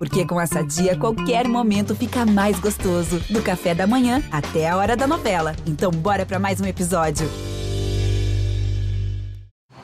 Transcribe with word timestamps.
Porque 0.00 0.26
com 0.26 0.40
essa 0.40 0.62
dia, 0.62 0.96
qualquer 0.96 1.46
momento 1.46 1.94
fica 1.94 2.24
mais 2.24 2.58
gostoso. 2.58 3.20
Do 3.28 3.42
café 3.42 3.74
da 3.74 3.86
manhã 3.86 4.22
até 4.32 4.66
a 4.66 4.78
hora 4.78 4.96
da 4.96 5.06
novela. 5.06 5.54
Então, 5.66 5.90
bora 5.90 6.24
para 6.24 6.38
mais 6.38 6.58
um 6.58 6.64
episódio. 6.64 7.28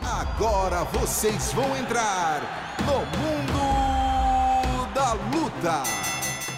Agora 0.00 0.84
vocês 0.84 1.52
vão 1.52 1.76
entrar 1.76 2.40
no 2.86 3.00
Mundo 3.18 4.94
da 4.94 5.12
Luta. 5.12 5.82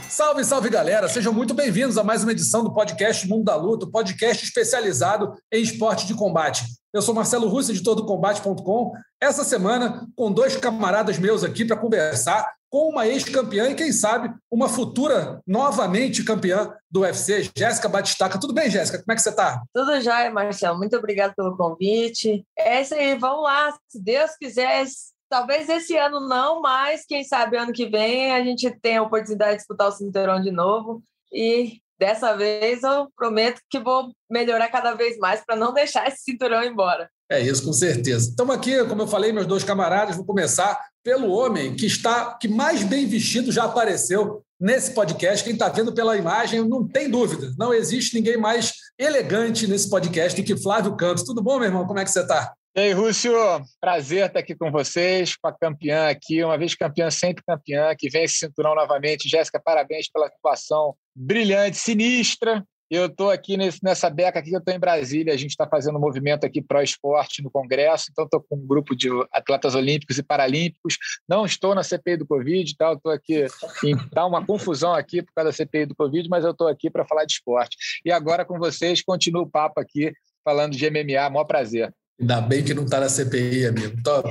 Salve, 0.09 0.45
salve 0.45 0.71
galera! 0.71 1.09
Sejam 1.09 1.33
muito 1.33 1.53
bem-vindos 1.53 1.99
a 1.99 2.05
mais 2.05 2.23
uma 2.23 2.31
edição 2.31 2.63
do 2.63 2.73
podcast 2.73 3.27
Mundo 3.27 3.45
da 3.45 3.57
Luta, 3.57 3.89
podcast 3.91 4.45
especializado 4.45 5.35
em 5.53 5.63
esporte 5.63 6.07
de 6.07 6.15
combate. 6.15 6.65
Eu 6.95 7.03
sou 7.03 7.13
Marcelo 7.13 7.49
Russo, 7.49 7.73
editor 7.73 7.97
do 7.97 8.07
Combate.com. 8.07 8.93
Essa 9.21 9.43
semana, 9.43 10.07
com 10.15 10.31
dois 10.31 10.57
camaradas 10.57 11.19
meus 11.19 11.43
aqui 11.43 11.65
para 11.65 11.77
conversar 11.77 12.58
com 12.71 12.91
uma 12.91 13.07
ex-campeã 13.07 13.71
e, 13.71 13.75
quem 13.75 13.93
sabe, 13.93 14.33
uma 14.51 14.69
futura 14.69 15.41
novamente 15.47 16.25
campeã 16.25 16.75
do 16.91 17.01
UFC, 17.01 17.51
Jéssica 17.57 17.89
Batistaca. 17.89 18.39
Tudo 18.39 18.55
bem, 18.55 18.71
Jéssica? 18.71 18.99
Como 18.99 19.13
é 19.13 19.15
que 19.15 19.23
você 19.23 19.31
está? 19.31 19.63
Tudo 19.73 20.01
jóia, 20.01 20.31
Marcelo. 20.31 20.79
Muito 20.79 20.97
obrigado 20.97 21.35
pelo 21.35 21.57
convite. 21.57 22.45
É 22.59 22.83
isso 22.83 22.95
aí, 22.95 23.17
vamos 23.17 23.45
lá. 23.45 23.75
Se 23.89 24.03
Deus 24.03 24.33
quiser, 24.39 24.85
talvez 25.29 25.69
esse 25.69 25.97
ano 25.97 26.21
não, 26.29 26.61
mas 26.61 27.05
quem 27.07 27.25
sabe 27.25 27.57
ano 27.57 27.73
que 27.73 27.87
vem 27.87 28.33
a 28.33 28.43
gente 28.43 28.71
tenha 28.81 29.01
a 29.01 29.05
oportunidade 29.05 29.53
de 29.53 29.57
disputar 29.59 29.89
o 29.89 29.93
cinturão 29.93 30.41
de 30.41 30.51
novo. 30.51 31.03
E 31.33 31.81
dessa 31.99 32.37
vez 32.37 32.83
eu 32.83 33.09
prometo 33.17 33.61
que 33.69 33.79
vou 33.79 34.13
melhorar 34.31 34.69
cada 34.69 34.95
vez 34.95 35.19
mais 35.19 35.45
para 35.45 35.57
não 35.57 35.73
deixar 35.73 36.07
esse 36.07 36.23
cinturão 36.23 36.63
embora. 36.63 37.11
É 37.31 37.41
isso, 37.41 37.63
com 37.63 37.73
certeza. 37.75 38.31
Estamos 38.31 38.57
aqui, 38.57 38.83
como 38.87 39.03
eu 39.03 39.07
falei, 39.07 39.33
meus 39.33 39.47
dois 39.47 39.63
camaradas. 39.63 40.17
Vou 40.17 40.25
começar 40.25 40.81
pelo 41.09 41.31
homem 41.31 41.75
que 41.75 41.87
está, 41.87 42.35
que 42.35 42.47
mais 42.47 42.85
bem 42.85 43.07
vestido 43.07 43.51
já 43.51 43.65
apareceu 43.65 44.45
nesse 44.61 44.93
podcast. 44.93 45.43
Quem 45.43 45.55
está 45.55 45.71
vendo 45.71 45.91
pela 45.91 46.19
imagem, 46.19 46.63
não 46.69 46.87
tem 46.87 47.09
dúvida. 47.09 47.51
Não 47.57 47.73
existe 47.73 48.15
ninguém 48.15 48.37
mais 48.37 48.75
elegante 48.99 49.67
nesse 49.67 49.89
podcast 49.89 50.39
do 50.39 50.45
que 50.45 50.55
Flávio 50.55 50.95
Campos. 50.99 51.23
Tudo 51.23 51.43
bom, 51.43 51.59
meu 51.59 51.69
irmão? 51.69 51.87
Como 51.87 51.99
é 51.99 52.05
que 52.05 52.11
você 52.11 52.21
está? 52.21 52.53
E 52.77 52.81
aí, 52.81 52.93
Rússio, 52.93 53.33
prazer 53.81 54.27
estar 54.27 54.41
aqui 54.41 54.55
com 54.55 54.71
vocês, 54.71 55.35
com 55.35 55.49
a 55.49 55.59
campeã 55.59 56.11
aqui, 56.11 56.45
uma 56.45 56.59
vez 56.59 56.75
campeã, 56.75 57.11
sempre 57.11 57.43
campeã, 57.43 57.95
que 57.99 58.11
vem 58.11 58.25
esse 58.25 58.35
cinturão 58.35 58.75
novamente. 58.75 59.31
Jéssica, 59.31 59.59
parabéns 59.59 60.11
pela 60.13 60.27
atuação 60.27 60.95
brilhante, 61.17 61.79
sinistra, 61.79 62.63
eu 62.91 63.07
estou 63.07 63.31
aqui 63.31 63.57
nesse, 63.57 63.83
nessa 63.83 64.09
beca 64.09 64.39
aqui, 64.39 64.53
eu 64.53 64.59
estou 64.59 64.75
em 64.75 64.79
Brasília, 64.79 65.33
a 65.33 65.37
gente 65.37 65.51
está 65.51 65.67
fazendo 65.67 65.97
um 65.97 66.01
movimento 66.01 66.45
aqui 66.45 66.63
pró-esporte 66.63 67.43
no 67.43 67.51
Congresso, 67.51 68.07
então 68.11 68.25
estou 68.25 68.41
com 68.41 68.57
um 68.57 68.67
grupo 68.67 68.97
de 68.97 69.09
atletas 69.33 69.75
olímpicos 69.75 70.19
e 70.19 70.23
paralímpicos, 70.23 70.97
não 71.29 71.45
estou 71.45 71.75
na 71.75 71.83
CPI 71.83 72.17
do 72.17 72.27
Covid, 72.27 72.77
tá? 72.77 72.93
estou 72.93 73.13
aqui, 73.13 73.45
está 73.85 74.25
uma 74.25 74.45
confusão 74.45 74.95
aqui 74.95 75.23
por 75.23 75.33
causa 75.35 75.51
da 75.51 75.53
CPI 75.53 75.87
do 75.87 75.95
Covid, 75.95 76.29
mas 76.29 76.45
eu 76.45 76.53
estou 76.53 76.69
aqui 76.69 76.89
para 76.89 77.05
falar 77.05 77.25
de 77.25 77.35
esporte. 77.35 77.77
E 78.05 78.11
agora 78.11 78.45
com 78.45 78.59
vocês, 78.59 79.03
continuo 79.03 79.43
o 79.43 79.51
papo 79.51 79.81
aqui, 79.81 80.13
falando 80.45 80.75
de 80.75 80.91
MMA, 80.91 81.29
maior 81.31 81.45
prazer. 81.45 81.93
Ainda 82.21 82.41
bem 82.41 82.65
que 82.65 82.75
não 82.75 82.85
está 82.85 82.99
na 82.99 83.09
CPI, 83.09 83.67
amigo. 83.67 83.95
Então, 83.97 84.23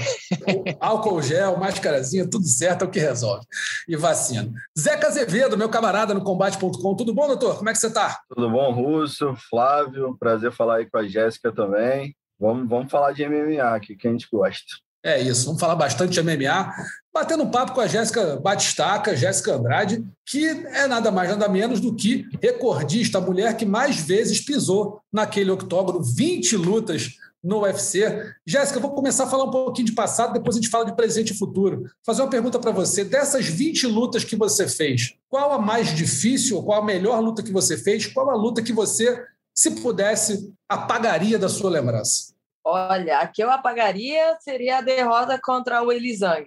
álcool 0.79 1.21
gel, 1.21 1.57
mascarazinha, 1.57 2.29
tudo 2.29 2.45
certo 2.45 2.83
é 2.83 2.85
o 2.85 2.91
que 2.91 2.99
resolve. 2.99 3.45
E 3.87 3.95
vacina. 3.95 4.51
Zeca 4.77 5.07
Azevedo, 5.07 5.57
meu 5.57 5.69
camarada 5.69 6.13
no 6.13 6.21
combate.com. 6.21 6.95
Tudo 6.95 7.13
bom, 7.13 7.27
doutor? 7.27 7.57
Como 7.57 7.69
é 7.69 7.71
que 7.71 7.79
você 7.79 7.87
está? 7.87 8.19
Tudo 8.27 8.49
bom, 8.49 8.71
Russo, 8.73 9.33
Flávio. 9.49 10.17
Prazer 10.19 10.51
falar 10.51 10.77
aí 10.77 10.85
com 10.89 10.97
a 10.97 11.07
Jéssica 11.07 11.51
também. 11.51 12.13
Vamos, 12.37 12.67
vamos 12.67 12.91
falar 12.91 13.13
de 13.13 13.25
MMA 13.27 13.63
aqui, 13.63 13.95
que 13.95 14.07
a 14.07 14.11
gente 14.11 14.27
gosta. 14.31 14.65
É 15.03 15.21
isso, 15.21 15.45
vamos 15.45 15.61
falar 15.61 15.75
bastante 15.75 16.11
de 16.11 16.21
MMA, 16.21 16.73
batendo 17.13 17.43
um 17.43 17.49
papo 17.49 17.71
com 17.71 17.79
a 17.79 17.87
Jéssica 17.87 18.35
Batistaca, 18.37 19.15
Jéssica 19.15 19.53
Andrade, 19.53 20.03
que 20.25 20.45
é 20.45 20.85
nada 20.85 21.09
mais, 21.11 21.29
nada 21.29 21.47
menos 21.47 21.79
do 21.79 21.95
que 21.95 22.27
recordista, 22.41 23.17
a 23.17 23.21
mulher 23.21 23.55
que 23.55 23.65
mais 23.65 24.01
vezes 24.01 24.41
pisou 24.41 24.99
naquele 25.13 25.51
octógono, 25.51 26.03
20 26.03 26.57
lutas 26.57 27.15
no 27.43 27.61
UFC. 27.61 28.33
Jéssica, 28.45 28.79
vou 28.79 28.91
começar 28.91 29.25
a 29.25 29.29
falar 29.29 29.45
um 29.45 29.51
pouquinho 29.51 29.87
de 29.87 29.93
passado, 29.93 30.33
depois 30.33 30.55
a 30.55 30.59
gente 30.59 30.69
fala 30.69 30.85
de 30.85 30.95
presente 30.95 31.33
e 31.33 31.37
futuro. 31.37 31.83
Fazer 32.05 32.21
uma 32.21 32.29
pergunta 32.29 32.59
para 32.59 32.71
você. 32.71 33.03
Dessas 33.03 33.45
20 33.45 33.87
lutas 33.87 34.23
que 34.23 34.35
você 34.35 34.67
fez, 34.67 35.15
qual 35.29 35.51
a 35.51 35.59
mais 35.59 35.95
difícil, 35.95 36.61
qual 36.63 36.81
a 36.81 36.85
melhor 36.85 37.19
luta 37.19 37.43
que 37.43 37.51
você 37.51 37.77
fez? 37.77 38.07
Qual 38.07 38.29
a 38.29 38.35
luta 38.35 38.61
que 38.61 38.73
você, 38.73 39.23
se 39.53 39.71
pudesse, 39.81 40.53
apagaria 40.67 41.39
da 41.39 41.49
sua 41.49 41.69
lembrança? 41.69 42.33
Olha, 42.63 43.19
a 43.19 43.27
que 43.27 43.41
eu 43.41 43.49
apagaria 43.49 44.37
seria 44.41 44.79
a 44.79 44.81
derrota 44.81 45.39
contra 45.41 45.81
o 45.81 45.91
Elizang, 45.91 46.43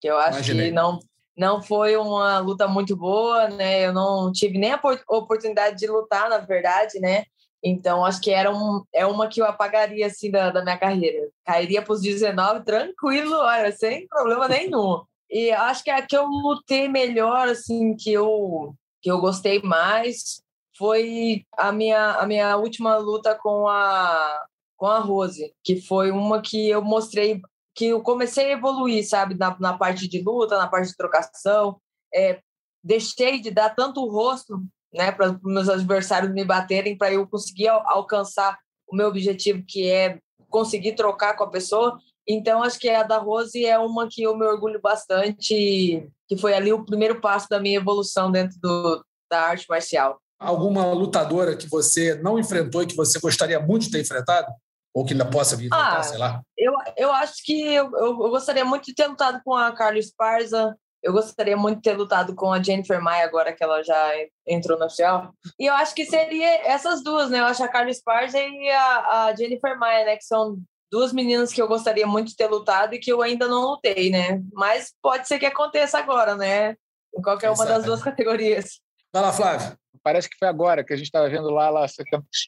que 0.00 0.06
eu 0.06 0.18
acho 0.18 0.38
Imaginei. 0.38 0.68
que 0.68 0.74
não, 0.74 0.98
não 1.34 1.62
foi 1.62 1.96
uma 1.96 2.38
luta 2.40 2.68
muito 2.68 2.94
boa, 2.94 3.48
né? 3.48 3.86
Eu 3.86 3.92
não 3.94 4.30
tive 4.30 4.58
nem 4.58 4.72
a 4.72 4.80
oportunidade 5.08 5.78
de 5.78 5.86
lutar, 5.86 6.28
na 6.28 6.38
verdade, 6.38 7.00
né? 7.00 7.24
Então, 7.62 8.04
acho 8.04 8.20
que 8.20 8.30
era 8.30 8.52
um, 8.52 8.82
é 8.92 9.06
uma 9.06 9.28
que 9.28 9.40
eu 9.40 9.46
apagaria 9.46 10.06
assim 10.06 10.30
da, 10.30 10.50
da 10.50 10.62
minha 10.62 10.76
carreira. 10.76 11.30
Cairia 11.46 11.80
para 11.80 11.92
os 11.92 12.02
19 12.02 12.64
tranquilo, 12.64 13.36
olha, 13.36 13.70
sem 13.70 14.06
problema 14.08 14.48
nenhum. 14.48 15.02
E 15.30 15.50
acho 15.52 15.84
que 15.84 15.90
a 15.90 16.02
que 16.04 16.16
eu 16.16 16.26
lutei 16.26 16.88
melhor, 16.88 17.48
assim, 17.48 17.94
que 17.96 18.12
eu, 18.12 18.74
que 19.00 19.10
eu 19.10 19.20
gostei 19.20 19.62
mais, 19.62 20.42
foi 20.76 21.46
a 21.56 21.70
minha, 21.70 22.12
a 22.16 22.26
minha 22.26 22.56
última 22.56 22.96
luta 22.96 23.34
com 23.34 23.68
a, 23.68 24.44
com 24.76 24.86
a 24.86 24.98
Rose, 24.98 25.54
que 25.62 25.80
foi 25.80 26.10
uma 26.10 26.42
que 26.42 26.68
eu 26.68 26.82
mostrei, 26.82 27.40
que 27.74 27.86
eu 27.86 28.02
comecei 28.02 28.46
a 28.46 28.52
evoluir, 28.56 29.08
sabe, 29.08 29.36
na, 29.36 29.56
na 29.60 29.78
parte 29.78 30.08
de 30.08 30.20
luta, 30.20 30.58
na 30.58 30.66
parte 30.66 30.88
de 30.88 30.96
trocação. 30.96 31.80
É, 32.12 32.40
deixei 32.82 33.40
de 33.40 33.50
dar 33.50 33.70
tanto 33.74 34.02
o 34.02 34.10
rosto 34.10 34.60
né, 34.92 35.10
para 35.10 35.32
os 35.32 35.38
meus 35.42 35.68
adversários 35.68 36.32
me 36.32 36.44
baterem, 36.44 36.96
para 36.96 37.12
eu 37.12 37.26
conseguir 37.26 37.68
alcançar 37.68 38.58
o 38.86 38.94
meu 38.94 39.08
objetivo, 39.08 39.64
que 39.66 39.88
é 39.88 40.18
conseguir 40.48 40.92
trocar 40.92 41.34
com 41.34 41.44
a 41.44 41.50
pessoa. 41.50 41.98
Então, 42.28 42.62
acho 42.62 42.78
que 42.78 42.88
a 42.88 43.02
da 43.02 43.18
Rose 43.18 43.64
é 43.64 43.78
uma 43.78 44.06
que 44.08 44.22
eu 44.22 44.36
me 44.36 44.44
orgulho 44.44 44.80
bastante, 44.80 46.08
que 46.28 46.36
foi 46.36 46.54
ali 46.54 46.72
o 46.72 46.84
primeiro 46.84 47.20
passo 47.20 47.48
da 47.48 47.58
minha 47.58 47.78
evolução 47.78 48.30
dentro 48.30 48.58
do, 48.60 49.04
da 49.30 49.40
arte 49.40 49.66
marcial. 49.68 50.20
Alguma 50.38 50.92
lutadora 50.92 51.56
que 51.56 51.68
você 51.68 52.14
não 52.16 52.38
enfrentou 52.38 52.82
e 52.82 52.86
que 52.86 52.96
você 52.96 53.18
gostaria 53.18 53.58
muito 53.60 53.84
de 53.84 53.92
ter 53.92 54.00
enfrentado? 54.00 54.52
Ou 54.94 55.04
que 55.04 55.14
ainda 55.14 55.24
possa 55.24 55.56
vir 55.56 55.66
enfrentar, 55.66 55.98
ah, 55.98 56.02
sei 56.02 56.18
lá? 56.18 56.42
Eu, 56.56 56.74
eu 56.96 57.12
acho 57.12 57.42
que 57.44 57.62
eu, 57.62 57.90
eu, 57.96 58.16
gostaria 58.28 58.64
muito 58.64 58.84
de 58.84 58.94
ter 58.94 59.06
lutado 59.06 59.40
com 59.42 59.54
a 59.54 59.72
Carlos 59.72 60.12
Parza, 60.14 60.76
eu 61.02 61.12
gostaria 61.12 61.56
muito 61.56 61.78
de 61.78 61.82
ter 61.82 61.96
lutado 61.96 62.34
com 62.34 62.52
a 62.52 62.62
Jennifer 62.62 63.02
Maia 63.02 63.24
agora 63.24 63.52
que 63.52 63.62
ela 63.62 63.82
já 63.82 64.12
entrou 64.46 64.78
no 64.78 64.86
oficial. 64.86 65.32
E 65.58 65.66
eu 65.66 65.74
acho 65.74 65.94
que 65.94 66.06
seria 66.06 66.66
essas 66.66 67.02
duas, 67.02 67.28
né? 67.28 67.40
Eu 67.40 67.46
acho 67.46 67.62
a 67.62 67.68
Carla 67.68 67.90
Esparza 67.90 68.38
e 68.38 68.70
a, 68.70 69.24
a 69.24 69.34
Jennifer 69.34 69.76
Maia, 69.78 70.06
né? 70.06 70.16
Que 70.16 70.24
são 70.24 70.56
duas 70.90 71.12
meninas 71.12 71.52
que 71.52 71.60
eu 71.60 71.66
gostaria 71.66 72.06
muito 72.06 72.28
de 72.28 72.36
ter 72.36 72.46
lutado 72.46 72.94
e 72.94 72.98
que 72.98 73.10
eu 73.10 73.20
ainda 73.20 73.48
não 73.48 73.62
lutei, 73.62 74.10
né? 74.10 74.40
Mas 74.52 74.92
pode 75.02 75.26
ser 75.26 75.38
que 75.38 75.46
aconteça 75.46 75.98
agora, 75.98 76.36
né? 76.36 76.76
Em 77.16 77.20
qualquer 77.20 77.50
uma 77.50 77.66
das 77.66 77.84
duas 77.84 78.02
categorias. 78.02 78.80
Vai 79.12 79.22
lá, 79.22 79.32
Flávio. 79.32 79.76
Parece 80.02 80.28
que 80.28 80.36
foi 80.38 80.48
agora 80.48 80.84
que 80.84 80.92
a 80.92 80.96
gente 80.96 81.06
estava 81.06 81.28
vendo 81.28 81.50
lá 81.50 81.66
ela, 81.66 81.86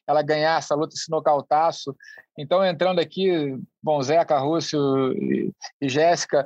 ela 0.06 0.22
ganhar 0.22 0.58
essa 0.58 0.74
luta, 0.74 0.94
esse 0.94 1.10
nocautaço. 1.10 1.94
Então, 2.38 2.64
entrando 2.64 2.98
aqui, 3.00 3.56
bom, 3.82 4.02
Zeca, 4.02 4.38
Rússio 4.38 5.12
e, 5.12 5.52
e 5.80 5.88
Jéssica, 5.88 6.44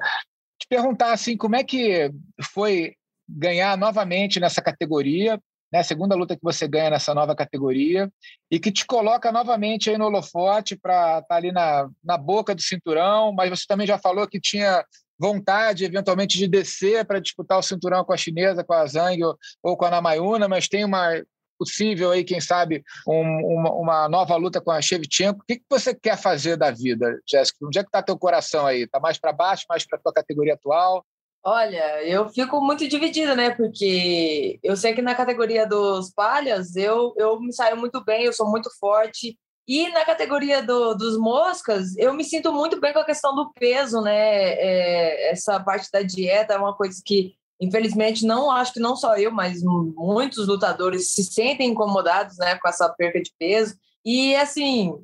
perguntar 0.66 1.12
assim, 1.12 1.36
como 1.36 1.56
é 1.56 1.62
que 1.62 2.10
foi 2.54 2.94
ganhar 3.28 3.76
novamente 3.76 4.40
nessa 4.40 4.62
categoria, 4.62 5.38
né? 5.72 5.80
A 5.80 5.84
segunda 5.84 6.14
luta 6.14 6.34
que 6.34 6.42
você 6.42 6.66
ganha 6.66 6.90
nessa 6.90 7.14
nova 7.14 7.36
categoria 7.36 8.10
e 8.50 8.58
que 8.58 8.72
te 8.72 8.86
coloca 8.86 9.30
novamente 9.30 9.90
aí 9.90 9.98
no 9.98 10.06
holofote 10.06 10.76
para 10.76 11.18
estar 11.18 11.22
tá 11.22 11.34
ali 11.34 11.52
na, 11.52 11.88
na 12.02 12.16
boca 12.16 12.54
do 12.54 12.62
cinturão, 12.62 13.32
mas 13.32 13.50
você 13.50 13.64
também 13.68 13.86
já 13.86 13.98
falou 13.98 14.26
que 14.26 14.40
tinha 14.40 14.82
vontade, 15.18 15.84
eventualmente, 15.84 16.38
de 16.38 16.48
descer 16.48 17.04
para 17.04 17.20
disputar 17.20 17.58
o 17.58 17.62
cinturão 17.62 18.04
com 18.04 18.12
a 18.12 18.16
chinesa, 18.16 18.64
com 18.64 18.72
a 18.72 18.86
Zhang 18.86 19.22
ou, 19.24 19.36
ou 19.62 19.76
com 19.76 19.84
a 19.84 19.90
Namayuna, 19.90 20.48
mas 20.48 20.68
tem 20.68 20.84
uma 20.84 21.10
possível 21.58 22.10
aí, 22.10 22.24
quem 22.24 22.40
sabe, 22.40 22.82
um, 23.06 23.58
uma, 23.58 23.72
uma, 23.72 24.08
nova 24.08 24.36
luta 24.36 24.60
com 24.60 24.70
a 24.70 24.80
Shevchenko. 24.80 25.40
O 25.40 25.44
que, 25.46 25.56
que 25.56 25.64
você 25.68 25.94
quer 25.94 26.16
fazer 26.16 26.56
da 26.56 26.70
vida, 26.70 27.20
Jéssica? 27.28 27.66
Onde 27.66 27.78
é 27.78 27.82
que 27.82 27.88
está 27.88 28.02
teu 28.02 28.18
coração 28.18 28.66
aí? 28.66 28.82
Está 28.82 29.00
mais 29.00 29.18
para 29.18 29.32
baixo, 29.32 29.66
mais 29.68 29.86
para 29.86 29.98
tua 29.98 30.12
categoria 30.12 30.54
atual? 30.54 31.04
Olha, 31.44 32.04
eu 32.04 32.28
fico 32.28 32.60
muito 32.60 32.86
dividida, 32.86 33.34
né? 33.34 33.50
Porque 33.50 34.58
eu 34.62 34.76
sei 34.76 34.94
que 34.94 35.00
na 35.00 35.14
categoria 35.14 35.66
dos 35.66 36.12
palhas 36.12 36.76
eu, 36.76 37.14
eu 37.16 37.40
me 37.40 37.52
saio 37.52 37.76
muito 37.76 38.04
bem, 38.04 38.24
eu 38.24 38.32
sou 38.32 38.50
muito 38.50 38.70
forte. 38.78 39.38
E 39.66 39.88
na 39.90 40.04
categoria 40.04 40.62
do, 40.62 40.94
dos 40.94 41.18
moscas, 41.18 41.96
eu 41.96 42.14
me 42.14 42.24
sinto 42.24 42.52
muito 42.52 42.80
bem 42.80 42.92
com 42.92 43.00
a 43.00 43.04
questão 43.04 43.34
do 43.34 43.52
peso, 43.52 44.00
né? 44.00 44.54
É, 44.54 45.30
essa 45.30 45.60
parte 45.60 45.88
da 45.92 46.02
dieta 46.02 46.54
é 46.54 46.58
uma 46.58 46.74
coisa 46.74 47.00
que 47.04 47.34
Infelizmente, 47.60 48.24
não 48.24 48.50
acho 48.50 48.72
que 48.72 48.80
não 48.80 48.94
só 48.94 49.16
eu, 49.16 49.32
mas 49.32 49.62
muitos 49.62 50.46
lutadores 50.46 51.10
se 51.12 51.24
sentem 51.24 51.70
incomodados, 51.70 52.36
né, 52.38 52.56
com 52.56 52.68
essa 52.68 52.88
perca 52.88 53.20
de 53.20 53.32
peso. 53.38 53.74
E 54.04 54.34
assim, 54.36 54.94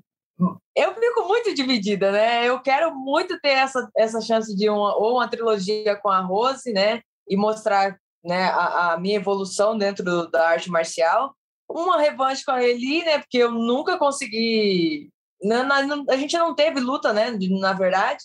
eu 0.75 0.95
fico 0.95 1.29
muito 1.29 1.55
dividida, 1.55 2.11
né? 2.13 2.49
Eu 2.49 2.61
quero 2.61 2.95
muito 2.95 3.39
ter 3.41 3.51
essa, 3.51 3.89
essa 3.97 4.21
chance 4.21 4.55
de 4.57 4.69
uma 4.69 4.97
ou 4.97 5.15
uma 5.17 5.29
trilogia 5.29 5.97
com 5.97 6.09
a 6.09 6.21
Rose, 6.21 6.73
né, 6.73 7.01
e 7.29 7.37
mostrar 7.37 7.99
né, 8.25 8.45
a, 8.47 8.93
a, 8.93 8.99
minha 8.99 9.17
evolução 9.17 9.77
dentro 9.77 10.29
da 10.31 10.49
arte 10.49 10.71
marcial. 10.71 11.35
Uma 11.69 11.99
revanche 11.99 12.45
com 12.45 12.53
a 12.53 12.63
Eli, 12.63 13.05
né, 13.05 13.19
porque 13.19 13.39
eu 13.39 13.51
nunca 13.51 13.99
consegui. 13.99 15.11
Na, 15.43 15.63
na, 15.63 16.05
a 16.09 16.17
gente 16.17 16.37
não 16.39 16.55
teve 16.55 16.81
luta, 16.81 17.13
né, 17.13 17.37
na 17.61 17.73
verdade. 17.73 18.25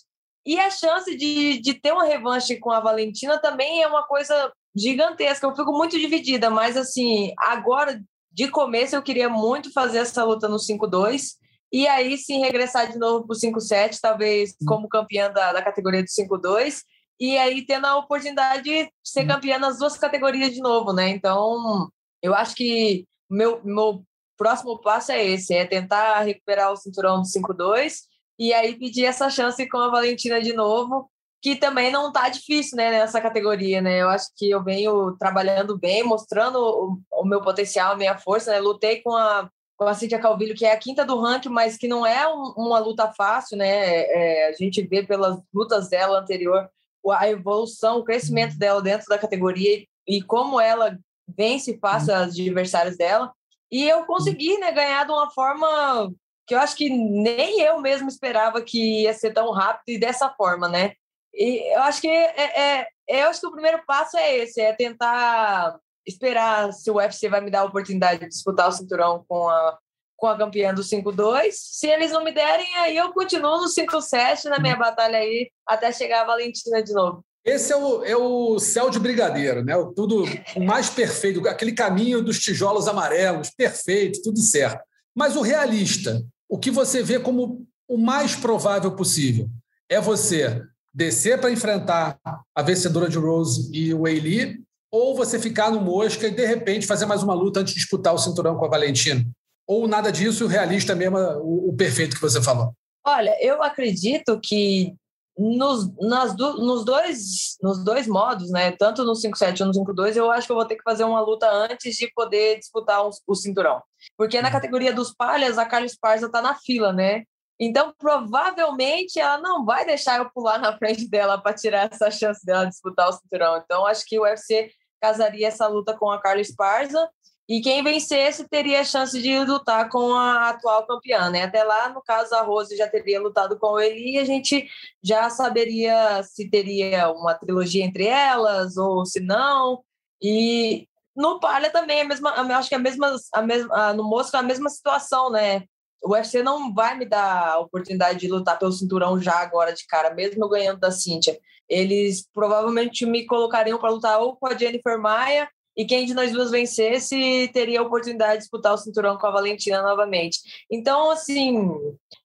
E 0.50 0.58
a 0.58 0.68
chance 0.68 1.16
de, 1.16 1.60
de 1.60 1.74
ter 1.74 1.92
uma 1.92 2.04
revanche 2.04 2.56
com 2.56 2.72
a 2.72 2.80
Valentina 2.80 3.38
também 3.38 3.84
é 3.84 3.86
uma 3.86 4.02
coisa 4.02 4.52
gigantesca. 4.74 5.46
Eu 5.46 5.54
fico 5.54 5.70
muito 5.70 5.96
dividida, 5.96 6.50
mas 6.50 6.76
assim, 6.76 7.32
agora 7.38 8.02
de 8.32 8.48
começo 8.48 8.96
eu 8.96 9.02
queria 9.02 9.28
muito 9.28 9.72
fazer 9.72 9.98
essa 9.98 10.24
luta 10.24 10.48
no 10.48 10.56
5-2 10.56 11.36
e 11.72 11.86
aí 11.86 12.18
sim 12.18 12.40
regressar 12.40 12.90
de 12.90 12.98
novo 12.98 13.28
para 13.28 13.36
o 13.36 13.38
5-7, 13.38 14.00
talvez 14.02 14.50
hum. 14.60 14.66
como 14.66 14.88
campeã 14.88 15.30
da, 15.30 15.52
da 15.52 15.62
categoria 15.62 16.02
do 16.02 16.08
5-2 16.08 16.80
e 17.20 17.38
aí 17.38 17.64
tendo 17.64 17.86
a 17.86 17.96
oportunidade 17.96 18.64
de 18.64 18.92
ser 19.04 19.22
hum. 19.22 19.28
campeã 19.28 19.56
nas 19.56 19.78
duas 19.78 19.96
categorias 19.96 20.52
de 20.52 20.58
novo, 20.58 20.92
né? 20.92 21.10
Então, 21.10 21.88
eu 22.20 22.34
acho 22.34 22.56
que 22.56 23.06
meu, 23.30 23.60
meu 23.62 24.02
próximo 24.36 24.80
passo 24.80 25.12
é 25.12 25.24
esse, 25.24 25.54
é 25.54 25.64
tentar 25.64 26.22
recuperar 26.22 26.72
o 26.72 26.76
cinturão 26.76 27.22
do 27.22 27.28
5-2 27.28 28.09
e 28.40 28.54
aí 28.54 28.78
pedir 28.78 29.04
essa 29.04 29.28
chance 29.28 29.68
com 29.68 29.76
a 29.76 29.90
Valentina 29.90 30.40
de 30.40 30.54
novo, 30.54 31.10
que 31.42 31.56
também 31.56 31.92
não 31.92 32.10
tá 32.10 32.30
difícil, 32.30 32.76
né, 32.76 32.90
nessa 32.90 33.20
categoria, 33.20 33.82
né? 33.82 34.00
Eu 34.00 34.08
acho 34.08 34.28
que 34.34 34.48
eu 34.50 34.64
venho 34.64 35.14
trabalhando 35.18 35.78
bem, 35.78 36.02
mostrando 36.02 36.58
o, 36.58 36.98
o 37.20 37.24
meu 37.24 37.42
potencial, 37.42 37.92
a 37.92 37.96
minha 37.96 38.16
força, 38.16 38.50
né? 38.50 38.58
Lutei 38.58 39.02
com 39.02 39.14
a 39.14 39.50
com 39.76 39.86
a 39.86 39.94
Cíntia 39.94 40.18
Calvillo, 40.18 40.54
que 40.54 40.66
é 40.66 40.72
a 40.72 40.78
quinta 40.78 41.06
do 41.06 41.18
ranking, 41.18 41.48
mas 41.48 41.78
que 41.78 41.88
não 41.88 42.04
é 42.04 42.28
um, 42.28 42.52
uma 42.54 42.78
luta 42.78 43.10
fácil, 43.12 43.56
né? 43.56 44.02
É, 44.02 44.48
a 44.48 44.52
gente 44.52 44.82
vê 44.82 45.02
pelas 45.02 45.38
lutas 45.54 45.88
dela 45.88 46.18
anterior 46.18 46.68
a 47.08 47.30
evolução, 47.30 47.98
o 47.98 48.04
crescimento 48.04 48.58
dela 48.58 48.82
dentro 48.82 49.06
da 49.08 49.16
categoria 49.16 49.82
e 50.06 50.22
como 50.22 50.60
ela 50.60 50.98
vence 51.26 51.70
e 51.70 51.78
passa 51.78 52.18
as 52.18 52.34
adversários 52.34 52.98
dela. 52.98 53.32
E 53.70 53.88
eu 53.88 54.04
consegui 54.04 54.58
né, 54.58 54.70
ganhar 54.70 55.04
de 55.04 55.12
uma 55.12 55.30
forma 55.30 56.12
que 56.50 56.54
eu 56.56 56.58
acho 56.58 56.74
que 56.74 56.90
nem 56.90 57.60
eu 57.60 57.80
mesmo 57.80 58.08
esperava 58.08 58.60
que 58.60 59.02
ia 59.02 59.14
ser 59.14 59.32
tão 59.32 59.52
rápido 59.52 59.94
e 59.94 60.00
dessa 60.00 60.28
forma, 60.30 60.68
né? 60.68 60.94
E 61.32 61.72
eu 61.72 61.80
acho 61.82 62.00
que 62.00 62.08
é, 62.08 62.80
é, 62.80 62.86
eu 63.06 63.28
acho 63.28 63.40
que 63.40 63.46
o 63.46 63.52
primeiro 63.52 63.80
passo 63.86 64.16
é 64.16 64.38
esse, 64.38 64.60
é 64.60 64.72
tentar 64.72 65.78
esperar 66.04 66.72
se 66.72 66.90
o 66.90 66.96
UFC 66.96 67.28
vai 67.28 67.40
me 67.40 67.52
dar 67.52 67.60
a 67.60 67.66
oportunidade 67.66 68.18
de 68.18 68.28
disputar 68.30 68.68
o 68.68 68.72
cinturão 68.72 69.24
com 69.28 69.48
a, 69.48 69.78
com 70.16 70.26
a 70.26 70.36
campeã 70.36 70.74
do 70.74 70.82
5-2. 70.82 71.52
Se 71.52 71.86
eles 71.86 72.10
não 72.10 72.24
me 72.24 72.32
derem, 72.32 72.74
aí 72.78 72.96
eu 72.96 73.12
continuo 73.12 73.58
no 73.58 73.68
5-7 73.68 74.46
na 74.46 74.58
minha 74.58 74.74
batalha 74.74 75.18
aí, 75.18 75.52
até 75.64 75.92
chegar 75.92 76.22
a 76.22 76.26
Valentina 76.26 76.82
de 76.82 76.92
novo. 76.92 77.24
Esse 77.44 77.72
é 77.72 77.76
o, 77.76 78.04
é 78.04 78.16
o 78.16 78.58
céu 78.58 78.90
de 78.90 78.98
brigadeiro, 78.98 79.64
né? 79.64 79.76
O, 79.76 79.92
tudo 79.92 80.24
o 80.56 80.64
mais 80.64 80.90
perfeito, 80.90 81.48
aquele 81.48 81.70
caminho 81.70 82.20
dos 82.20 82.40
tijolos 82.40 82.88
amarelos, 82.88 83.50
perfeito, 83.50 84.20
tudo 84.20 84.40
certo. 84.40 84.82
Mas 85.14 85.36
o 85.36 85.42
realista, 85.42 86.20
o 86.50 86.58
que 86.58 86.70
você 86.70 87.00
vê 87.00 87.20
como 87.20 87.64
o 87.88 87.96
mais 87.96 88.34
provável 88.34 88.90
possível, 88.96 89.48
é 89.88 90.00
você 90.00 90.62
descer 90.92 91.40
para 91.40 91.50
enfrentar 91.50 92.18
a 92.54 92.62
vencedora 92.62 93.08
de 93.08 93.16
Rose 93.16 93.70
e 93.72 93.94
o 93.94 94.02
Weili, 94.02 94.60
ou 94.90 95.16
você 95.16 95.38
ficar 95.38 95.70
no 95.70 95.80
mosca 95.80 96.26
e 96.26 96.32
de 96.32 96.44
repente 96.44 96.88
fazer 96.88 97.06
mais 97.06 97.22
uma 97.22 97.34
luta 97.34 97.60
antes 97.60 97.72
de 97.72 97.78
disputar 97.78 98.12
o 98.12 98.18
cinturão 98.18 98.56
com 98.56 98.64
a 98.64 98.68
Valentina? 98.68 99.24
Ou 99.66 99.86
nada 99.86 100.10
disso, 100.10 100.44
o 100.44 100.48
realista 100.48 100.96
mesmo, 100.96 101.16
o, 101.16 101.70
o 101.70 101.76
perfeito 101.76 102.16
que 102.16 102.22
você 102.22 102.42
falou? 102.42 102.74
Olha, 103.06 103.36
eu 103.40 103.62
acredito 103.62 104.40
que 104.42 104.92
nos, 105.38 105.88
nas 106.00 106.34
do, 106.34 106.58
nos, 106.58 106.84
dois, 106.84 107.56
nos 107.62 107.84
dois 107.84 108.08
modos, 108.08 108.50
né? 108.50 108.72
Tanto 108.72 109.04
no 109.04 109.12
5-7 109.12 109.60
ou 109.60 109.66
no 109.68 109.72
5-2, 109.72 110.16
eu 110.16 110.28
acho 110.30 110.46
que 110.46 110.52
eu 110.52 110.56
vou 110.56 110.64
ter 110.64 110.74
que 110.74 110.82
fazer 110.82 111.04
uma 111.04 111.20
luta 111.20 111.48
antes 111.48 111.96
de 111.96 112.12
poder 112.12 112.58
disputar 112.58 113.00
o 113.06 113.34
cinturão. 113.34 113.80
Porque 114.16 114.40
na 114.40 114.48
uhum. 114.48 114.54
categoria 114.54 114.92
dos 114.92 115.12
palhas, 115.12 115.58
a 115.58 115.66
Carlos 115.66 115.96
Parza 115.96 116.26
está 116.26 116.42
na 116.42 116.54
fila, 116.54 116.92
né? 116.92 117.24
Então, 117.58 117.92
provavelmente, 117.98 119.20
ela 119.20 119.38
não 119.38 119.64
vai 119.66 119.84
deixar 119.84 120.18
eu 120.18 120.30
pular 120.30 120.58
na 120.58 120.76
frente 120.78 121.08
dela 121.08 121.38
para 121.38 121.54
tirar 121.54 121.90
essa 121.92 122.10
chance 122.10 122.44
dela 122.44 122.64
de 122.64 122.70
disputar 122.70 123.08
o 123.08 123.12
cinturão. 123.12 123.58
Então, 123.58 123.86
acho 123.86 124.04
que 124.06 124.18
o 124.18 124.22
UFC 124.22 124.70
casaria 125.00 125.48
essa 125.48 125.66
luta 125.66 125.96
com 125.96 126.10
a 126.10 126.20
Carla 126.20 126.40
Esparza 126.40 127.08
e 127.50 127.60
quem 127.60 127.82
vencesse 127.82 128.48
teria 128.48 128.80
a 128.80 128.84
chance 128.84 129.20
de 129.20 129.36
lutar 129.40 129.88
com 129.88 130.14
a 130.14 130.50
atual 130.50 130.86
campeã, 130.86 131.28
né? 131.30 131.42
Até 131.42 131.64
lá, 131.64 131.88
no 131.88 132.00
caso, 132.00 132.32
a 132.36 132.42
Rose 132.42 132.76
já 132.76 132.86
teria 132.86 133.20
lutado 133.20 133.58
com 133.58 133.80
ele 133.80 134.12
e 134.12 134.18
a 134.18 134.24
gente 134.24 134.68
já 135.02 135.28
saberia 135.28 136.22
se 136.22 136.48
teria 136.48 137.10
uma 137.10 137.34
trilogia 137.34 137.84
entre 137.84 138.06
elas 138.06 138.76
ou 138.76 139.04
se 139.04 139.18
não. 139.18 139.82
E 140.22 140.86
no 141.20 141.38
Palha 141.38 141.70
também, 141.70 141.98
é 141.98 142.02
a 142.02 142.08
mesma, 142.08 142.30
acho 142.56 142.68
que 142.68 142.74
é 142.74 142.78
a 142.78 142.80
mesma, 142.80 143.16
a 143.34 143.42
mesma, 143.42 143.92
no 143.92 144.04
Mosca 144.04 144.38
a 144.38 144.42
mesma 144.42 144.68
situação, 144.68 145.30
né? 145.30 145.64
O 146.02 146.12
UFC 146.12 146.42
não 146.42 146.72
vai 146.72 146.96
me 146.96 147.04
dar 147.04 147.52
a 147.52 147.58
oportunidade 147.58 148.20
de 148.20 148.28
lutar 148.28 148.58
pelo 148.58 148.72
cinturão 148.72 149.20
já 149.20 149.34
agora 149.34 149.72
de 149.72 149.86
cara, 149.86 150.14
mesmo 150.14 150.44
eu 150.44 150.48
ganhando 150.48 150.80
da 150.80 150.90
Cíntia 150.90 151.38
eles 151.70 152.28
provavelmente 152.34 153.06
me 153.06 153.24
colocariam 153.24 153.78
para 153.78 153.90
lutar 153.90 154.20
ou 154.20 154.34
com 154.36 154.48
a 154.48 154.58
Jennifer 154.58 154.98
Maia 154.98 155.48
e 155.76 155.86
quem 155.86 156.04
de 156.04 156.12
nós 156.12 156.32
duas 156.32 156.50
vencesse 156.50 157.48
teria 157.54 157.78
a 157.78 157.84
oportunidade 157.84 158.32
de 158.32 158.38
disputar 158.40 158.74
o 158.74 158.76
cinturão 158.76 159.16
com 159.16 159.26
a 159.28 159.30
Valentina 159.30 159.80
novamente. 159.80 160.40
Então, 160.68 161.12
assim, 161.12 161.70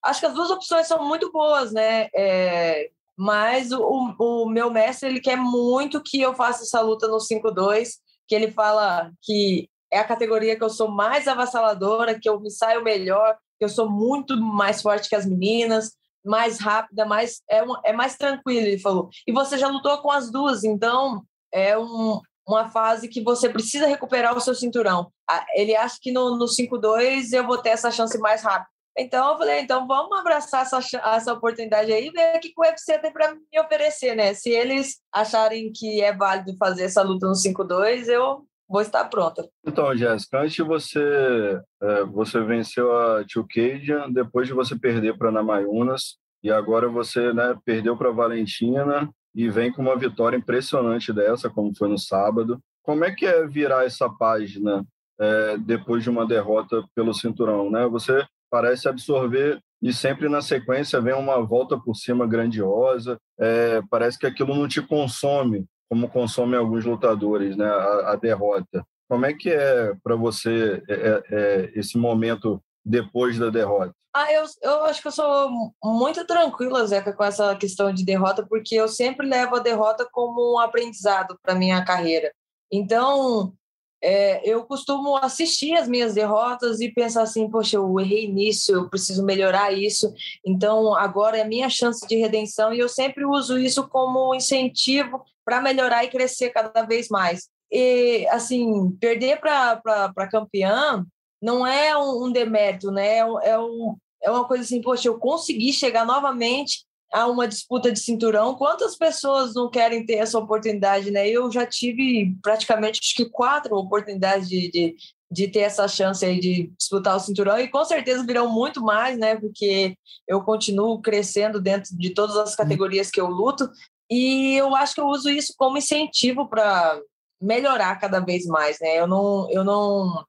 acho 0.04 0.20
que 0.20 0.26
as 0.26 0.34
duas 0.34 0.50
opções 0.50 0.88
são 0.88 1.08
muito 1.08 1.32
boas, 1.32 1.72
né? 1.72 2.10
É, 2.14 2.90
mas 3.16 3.72
o, 3.72 4.16
o 4.20 4.50
meu 4.50 4.72
mestre 4.72 5.08
ele 5.08 5.22
quer 5.22 5.38
muito 5.38 6.02
que 6.02 6.20
eu 6.20 6.34
faça 6.34 6.64
essa 6.64 6.82
luta 6.82 7.08
no 7.08 7.18
5-2, 7.18 7.90
que 8.27 8.36
ele 8.36 8.51
fala 8.51 9.12
que 9.22 9.69
é 9.92 10.00
a 10.00 10.04
categoria 10.04 10.56
que 10.56 10.63
eu 10.63 10.69
sou 10.69 10.89
mais 10.89 11.27
avassaladora, 11.27 12.19
que 12.19 12.27
eu 12.27 12.39
me 12.39 12.50
saio 12.50 12.83
melhor, 12.83 13.38
que 13.57 13.66
eu 13.66 13.69
sou 13.69 13.89
muito 13.89 14.36
mais 14.38 14.81
forte 14.81 15.07
que 15.07 15.16
as 15.16 15.25
meninas, 15.25 15.92
mais 16.25 16.60
rápida, 16.60 17.06
mais 17.06 17.42
é, 17.50 17.62
uma, 17.62 17.80
é 17.86 17.94
mais 17.94 18.18
tranquilo, 18.18 18.66
ele 18.68 18.80
falou. 18.80 19.10
E 19.27 19.31
você 19.31 19.57
já 19.57 19.68
lutou 19.68 19.98
com 20.00 20.12
as 20.12 20.31
duas, 20.31 20.63
então 20.63 21.24
é 21.54 21.77
um, 21.77 22.19
uma 22.48 22.68
fase 22.69 23.07
que 23.07 23.22
você 23.22 23.48
precisa 23.48 23.88
recuperar 23.88 24.36
o 24.36 24.42
seu 24.42 24.56
cinturão. 24.56 25.12
Ele 25.54 25.75
acha 25.75 25.98
que 26.01 26.12
no, 26.12 26.38
no 26.38 26.45
5-2 26.45 27.31
eu 27.31 27.45
vou 27.45 27.57
ter 27.57 27.69
essa 27.69 27.92
chance 27.92 28.18
mais 28.18 28.44
rápida. 28.44 28.69
Então 28.98 29.32
eu 29.32 29.38
falei, 29.38 29.60
então 29.60 29.86
vamos 29.86 30.18
abraçar 30.18 30.62
essa, 30.62 30.80
essa 30.80 31.34
oportunidade 31.34 31.92
aí 31.92 32.08
e 32.08 32.12
ver 32.12 32.38
o 32.38 32.40
que 32.40 32.54
o 32.58 32.62
UFC 32.62 32.98
tem 33.00 33.12
para 33.12 33.36
me 33.36 33.60
oferecer, 33.60 34.16
né? 34.16 34.34
Se 34.34 34.50
eles 34.50 35.02
acharem 35.12 35.72
que 35.74 36.02
é 36.02 36.16
válido 36.16 36.56
fazer 36.58 36.84
essa 36.84 37.02
luta 37.02 37.28
no 37.28 37.34
5-2, 37.34 38.08
eu 38.08 38.46
vou 38.68 38.82
estar 38.82 39.04
pronta. 39.06 39.48
Então, 39.66 39.96
Jéssica, 39.96 40.40
antes 40.40 40.56
de 40.56 40.64
você, 40.64 41.62
é, 41.82 42.04
você 42.06 42.40
venceu 42.42 42.96
a 42.98 43.24
Cajun, 43.25 44.12
depois 44.14 44.48
de 44.48 44.54
você 44.54 44.78
perder 44.78 45.18
para 45.18 45.30
a 45.30 45.32
Namayunas, 45.32 46.18
e 46.42 46.52
agora 46.52 46.88
você 46.88 47.34
né, 47.34 47.56
perdeu 47.66 47.98
para 47.98 48.12
Valentina 48.12 49.10
e 49.34 49.50
vem 49.50 49.72
com 49.72 49.82
uma 49.82 49.98
vitória 49.98 50.38
impressionante 50.38 51.12
dessa, 51.12 51.50
como 51.50 51.75
foi 51.75 51.90
no 51.90 51.98
sábado. 51.98 52.60
Como 52.84 53.04
é 53.04 53.12
que 53.12 53.25
é 53.25 53.46
virar 53.48 53.84
essa 53.84 54.08
página 54.10 54.86
é, 55.20 55.58
depois 55.58 56.04
de 56.04 56.10
uma 56.10 56.25
derrota 56.25 56.84
pelo 56.96 57.14
cinturão? 57.14 57.70
Né? 57.70 57.88
Você 57.88 58.25
parece 58.50 58.88
absorver 58.88 59.60
e 59.82 59.94
sempre 59.94 60.30
na 60.30 60.42
sequência 60.42 61.02
vem 61.02 61.14
uma 61.14 61.42
volta 61.46 61.78
por 61.78 61.96
cima 61.96 62.25
grandiosa. 62.25 63.18
É, 63.40 63.82
parece 63.90 64.18
que 64.18 64.25
aquilo 64.25 64.56
não 64.56 64.68
te 64.68 64.82
consome 64.82 65.66
como 65.90 66.10
consome 66.10 66.56
alguns 66.56 66.84
lutadores, 66.84 67.56
né, 67.56 67.66
a, 67.66 68.14
a 68.14 68.16
derrota. 68.16 68.86
Como 69.08 69.25
é 69.25 69.34
que 69.34 69.50
é 69.50 69.94
para 70.04 70.16
você 70.16 70.84
é, 70.90 70.94
é, 70.94 71.24
é, 71.32 71.72
esse 71.75 71.98
momento 71.98 72.62
depois 72.84 73.38
da 73.38 73.50
derrota? 73.50 73.94
Ah, 74.14 74.32
eu, 74.32 74.46
eu 74.62 74.86
acho 74.86 75.02
que 75.02 75.08
eu 75.10 75.12
sou 75.12 75.52
muito 75.84 76.25
tranquila, 76.25 76.88
Zeca, 76.88 77.14
com 77.14 77.24
essa 77.24 77.56
questão 77.56 77.94
de 77.94 78.06
derrota, 78.06 78.46
porque 78.48 78.75
eu 78.75 78.88
sempre 78.88 79.28
levo 79.28 79.58
a 79.58 79.60
derrota 79.60 80.08
como 80.12 80.56
um 80.56 80.60
aprendizado 80.60 81.38
para 81.44 81.54
minha 81.54 81.84
carreira. 81.84 82.32
Então, 82.72 83.54
é, 84.02 84.48
eu 84.48 84.64
costumo 84.64 85.16
assistir 85.18 85.74
as 85.74 85.88
minhas 85.88 86.14
derrotas 86.14 86.80
e 86.80 86.92
pensar 86.92 87.24
assim, 87.24 87.50
poxa, 87.50 87.78
eu 87.78 88.00
errei 88.00 88.32
nisso, 88.32 88.72
eu 88.72 88.90
preciso 88.90 89.24
melhorar 89.24 89.72
isso, 89.72 90.14
então 90.46 90.96
agora 90.96 91.38
é 91.38 91.42
a 91.42 91.48
minha 91.48 91.70
chance 91.70 92.06
de 92.08 92.16
redenção 92.16 92.74
e 92.74 92.80
eu 92.80 92.90
sempre 92.90 93.25
uso 93.25 93.58
isso 93.58 93.88
como 93.88 94.36
incentivo 94.36 95.24
para 95.44 95.62
melhorar 95.62 96.04
e 96.04 96.10
crescer 96.10 96.50
cada 96.50 96.84
vez 96.84 97.10
mais. 97.10 97.50
E, 97.72 98.28
assim, 98.30 98.92
perder 99.00 99.40
para 99.40 100.30
campeã 100.30 101.06
não 101.42 101.66
é 101.66 101.98
um, 101.98 102.25
um 102.25 102.32
demérito, 102.32 102.92
né? 102.92 103.18
É, 103.18 103.50
é, 103.50 103.60
um, 103.60 103.98
é 104.22 104.32
uma 104.32 104.48
coisa 104.48 104.64
assim, 104.64 104.82
poxa, 104.82 105.08
eu 105.08 105.20
consegui 105.20 105.74
chegar 105.74 106.06
novamente 106.06 106.85
a 107.14 107.28
uma 107.28 107.48
disputa 107.48 107.92
de 107.92 108.00
cinturão. 108.00 108.56
Quantas 108.56 108.98
pessoas 108.98 109.54
não 109.54 109.70
querem 109.70 110.06
ter 110.06 110.16
essa 110.16 110.38
oportunidade, 110.38 111.12
né? 111.12 111.28
Eu 111.28 111.52
já 111.52 111.66
tive 111.66 112.36
praticamente 112.42 113.00
acho 113.02 113.16
que 113.16 113.30
quatro 113.30 113.76
oportunidades 113.76 114.50
de, 114.50 114.70
de, 114.70 114.96
de 115.32 115.48
ter 115.48 115.60
essa 115.60 115.88
chance 115.88 116.26
aí 116.26 116.40
de 116.40 116.72
disputar 116.78 117.16
o 117.16 117.20
cinturão 117.20 117.60
e 117.60 117.68
com 117.68 117.84
certeza 117.86 118.26
virão 118.26 118.52
muito 118.52 118.82
mais, 118.82 119.18
né? 119.18 119.36
Porque 119.36 119.96
eu 120.28 120.42
continuo 120.42 121.02
crescendo 121.02 121.62
dentro 121.62 121.96
de 121.98 122.14
todas 122.14 122.36
as 122.36 122.56
categorias 122.56 123.10
que 123.10 123.22
eu 123.22 123.28
luto 123.28 123.70
e 124.10 124.56
eu 124.56 124.76
acho 124.76 124.96
que 124.96 125.02
eu 125.02 125.08
uso 125.08 125.30
isso 125.30 125.54
como 125.58 125.78
incentivo 125.78 126.48
para 126.48 127.00
melhorar 127.42 127.96
cada 128.00 128.20
vez 128.20 128.46
mais, 128.46 128.78
né? 128.80 129.00
Eu 129.00 129.08
não, 129.08 129.50
eu 129.52 129.64
não, 129.64 130.24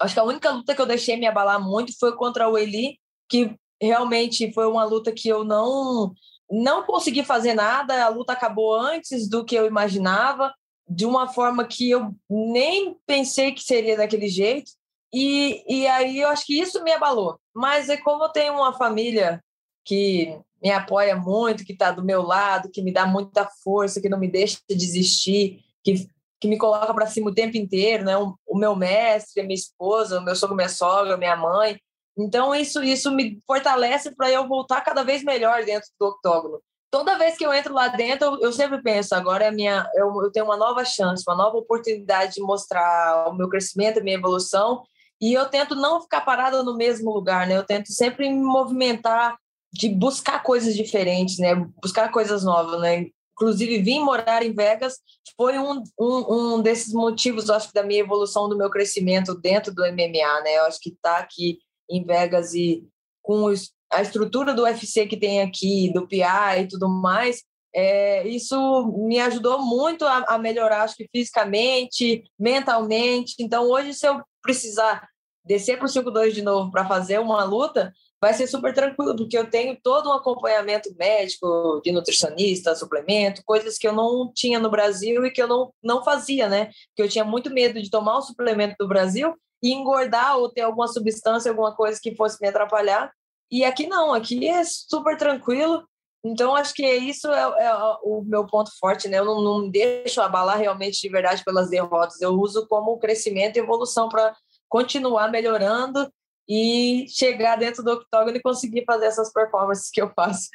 acho 0.00 0.14
que 0.14 0.20
a 0.20 0.24
única 0.24 0.50
luta 0.50 0.74
que 0.74 0.80
eu 0.80 0.86
deixei 0.86 1.16
me 1.16 1.26
abalar 1.26 1.60
muito 1.60 1.96
foi 1.98 2.14
contra 2.16 2.48
o 2.48 2.58
Eli, 2.58 2.98
que 3.28 3.56
realmente 3.84 4.52
foi 4.52 4.66
uma 4.66 4.84
luta 4.84 5.12
que 5.12 5.28
eu 5.28 5.44
não 5.44 6.14
não 6.50 6.84
consegui 6.84 7.24
fazer 7.24 7.54
nada, 7.54 8.04
a 8.04 8.08
luta 8.08 8.32
acabou 8.32 8.74
antes 8.74 9.28
do 9.28 9.44
que 9.44 9.54
eu 9.54 9.66
imaginava, 9.66 10.52
de 10.88 11.06
uma 11.06 11.26
forma 11.26 11.66
que 11.66 11.90
eu 11.90 12.14
nem 12.28 12.96
pensei 13.06 13.52
que 13.52 13.62
seria 13.62 13.96
daquele 13.96 14.28
jeito. 14.28 14.70
E, 15.12 15.64
e 15.66 15.86
aí 15.86 16.20
eu 16.20 16.28
acho 16.28 16.44
que 16.44 16.58
isso 16.58 16.82
me 16.84 16.92
abalou. 16.92 17.38
Mas 17.54 17.88
é 17.88 17.96
como 17.96 18.24
eu 18.24 18.28
tenho 18.28 18.54
uma 18.54 18.72
família 18.72 19.42
que 19.84 20.38
me 20.62 20.70
apoia 20.70 21.14
muito, 21.14 21.64
que 21.64 21.72
está 21.72 21.90
do 21.90 22.04
meu 22.04 22.22
lado, 22.22 22.70
que 22.70 22.82
me 22.82 22.92
dá 22.92 23.06
muita 23.06 23.48
força, 23.62 24.00
que 24.00 24.08
não 24.08 24.18
me 24.18 24.28
deixa 24.28 24.58
desistir, 24.68 25.60
que, 25.82 26.08
que 26.40 26.48
me 26.48 26.58
coloca 26.58 26.92
para 26.92 27.06
cima 27.06 27.30
o 27.30 27.34
tempo 27.34 27.56
inteiro, 27.56 28.04
né? 28.04 28.16
O, 28.16 28.34
o 28.46 28.58
meu 28.58 28.74
mestre, 28.74 29.42
a 29.42 29.44
minha 29.44 29.54
esposa, 29.54 30.18
o 30.18 30.24
meu 30.24 30.34
sogro, 30.34 30.56
minha 30.56 30.68
sogra, 30.68 31.16
minha 31.16 31.36
mãe. 31.36 31.78
Então 32.16 32.54
isso 32.54 32.82
isso 32.82 33.10
me 33.10 33.40
fortalece 33.46 34.14
para 34.14 34.30
eu 34.30 34.46
voltar 34.46 34.80
cada 34.80 35.02
vez 35.02 35.22
melhor 35.24 35.64
dentro 35.64 35.88
do 35.98 36.06
octógono. 36.06 36.60
Toda 36.90 37.18
vez 37.18 37.36
que 37.36 37.44
eu 37.44 37.52
entro 37.52 37.74
lá 37.74 37.88
dentro, 37.88 38.38
eu, 38.40 38.52
sempre 38.52 38.80
penso, 38.80 39.16
agora 39.16 39.46
é 39.46 39.50
minha, 39.50 39.84
eu, 39.96 40.14
eu 40.22 40.30
tenho 40.30 40.44
uma 40.44 40.56
nova 40.56 40.84
chance, 40.84 41.24
uma 41.26 41.34
nova 41.34 41.56
oportunidade 41.56 42.34
de 42.34 42.40
mostrar 42.40 43.28
o 43.28 43.34
meu 43.34 43.48
crescimento, 43.48 43.98
a 43.98 44.02
minha 44.02 44.16
evolução, 44.16 44.84
e 45.20 45.32
eu 45.32 45.46
tento 45.46 45.74
não 45.74 46.00
ficar 46.00 46.20
parada 46.20 46.62
no 46.62 46.76
mesmo 46.76 47.10
lugar, 47.10 47.48
né? 47.48 47.56
Eu 47.56 47.64
tento 47.64 47.92
sempre 47.92 48.30
me 48.30 48.40
movimentar, 48.40 49.36
de 49.72 49.88
buscar 49.88 50.40
coisas 50.44 50.76
diferentes, 50.76 51.38
né? 51.38 51.56
Buscar 51.82 52.12
coisas 52.12 52.44
novas, 52.44 52.80
né? 52.80 53.06
Inclusive, 53.32 53.82
vim 53.82 53.98
morar 53.98 54.44
em 54.44 54.54
Vegas 54.54 55.00
foi 55.36 55.58
um, 55.58 55.82
um, 55.98 56.54
um 56.54 56.62
desses 56.62 56.92
motivos, 56.92 57.50
acho 57.50 57.66
que, 57.68 57.74
da 57.74 57.82
minha 57.82 58.00
evolução, 58.00 58.48
do 58.48 58.56
meu 58.56 58.70
crescimento 58.70 59.34
dentro 59.34 59.74
do 59.74 59.82
MMA, 59.82 60.42
né? 60.44 60.58
Eu 60.58 60.66
acho 60.66 60.78
que 60.80 60.96
tá 61.02 61.18
aqui 61.18 61.58
em 61.88 62.04
Vegas 62.04 62.54
e 62.54 62.86
com 63.22 63.44
os, 63.44 63.72
a 63.92 64.02
estrutura 64.02 64.52
do 64.52 64.62
UFC 64.62 65.06
que 65.06 65.16
tem 65.16 65.40
aqui, 65.40 65.90
do 65.92 66.06
PI 66.06 66.62
e 66.62 66.68
tudo 66.68 66.88
mais, 66.88 67.42
é, 67.74 68.26
isso 68.28 68.86
me 69.08 69.18
ajudou 69.18 69.60
muito 69.60 70.04
a, 70.04 70.24
a, 70.28 70.38
melhorar, 70.38 70.82
acho 70.82 70.94
que 70.94 71.08
fisicamente, 71.10 72.22
mentalmente. 72.38 73.34
Então, 73.40 73.68
hoje, 73.68 73.94
se 73.94 74.06
eu 74.06 74.22
precisar 74.40 75.08
descer 75.44 75.76
para 75.76 75.86
o 75.86 75.90
5-2 75.90 76.30
de 76.32 76.42
novo 76.42 76.70
para 76.70 76.86
fazer 76.86 77.18
uma 77.18 77.42
luta, 77.44 77.92
vai 78.20 78.32
ser 78.32 78.46
super 78.46 78.72
tranquilo, 78.72 79.14
porque 79.16 79.36
eu 79.36 79.50
tenho 79.50 79.76
todo 79.82 80.08
um 80.08 80.12
acompanhamento 80.12 80.94
médico, 80.96 81.80
de 81.84 81.92
nutricionista, 81.92 82.74
suplemento, 82.74 83.42
coisas 83.44 83.76
que 83.76 83.86
eu 83.86 83.92
não 83.92 84.32
tinha 84.32 84.58
no 84.58 84.70
Brasil 84.70 85.26
e 85.26 85.30
que 85.30 85.42
eu 85.42 85.48
não, 85.48 85.72
não 85.82 86.02
fazia, 86.02 86.48
né? 86.48 86.66
Porque 86.88 87.02
eu 87.02 87.08
tinha 87.08 87.24
muito 87.24 87.50
medo 87.50 87.82
de 87.82 87.90
tomar 87.90 88.16
o 88.16 88.22
suplemento 88.22 88.76
do 88.78 88.88
Brasil 88.88 89.34
e 89.64 89.72
engordar 89.72 90.36
ou 90.36 90.50
ter 90.50 90.60
alguma 90.60 90.86
substância, 90.86 91.50
alguma 91.50 91.74
coisa 91.74 91.98
que 91.98 92.14
fosse 92.14 92.36
me 92.38 92.48
atrapalhar. 92.48 93.10
E 93.50 93.64
aqui 93.64 93.86
não, 93.86 94.12
aqui 94.12 94.46
é 94.46 94.62
super 94.62 95.16
tranquilo. 95.16 95.88
Então, 96.22 96.54
acho 96.54 96.74
que 96.74 96.86
isso 96.86 97.28
é, 97.28 97.40
é 97.40 97.74
o 98.02 98.22
meu 98.26 98.46
ponto 98.46 98.70
forte, 98.78 99.08
né? 99.08 99.18
Eu 99.18 99.24
não, 99.24 99.40
não 99.40 99.58
me 99.62 99.70
deixo 99.70 100.20
abalar 100.20 100.58
realmente 100.58 101.00
de 101.00 101.08
verdade 101.08 101.42
pelas 101.42 101.70
derrotas. 101.70 102.20
Eu 102.20 102.38
uso 102.38 102.66
como 102.68 102.98
crescimento 102.98 103.56
e 103.56 103.60
evolução 103.60 104.06
para 104.06 104.36
continuar 104.68 105.30
melhorando 105.30 106.12
e 106.46 107.06
chegar 107.08 107.56
dentro 107.56 107.82
do 107.82 107.92
octógono 107.92 108.36
e 108.36 108.42
conseguir 108.42 108.84
fazer 108.84 109.06
essas 109.06 109.32
performances 109.32 109.90
que 109.90 110.02
eu 110.02 110.12
faço. 110.14 110.50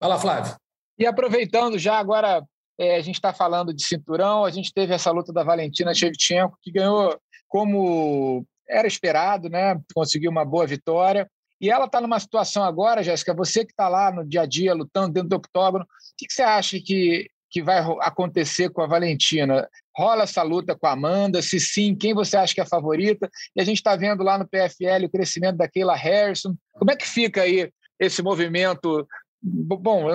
Fala, 0.00 0.16
Flávio. 0.16 0.54
E 0.96 1.04
aproveitando 1.04 1.76
já 1.76 1.98
agora, 1.98 2.44
é, 2.78 2.94
a 2.94 3.00
gente 3.00 3.16
está 3.16 3.32
falando 3.32 3.74
de 3.74 3.84
cinturão, 3.84 4.44
a 4.44 4.50
gente 4.50 4.72
teve 4.72 4.94
essa 4.94 5.10
luta 5.10 5.32
da 5.32 5.42
Valentina 5.42 5.92
Shevchenko, 5.92 6.56
que 6.62 6.70
ganhou 6.70 7.18
como 7.48 8.44
era 8.68 8.86
esperado, 8.86 9.48
né? 9.48 9.80
conseguiu 9.94 10.30
uma 10.30 10.44
boa 10.44 10.66
vitória. 10.66 11.28
E 11.60 11.70
ela 11.70 11.86
está 11.86 12.00
numa 12.00 12.18
situação 12.18 12.64
agora, 12.64 13.02
Jéssica, 13.02 13.32
você 13.32 13.64
que 13.64 13.72
está 13.72 13.88
lá 13.88 14.10
no 14.10 14.24
dia 14.24 14.42
a 14.42 14.46
dia 14.46 14.74
lutando 14.74 15.12
dentro 15.12 15.28
do 15.28 15.36
octógono, 15.36 15.84
o 15.84 15.86
que, 16.16 16.26
que 16.26 16.34
você 16.34 16.42
acha 16.42 16.78
que 16.80 17.30
que 17.54 17.62
vai 17.62 17.78
acontecer 18.00 18.68
com 18.70 18.82
a 18.82 18.86
Valentina? 18.88 19.68
Rola 19.96 20.24
essa 20.24 20.42
luta 20.42 20.74
com 20.74 20.88
a 20.88 20.90
Amanda? 20.90 21.40
Se 21.40 21.60
sim, 21.60 21.94
quem 21.94 22.12
você 22.12 22.36
acha 22.36 22.52
que 22.52 22.60
é 22.60 22.64
a 22.64 22.66
favorita? 22.66 23.30
E 23.54 23.60
a 23.62 23.64
gente 23.64 23.76
está 23.76 23.94
vendo 23.94 24.24
lá 24.24 24.36
no 24.36 24.48
PFL 24.48 25.04
o 25.04 25.08
crescimento 25.08 25.56
da 25.56 25.68
Keila 25.68 25.94
Harrison. 25.94 26.56
Como 26.72 26.90
é 26.90 26.96
que 26.96 27.06
fica 27.06 27.42
aí 27.42 27.70
esse 28.00 28.20
movimento? 28.22 29.06
Bom, 29.40 30.08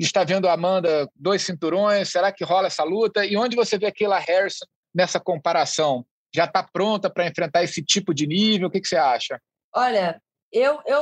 está 0.00 0.24
vendo 0.24 0.48
a 0.48 0.54
Amanda 0.54 1.08
dois 1.14 1.42
cinturões, 1.42 2.10
será 2.10 2.32
que 2.32 2.42
rola 2.42 2.66
essa 2.66 2.82
luta? 2.82 3.24
E 3.24 3.36
onde 3.36 3.54
você 3.54 3.78
vê 3.78 3.86
a 3.86 3.92
Keila 3.92 4.18
Harrison 4.18 4.66
nessa 4.92 5.20
comparação? 5.20 6.04
Já 6.34 6.44
está 6.44 6.62
pronta 6.62 7.10
para 7.10 7.26
enfrentar 7.26 7.62
esse 7.62 7.82
tipo 7.82 8.14
de 8.14 8.26
nível? 8.26 8.68
O 8.68 8.70
que, 8.70 8.80
que 8.80 8.88
você 8.88 8.96
acha? 8.96 9.40
Olha, 9.74 10.20
eu, 10.52 10.80
eu, 10.84 11.00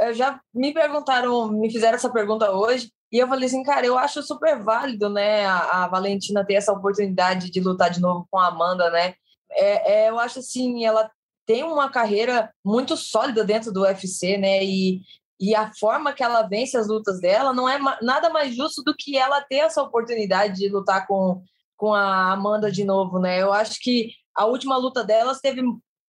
eu, 0.00 0.14
já 0.14 0.40
me 0.54 0.72
perguntaram, 0.72 1.48
me 1.48 1.70
fizeram 1.70 1.96
essa 1.96 2.12
pergunta 2.12 2.52
hoje, 2.52 2.90
e 3.10 3.18
eu 3.18 3.28
falei 3.28 3.46
assim, 3.46 3.62
cara, 3.62 3.86
eu 3.86 3.98
acho 3.98 4.22
super 4.22 4.62
válido, 4.62 5.08
né, 5.08 5.46
a, 5.46 5.84
a 5.84 5.88
Valentina 5.88 6.44
ter 6.44 6.54
essa 6.54 6.72
oportunidade 6.72 7.50
de 7.50 7.60
lutar 7.60 7.90
de 7.90 8.00
novo 8.00 8.26
com 8.30 8.38
a 8.38 8.48
Amanda, 8.48 8.90
né? 8.90 9.14
É, 9.52 10.04
é, 10.04 10.10
eu 10.10 10.18
acho 10.18 10.40
assim, 10.40 10.84
ela 10.84 11.10
tem 11.46 11.62
uma 11.62 11.90
carreira 11.90 12.52
muito 12.64 12.96
sólida 12.96 13.44
dentro 13.44 13.72
do 13.72 13.82
UFC, 13.82 14.36
né? 14.36 14.64
E, 14.64 15.00
e 15.40 15.54
a 15.54 15.72
forma 15.78 16.12
que 16.12 16.22
ela 16.22 16.42
vence 16.42 16.76
as 16.76 16.88
lutas 16.88 17.20
dela 17.20 17.52
não 17.52 17.68
é 17.68 17.78
nada 18.02 18.30
mais 18.30 18.54
justo 18.54 18.82
do 18.82 18.94
que 18.96 19.16
ela 19.16 19.42
ter 19.42 19.56
essa 19.56 19.82
oportunidade 19.82 20.56
de 20.56 20.68
lutar 20.68 21.06
com, 21.06 21.42
com 21.76 21.92
a 21.92 22.32
Amanda 22.32 22.70
de 22.70 22.84
novo, 22.84 23.18
né? 23.18 23.42
Eu 23.42 23.52
acho 23.52 23.78
que 23.80 24.10
a 24.34 24.46
última 24.46 24.76
luta 24.76 25.04
delas 25.04 25.40
teve 25.40 25.62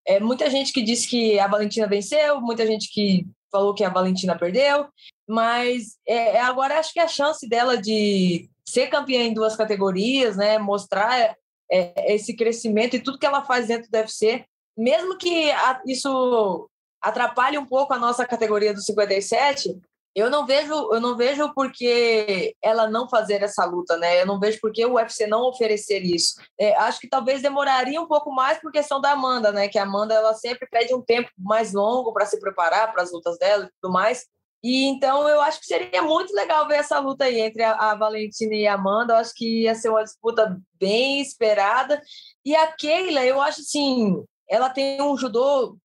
é, 0.06 0.20
muita 0.20 0.50
gente 0.50 0.72
que 0.72 0.82
disse 0.82 1.08
que 1.08 1.40
a 1.40 1.48
Valentina 1.48 1.88
venceu, 1.88 2.40
muita 2.42 2.66
gente 2.66 2.92
que 2.92 3.26
falou 3.52 3.74
que 3.74 3.84
a 3.84 3.90
Valentina 3.90 4.38
perdeu, 4.38 4.88
mas 5.28 5.98
é, 6.08 6.36
é, 6.36 6.42
agora 6.42 6.78
acho 6.80 6.94
que 6.94 7.00
a 7.00 7.08
chance 7.08 7.48
dela 7.48 7.78
de 7.78 8.50
ser 8.68 8.88
campeã 8.88 9.22
em 9.24 9.34
duas 9.34 9.56
categorias, 9.56 10.36
né, 10.36 10.58
mostrar 10.58 11.36
é, 11.72 12.14
esse 12.14 12.36
crescimento 12.36 12.96
e 12.96 13.00
tudo 13.00 13.18
que 13.18 13.26
ela 13.26 13.44
faz 13.44 13.68
dentro 13.68 13.90
do 13.90 13.98
UFC, 13.98 14.46
mesmo 14.78 15.18
que 15.18 15.52
a, 15.52 15.82
isso 15.88 16.70
atrapalhe 17.02 17.58
um 17.58 17.66
pouco 17.66 17.94
a 17.94 18.00
nossa 18.00 18.26
categoria 18.26 18.74
do 18.74 18.82
57, 18.82 19.80
eu 20.16 20.30
não 20.30 20.46
vejo, 20.46 20.74
eu 20.94 21.02
não 21.02 21.18
vejo 21.18 21.54
porque 21.54 22.56
ela 22.64 22.90
não 22.90 23.10
fazer 23.10 23.44
essa 23.44 23.66
luta, 23.66 23.98
né? 23.98 24.22
Eu 24.22 24.26
não 24.26 24.40
vejo 24.40 24.60
porque 24.62 24.86
o 24.86 24.94
UFC 24.94 25.28
não 25.28 25.42
oferecer 25.42 26.00
isso. 26.04 26.36
É, 26.58 26.74
acho 26.78 27.02
que 27.02 27.10
talvez 27.10 27.42
demoraria 27.42 28.02
um 28.02 28.08
pouco 28.08 28.32
mais 28.32 28.58
por 28.60 28.72
questão 28.72 29.02
da 29.02 29.12
Amanda, 29.12 29.52
né? 29.52 29.68
Que 29.68 29.78
a 29.78 29.84
Amanda 29.84 30.14
ela 30.14 30.34
sempre 30.34 30.68
pede 30.72 30.96
um 30.96 31.02
tempo 31.02 31.30
mais 31.38 31.74
longo 31.74 32.14
para 32.14 32.26
se 32.26 32.40
preparar 32.40 32.94
para 32.94 33.04
as 33.04 33.12
lutas 33.12 33.38
dela 33.38 33.66
e 33.66 33.70
tudo 33.82 33.92
mais. 33.92 34.26
E 34.64 34.86
então 34.86 35.28
eu 35.28 35.42
acho 35.42 35.60
que 35.60 35.68
seria 35.68 36.02
muito 36.02 36.34
legal 36.34 36.66
ver 36.66 36.78
essa 36.78 36.98
luta 36.98 37.26
aí 37.26 37.42
entre 37.42 37.62
a, 37.62 37.74
a 37.74 37.96
Valentina 37.96 38.56
e 38.56 38.66
a 38.66 38.76
Amanda. 38.76 39.14
Eu 39.14 39.18
acho 39.18 39.34
que 39.36 39.64
ia 39.64 39.76
ser 39.76 39.90
uma 39.90 40.04
disputa 40.04 40.58
bem 40.80 41.20
esperada. 41.20 42.02
E 42.46 42.56
a 42.56 42.72
Keila, 42.72 43.26
eu 43.26 43.42
acho 43.42 43.60
assim, 43.60 44.24
ela 44.50 44.70
tem 44.70 45.02
um 45.02 45.18
judô 45.18 45.78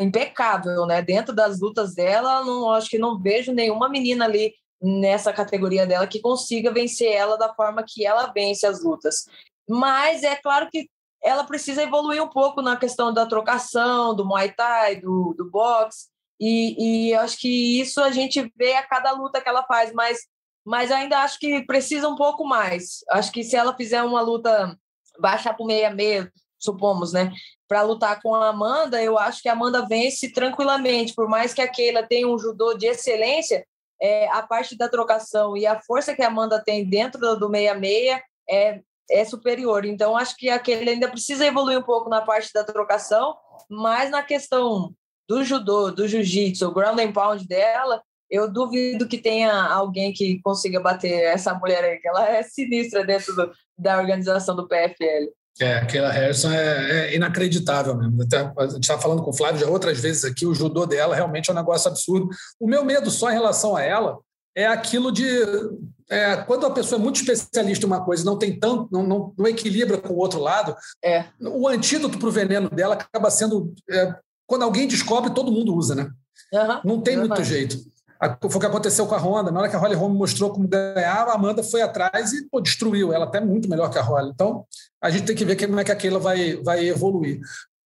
impecável, 0.00 0.86
né? 0.86 1.02
Dentro 1.02 1.34
das 1.34 1.60
lutas 1.60 1.94
dela, 1.94 2.44
não 2.44 2.70
acho 2.72 2.88
que 2.88 2.98
não 2.98 3.18
vejo 3.18 3.52
nenhuma 3.52 3.88
menina 3.88 4.24
ali 4.24 4.54
nessa 4.80 5.32
categoria 5.32 5.86
dela 5.86 6.06
que 6.06 6.20
consiga 6.20 6.72
vencer 6.72 7.10
ela 7.10 7.38
da 7.38 7.54
forma 7.54 7.84
que 7.86 8.06
ela 8.06 8.26
vence 8.26 8.66
as 8.66 8.82
lutas. 8.82 9.24
Mas 9.68 10.22
é 10.22 10.36
claro 10.36 10.68
que 10.70 10.88
ela 11.22 11.44
precisa 11.44 11.82
evoluir 11.82 12.22
um 12.22 12.28
pouco 12.28 12.60
na 12.60 12.76
questão 12.76 13.12
da 13.12 13.24
trocação, 13.24 14.14
do 14.14 14.26
Muay 14.26 14.52
Thai, 14.52 15.00
do, 15.00 15.34
do 15.36 15.50
boxe. 15.50 16.08
E, 16.38 17.08
e 17.08 17.14
acho 17.14 17.38
que 17.38 17.80
isso 17.80 18.00
a 18.00 18.10
gente 18.10 18.52
vê 18.56 18.74
a 18.74 18.86
cada 18.86 19.12
luta 19.12 19.40
que 19.40 19.48
ela 19.48 19.62
faz, 19.64 19.92
mas, 19.92 20.18
mas 20.64 20.92
ainda 20.92 21.20
acho 21.20 21.38
que 21.38 21.64
precisa 21.64 22.08
um 22.08 22.16
pouco 22.16 22.44
mais. 22.44 22.98
Acho 23.10 23.32
que 23.32 23.42
se 23.42 23.56
ela 23.56 23.74
fizer 23.74 24.02
uma 24.02 24.20
luta 24.20 24.78
baixar 25.18 25.54
para 25.54 25.64
o 25.64 25.66
meia-meia, 25.66 26.30
supomos, 26.64 27.12
né? 27.12 27.32
Para 27.68 27.82
lutar 27.82 28.20
com 28.20 28.34
a 28.34 28.48
Amanda, 28.48 29.02
eu 29.02 29.18
acho 29.18 29.42
que 29.42 29.48
a 29.48 29.52
Amanda 29.52 29.86
vence 29.86 30.32
tranquilamente. 30.32 31.14
Por 31.14 31.28
mais 31.28 31.54
que 31.54 31.62
a 31.62 31.68
Keila 31.68 32.02
tenha 32.02 32.28
um 32.28 32.38
judô 32.38 32.74
de 32.74 32.86
excelência, 32.86 33.64
é, 34.00 34.28
a 34.28 34.42
parte 34.42 34.76
da 34.76 34.88
trocação 34.88 35.56
e 35.56 35.66
a 35.66 35.80
força 35.80 36.14
que 36.14 36.22
a 36.22 36.28
Amanda 36.28 36.62
tem 36.62 36.88
dentro 36.88 37.36
do 37.36 37.48
meia-meia 37.48 38.22
é, 38.48 38.80
é 39.10 39.24
superior. 39.24 39.84
Então, 39.84 40.16
acho 40.16 40.36
que 40.36 40.50
a 40.50 40.58
Keila 40.58 40.90
ainda 40.90 41.08
precisa 41.08 41.46
evoluir 41.46 41.78
um 41.78 41.82
pouco 41.82 42.08
na 42.10 42.20
parte 42.20 42.52
da 42.52 42.64
trocação, 42.64 43.36
mas 43.68 44.10
na 44.10 44.22
questão 44.22 44.94
do 45.28 45.42
judô, 45.42 45.90
do 45.90 46.06
jiu-jitsu, 46.06 46.68
o 46.68 46.72
ground 46.72 46.98
and 46.98 47.12
pound 47.12 47.46
dela, 47.46 48.02
eu 48.30 48.50
duvido 48.50 49.06
que 49.06 49.18
tenha 49.18 49.52
alguém 49.52 50.12
que 50.12 50.40
consiga 50.42 50.80
bater 50.80 51.24
essa 51.24 51.54
mulher 51.54 51.84
aí, 51.84 51.98
que 51.98 52.08
ela 52.08 52.28
é 52.28 52.42
sinistra 52.42 53.04
dentro 53.04 53.34
do, 53.34 53.52
da 53.78 53.98
organização 53.98 54.56
do 54.56 54.66
PFL. 54.66 55.30
É, 55.60 55.76
aquela 55.76 56.10
Harrison 56.10 56.50
é, 56.50 57.06
é 57.06 57.16
inacreditável 57.16 57.96
mesmo. 57.96 58.22
Até, 58.22 58.38
a 58.38 58.66
gente 58.66 58.82
estava 58.82 59.00
falando 59.00 59.22
com 59.22 59.30
o 59.30 59.36
Flávio 59.36 59.60
já 59.60 59.68
outras 59.68 60.00
vezes 60.00 60.24
aqui, 60.24 60.46
o 60.46 60.54
judô 60.54 60.84
dela 60.84 61.14
realmente 61.14 61.48
é 61.48 61.52
um 61.52 61.56
negócio 61.56 61.88
absurdo. 61.88 62.28
O 62.58 62.66
meu 62.66 62.84
medo 62.84 63.10
só 63.10 63.30
em 63.30 63.34
relação 63.34 63.76
a 63.76 63.82
ela 63.82 64.18
é 64.56 64.66
aquilo 64.66 65.12
de 65.12 65.24
é, 66.10 66.36
quando 66.36 66.66
a 66.66 66.70
pessoa 66.70 66.98
é 66.98 67.02
muito 67.02 67.16
especialista 67.16 67.84
em 67.84 67.88
uma 67.88 68.04
coisa 68.04 68.24
não 68.24 68.38
tem 68.38 68.58
tanto, 68.58 68.88
não, 68.92 69.02
não, 69.02 69.34
não 69.36 69.46
equilibra 69.46 69.98
com 69.98 70.12
o 70.12 70.18
outro 70.18 70.40
lado, 70.40 70.76
é. 71.02 71.26
o 71.40 71.66
antídoto 71.66 72.18
para 72.18 72.28
o 72.28 72.32
veneno 72.32 72.68
dela 72.68 72.94
acaba 72.94 73.30
sendo. 73.30 73.74
É, 73.90 74.14
quando 74.46 74.62
alguém 74.62 74.86
descobre, 74.86 75.32
todo 75.32 75.50
mundo 75.50 75.74
usa, 75.74 75.94
né? 75.94 76.10
Uhum, 76.52 76.80
não 76.84 77.00
tem 77.00 77.16
muito 77.16 77.42
jeito. 77.42 77.78
Foi 78.40 78.56
o 78.56 78.60
que 78.60 78.66
aconteceu 78.66 79.06
com 79.06 79.14
a 79.14 79.18
Honda. 79.18 79.50
Na 79.50 79.60
hora 79.60 79.68
que 79.68 79.76
a 79.76 79.78
Holly 79.78 79.94
Holm 79.94 80.14
mostrou 80.14 80.50
como 80.50 80.68
ganhava, 80.68 81.32
a 81.32 81.34
Amanda 81.34 81.62
foi 81.62 81.82
atrás 81.82 82.32
e 82.32 82.48
pô, 82.48 82.60
destruiu 82.60 83.12
ela, 83.12 83.24
até 83.24 83.40
muito 83.40 83.68
melhor 83.68 83.90
que 83.90 83.98
a 83.98 84.02
Holly. 84.02 84.30
Então, 84.30 84.64
a 85.02 85.10
gente 85.10 85.24
tem 85.24 85.36
que 85.36 85.44
ver 85.44 85.56
como 85.56 85.80
é 85.80 85.84
que 85.84 85.92
aquela 85.92 86.18
vai, 86.18 86.56
vai 86.62 86.86
evoluir. 86.86 87.40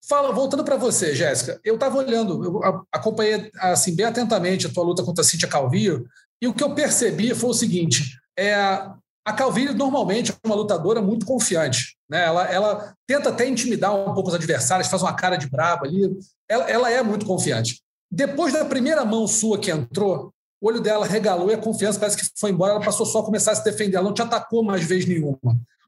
Fala, 0.08 0.32
voltando 0.32 0.64
para 0.64 0.76
você, 0.76 1.14
Jéssica, 1.14 1.60
eu 1.62 1.74
estava 1.74 1.98
olhando, 1.98 2.42
eu 2.42 2.82
acompanhei 2.90 3.50
assim, 3.58 3.94
bem 3.94 4.06
atentamente 4.06 4.66
a 4.66 4.70
tua 4.70 4.84
luta 4.84 5.02
contra 5.02 5.22
a 5.22 5.24
Cíntia 5.24 5.46
Calvillo, 5.46 6.06
e 6.40 6.48
o 6.48 6.54
que 6.54 6.64
eu 6.64 6.74
percebi 6.74 7.34
foi 7.34 7.50
o 7.50 7.54
seguinte: 7.54 8.18
é, 8.38 8.54
a 8.54 9.32
Calvillo 9.36 9.74
normalmente 9.74 10.32
é 10.32 10.34
uma 10.46 10.54
lutadora 10.54 11.02
muito 11.02 11.26
confiante. 11.26 11.98
Né? 12.08 12.24
Ela, 12.24 12.44
ela 12.46 12.94
tenta 13.06 13.28
até 13.28 13.46
intimidar 13.46 13.94
um 13.94 14.14
pouco 14.14 14.30
os 14.30 14.34
adversários, 14.34 14.88
faz 14.88 15.02
uma 15.02 15.12
cara 15.12 15.36
de 15.36 15.50
braba 15.50 15.86
ali. 15.86 16.18
Ela, 16.48 16.70
ela 16.70 16.90
é 16.90 17.02
muito 17.02 17.26
confiante. 17.26 17.82
Depois 18.10 18.52
da 18.52 18.64
primeira 18.64 19.04
mão 19.04 19.26
sua 19.26 19.58
que 19.58 19.70
entrou, 19.70 20.32
o 20.60 20.68
olho 20.68 20.80
dela 20.80 21.06
regalou 21.06 21.50
e 21.50 21.54
a 21.54 21.58
confiança 21.58 22.00
parece 22.00 22.16
que 22.16 22.30
foi 22.38 22.50
embora. 22.50 22.72
Ela 22.72 22.84
passou 22.84 23.06
só 23.06 23.20
a 23.20 23.24
começar 23.24 23.52
a 23.52 23.54
se 23.54 23.64
defender. 23.64 23.96
Ela 23.96 24.06
não 24.06 24.14
te 24.14 24.22
atacou 24.22 24.62
mais 24.62 24.82
vez 24.84 25.06
nenhuma. 25.06 25.38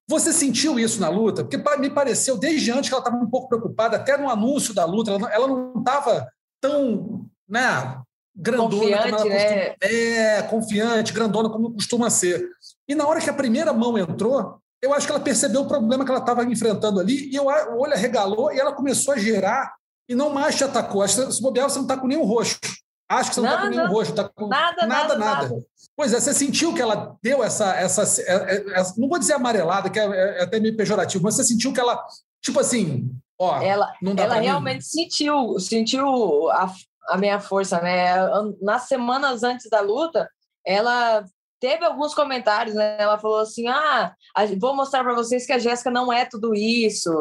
Você 0.07 0.33
sentiu 0.33 0.79
isso 0.79 1.01
na 1.01 1.09
luta? 1.09 1.45
Porque 1.45 1.57
me 1.79 1.89
pareceu, 1.89 2.37
desde 2.37 2.71
antes, 2.71 2.89
que 2.89 2.95
ela 2.95 3.03
estava 3.03 3.17
um 3.17 3.31
pouco 3.31 3.49
preocupada, 3.49 3.97
até 3.97 4.17
no 4.17 4.29
anúncio 4.29 4.75
da 4.75 4.85
luta, 4.85 5.13
ela 5.13 5.47
não 5.47 5.79
estava 5.79 6.29
tão 6.61 7.27
né, 7.49 8.01
grandona 8.35 8.71
confiante, 8.71 9.11
como 9.11 9.17
ela 9.17 9.25
né? 9.25 9.75
É, 9.81 10.43
confiante, 10.43 11.13
grandona 11.13 11.49
como 11.49 11.73
costuma 11.73 12.11
ser. 12.11 12.49
E 12.89 12.95
na 12.95 13.07
hora 13.07 13.21
que 13.21 13.31
a 13.31 13.35
primeira 13.35 13.73
mão 13.73 13.97
entrou, 13.97 14.59
eu 14.83 14.93
acho 14.95 15.07
que 15.07 15.13
ela 15.13 15.23
percebeu 15.23 15.63
o 15.63 15.69
problema 15.69 16.05
que 16.05 16.11
ela 16.11 16.21
estava 16.21 16.45
enfrentando 16.45 16.99
ali, 16.99 17.31
e 17.33 17.39
o 17.39 17.45
olho 17.45 17.93
arregalou 17.93 18.53
e 18.53 18.59
ela 18.59 18.73
começou 18.73 19.15
a 19.15 19.19
girar 19.19 19.75
e 20.11 20.15
não 20.15 20.29
mais 20.29 20.57
te 20.57 20.65
atacou. 20.65 21.03
Acho 21.03 21.25
que 21.25 21.33
se 21.33 21.41
bobear, 21.41 21.71
você 21.71 21.77
não 21.77 21.85
está 21.85 21.97
com 21.97 22.09
nenhum 22.09 22.25
roxo. 22.25 22.59
Acho 23.09 23.29
que 23.29 23.37
você 23.37 23.41
não 23.41 23.49
está 23.49 23.63
com 23.63 23.69
nenhum 23.69 23.87
roxo. 23.87 24.13
Tá 24.13 24.29
com 24.29 24.49
nada, 24.49 24.85
nada, 24.85 25.17
nada, 25.17 25.49
nada. 25.49 25.65
Pois 25.97 26.13
é, 26.13 26.19
você 26.19 26.35
sentiu 26.35 26.75
que 26.75 26.83
ela 26.83 27.17
deu 27.23 27.45
essa. 27.45 27.73
essa, 27.77 28.03
essa, 28.03 28.23
é, 28.23 28.57
é, 28.57 28.81
essa 28.81 29.01
não 29.01 29.09
vou 29.09 29.21
dizer 29.21 29.35
amarelada, 29.35 29.89
que 29.89 30.01
é, 30.01 30.05
é, 30.05 30.43
até 30.43 30.59
meio 30.59 30.77
pejorativo, 30.77 31.23
mas 31.23 31.37
você 31.37 31.45
sentiu 31.45 31.73
que 31.73 31.79
ela, 31.79 32.05
tipo 32.43 32.59
assim, 32.59 33.09
ó. 33.39 33.63
Ela, 33.63 33.93
ela 34.17 34.35
realmente 34.35 34.85
sentiu, 34.85 35.61
sentiu 35.61 36.51
a, 36.51 36.73
a 37.11 37.17
minha 37.17 37.39
força, 37.39 37.81
né? 37.81 38.17
Nas 38.61 38.89
semanas 38.89 39.45
antes 39.45 39.71
da 39.71 39.81
luta, 39.81 40.29
ela 40.67 41.25
teve 41.61 41.85
alguns 41.85 42.15
comentários, 42.15 42.75
né? 42.75 42.97
Ela 42.99 43.17
falou 43.17 43.39
assim: 43.39 43.69
ah, 43.69 44.13
vou 44.59 44.75
mostrar 44.75 45.05
para 45.05 45.15
vocês 45.15 45.47
que 45.47 45.53
a 45.53 45.59
Jéssica 45.59 45.89
não 45.89 46.13
é 46.13 46.25
tudo 46.25 46.53
isso 46.53 47.13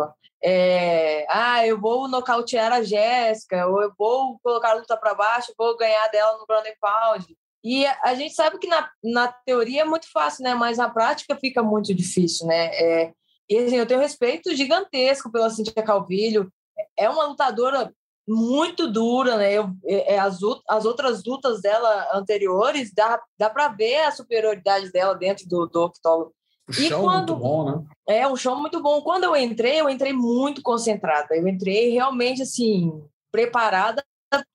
é, 0.44 1.26
ah, 1.30 1.66
eu 1.66 1.80
vou 1.80 2.08
nocautear 2.08 2.72
a 2.72 2.82
Jéssica, 2.82 3.68
ou 3.68 3.82
eu 3.82 3.92
vou 3.98 4.40
colocar 4.42 4.72
a 4.72 4.76
luta 4.76 4.98
para 4.98 5.14
baixo, 5.14 5.54
vou 5.58 5.78
ganhar 5.78 6.08
dela 6.08 6.38
no 6.38 6.46
ground 6.46 6.68
pound. 6.80 7.38
E 7.64 7.86
a 7.86 8.16
gente 8.16 8.34
sabe 8.34 8.58
que 8.58 8.68
na, 8.68 8.90
na 9.04 9.28
teoria 9.28 9.82
é 9.82 9.86
muito 9.86 10.10
fácil, 10.12 10.44
né? 10.44 10.56
Mas 10.56 10.78
na 10.78 10.90
prática 10.90 11.36
fica 11.36 11.62
muito 11.62 11.94
difícil, 11.94 12.48
né? 12.48 12.68
É, 12.74 13.14
e 13.50 13.58
assim, 13.58 13.76
eu 13.76 13.86
tenho 13.86 14.00
respeito 14.00 14.56
gigantesco 14.56 15.32
pela 15.32 15.50
Cintia 15.50 15.84
Calvilho. 15.84 16.52
É 16.98 17.10
uma 17.10 17.26
lutadora 17.26 17.94
muito 18.26 18.88
dura, 18.88 19.38
né? 19.38 19.52
Eu, 19.52 19.72
é, 19.86 20.16
é 20.16 20.20
as, 20.20 20.40
as 20.70 20.86
outras 20.86 21.24
lutas 21.26 21.62
dela 21.62 22.08
anteriores, 22.14 22.94
dá, 22.94 23.22
dá 23.38 23.50
para 23.50 23.68
ver 23.70 24.02
a 24.02 24.12
superioridade 24.12 24.92
dela 24.92 25.16
dentro 25.16 25.48
do, 25.48 25.68
do 25.68 25.82
octógono. 25.82 26.32
O 26.70 26.74
chão 26.74 27.02
quando, 27.02 27.32
muito 27.32 27.36
bom, 27.36 27.66
né? 27.66 27.84
É, 28.08 28.28
um 28.28 28.36
chão 28.36 28.60
muito 28.60 28.82
bom. 28.82 29.02
Quando 29.02 29.24
eu 29.24 29.36
entrei, 29.36 29.82
eu 29.82 29.90
entrei 29.90 30.14
muito 30.14 30.62
concentrada. 30.62 31.36
Eu 31.36 31.48
entrei 31.48 31.90
realmente, 31.90 32.44
assim, 32.44 33.04
preparada 33.32 34.04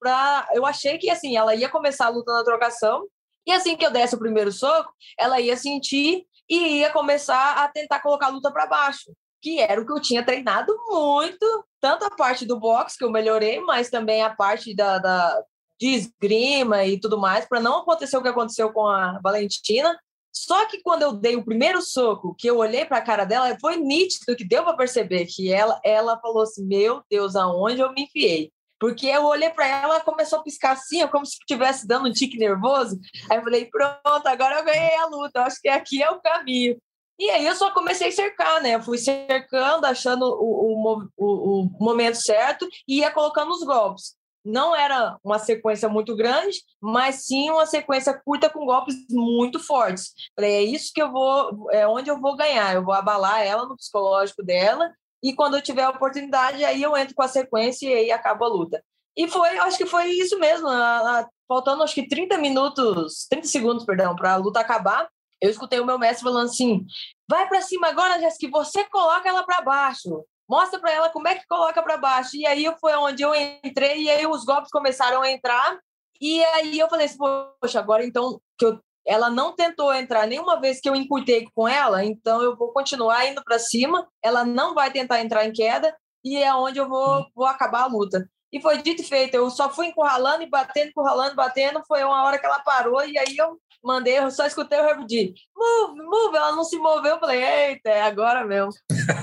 para... 0.01 0.49
Eu 0.53 0.65
achei 0.65 0.97
que, 0.97 1.11
assim, 1.11 1.37
ela 1.37 1.55
ia 1.55 1.69
começar 1.69 2.07
a 2.07 2.11
luta 2.11 2.33
na 2.33 2.45
trocação 2.45 3.05
e 3.47 3.53
assim 3.53 3.77
que 3.77 3.85
eu 3.85 3.91
desse 3.91 4.15
o 4.15 4.19
primeiro 4.19 4.51
soco, 4.51 4.93
ela 5.19 5.41
ia 5.41 5.57
sentir 5.57 6.27
e 6.49 6.79
ia 6.79 6.91
começar 6.91 7.63
a 7.63 7.69
tentar 7.69 8.01
colocar 8.01 8.27
a 8.27 8.31
luta 8.31 8.51
para 8.51 8.67
baixo, 8.67 9.13
que 9.41 9.61
era 9.61 9.81
o 9.81 9.87
que 9.87 9.93
eu 9.93 10.01
tinha 10.01 10.25
treinado 10.25 10.75
muito, 10.89 11.65
tanto 11.81 12.05
a 12.05 12.11
parte 12.11 12.47
do 12.47 12.59
boxe, 12.59 12.97
que 12.97 13.05
eu 13.05 13.11
melhorei, 13.11 13.61
mas 13.61 13.91
também 13.91 14.23
a 14.23 14.35
parte 14.35 14.75
da, 14.75 14.99
da 14.99 15.43
de 15.79 15.89
esgrima 15.89 16.85
e 16.85 16.99
tudo 16.99 17.19
mais, 17.19 17.47
para 17.47 17.61
não 17.61 17.81
acontecer 17.81 18.17
o 18.17 18.23
que 18.23 18.29
aconteceu 18.29 18.73
com 18.73 18.87
a 18.87 19.19
Valentina, 19.23 19.99
só 20.35 20.67
que 20.67 20.83
quando 20.83 21.03
eu 21.03 21.13
dei 21.13 21.37
o 21.37 21.45
primeiro 21.45 21.81
soco, 21.81 22.35
que 22.37 22.49
eu 22.49 22.59
olhei 22.59 22.85
para 22.85 22.99
a 22.99 23.03
cara 23.03 23.25
dela, 23.25 23.57
foi 23.61 23.77
nítido 23.77 24.35
que 24.35 24.45
deu 24.45 24.65
para 24.65 24.77
perceber 24.77 25.27
que 25.27 25.53
ela, 25.53 25.81
ela 25.85 26.19
falou 26.19 26.43
assim: 26.43 26.67
Meu 26.67 27.03
Deus, 27.09 27.37
aonde 27.37 27.81
eu 27.81 27.93
me 27.93 28.03
enfiei? 28.03 28.51
Porque 28.81 29.07
eu 29.07 29.25
olhei 29.25 29.49
para 29.51 29.67
ela, 29.67 30.01
começou 30.01 30.41
a 30.41 30.43
piscar 30.43 30.73
assim, 30.73 31.07
como 31.07 31.25
se 31.25 31.37
estivesse 31.39 31.87
dando 31.87 32.09
um 32.09 32.13
tique 32.13 32.37
nervoso. 32.37 32.99
Aí 33.31 33.39
eu 33.39 33.45
falei: 33.45 33.67
Pronto, 33.67 34.27
agora 34.27 34.59
eu 34.59 34.65
ganhei 34.65 34.97
a 34.97 35.07
luta, 35.07 35.43
acho 35.43 35.61
que 35.61 35.69
aqui 35.69 36.03
é 36.03 36.11
o 36.11 36.21
caminho. 36.21 36.77
E 37.17 37.31
aí 37.31 37.47
eu 37.47 37.55
só 37.55 37.71
comecei 37.73 38.09
a 38.09 38.13
cercar, 38.13 38.61
né? 38.61 38.75
Eu 38.75 38.83
fui 38.83 38.99
cercando, 38.99 39.85
achando 39.85 40.25
o, 40.25 40.99
o, 40.99 41.09
o, 41.17 41.61
o 41.63 41.71
momento 41.79 42.17
certo 42.17 42.67
e 42.89 42.99
ia 42.99 43.11
colocando 43.13 43.53
os 43.53 43.63
golpes 43.63 44.17
não 44.45 44.77
era 44.77 45.17
uma 45.25 45.39
sequência 45.39 45.89
muito 45.89 46.15
grande, 46.15 46.59
mas 46.81 47.27
sim 47.27 47.51
uma 47.51 47.65
sequência 47.65 48.13
curta 48.25 48.51
com 48.51 48.67
golpes 48.67 48.95
muito 49.11 49.59
fortes. 49.59 50.13
Falei, 50.37 50.53
é 50.53 50.63
isso 50.63 50.93
que 50.95 51.01
eu 51.01 51.11
vou, 51.11 51.71
é 51.71 51.87
onde 51.87 52.11
eu 52.11 52.21
vou 52.21 52.37
ganhar, 52.37 52.75
eu 52.75 52.85
vou 52.85 52.93
abalar 52.93 53.41
ela 53.41 53.67
no 53.67 53.77
psicológico 53.77 54.43
dela, 54.43 54.93
e 55.23 55.35
quando 55.35 55.57
eu 55.57 55.63
tiver 55.63 55.85
a 55.85 55.91
oportunidade, 55.91 56.65
aí 56.65 56.83
eu 56.83 56.95
entro 56.97 57.15
com 57.15 57.23
a 57.23 57.29
sequência 57.29 57.89
e 57.89 57.95
aí 57.95 58.11
acabo 58.11 58.45
a 58.45 58.49
luta. 58.49 58.85
E 59.17 59.27
foi, 59.29 59.59
acho 59.59 59.79
que 59.79 59.87
foi 59.87 60.11
isso 60.11 60.39
mesmo, 60.39 60.69
a, 60.69 61.21
a, 61.21 61.29
faltando 61.49 61.83
acho 61.83 61.95
que 61.95 62.07
30 62.07 62.37
minutos, 62.39 63.27
30 63.31 63.47
segundos, 63.47 63.85
perdão, 63.87 64.15
para 64.15 64.33
a 64.33 64.37
luta 64.37 64.61
acabar, 64.61 65.09
eu 65.41 65.51
escutei 65.51 65.81
o 65.81 65.87
meu 65.87 65.99
mestre 65.99 66.25
falando 66.25 66.47
assim: 66.47 66.85
vai 67.29 67.49
para 67.49 67.63
cima 67.63 67.89
agora, 67.89 68.21
Jéssica, 68.21 68.51
você 68.51 68.85
coloca 68.85 69.29
ela 69.29 69.45
para 69.45 69.63
baixo 69.63 70.25
mostra 70.49 70.79
para 70.79 70.93
ela 70.93 71.11
como 71.11 71.29
é 71.29 71.35
que 71.35 71.47
coloca 71.47 71.83
para 71.83 71.97
baixo. 71.97 72.37
E 72.37 72.47
aí 72.47 72.65
foi 72.81 72.95
onde 72.95 73.23
eu 73.23 73.35
entrei 73.35 74.03
e 74.03 74.11
aí 74.11 74.27
os 74.27 74.45
golpes 74.45 74.71
começaram 74.71 75.23
a 75.23 75.31
entrar. 75.31 75.79
E 76.21 76.43
aí 76.45 76.79
eu 76.79 76.89
falei 76.89 77.07
assim, 77.07 77.19
poxa, 77.61 77.79
agora 77.79 78.05
então 78.05 78.41
que 78.59 78.67
eu, 78.67 78.79
ela 79.07 79.29
não 79.29 79.55
tentou 79.55 79.93
entrar 79.93 80.27
nenhuma 80.27 80.61
vez 80.61 80.81
que 80.81 80.89
eu 80.89 80.97
encurtei 80.97 81.47
com 81.55 81.69
ela, 81.69 82.05
então 82.05 82.43
eu 82.43 82.57
vou 82.57 82.73
continuar 82.73 83.27
indo 83.27 83.43
para 83.45 83.59
cima. 83.59 84.09
Ela 84.23 84.45
não 84.45 84.75
vai 84.75 84.91
tentar 84.91 85.21
entrar 85.21 85.45
em 85.45 85.53
queda 85.53 85.95
e 86.25 86.37
é 86.37 86.55
onde 86.55 86.79
eu 86.79 86.89
vou, 86.89 87.27
vou 87.35 87.47
acabar 87.47 87.83
a 87.83 87.87
luta. 87.87 88.29
E 88.53 88.61
foi 88.61 88.81
dito 88.81 89.03
e 89.03 89.05
feito, 89.05 89.35
eu 89.35 89.51
só 89.51 89.69
fui 89.69 89.89
encurralando 89.89 90.45
e 90.45 90.49
batendo, 90.49 90.89
encurralando, 90.89 91.35
batendo. 91.35 91.83
Foi 91.89 92.05
uma 92.05 92.23
hora 92.23 92.39
que 92.39 92.47
ela 92.47 92.61
parou 92.61 93.05
e 93.05 93.19
aí 93.19 93.37
eu 93.37 93.59
mandei, 93.85 94.19
eu 94.19 94.31
só 94.31 94.47
escutei 94.47 94.81
o 94.81 94.87
repetir, 94.87 95.35
move, 95.57 96.03
move, 96.03 96.37
ela 96.37 96.53
não 96.53 96.65
se 96.65 96.79
moveu, 96.79 97.13
eu 97.15 97.21
falei, 97.21 97.45
eita, 97.45 97.91
é 97.91 98.03
agora 98.03 98.45
mesmo. 98.45 98.73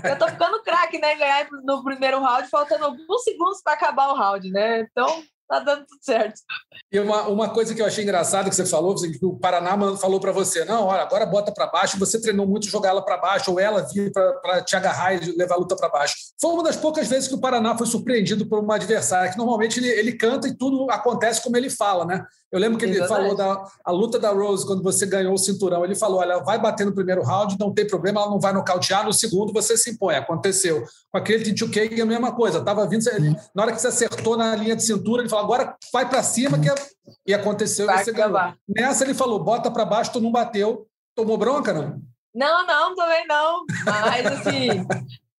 eu 0.04 0.18
tô 0.18 0.28
ficando 0.28 0.62
craque, 0.64 1.00
né, 1.00 1.16
ganhar 1.16 1.48
no 1.64 1.84
primeiro 1.84 2.22
round, 2.22 2.48
faltando 2.50 2.86
alguns 2.86 3.24
segundos 3.24 3.62
para 3.64 3.74
acabar 3.74 4.10
o 4.10 4.16
round, 4.16 4.50
né, 4.52 4.82
então 4.82 5.24
tá 5.52 5.60
dando 5.60 5.86
tudo 5.86 6.00
certo. 6.02 6.40
E 6.90 6.98
uma, 7.00 7.28
uma 7.28 7.50
coisa 7.50 7.76
que 7.76 7.82
eu 7.82 7.86
achei 7.86 8.06
engraçada 8.06 8.50
que 8.50 8.56
você 8.56 8.66
falou, 8.66 8.96
que 8.96 9.26
o 9.26 9.38
Paraná 9.38 9.78
falou 9.98 10.20
para 10.20 10.32
você, 10.32 10.64
não, 10.64 10.86
olha, 10.86 11.02
agora 11.02 11.26
bota 11.26 11.52
para 11.52 11.68
baixo, 11.68 12.00
você 12.00 12.22
treinou 12.22 12.48
muito 12.48 12.68
jogar 12.68 12.90
ela 12.90 13.04
para 13.04 13.18
baixo, 13.18 13.52
ou 13.52 13.60
ela 13.60 13.82
vir 13.82 14.12
para 14.14 14.62
te 14.62 14.78
agarrar 14.78 15.14
e 15.14 15.36
levar 15.36 15.56
a 15.56 15.58
luta 15.58 15.76
para 15.76 15.90
baixo. 15.90 16.16
Foi 16.40 16.52
uma 16.52 16.64
das 16.64 16.78
poucas 16.78 17.08
vezes 17.08 17.28
que 17.28 17.36
o 17.36 17.42
Paraná 17.42 17.78
foi 17.78 17.86
surpreendido 17.86 18.48
por 18.48 18.60
uma 18.60 18.76
adversária, 18.76 19.30
que 19.30 19.38
normalmente 19.38 19.80
ele, 19.80 19.90
ele 19.90 20.14
canta 20.14 20.48
e 20.48 20.56
tudo 20.56 20.90
acontece 20.90 21.44
como 21.44 21.58
ele 21.58 21.70
fala, 21.70 22.06
né? 22.06 22.26
Eu 22.52 22.60
lembro 22.60 22.78
que 22.78 22.84
ele 22.84 22.98
Exatamente. 22.98 23.36
falou 23.36 23.36
da 23.38 23.66
a 23.84 23.92
luta 23.92 24.20
da 24.20 24.30
Rose, 24.32 24.66
quando 24.66 24.84
você 24.84 25.06
ganhou 25.06 25.34
o 25.34 25.38
cinturão. 25.38 25.86
Ele 25.86 25.96
falou: 25.96 26.20
olha, 26.20 26.40
vai 26.40 26.60
bater 26.60 26.86
no 26.86 26.94
primeiro 26.94 27.24
round, 27.24 27.56
não 27.58 27.74
tem 27.74 27.88
problema, 27.88 28.22
ela 28.22 28.30
não 28.30 28.40
vai 28.40 28.52
nocautear. 28.52 29.06
No 29.06 29.14
segundo, 29.14 29.54
você 29.54 29.78
se 29.78 29.92
impõe. 29.92 30.16
Aconteceu. 30.16 30.84
Com 31.10 31.18
aquele 31.18 31.46
T2K, 31.46 31.98
é 31.98 32.02
a 32.02 32.06
mesma 32.06 32.34
coisa. 32.34 32.64
Tava 32.64 32.86
vindo, 32.88 33.08
ele, 33.10 33.36
na 33.56 33.64
hora 33.64 33.72
que 33.72 33.80
você 33.80 33.88
acertou 33.88 34.36
na 34.36 34.56
linha 34.56 34.76
de 34.76 34.84
cintura, 34.84 35.22
ele 35.22 35.30
falou: 35.30 35.46
agora 35.46 35.76
vai 35.94 36.10
para 36.10 36.22
cima, 36.22 36.60
que 36.60 36.70
é... 36.70 36.76
e 37.26 37.34
aconteceu. 37.34 37.86
Vai 37.86 38.04
você 38.04 38.12
ganhou. 38.12 38.38
Nessa, 38.68 39.06
ele 39.06 39.14
falou: 39.14 39.42
bota 39.42 39.72
para 39.72 39.86
baixo, 39.86 40.12
tu 40.12 40.20
não 40.20 40.32
bateu. 40.32 40.86
Tomou 41.16 41.38
bronca, 41.38 41.72
não? 41.74 42.02
Não, 42.34 42.66
não, 42.66 42.96
também 42.96 43.28
não. 43.28 43.66
Mas, 43.86 44.26
assim, 44.26 44.88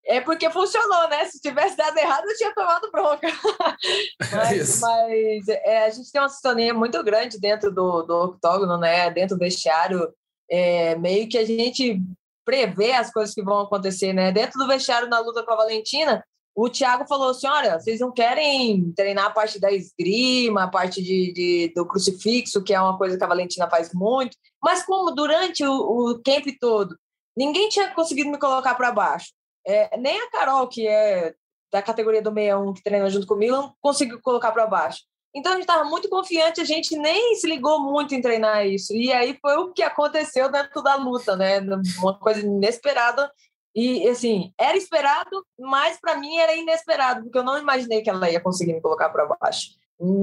é 0.04 0.20
porque 0.20 0.50
funcionou, 0.50 1.08
né? 1.08 1.24
Se 1.26 1.40
tivesse 1.40 1.76
dado 1.76 1.96
errado, 1.96 2.24
eu 2.28 2.36
tinha 2.36 2.54
tomado 2.54 2.90
bronca. 2.90 3.28
mas, 4.32 4.80
mas 4.80 5.48
é, 5.48 5.84
a 5.84 5.90
gente 5.90 6.10
tem 6.10 6.20
uma 6.20 6.28
sintonia 6.28 6.74
muito 6.74 7.02
grande 7.02 7.38
dentro 7.38 7.72
do, 7.72 8.02
do 8.02 8.24
octógono, 8.24 8.76
né? 8.78 9.10
Dentro 9.10 9.36
do 9.36 9.40
vestiário, 9.40 10.12
é, 10.50 10.96
meio 10.96 11.28
que 11.28 11.38
a 11.38 11.44
gente 11.44 12.00
prevê 12.44 12.92
as 12.92 13.12
coisas 13.12 13.34
que 13.34 13.42
vão 13.42 13.60
acontecer, 13.60 14.12
né? 14.12 14.32
Dentro 14.32 14.58
do 14.58 14.66
vestiário, 14.66 15.08
na 15.08 15.20
luta 15.20 15.44
com 15.44 15.52
a 15.52 15.56
Valentina, 15.56 16.24
o 16.54 16.68
Thiago 16.68 17.06
falou 17.06 17.30
assim: 17.30 17.46
olha, 17.46 17.78
vocês 17.78 18.00
não 18.00 18.12
querem 18.12 18.92
treinar 18.92 19.26
a 19.26 19.30
parte 19.30 19.60
da 19.60 19.70
esgrima, 19.70 20.64
a 20.64 20.68
parte 20.68 21.02
de, 21.02 21.32
de, 21.32 21.72
do 21.74 21.86
crucifixo, 21.86 22.62
que 22.62 22.74
é 22.74 22.80
uma 22.80 22.98
coisa 22.98 23.16
que 23.16 23.24
a 23.24 23.28
Valentina 23.28 23.70
faz 23.70 23.92
muito, 23.94 24.36
mas 24.62 24.84
como 24.84 25.12
durante 25.12 25.64
o, 25.64 25.72
o 26.10 26.22
camp 26.22 26.46
todo 26.60 26.96
ninguém 27.36 27.68
tinha 27.68 27.90
conseguido 27.94 28.30
me 28.30 28.38
colocar 28.38 28.74
para 28.74 28.92
baixo, 28.92 29.32
é, 29.66 29.96
nem 29.96 30.20
a 30.20 30.30
Carol, 30.30 30.68
que 30.68 30.86
é 30.86 31.34
da 31.70 31.80
categoria 31.80 32.20
do 32.20 32.32
61, 32.32 32.74
que 32.74 32.82
treina 32.82 33.08
junto 33.08 33.26
comigo, 33.26 33.56
não 33.56 33.74
conseguiu 33.80 34.20
colocar 34.20 34.52
para 34.52 34.66
baixo. 34.66 35.00
Então 35.34 35.52
a 35.52 35.54
gente 35.54 35.64
estava 35.64 35.84
muito 35.84 36.08
confiante, 36.10 36.60
a 36.60 36.64
gente 36.64 36.94
nem 36.96 37.34
se 37.36 37.46
ligou 37.46 37.80
muito 37.80 38.14
em 38.14 38.20
treinar 38.20 38.66
isso. 38.66 38.92
E 38.94 39.10
aí 39.10 39.38
foi 39.40 39.56
o 39.56 39.72
que 39.72 39.82
aconteceu 39.82 40.50
dentro 40.52 40.82
da 40.82 40.96
luta, 40.96 41.34
né? 41.34 41.60
Uma 41.98 42.18
coisa 42.18 42.40
inesperada 42.40 43.30
e, 43.74 44.06
assim, 44.08 44.52
era 44.60 44.76
esperado, 44.76 45.46
mas 45.58 45.98
para 45.98 46.16
mim 46.16 46.36
era 46.36 46.54
inesperado, 46.54 47.22
porque 47.22 47.38
eu 47.38 47.42
não 47.42 47.58
imaginei 47.58 48.02
que 48.02 48.10
ela 48.10 48.30
ia 48.30 48.40
conseguir 48.40 48.74
me 48.74 48.82
colocar 48.82 49.08
para 49.08 49.26
baixo. 49.40 49.70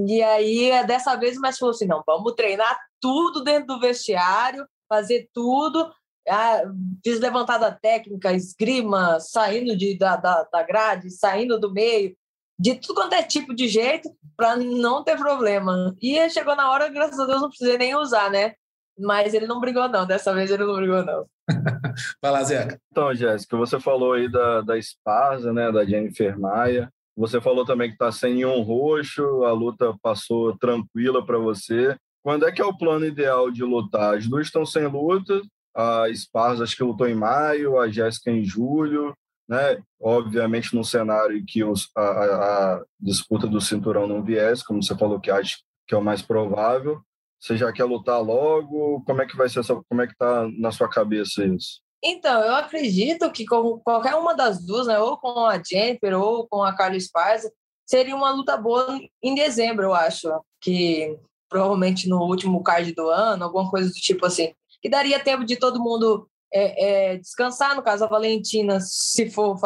E 0.07 0.21
aí, 0.21 0.85
dessa 0.85 1.15
vez, 1.15 1.37
o 1.37 1.41
mestre 1.41 1.59
falou 1.59 1.73
assim: 1.73 1.87
não, 1.87 2.03
vamos 2.05 2.33
treinar 2.33 2.77
tudo 3.01 3.43
dentro 3.43 3.67
do 3.67 3.79
vestiário, 3.79 4.67
fazer 4.87 5.29
tudo. 5.33 5.91
Ah, 6.29 6.61
fiz 7.03 7.19
levantada 7.19 7.71
técnica, 7.81 8.33
esgrima, 8.33 9.19
saindo 9.19 9.75
de, 9.75 9.97
da, 9.97 10.15
da, 10.15 10.43
da 10.43 10.63
grade, 10.63 11.09
saindo 11.09 11.59
do 11.59 11.73
meio, 11.73 12.15
de 12.57 12.75
tudo 12.75 12.95
quanto 12.95 13.13
é 13.13 13.23
tipo 13.23 13.53
de 13.53 13.67
jeito, 13.67 14.09
para 14.35 14.57
não 14.57 15.03
ter 15.03 15.17
problema. 15.17 15.95
E 16.01 16.29
chegou 16.29 16.55
na 16.55 16.69
hora, 16.71 16.89
graças 16.89 17.19
a 17.19 17.25
Deus, 17.25 17.41
não 17.41 17.49
precisei 17.49 17.77
nem 17.77 17.95
usar, 17.95 18.29
né? 18.29 18.53
Mas 18.97 19.33
ele 19.33 19.47
não 19.47 19.61
brigou, 19.61 19.87
não. 19.87 20.05
Dessa 20.05 20.33
vez 20.33 20.51
ele 20.51 20.65
não 20.65 20.75
brigou, 20.75 21.03
não. 21.03 21.25
Vai 22.21 22.31
lá, 22.31 22.43
Zeca. 22.43 22.79
Então, 22.91 23.15
Jéssica, 23.15 23.55
você 23.55 23.79
falou 23.79 24.13
aí 24.13 24.29
da, 24.29 24.61
da 24.61 24.77
Esparza, 24.77 25.53
né, 25.53 25.71
da 25.71 25.85
Jennifer 25.85 26.37
Maia. 26.37 26.91
Você 27.15 27.41
falou 27.41 27.65
também 27.65 27.89
que 27.89 27.95
está 27.95 28.11
sem 28.11 28.35
nenhum 28.35 28.61
roxo, 28.61 29.43
a 29.43 29.51
luta 29.51 29.93
passou 30.01 30.57
tranquila 30.57 31.25
para 31.25 31.37
você. 31.37 31.97
Quando 32.23 32.45
é 32.45 32.51
que 32.51 32.61
é 32.61 32.65
o 32.65 32.77
plano 32.77 33.05
ideal 33.05 33.51
de 33.51 33.63
lutar? 33.63 34.15
As 34.15 34.27
duas 34.27 34.47
estão 34.47 34.65
sem 34.65 34.85
luta, 34.87 35.41
a 35.79 36.09
Esparza 36.09 36.63
acho 36.63 36.75
que 36.75 36.83
lutou 36.83 37.07
em 37.07 37.15
maio, 37.15 37.79
a 37.79 37.89
Jéssica 37.89 38.29
em 38.29 38.43
julho, 38.43 39.13
né? 39.47 39.81
Obviamente 40.01 40.75
num 40.75 40.83
cenário 40.83 41.43
que 41.47 41.63
os, 41.63 41.89
a, 41.95 42.01
a, 42.01 42.83
disputa 42.99 43.47
do 43.47 43.61
cinturão 43.61 44.05
não 44.05 44.23
viesse, 44.23 44.65
como 44.65 44.83
você 44.83 44.95
falou 44.97 45.19
que 45.19 45.31
acha 45.31 45.57
que 45.87 45.95
é 45.95 45.97
o 45.97 46.03
mais 46.03 46.21
provável. 46.21 47.01
Você 47.39 47.55
já 47.55 47.71
quer 47.71 47.85
lutar 47.85 48.21
logo? 48.21 49.01
Como 49.05 49.21
é 49.21 49.25
que 49.25 49.37
vai 49.37 49.47
ser 49.47 49.61
essa, 49.61 49.81
como 49.87 50.01
é 50.01 50.07
que 50.07 50.15
tá 50.17 50.47
na 50.57 50.71
sua 50.71 50.89
cabeça 50.89 51.45
isso? 51.45 51.81
Então, 52.03 52.41
eu 52.41 52.55
acredito 52.55 53.31
que 53.31 53.45
com 53.45 53.79
qualquer 53.79 54.15
uma 54.15 54.33
das 54.33 54.65
duas, 54.65 54.87
né, 54.87 54.99
ou 54.99 55.17
com 55.17 55.45
a 55.45 55.61
Jennifer 55.61 56.17
ou 56.19 56.47
com 56.47 56.61
a 56.61 56.75
Carla 56.75 56.97
Esparza, 56.97 57.51
seria 57.85 58.15
uma 58.15 58.31
luta 58.31 58.55
boa 58.57 58.99
em 59.23 59.33
dezembro, 59.33 59.85
eu 59.85 59.93
acho, 59.93 60.29
que 60.61 61.17
provavelmente 61.49 62.07
no 62.07 62.21
último 62.21 62.61
card 62.61 62.93
do 62.93 63.09
ano, 63.09 63.43
alguma 63.43 63.69
coisa 63.69 63.89
do 63.89 63.95
tipo 63.95 64.25
assim, 64.25 64.53
que 64.81 64.89
daria 64.89 65.19
tempo 65.19 65.45
de 65.45 65.57
todo 65.57 65.81
mundo 65.81 66.29
é, 66.53 67.13
é, 67.13 67.17
descansar. 67.17 67.75
No 67.75 67.83
caso, 67.83 68.03
a 68.03 68.07
Valentina, 68.07 68.79
se 68.81 69.29
for 69.29 69.57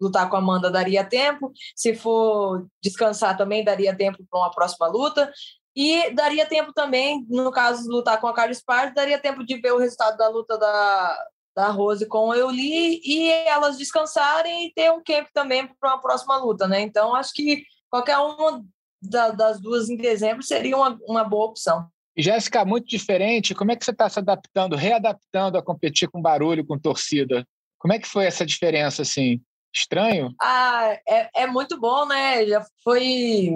lutar 0.00 0.28
com 0.28 0.36
a 0.36 0.38
Amanda, 0.38 0.70
daria 0.70 1.04
tempo. 1.04 1.52
Se 1.74 1.94
for 1.94 2.66
descansar 2.82 3.36
também, 3.36 3.64
daria 3.64 3.96
tempo 3.96 4.24
para 4.30 4.40
uma 4.40 4.50
próxima 4.50 4.86
luta. 4.86 5.30
E 5.76 6.10
daria 6.14 6.46
tempo 6.46 6.72
também, 6.72 7.26
no 7.28 7.50
caso 7.50 7.82
de 7.82 7.88
lutar 7.88 8.20
com 8.20 8.28
a 8.28 8.34
Carlos 8.34 8.62
Pardo, 8.62 8.94
daria 8.94 9.18
tempo 9.18 9.44
de 9.44 9.56
ver 9.60 9.72
o 9.72 9.78
resultado 9.78 10.16
da 10.16 10.28
luta 10.28 10.56
da, 10.56 11.18
da 11.56 11.68
Rose 11.68 12.06
com 12.06 12.28
o 12.28 12.34
Euli 12.34 13.00
e 13.04 13.28
elas 13.28 13.76
descansarem 13.76 14.66
e 14.66 14.72
ter 14.72 14.92
um 14.92 15.02
camp 15.02 15.26
também 15.34 15.66
para 15.80 15.94
uma 15.94 16.00
próxima 16.00 16.36
luta, 16.36 16.68
né? 16.68 16.80
Então, 16.80 17.12
acho 17.12 17.32
que 17.32 17.64
qualquer 17.90 18.18
uma 18.18 18.62
da, 19.02 19.30
das 19.30 19.60
duas 19.60 19.88
em 19.90 19.96
dezembro 19.96 20.44
seria 20.44 20.76
uma, 20.76 20.96
uma 21.08 21.24
boa 21.24 21.46
opção. 21.46 21.88
Jéssica, 22.16 22.64
muito 22.64 22.86
diferente, 22.86 23.54
como 23.54 23.72
é 23.72 23.76
que 23.76 23.84
você 23.84 23.90
está 23.90 24.08
se 24.08 24.18
adaptando, 24.18 24.76
readaptando 24.76 25.58
a 25.58 25.62
competir 25.62 26.08
com 26.08 26.22
barulho, 26.22 26.66
com 26.66 26.78
torcida? 26.78 27.46
Como 27.78 27.92
é 27.92 27.98
que 27.98 28.08
foi 28.08 28.24
essa 28.26 28.46
diferença, 28.46 29.02
assim? 29.02 29.40
Estranho? 29.74 30.32
Ah, 30.40 30.96
é, 31.06 31.42
é 31.42 31.46
muito 31.46 31.78
bom, 31.78 32.06
né? 32.06 32.46
Já 32.46 32.64
foi 32.82 33.50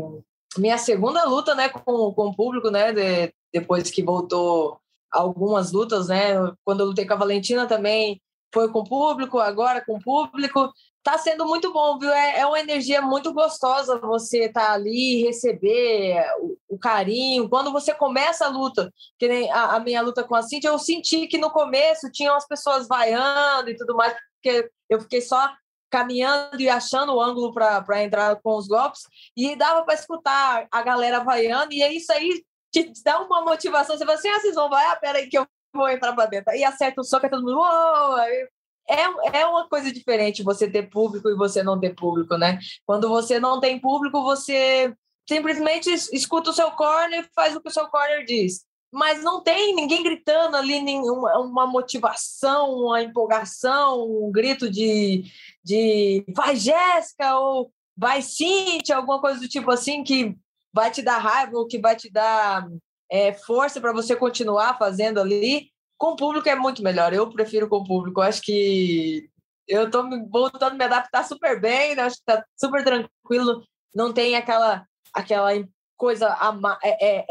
minha 0.57 0.79
segunda 0.79 1.25
luta, 1.25 1.55
né, 1.55 1.69
com, 1.69 2.13
com 2.13 2.27
o 2.29 2.35
público, 2.35 2.71
né, 2.71 2.93
de, 2.93 3.33
depois 3.53 3.91
que 3.91 4.03
voltou 4.03 4.81
algumas 5.11 5.73
lutas, 5.73 6.09
né, 6.09 6.35
quando 6.65 6.81
eu 6.81 6.87
lutei 6.87 7.07
com 7.07 7.15
a 7.15 7.19
Valentina 7.19 7.67
também 7.67 8.21
foi 8.53 8.71
com 8.71 8.81
o 8.81 8.85
público, 8.85 9.39
agora 9.39 9.85
com 9.85 9.97
o 9.97 10.03
público, 10.03 10.73
tá 11.13 11.19
sendo 11.19 11.47
muito 11.47 11.73
bom, 11.73 11.99
viu? 11.99 12.13
É, 12.13 12.41
é 12.41 12.47
uma 12.47 12.61
energia 12.61 13.01
muito 13.01 13.33
gostosa 13.33 13.99
você 13.99 14.45
estar 14.45 14.67
tá 14.67 14.73
ali, 14.73 15.23
receber 15.23 16.23
o, 16.39 16.59
o, 16.69 16.79
carinho. 16.79 17.49
Quando 17.49 17.73
você 17.73 17.95
começa 17.95 18.45
a 18.45 18.49
luta, 18.49 18.93
que 19.19 19.27
nem 19.27 19.51
a, 19.51 19.77
a, 19.77 19.81
minha 19.81 20.03
luta 20.03 20.23
com 20.23 20.35
a 20.35 20.43
Cintia, 20.43 20.71
eu 20.71 20.79
senti 20.79 21.27
que 21.27 21.39
no 21.39 21.51
começo 21.51 22.11
tinham 22.13 22.35
as 22.35 22.47
pessoas 22.47 22.87
vaiando 22.87 23.71
e 23.71 23.77
tudo 23.77 23.97
mais, 23.97 24.15
porque 24.35 24.71
eu 24.89 25.01
fiquei 25.01 25.21
só 25.21 25.51
caminhando 25.91 26.61
e 26.61 26.69
achando 26.69 27.15
o 27.15 27.21
ângulo 27.21 27.53
para 27.55 28.03
entrar 28.05 28.37
com 28.43 28.57
os 28.57 28.69
golpes, 28.69 29.03
e 29.35 29.57
dava 29.57 29.85
para 29.85 29.95
escutar 29.95 30.69
a 30.71 30.83
galera 30.83 31.25
vaiando, 31.25 31.73
e 31.73 31.83
é 31.83 31.91
isso 31.91 32.13
aí 32.13 32.45
te 32.71 32.93
dá 33.03 33.21
uma 33.21 33.43
motivação. 33.43 33.97
Você 33.97 34.05
fala 34.05 34.19
assim: 34.19 34.29
ah, 34.29 34.41
vocês 34.41 34.55
vão 34.55 34.69
vaiar? 34.69 34.93
Ah, 34.93 34.97
pera 34.97 35.19
aí 35.19 35.29
que 35.29 35.39
eu 35.39 35.47
vou 35.73 35.89
entrar 35.89 36.13
para 36.13 36.27
dentro. 36.27 36.55
E 36.55 36.65
acerta 36.65 37.01
o 37.01 37.05
soco, 37.05 37.27
é 37.27 37.29
todo 37.31 37.43
mundo. 37.43 37.59
Uou! 37.59 38.58
É, 38.89 39.41
é 39.41 39.47
uma 39.47 39.69
coisa 39.69 39.93
diferente 39.93 40.43
você 40.43 40.69
ter 40.71 40.89
público 40.89 41.29
e 41.29 41.37
você 41.37 41.63
não 41.63 41.79
ter 41.79 41.95
público, 41.95 42.37
né? 42.37 42.59
Quando 42.87 43.09
você 43.09 43.39
não 43.39 43.61
tem 43.61 43.79
público, 43.79 44.23
você 44.23 44.95
simplesmente 45.29 45.91
escuta 45.91 46.51
o 46.51 46.55
seu 46.55 46.71
corner 46.71 47.25
e 47.25 47.35
faz 47.35 47.55
o 47.55 47.61
que 47.61 47.69
o 47.69 47.73
seu 47.73 47.87
corner 47.89 48.25
diz 48.25 48.67
mas 48.91 49.23
não 49.23 49.43
tem 49.43 49.75
ninguém 49.75 50.03
gritando 50.03 50.57
ali, 50.57 50.81
nenhuma, 50.81 51.39
uma 51.39 51.67
motivação, 51.67 52.73
uma 52.73 53.03
empolgação, 53.03 54.03
um 54.03 54.31
grito 54.33 54.71
de, 54.71 55.25
de 55.63 56.25
vai 56.35 56.57
Jéssica 56.57 57.37
ou 57.37 57.71
vai 57.97 58.23
Cíntia, 58.23 58.97
alguma 58.97 59.21
coisa 59.21 59.41
do 59.41 59.49
tipo 59.49 59.71
assim 59.71 60.03
que 60.03 60.35
vai 60.73 60.91
te 60.91 61.03
dar 61.03 61.19
raiva 61.19 61.59
ou 61.59 61.67
que 61.67 61.79
vai 61.79 61.97
te 61.97 62.11
dar 62.11 62.67
é, 63.11 63.33
força 63.33 63.81
para 63.81 63.93
você 63.93 64.17
continuar 64.17 64.79
fazendo 64.79 65.21
ali. 65.21 65.71
Com 65.99 66.13
o 66.13 66.17
público 66.17 66.49
é 66.49 66.55
muito 66.55 66.83
melhor, 66.83 67.13
eu 67.13 67.29
prefiro 67.29 67.69
com 67.69 67.77
o 67.79 67.85
público. 67.85 68.21
Eu 68.21 68.25
acho 68.25 68.41
que 68.41 69.29
eu 69.67 69.87
estou 69.87 70.09
voltando 70.31 70.73
a 70.73 70.75
me 70.75 70.85
adaptar 70.85 71.25
super 71.25 71.61
bem, 71.61 71.95
né? 71.95 72.03
acho 72.03 72.17
que 72.17 72.23
está 72.23 72.45
super 72.57 72.83
tranquilo, 72.83 73.63
não 73.95 74.13
tem 74.13 74.35
aquela 74.37 74.87
aquela 75.13 75.51
coisa 75.97 76.37
é, 76.83 77.07
é, 77.07 77.27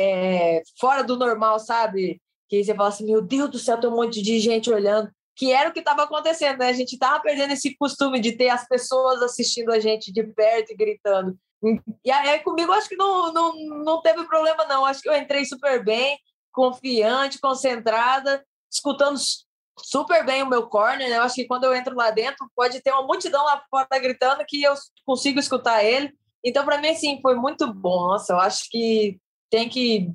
é, 0.58 0.64
fora 0.80 1.04
do 1.04 1.16
normal, 1.16 1.58
sabe? 1.60 2.22
Que 2.50 2.64
você 2.64 2.76
fala 2.76 2.90
assim, 2.90 3.06
meu 3.06 3.22
Deus 3.22 3.50
do 3.50 3.58
céu, 3.58 3.80
tem 3.80 3.90
um 3.90 3.96
monte 3.96 4.22
de 4.22 4.40
gente 4.40 4.70
olhando. 4.70 5.10
Que 5.36 5.52
era 5.54 5.70
o 5.70 5.74
que 5.74 5.80
estava 5.80 6.04
acontecendo, 6.04 6.58
né? 6.58 6.68
A 6.68 6.74
gente 6.74 6.94
estava 6.94 7.20
perdendo 7.22 7.54
esse 7.54 7.76
costume 7.78 8.20
de 8.20 8.34
ter 8.34 8.50
as 8.50 8.68
pessoas 8.68 9.22
assistindo 9.22 9.72
a 9.72 9.80
gente 9.80 10.12
de 10.12 10.24
perto 10.24 10.72
e 10.72 10.76
gritando. 10.76 11.38
E 12.04 12.12
aí 12.12 12.40
comigo 12.40 12.72
acho 12.72 12.90
que 12.90 12.96
não, 12.96 13.32
não, 13.32 13.56
não 13.84 14.02
teve 14.02 14.26
problema, 14.26 14.66
não. 14.66 14.86
Acho 14.86 15.02
que 15.02 15.10
eu 15.10 15.16
entrei 15.16 15.46
super 15.46 15.84
bem, 15.84 16.18
confiante, 16.52 17.40
concentrada, 17.40 18.44
escutando 18.78 19.18
super 19.80 20.26
bem 20.26 20.44
o 20.44 20.50
meu 20.50 20.68
corner. 20.68 21.10
Né? 21.10 21.18
Eu 21.18 21.24
acho 21.24 21.36
que 21.36 21.46
quando 21.46 21.66
eu 21.66 21.76
entro 21.76 21.96
lá 21.96 22.12
dentro, 22.12 22.50
pode 22.56 22.82
ter 22.82 22.92
uma 22.92 23.04
multidão 23.04 23.44
lá 23.44 23.64
fora 23.70 23.88
gritando 24.00 24.46
que 24.48 24.64
eu 24.64 24.74
consigo 25.06 25.40
escutar 25.40 25.84
ele. 25.84 26.14
Então, 26.44 26.66
para 26.66 26.80
mim, 26.80 26.90
assim, 26.90 27.20
foi 27.22 27.36
muito 27.36 27.72
bom. 27.74 28.08
Nossa, 28.08 28.34
eu 28.34 28.40
acho 28.40 28.70
que 28.70 29.20
tem 29.50 29.68
que 29.70 30.12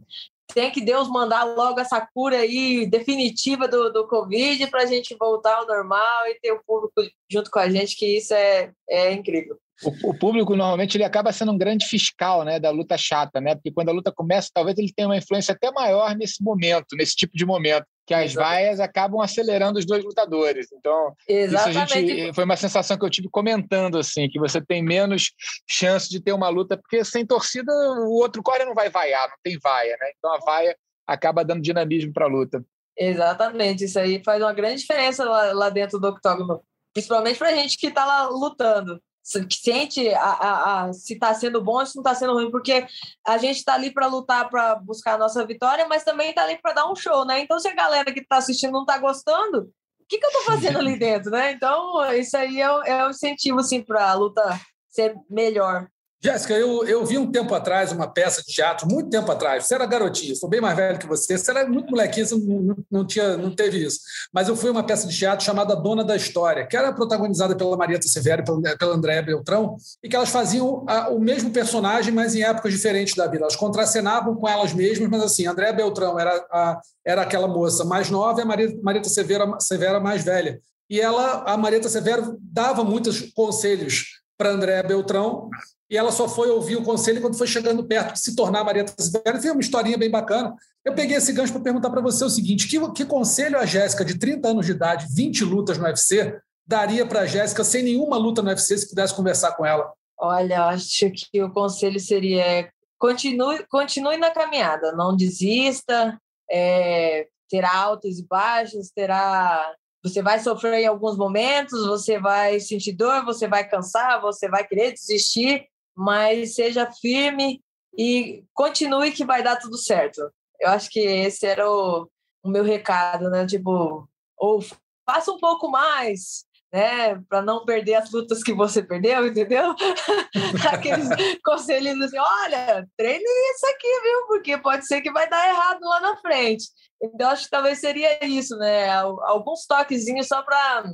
tem 0.54 0.70
que 0.70 0.82
Deus 0.82 1.08
mandar 1.08 1.44
logo 1.44 1.80
essa 1.80 2.06
cura 2.14 2.36
aí 2.36 2.86
definitiva 2.86 3.66
do, 3.66 3.90
do 3.90 4.06
Covid 4.06 4.66
para 4.66 4.82
a 4.82 4.86
gente 4.86 5.16
voltar 5.18 5.56
ao 5.56 5.66
normal 5.66 6.26
e 6.26 6.38
ter 6.40 6.52
o 6.52 6.62
público 6.62 7.02
junto 7.30 7.50
com 7.50 7.58
a 7.58 7.70
gente, 7.70 7.96
que 7.96 8.18
isso 8.18 8.34
é, 8.34 8.70
é 8.88 9.12
incrível. 9.12 9.58
O, 9.84 10.10
o, 10.10 10.14
público 10.14 10.54
normalmente 10.54 10.96
ele 10.96 11.04
acaba 11.04 11.32
sendo 11.32 11.52
um 11.52 11.58
grande 11.58 11.86
fiscal 11.86 12.44
né, 12.44 12.60
da 12.60 12.70
luta 12.70 12.96
chata, 12.96 13.40
né? 13.40 13.54
Porque 13.54 13.72
quando 13.72 13.88
a 13.88 13.92
luta 13.92 14.12
começa, 14.12 14.50
talvez 14.52 14.78
ele 14.78 14.92
tenha 14.94 15.08
uma 15.08 15.16
influência 15.16 15.52
até 15.52 15.70
maior 15.72 16.14
nesse 16.14 16.42
momento, 16.42 16.96
nesse 16.96 17.16
tipo 17.16 17.36
de 17.36 17.44
momento 17.44 17.86
que 18.06 18.14
as 18.14 18.34
vaias 18.34 18.80
acabam 18.80 19.20
acelerando 19.20 19.78
os 19.78 19.86
dois 19.86 20.04
lutadores. 20.04 20.68
Então, 20.72 21.14
Exatamente. 21.28 21.84
isso 21.84 21.94
a 21.94 22.00
gente, 22.00 22.34
foi 22.34 22.44
uma 22.44 22.56
sensação 22.56 22.98
que 22.98 23.04
eu 23.04 23.10
tive 23.10 23.28
comentando, 23.30 23.98
assim, 23.98 24.28
que 24.28 24.38
você 24.38 24.60
tem 24.60 24.82
menos 24.82 25.30
chance 25.68 26.08
de 26.08 26.20
ter 26.20 26.32
uma 26.32 26.48
luta, 26.48 26.76
porque 26.76 27.04
sem 27.04 27.24
torcida 27.24 27.72
o 27.72 28.12
outro 28.14 28.42
core 28.42 28.64
não 28.64 28.74
vai 28.74 28.90
vaiar, 28.90 29.28
não 29.28 29.36
tem 29.42 29.58
vaia, 29.62 29.96
né? 30.00 30.10
Então 30.18 30.32
a 30.34 30.38
vaia 30.38 30.76
acaba 31.06 31.44
dando 31.44 31.62
dinamismo 31.62 32.12
para 32.12 32.26
a 32.26 32.28
luta. 32.28 32.64
Exatamente, 32.96 33.84
isso 33.84 33.98
aí 33.98 34.22
faz 34.22 34.42
uma 34.42 34.52
grande 34.52 34.80
diferença 34.80 35.24
lá, 35.24 35.52
lá 35.52 35.70
dentro 35.70 35.98
do 35.98 36.08
octógono, 36.08 36.60
principalmente 36.92 37.38
para 37.38 37.48
a 37.48 37.54
gente 37.54 37.78
que 37.78 37.86
está 37.86 38.04
lá 38.04 38.28
lutando 38.28 39.00
sente 39.22 40.08
a, 40.14 40.20
a, 40.20 40.84
a, 40.84 40.92
se 40.92 41.14
está 41.14 41.32
sendo 41.34 41.62
bom 41.62 41.78
ou 41.78 41.86
se 41.86 41.94
não 41.94 42.02
está 42.02 42.14
sendo 42.14 42.34
ruim, 42.34 42.50
porque 42.50 42.86
a 43.26 43.38
gente 43.38 43.58
está 43.58 43.74
ali 43.74 43.92
para 43.92 44.06
lutar, 44.06 44.48
para 44.48 44.74
buscar 44.76 45.14
a 45.14 45.18
nossa 45.18 45.46
vitória, 45.46 45.86
mas 45.88 46.04
também 46.04 46.30
está 46.30 46.42
ali 46.42 46.58
para 46.60 46.72
dar 46.72 46.90
um 46.90 46.96
show, 46.96 47.24
né? 47.24 47.40
Então, 47.40 47.58
se 47.58 47.68
a 47.68 47.74
galera 47.74 48.12
que 48.12 48.20
está 48.20 48.38
assistindo 48.38 48.72
não 48.72 48.82
está 48.82 48.98
gostando, 48.98 49.70
o 50.00 50.06
que, 50.08 50.18
que 50.18 50.26
eu 50.26 50.30
estou 50.30 50.44
fazendo 50.44 50.78
ali 50.78 50.96
dentro, 50.98 51.30
né? 51.30 51.52
Então, 51.52 52.04
isso 52.14 52.36
aí 52.36 52.60
é, 52.60 52.64
é 52.64 53.06
um 53.06 53.10
incentivo, 53.10 53.60
assim, 53.60 53.82
para 53.82 54.10
a 54.10 54.14
luta 54.14 54.42
ser 54.88 55.14
melhor. 55.30 55.88
Jéssica, 56.24 56.54
eu, 56.54 56.84
eu 56.84 57.04
vi 57.04 57.18
um 57.18 57.32
tempo 57.32 57.52
atrás 57.52 57.90
uma 57.90 58.06
peça 58.06 58.42
de 58.46 58.54
teatro, 58.54 58.86
muito 58.88 59.10
tempo 59.10 59.28
atrás. 59.32 59.66
Você 59.66 59.74
era 59.74 59.84
garotinha, 59.84 60.36
sou 60.36 60.48
bem 60.48 60.60
mais 60.60 60.76
velho 60.76 60.96
que 60.96 61.06
você. 61.06 61.36
Você 61.36 61.50
era 61.50 61.68
muito 61.68 61.90
molequinha, 61.90 62.24
você 62.24 62.36
não, 62.36 62.76
não, 62.88 63.04
tinha, 63.04 63.36
não 63.36 63.50
teve 63.52 63.84
isso. 63.84 63.98
Mas 64.32 64.46
eu 64.46 64.54
fui 64.54 64.70
uma 64.70 64.84
peça 64.84 65.08
de 65.08 65.18
teatro 65.18 65.44
chamada 65.44 65.74
Dona 65.74 66.04
da 66.04 66.14
História, 66.14 66.64
que 66.64 66.76
era 66.76 66.92
protagonizada 66.92 67.56
pela 67.56 67.76
Marieta 67.76 68.06
Severo 68.06 68.42
e 68.42 68.44
pela, 68.44 68.76
pela 68.76 68.94
Andréa 68.94 69.20
Beltrão, 69.20 69.74
e 70.00 70.08
que 70.08 70.14
elas 70.14 70.28
faziam 70.28 70.84
a, 70.88 71.08
o 71.08 71.18
mesmo 71.18 71.50
personagem, 71.50 72.14
mas 72.14 72.36
em 72.36 72.44
épocas 72.44 72.72
diferentes 72.72 73.14
da 73.16 73.26
vida. 73.26 73.42
Elas 73.42 73.56
contracenavam 73.56 74.36
com 74.36 74.48
elas 74.48 74.72
mesmas, 74.72 75.08
mas 75.10 75.22
assim, 75.24 75.48
Andréa 75.48 75.72
Beltrão 75.72 76.20
era, 76.20 76.36
a, 76.52 76.80
era 77.04 77.22
aquela 77.22 77.48
moça 77.48 77.84
mais 77.84 78.10
nova 78.10 78.38
e 78.38 78.42
a 78.44 78.46
Marieta, 78.46 78.78
Marieta 78.80 79.08
Severo, 79.08 79.56
Severo 79.58 80.00
mais 80.00 80.22
velha. 80.22 80.60
E 80.88 81.00
ela, 81.00 81.42
a 81.46 81.56
Marieta 81.56 81.88
Severo 81.88 82.38
dava 82.40 82.84
muitos 82.84 83.32
conselhos 83.32 84.22
para 84.38 84.50
Andréa 84.50 84.82
Beltrão 84.82 85.48
e 85.92 85.96
ela 85.98 86.10
só 86.10 86.26
foi 86.26 86.48
ouvir 86.48 86.76
o 86.76 86.82
conselho 86.82 87.20
quando 87.20 87.36
foi 87.36 87.46
chegando 87.46 87.84
perto 87.84 88.14
de 88.14 88.20
se 88.20 88.34
tornar 88.34 88.64
Maria 88.64 88.86
Severo. 88.98 89.42
Foi 89.42 89.50
uma 89.50 89.60
historinha 89.60 89.98
bem 89.98 90.10
bacana. 90.10 90.56
Eu 90.82 90.94
peguei 90.94 91.18
esse 91.18 91.34
gancho 91.34 91.52
para 91.52 91.60
perguntar 91.60 91.90
para 91.90 92.00
você 92.00 92.24
o 92.24 92.30
seguinte: 92.30 92.66
que, 92.66 92.92
que 92.92 93.04
conselho 93.04 93.58
a 93.58 93.66
Jéssica, 93.66 94.02
de 94.02 94.18
30 94.18 94.48
anos 94.48 94.64
de 94.64 94.72
idade, 94.72 95.06
20 95.14 95.44
lutas 95.44 95.76
no 95.76 95.84
UFC, 95.84 96.40
daria 96.66 97.04
para 97.04 97.20
a 97.20 97.26
Jéssica 97.26 97.62
sem 97.62 97.82
nenhuma 97.82 98.16
luta 98.16 98.40
no 98.40 98.48
UFC 98.48 98.78
se 98.78 98.88
pudesse 98.88 99.14
conversar 99.14 99.52
com 99.52 99.66
ela? 99.66 99.92
Olha, 100.18 100.64
acho 100.68 101.10
que 101.30 101.42
o 101.42 101.52
conselho 101.52 102.00
seria 102.00 102.70
continue, 102.98 103.62
continue 103.68 104.16
na 104.16 104.30
caminhada, 104.30 104.92
não 104.92 105.14
desista, 105.14 106.18
é, 106.50 107.26
terá 107.50 107.76
altos 107.76 108.18
e 108.18 108.26
baixos, 108.26 108.88
terá 108.94 109.74
você 110.02 110.22
vai 110.22 110.40
sofrer 110.40 110.80
em 110.80 110.86
alguns 110.86 111.18
momentos, 111.18 111.86
você 111.86 112.18
vai 112.18 112.58
sentir 112.60 112.92
dor, 112.92 113.26
você 113.26 113.46
vai 113.46 113.68
cansar, 113.68 114.22
você 114.22 114.48
vai 114.48 114.66
querer 114.66 114.92
desistir, 114.92 115.66
mas 115.96 116.54
seja 116.54 116.90
firme 116.90 117.62
e 117.96 118.44
continue 118.54 119.12
que 119.12 119.24
vai 119.24 119.42
dar 119.42 119.56
tudo 119.56 119.76
certo. 119.76 120.20
Eu 120.60 120.70
acho 120.70 120.88
que 120.90 121.00
esse 121.00 121.46
era 121.46 121.68
o, 121.70 122.08
o 122.42 122.48
meu 122.48 122.64
recado, 122.64 123.28
né? 123.30 123.46
Tipo, 123.46 124.08
ou 124.38 124.60
faça 125.08 125.30
um 125.32 125.38
pouco 125.38 125.68
mais, 125.68 126.44
né? 126.72 127.20
Para 127.28 127.42
não 127.42 127.64
perder 127.64 127.94
as 127.94 128.10
lutas 128.10 128.42
que 128.42 128.54
você 128.54 128.82
perdeu, 128.82 129.26
entendeu? 129.26 129.74
Aqueles 130.72 131.08
conselhos 131.44 132.00
assim: 132.00 132.18
olha, 132.18 132.88
treine 132.96 133.24
isso 133.24 133.66
aqui, 133.66 134.00
viu? 134.02 134.26
Porque 134.28 134.58
pode 134.58 134.86
ser 134.86 135.02
que 135.02 135.12
vai 135.12 135.28
dar 135.28 135.48
errado 135.48 135.80
lá 135.82 136.00
na 136.00 136.16
frente. 136.18 136.64
Então, 137.02 137.28
acho 137.30 137.44
que 137.44 137.50
talvez 137.50 137.78
seria 137.78 138.24
isso, 138.24 138.56
né? 138.56 138.90
Alguns 138.90 139.66
toquezinhos 139.66 140.28
só 140.28 140.42
para 140.42 140.84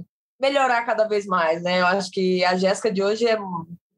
melhorar 0.41 0.85
cada 0.85 1.07
vez 1.07 1.27
mais, 1.27 1.63
né? 1.63 1.81
Eu 1.81 1.87
acho 1.87 2.11
que 2.11 2.45
a 2.45 2.57
Jéssica 2.57 2.91
de 2.91 3.03
hoje 3.03 3.27
é 3.27 3.37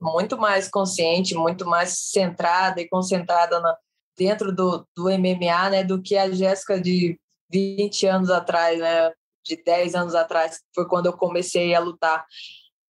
muito 0.00 0.38
mais 0.38 0.68
consciente, 0.68 1.34
muito 1.34 1.66
mais 1.66 2.10
centrada 2.10 2.80
e 2.80 2.88
concentrada 2.88 3.60
na, 3.60 3.76
dentro 4.16 4.54
do, 4.54 4.86
do 4.96 5.04
MMA, 5.04 5.70
né, 5.70 5.84
do 5.84 6.00
que 6.00 6.16
a 6.16 6.30
Jéssica 6.30 6.80
de 6.80 7.18
20 7.50 8.06
anos 8.06 8.30
atrás, 8.30 8.78
né, 8.78 9.12
de 9.44 9.56
10 9.62 9.94
anos 9.94 10.14
atrás, 10.14 10.60
foi 10.74 10.86
quando 10.86 11.06
eu 11.06 11.12
comecei 11.12 11.74
a 11.74 11.80
lutar, 11.80 12.24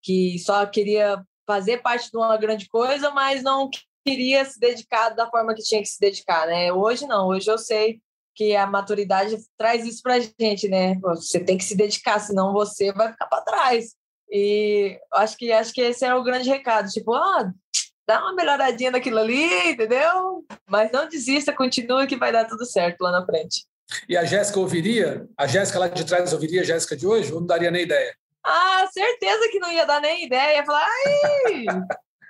que 0.02 0.38
só 0.38 0.64
queria 0.66 1.24
fazer 1.46 1.78
parte 1.78 2.10
de 2.10 2.16
uma 2.16 2.36
grande 2.36 2.68
coisa, 2.68 3.10
mas 3.10 3.42
não 3.42 3.68
queria 4.04 4.44
se 4.44 4.58
dedicar 4.58 5.10
da 5.10 5.28
forma 5.28 5.54
que 5.54 5.62
tinha 5.62 5.80
que 5.80 5.88
se 5.88 6.00
dedicar, 6.00 6.46
né? 6.46 6.72
Hoje 6.72 7.06
não, 7.06 7.28
hoje 7.28 7.50
eu 7.50 7.58
sei 7.58 8.00
que 8.34 8.56
a 8.56 8.66
maturidade 8.66 9.36
traz 9.58 9.84
isso 9.84 10.02
pra 10.02 10.18
gente, 10.18 10.68
né? 10.68 10.96
Você 11.00 11.40
tem 11.40 11.58
que 11.58 11.64
se 11.64 11.76
dedicar, 11.76 12.18
senão 12.20 12.52
você 12.52 12.92
vai 12.92 13.10
ficar 13.12 13.26
para 13.26 13.42
trás. 13.42 13.94
E 14.30 14.98
acho 15.14 15.36
que 15.36 15.50
acho 15.52 15.72
que 15.72 15.80
esse 15.80 16.04
é 16.04 16.14
o 16.14 16.22
grande 16.22 16.48
recado, 16.48 16.88
tipo, 16.88 17.12
ah, 17.14 17.50
dá 18.06 18.20
uma 18.20 18.34
melhoradinha 18.34 18.90
naquilo 18.90 19.18
ali, 19.18 19.70
entendeu? 19.70 20.44
Mas 20.68 20.90
não 20.92 21.08
desista, 21.08 21.52
continua 21.52 22.06
que 22.06 22.16
vai 22.16 22.32
dar 22.32 22.44
tudo 22.44 22.64
certo 22.64 23.00
lá 23.02 23.12
na 23.12 23.26
frente. 23.26 23.64
E 24.08 24.16
a 24.16 24.24
Jéssica 24.24 24.60
ouviria? 24.60 25.28
A 25.36 25.46
Jéssica 25.46 25.78
lá 25.78 25.88
de 25.88 26.04
trás 26.04 26.32
ouviria 26.32 26.60
a 26.60 26.64
Jéssica 26.64 26.96
de 26.96 27.06
hoje? 27.06 27.32
Ou 27.32 27.40
não 27.40 27.46
daria 27.46 27.70
nem 27.70 27.82
ideia? 27.82 28.14
Ah, 28.44 28.86
certeza 28.92 29.48
que 29.50 29.58
não 29.58 29.70
ia 29.70 29.84
dar 29.84 30.00
nem 30.00 30.24
ideia. 30.24 30.58
Ia 30.58 30.64
falar, 30.64 30.86
ai, 30.86 31.64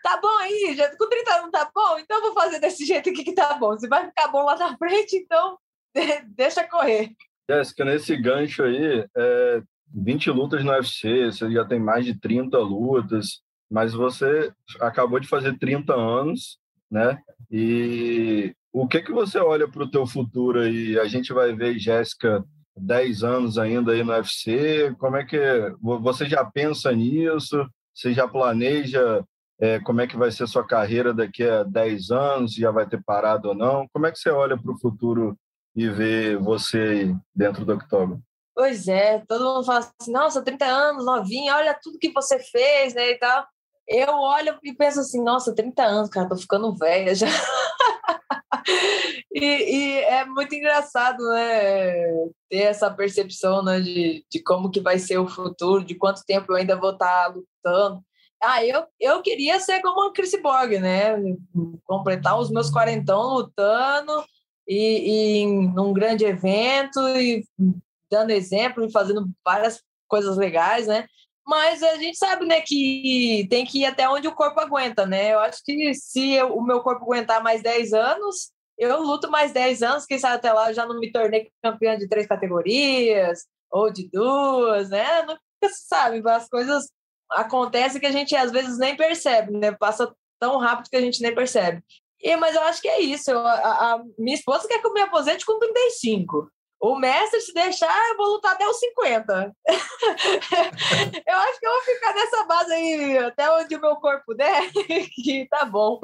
tá 0.03 0.19
bom 0.21 0.39
aí, 0.39 0.75
já 0.77 0.95
com 0.97 1.09
30 1.09 1.35
anos 1.35 1.51
tá 1.51 1.71
bom, 1.75 1.99
então 1.99 2.21
vou 2.23 2.33
fazer 2.33 2.59
desse 2.59 2.85
jeito 2.85 3.11
aqui 3.11 3.25
que 3.25 3.35
tá 3.35 3.55
bom. 3.55 3.79
Se 3.79 3.89
vai 3.89 4.07
ficar 4.07 4.29
bom 4.29 4.43
lá 4.43 4.57
na 4.57 4.77
frente, 4.77 5.17
então 5.17 5.59
deixa 6.35 6.67
correr. 6.67 7.11
Jéssica, 7.49 7.85
nesse 7.85 8.17
gancho 8.17 8.63
aí, 8.63 9.07
é, 9.17 9.63
20 9.95 10.31
lutas 10.31 10.65
no 10.65 10.71
UFC, 10.73 11.27
você 11.27 11.51
já 11.51 11.65
tem 11.65 11.81
mais 11.81 12.05
de 12.05 12.19
30 12.19 12.59
lutas, 12.59 13.41
mas 13.71 13.93
você 13.93 14.53
acabou 14.81 15.21
de 15.21 15.29
fazer 15.29 15.59
30 15.59 15.95
anos, 15.95 16.59
né? 16.91 17.19
E 17.51 18.55
o 18.73 18.87
que 18.87 19.01
que 19.03 19.13
você 19.13 19.39
olha 19.39 19.69
para 19.69 19.83
o 19.83 19.91
teu 19.91 20.07
futuro 20.07 20.61
aí? 20.61 20.99
A 20.99 21.07
gente 21.07 21.33
vai 21.33 21.55
ver 21.55 21.79
Jéssica 21.79 22.45
10 22.77 23.25
anos 23.25 23.59
ainda 23.59 23.93
aí 23.93 24.03
no 24.03 24.13
UFC, 24.13 24.95
como 24.99 25.17
é 25.17 25.25
que 25.25 25.39
você 25.81 26.27
já 26.27 26.45
pensa 26.45 26.93
nisso? 26.93 27.67
Você 27.95 28.13
já 28.13 28.27
planeja 28.27 29.25
é, 29.61 29.79
como 29.79 30.01
é 30.01 30.07
que 30.07 30.17
vai 30.17 30.31
ser 30.31 30.47
sua 30.49 30.67
carreira 30.67 31.13
daqui 31.13 31.45
a 31.45 31.63
10 31.63 32.11
anos? 32.11 32.55
Já 32.55 32.71
vai 32.71 32.89
ter 32.89 33.03
parado 33.03 33.49
ou 33.51 33.55
não? 33.55 33.87
Como 33.93 34.07
é 34.07 34.11
que 34.11 34.19
você 34.19 34.31
olha 34.31 34.57
para 34.57 34.73
o 34.73 34.79
futuro 34.79 35.37
e 35.77 35.89
vê 35.89 36.35
você 36.35 37.15
dentro 37.35 37.65
do 37.65 37.75
octógono? 37.75 38.23
Pois 38.61 38.89
é, 38.89 39.25
todo 39.27 39.43
mundo 39.43 39.65
fala 39.65 39.79
assim, 39.79 40.13
nossa, 40.13 40.43
30 40.43 40.67
anos, 40.67 41.03
novinha, 41.03 41.57
olha 41.57 41.73
tudo 41.83 41.99
que 41.99 42.13
você 42.13 42.39
fez, 42.39 42.93
né, 42.93 43.13
e 43.13 43.19
tal. 43.19 43.47
Eu 43.89 44.13
olho 44.13 44.59
e 44.63 44.75
penso 44.75 45.01
assim, 45.01 45.25
nossa, 45.25 45.55
30 45.55 45.83
anos, 45.83 46.11
cara, 46.11 46.29
tô 46.29 46.37
ficando 46.37 46.77
velha 46.77 47.15
já. 47.15 47.27
e, 49.33 49.47
e, 49.47 50.01
é 50.01 50.27
muito 50.27 50.55
engraçado, 50.55 51.27
né, 51.31 52.05
ter 52.51 52.65
essa 52.65 52.91
percepção, 52.91 53.65
né, 53.65 53.81
de, 53.81 54.27
de 54.31 54.43
como 54.43 54.71
que 54.71 54.81
vai 54.81 54.99
ser 54.99 55.17
o 55.17 55.27
futuro, 55.27 55.83
de 55.83 55.95
quanto 55.95 56.23
tempo 56.27 56.53
eu 56.53 56.57
ainda 56.57 56.77
vou 56.77 56.91
estar 56.91 57.07
tá 57.07 57.35
lutando. 57.35 58.05
Ah, 58.43 58.63
eu, 58.63 58.85
eu 59.01 59.23
queria 59.23 59.59
ser 59.59 59.81
como 59.81 60.07
a 60.07 60.13
Chris 60.13 60.39
Borg, 60.43 60.79
né, 60.79 61.17
completar 61.85 62.39
os 62.39 62.51
meus 62.51 62.71
quarentão 62.71 63.37
lutando 63.37 64.23
e, 64.69 65.41
e 65.41 65.47
num 65.47 65.95
grande 65.95 66.27
evento 66.27 67.01
e 67.17 67.43
dando 68.11 68.31
exemplo 68.31 68.85
e 68.85 68.93
fazendo 68.93 69.29
várias 69.45 69.83
coisas 70.09 70.37
legais, 70.37 70.87
né? 70.87 71.07
Mas 71.47 71.83
a 71.83 71.97
gente 71.97 72.17
sabe, 72.19 72.47
né, 72.47 72.61
que 72.61 73.47
tem 73.51 73.65
que 73.65 73.81
ir 73.81 73.87
até 73.87 74.09
onde 74.09 74.29
o 74.29 74.35
corpo 74.35 74.61
aguenta, 74.61 75.07
né? 75.07 75.33
Eu 75.33 75.41
acho 75.41 75.63
que 75.65 75.95
se 75.95 76.33
eu, 76.33 76.57
o 76.57 76.63
meu 76.63 76.81
corpo 76.81 77.05
aguentar 77.05 77.43
mais 77.43 77.63
10 77.63 77.93
anos, 77.93 78.53
eu 78.79 79.03
luto 79.03 79.31
mais 79.31 79.53
10 79.53 79.83
anos, 79.83 80.07
quem 80.07 80.19
sabe 80.19 80.37
até 80.37 80.53
lá 80.53 80.71
eu 80.71 80.75
já 80.75 80.87
não 80.87 80.99
me 80.99 81.11
tornei 81.11 81.51
campeã 81.63 81.97
de 81.99 82.09
três 82.09 82.27
categorias 82.27 83.47
ou 83.71 83.91
de 83.91 84.09
duas, 84.11 84.91
né? 84.91 85.23
Nunca 85.23 85.41
se 85.65 85.87
sabe, 85.87 86.23
as 86.29 86.49
coisas 86.49 86.89
acontecem 87.31 88.01
que 88.01 88.07
a 88.07 88.13
gente 88.13 88.35
às 88.35 88.51
vezes 88.51 88.79
nem 88.79 88.97
percebe, 88.97 89.53
né? 89.53 89.73
Passa 89.73 90.13
tão 90.39 90.59
rápido 90.59 90.89
que 90.89 90.97
a 90.97 91.01
gente 91.01 91.23
nem 91.23 91.35
percebe. 91.35 91.83
E, 92.23 92.37
mas 92.37 92.55
eu 92.55 92.63
acho 92.63 92.81
que 92.83 92.89
é 92.89 93.01
isso. 93.01 93.31
Eu, 93.31 93.39
a, 93.47 93.95
a, 93.95 94.03
minha 94.19 94.37
esposa 94.37 94.69
quer 94.69 94.81
que 94.81 94.87
eu 94.87 94.93
me 94.93 95.01
aposente 95.01 95.45
com 95.47 95.59
35. 95.59 96.51
O 96.81 96.99
mestre, 96.99 97.41
se 97.43 97.53
deixar, 97.53 98.09
eu 98.09 98.17
vou 98.17 98.27
lutar 98.29 98.53
até 98.53 98.67
os 98.67 98.79
50. 98.79 99.55
eu 101.27 101.37
acho 101.37 101.61
que 101.61 101.67
eu 101.67 101.73
vou 101.73 101.83
ficar 101.83 102.15
nessa 102.15 102.45
base 102.45 102.73
aí, 102.73 103.19
até 103.19 103.51
onde 103.53 103.77
o 103.77 103.81
meu 103.81 103.97
corpo 103.97 104.35
der, 104.35 104.71
que 105.15 105.47
tá 105.51 105.67
bom. 105.67 106.01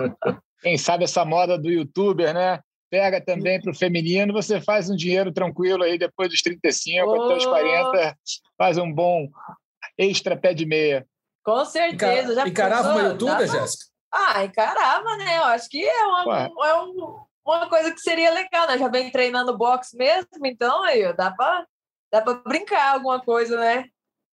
Quem 0.60 0.76
sabe 0.76 1.04
essa 1.04 1.24
moda 1.24 1.56
do 1.56 1.70
youtuber, 1.70 2.34
né? 2.34 2.60
Pega 2.90 3.24
também 3.24 3.60
para 3.60 3.72
o 3.72 3.74
feminino, 3.74 4.34
você 4.34 4.60
faz 4.60 4.90
um 4.90 4.94
dinheiro 4.94 5.32
tranquilo 5.32 5.82
aí 5.82 5.98
depois 5.98 6.28
dos 6.28 6.42
35, 6.42 7.08
oh. 7.08 7.22
até 7.22 7.36
os 7.36 7.46
40, 7.46 8.16
faz 8.58 8.76
um 8.76 8.92
bom 8.92 9.28
extra 9.96 10.36
pé 10.36 10.52
de 10.52 10.66
meia. 10.66 11.06
Com 11.42 11.64
certeza. 11.64 12.34
Já 12.34 12.46
encarava 12.46 12.90
uma 12.90 13.02
youtuber, 13.08 13.48
Jéssica? 13.48 13.86
Ah, 14.12 14.44
encarava, 14.44 15.16
né? 15.16 15.38
Eu 15.38 15.44
acho 15.44 15.68
que 15.68 15.84
é, 15.84 16.06
uma, 16.06 16.50
é 16.64 16.74
um, 16.82 17.25
uma 17.46 17.68
coisa 17.68 17.92
que 17.92 18.00
seria 18.00 18.32
legal, 18.32 18.66
né? 18.66 18.78
Já 18.78 18.88
vem 18.88 19.10
treinando 19.10 19.56
boxe 19.56 19.96
mesmo, 19.96 20.28
então 20.44 20.82
aí 20.82 21.12
dá 21.14 21.30
para 21.30 21.66
dá 22.12 22.20
para 22.20 22.34
brincar 22.34 22.94
alguma 22.94 23.20
coisa, 23.20 23.58
né? 23.58 23.84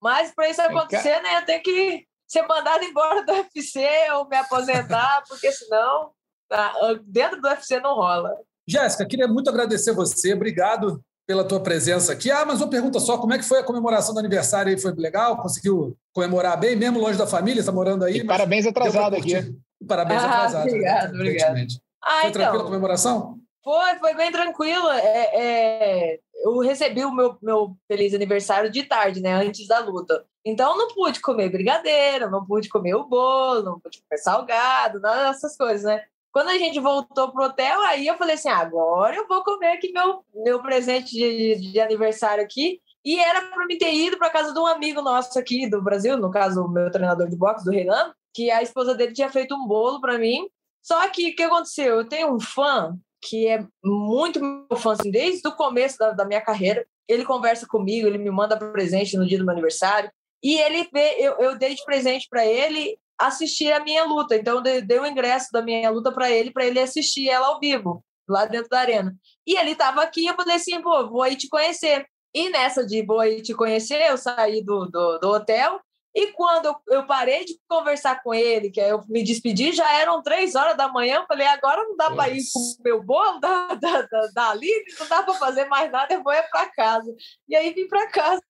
Mas 0.01 0.33
para 0.33 0.49
isso 0.49 0.61
acontecer, 0.61 1.21
né, 1.21 1.37
eu 1.37 1.45
tenho 1.45 1.63
que 1.63 2.05
ser 2.27 2.41
mandado 2.47 2.83
embora 2.83 3.25
do 3.25 3.31
UFC 3.33 3.87
ou 4.15 4.27
me 4.27 4.35
aposentar, 4.35 5.23
porque 5.27 5.51
senão 5.51 6.11
tá, 6.49 6.73
dentro 7.05 7.39
do 7.39 7.47
UFC 7.47 7.79
não 7.79 7.95
rola. 7.95 8.35
Jéssica, 8.67 9.05
queria 9.05 9.27
muito 9.27 9.49
agradecer 9.49 9.93
você, 9.93 10.33
obrigado 10.33 11.01
pela 11.25 11.43
tua 11.43 11.61
presença 11.61 12.11
aqui. 12.11 12.29
Ah, 12.31 12.45
mas 12.45 12.59
uma 12.59 12.69
pergunta 12.69 12.99
só, 12.99 13.17
como 13.17 13.33
é 13.33 13.37
que 13.37 13.45
foi 13.45 13.59
a 13.59 13.63
comemoração 13.63 14.13
do 14.13 14.19
aniversário 14.19 14.71
aí? 14.71 14.79
Foi 14.79 14.93
legal? 14.93 15.37
Conseguiu 15.37 15.97
comemorar 16.13 16.59
bem, 16.59 16.75
mesmo 16.75 16.99
longe 16.99 17.17
da 17.17 17.27
família, 17.27 17.61
está 17.61 17.71
morando 17.71 18.03
aí? 18.03 18.23
parabéns 18.25 18.65
atrasado 18.65 19.15
aqui. 19.15 19.55
Parabéns 19.87 20.23
ah, 20.23 20.27
atrasado. 20.27 20.67
Obrigado, 20.67 21.13
obrigado. 21.13 21.67
Ah, 22.03 22.21
foi 22.21 22.29
então, 22.29 22.41
tranquila 22.41 22.63
a 22.63 22.65
comemoração? 22.65 23.39
Foi, 23.63 23.95
foi 23.95 24.13
bem 24.13 24.31
tranquila. 24.31 24.99
É, 24.99 25.41
é, 25.41 26.19
eu 26.43 26.59
recebi 26.59 27.05
o 27.05 27.13
meu, 27.13 27.37
meu 27.41 27.77
feliz 27.87 28.13
aniversário 28.13 28.69
de 28.69 28.83
tarde, 28.83 29.21
né? 29.21 29.33
Antes 29.33 29.67
da 29.67 29.79
luta. 29.79 30.25
Então 30.45 30.77
não 30.77 30.89
pude 30.89 31.21
comer 31.21 31.49
brigadeiro, 31.49 32.29
não 32.29 32.45
pude 32.45 32.67
comer 32.67 32.95
o 32.95 33.05
bolo, 33.05 33.63
não 33.63 33.79
pude 33.79 34.01
comer 34.01 34.17
salgado, 34.19 34.99
nada 34.99 35.31
dessas 35.31 35.55
coisas, 35.55 35.83
né? 35.83 36.03
Quando 36.33 36.49
a 36.49 36.57
gente 36.57 36.79
voltou 36.79 37.31
pro 37.31 37.45
hotel, 37.45 37.79
aí 37.83 38.07
eu 38.07 38.17
falei 38.17 38.35
assim: 38.35 38.49
ah, 38.49 38.57
agora 38.57 39.15
eu 39.15 39.27
vou 39.27 39.43
comer 39.43 39.73
aqui 39.73 39.91
meu, 39.93 40.25
meu 40.33 40.61
presente 40.61 41.11
de, 41.11 41.71
de 41.71 41.79
aniversário 41.79 42.43
aqui. 42.43 42.81
E 43.05 43.19
era 43.19 43.41
para 43.41 43.65
mim 43.65 43.77
ter 43.77 43.93
ido 43.93 44.17
para 44.17 44.29
casa 44.29 44.53
de 44.53 44.59
um 44.59 44.65
amigo 44.65 45.01
nosso 45.01 45.37
aqui 45.37 45.69
do 45.69 45.81
Brasil, 45.81 46.17
no 46.17 46.31
caso, 46.31 46.63
o 46.63 46.69
meu 46.69 46.89
treinador 46.89 47.29
de 47.29 47.35
boxe, 47.35 47.65
do 47.65 47.71
Renan, 47.71 48.13
que 48.33 48.49
a 48.49 48.61
esposa 48.61 48.95
dele 48.95 49.13
tinha 49.13 49.29
feito 49.29 49.53
um 49.53 49.67
bolo 49.67 50.01
para 50.01 50.17
mim. 50.17 50.47
Só 50.83 51.07
que 51.09 51.29
o 51.29 51.35
que 51.35 51.43
aconteceu? 51.43 51.95
Eu 51.95 52.07
tenho 52.07 52.35
um 52.35 52.39
fã 52.39 52.95
que 53.21 53.47
é 53.47 53.65
muito 53.83 54.41
meu 54.41 54.77
fã, 54.77 54.91
assim, 54.91 55.09
desde 55.09 55.47
o 55.47 55.55
começo 55.55 55.97
da, 55.97 56.11
da 56.11 56.25
minha 56.25 56.41
carreira. 56.41 56.85
Ele 57.07 57.23
conversa 57.23 57.65
comigo, 57.65 58.05
ele 58.05 58.17
me 58.17 58.29
manda 58.29 58.57
presente 58.57 59.15
no 59.17 59.25
dia 59.25 59.37
do 59.37 59.45
meu 59.45 59.53
aniversário. 59.53 60.11
E 60.43 60.59
ele 60.59 60.87
vê, 60.93 61.15
eu, 61.19 61.37
eu 61.39 61.57
dei 61.57 61.73
de 61.73 61.83
presente 61.85 62.27
para 62.29 62.45
ele 62.45 62.97
assistir 63.17 63.71
a 63.71 63.79
minha 63.79 64.03
luta. 64.03 64.35
Então, 64.35 64.61
eu 64.65 64.81
dei 64.81 64.99
o 64.99 65.05
ingresso 65.05 65.47
da 65.53 65.61
minha 65.61 65.89
luta 65.89 66.11
para 66.11 66.29
ele, 66.29 66.51
para 66.51 66.65
ele 66.65 66.79
assistir 66.79 67.29
ela 67.29 67.47
ao 67.47 67.59
vivo, 67.59 68.03
lá 68.27 68.45
dentro 68.45 68.69
da 68.69 68.79
arena. 68.79 69.15
E 69.47 69.57
ele 69.57 69.71
estava 69.71 70.03
aqui, 70.03 70.25
eu 70.25 70.35
falei 70.35 70.57
assim, 70.57 70.81
pô, 70.81 71.09
vou 71.09 71.21
aí 71.21 71.37
te 71.37 71.47
conhecer. 71.47 72.05
E 72.33 72.49
nessa 72.49 72.85
de 72.85 73.05
vou 73.05 73.19
aí 73.19 73.41
te 73.41 73.53
conhecer, 73.53 74.01
eu 74.01 74.17
saí 74.17 74.61
do, 74.61 74.85
do, 74.85 75.19
do 75.19 75.29
hotel 75.29 75.79
e 76.15 76.27
quando 76.27 76.75
eu, 76.87 77.07
parei 77.07 77.43
de 77.43 77.59
conversar 77.67 78.21
com 78.21 78.33
ele, 78.33 78.69
que 78.69 78.79
eu 78.79 79.01
me 79.09 79.23
despedi, 79.23 79.71
já 79.71 79.99
eram 79.99 80.21
três 80.21 80.53
horas 80.53 80.77
da 80.77 80.87
manhã. 80.87 81.15
Eu 81.15 81.25
falei, 81.25 81.47
agora 81.47 81.83
não 81.83 81.97
dá 81.97 82.11
para 82.11 82.29
ir 82.29 82.43
com 82.53 82.59
o 82.59 82.75
meu 82.83 83.03
bolo 83.03 83.39
da, 83.39 83.73
da, 83.73 84.01
da, 84.03 84.27
da 84.33 84.49
Aline, 84.51 84.85
não 84.99 85.07
dá 85.07 85.23
para 85.23 85.33
fazer 85.33 85.65
mais 85.65 85.91
nada, 85.91 86.13
eu 86.13 86.21
vou 86.21 86.31
ir 86.31 86.43
para 86.51 86.69
casa. 86.69 87.11
E 87.49 87.55
aí 87.55 87.73
vim 87.73 87.87
para 87.87 88.11
casa. 88.11 88.41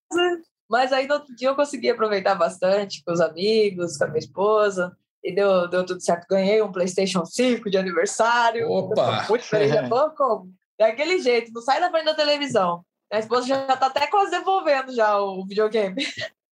Mas 0.69 0.91
aí 0.91 1.07
no 1.07 1.13
outro 1.15 1.33
dia 1.35 1.47
eu 1.47 1.55
consegui 1.55 1.89
aproveitar 1.89 2.35
bastante 2.35 3.01
com 3.05 3.13
os 3.13 3.21
amigos, 3.21 3.97
com 3.97 4.03
a 4.03 4.07
minha 4.07 4.19
esposa. 4.19 4.97
E 5.23 5.33
deu, 5.33 5.69
deu 5.69 5.85
tudo 5.85 6.01
certo. 6.01 6.27
Ganhei 6.27 6.61
um 6.61 6.71
PlayStation 6.71 7.23
5 7.23 7.69
de 7.69 7.77
aniversário. 7.77 8.69
Opa! 8.69 9.25
Muito 9.29 9.45
feliz. 9.45 9.71
É 9.71 9.87
como? 9.87 10.51
Daquele 10.77 11.19
jeito, 11.19 11.49
não 11.53 11.61
sai 11.61 11.79
da 11.79 11.89
frente 11.89 12.05
da 12.05 12.13
televisão. 12.13 12.83
A 13.09 13.19
esposa 13.19 13.47
já 13.47 13.61
está 13.61 13.85
até 13.85 14.07
quase 14.07 14.31
devolvendo 14.31 14.93
já 14.93 15.17
o 15.17 15.45
videogame. 15.45 16.03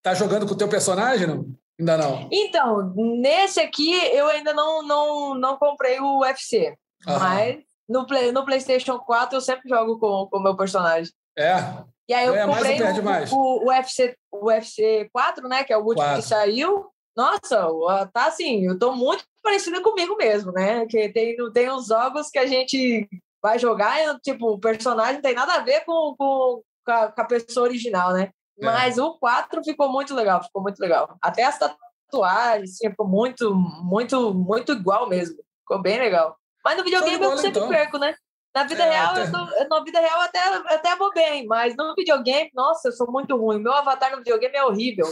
Tá 0.02 0.14
jogando 0.14 0.48
com 0.48 0.54
o 0.54 0.58
teu 0.58 0.68
personagem, 0.68 1.28
não? 1.28 1.46
Ainda 1.80 1.98
não? 1.98 2.30
Então, 2.32 2.94
nesse 2.96 3.60
aqui 3.60 3.92
eu 4.14 4.28
ainda 4.28 4.54
não, 4.54 4.84
não, 4.84 5.36
não 5.36 5.58
comprei 5.58 6.00
o 6.00 6.20
UFC. 6.20 6.76
Aham. 7.08 7.20
Mas 7.20 7.64
no, 7.90 8.06
play, 8.06 8.32
no 8.32 8.46
PlayStation 8.46 9.00
4 9.00 9.38
eu 9.38 9.42
sempre 9.42 9.68
jogo 9.68 10.00
com 10.00 10.30
o 10.32 10.44
meu 10.44 10.56
personagem. 10.56 11.12
É? 11.38 11.56
E 12.08 12.14
aí 12.14 12.28
eu 12.28 12.34
Ganha 12.34 12.48
comprei 12.48 12.80
mais 12.80 12.98
o, 12.98 13.04
mais? 13.04 13.32
O, 13.32 13.38
o, 13.38 13.68
UFC, 13.68 14.16
o 14.32 14.46
UFC 14.48 15.10
4, 15.12 15.48
né? 15.48 15.64
Que 15.64 15.74
é 15.74 15.78
o 15.78 15.82
último 15.82 16.04
4. 16.04 16.22
que 16.22 16.28
saiu. 16.28 16.88
Nossa, 17.16 17.68
tá 18.14 18.28
assim, 18.28 18.66
eu 18.66 18.78
tô 18.80 18.94
muito 18.94 19.24
parecida 19.44 19.82
comigo 19.82 20.16
mesmo, 20.16 20.52
né? 20.52 20.86
Que 20.86 21.10
tem, 21.10 21.36
tem 21.52 21.72
uns 21.72 21.88
jogos 21.88 22.30
que 22.30 22.40
a 22.40 22.46
gente 22.46 23.08
vai 23.42 23.58
jogar 23.58 24.00
e, 24.00 24.20
tipo, 24.20 24.52
o 24.52 24.60
personagem 24.60 25.16
não 25.16 25.22
tem 25.22 25.34
nada 25.34 25.56
a 25.56 25.60
ver 25.60 25.84
com, 25.84 26.16
com, 26.18 26.62
com, 26.86 26.92
a, 26.92 27.12
com 27.12 27.22
a 27.22 27.26
pessoa 27.26 27.68
original, 27.68 28.14
né? 28.14 28.32
É. 28.62 28.65
Mas 28.65 28.97
o 28.97 29.17
4 29.17 29.63
ficou 29.63 29.91
muito 29.91 30.13
legal, 30.13 30.43
ficou 30.43 30.62
muito 30.62 30.80
legal. 30.80 31.17
Até 31.21 31.43
as 31.43 31.58
tatuagens, 31.58 32.71
assim, 32.71 32.89
ficou 32.89 33.08
muito, 33.08 33.54
muito, 33.56 34.34
muito 34.34 34.74
igual 34.74 35.10
mesmo. 35.10 35.38
Ficou 35.62 35.82
bem 35.82 36.00
legal. 36.00 36.38
Mas 36.63 36.78
no 36.78 36.84
videogame 36.84 37.24
eu 37.24 37.38
sempre 37.38 37.60
então. 37.60 37.69
perco, 37.69 37.97
né? 37.97 38.15
Na 38.54 38.65
vida 38.65 38.84
é, 38.84 38.89
real, 38.89 39.12
até... 39.12 39.24
eu 39.24 39.32
tô, 39.32 39.69
na 39.69 39.84
vida 39.84 40.00
real 40.00 40.21
até, 40.21 40.39
até 40.74 40.95
vou 40.97 41.12
bem, 41.13 41.47
mas 41.47 41.74
no 41.76 41.95
videogame, 41.95 42.52
nossa, 42.54 42.89
eu 42.89 42.91
sou 42.91 43.10
muito 43.10 43.36
ruim. 43.38 43.60
Meu 43.60 43.74
avatar 43.74 44.12
no 44.12 44.17
videogame 44.17 44.56
é 44.56 44.65
horrível. 44.65 45.08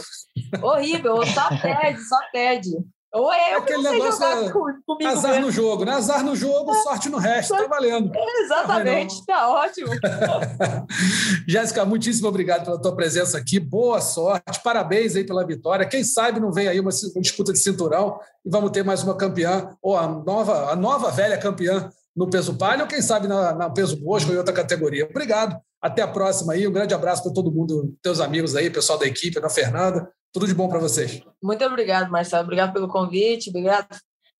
horrível, 0.62 1.24
só 1.26 1.48
perde, 1.60 2.00
só 2.02 2.18
perde. 2.30 2.70
Ou 3.12 3.32
é 3.32 3.54
eu 3.54 3.58
Aquele 3.58 3.82
negócio 3.82 4.24
é 4.24 4.50
comigo 4.50 5.10
azar 5.10 5.32
mesmo. 5.32 5.46
no 5.46 5.50
jogo, 5.50 5.84
né? 5.84 5.92
Azar 5.92 6.24
no 6.24 6.36
jogo, 6.36 6.72
é. 6.72 6.82
sorte 6.82 7.08
no 7.08 7.18
resto, 7.18 7.56
tá 7.56 7.66
valendo. 7.66 8.12
Exatamente, 8.44 9.26
tá, 9.26 9.34
tá 9.34 9.48
ótimo. 9.48 9.88
Jéssica, 11.46 11.84
muitíssimo 11.84 12.28
obrigado 12.28 12.64
pela 12.64 12.80
tua 12.80 12.94
presença 12.94 13.36
aqui, 13.36 13.58
boa 13.58 14.00
sorte, 14.00 14.62
parabéns 14.62 15.16
aí 15.16 15.24
pela 15.24 15.44
vitória. 15.44 15.86
Quem 15.86 16.04
sabe 16.04 16.38
não 16.38 16.52
vem 16.52 16.68
aí 16.68 16.78
uma, 16.78 16.90
disputa 17.16 17.52
de 17.52 17.58
cinturão 17.58 18.20
e 18.44 18.50
vamos 18.50 18.70
ter 18.70 18.84
mais 18.84 19.02
uma 19.02 19.16
campeã, 19.16 19.70
ou 19.82 19.96
a 19.96 20.06
nova, 20.06 20.70
a 20.70 20.76
nova 20.76 21.10
velha 21.10 21.36
campeã 21.36 21.90
no 22.16 22.30
peso 22.30 22.54
palha, 22.54 22.82
ou 22.82 22.88
quem 22.88 23.02
sabe 23.02 23.26
na, 23.26 23.52
na 23.52 23.70
peso 23.70 24.00
mosca 24.00 24.28
ou 24.28 24.36
em 24.36 24.38
outra 24.38 24.54
categoria. 24.54 25.08
Obrigado, 25.10 25.60
até 25.82 26.02
a 26.02 26.08
próxima 26.08 26.52
aí, 26.52 26.66
um 26.66 26.72
grande 26.72 26.94
abraço 26.94 27.24
para 27.24 27.32
todo 27.32 27.50
mundo, 27.50 27.92
teus 28.00 28.20
amigos 28.20 28.54
aí, 28.54 28.70
pessoal 28.70 28.98
da 28.98 29.06
equipe, 29.06 29.36
a 29.38 29.48
Fernanda, 29.48 30.08
tudo 30.32 30.46
de 30.46 30.54
bom 30.54 30.68
para 30.68 30.78
vocês. 30.78 31.22
Muito 31.42 31.64
obrigado, 31.64 32.10
Marcelo. 32.10 32.44
Obrigado 32.44 32.72
pelo 32.72 32.88
convite. 32.88 33.50
Obrigado, 33.50 33.88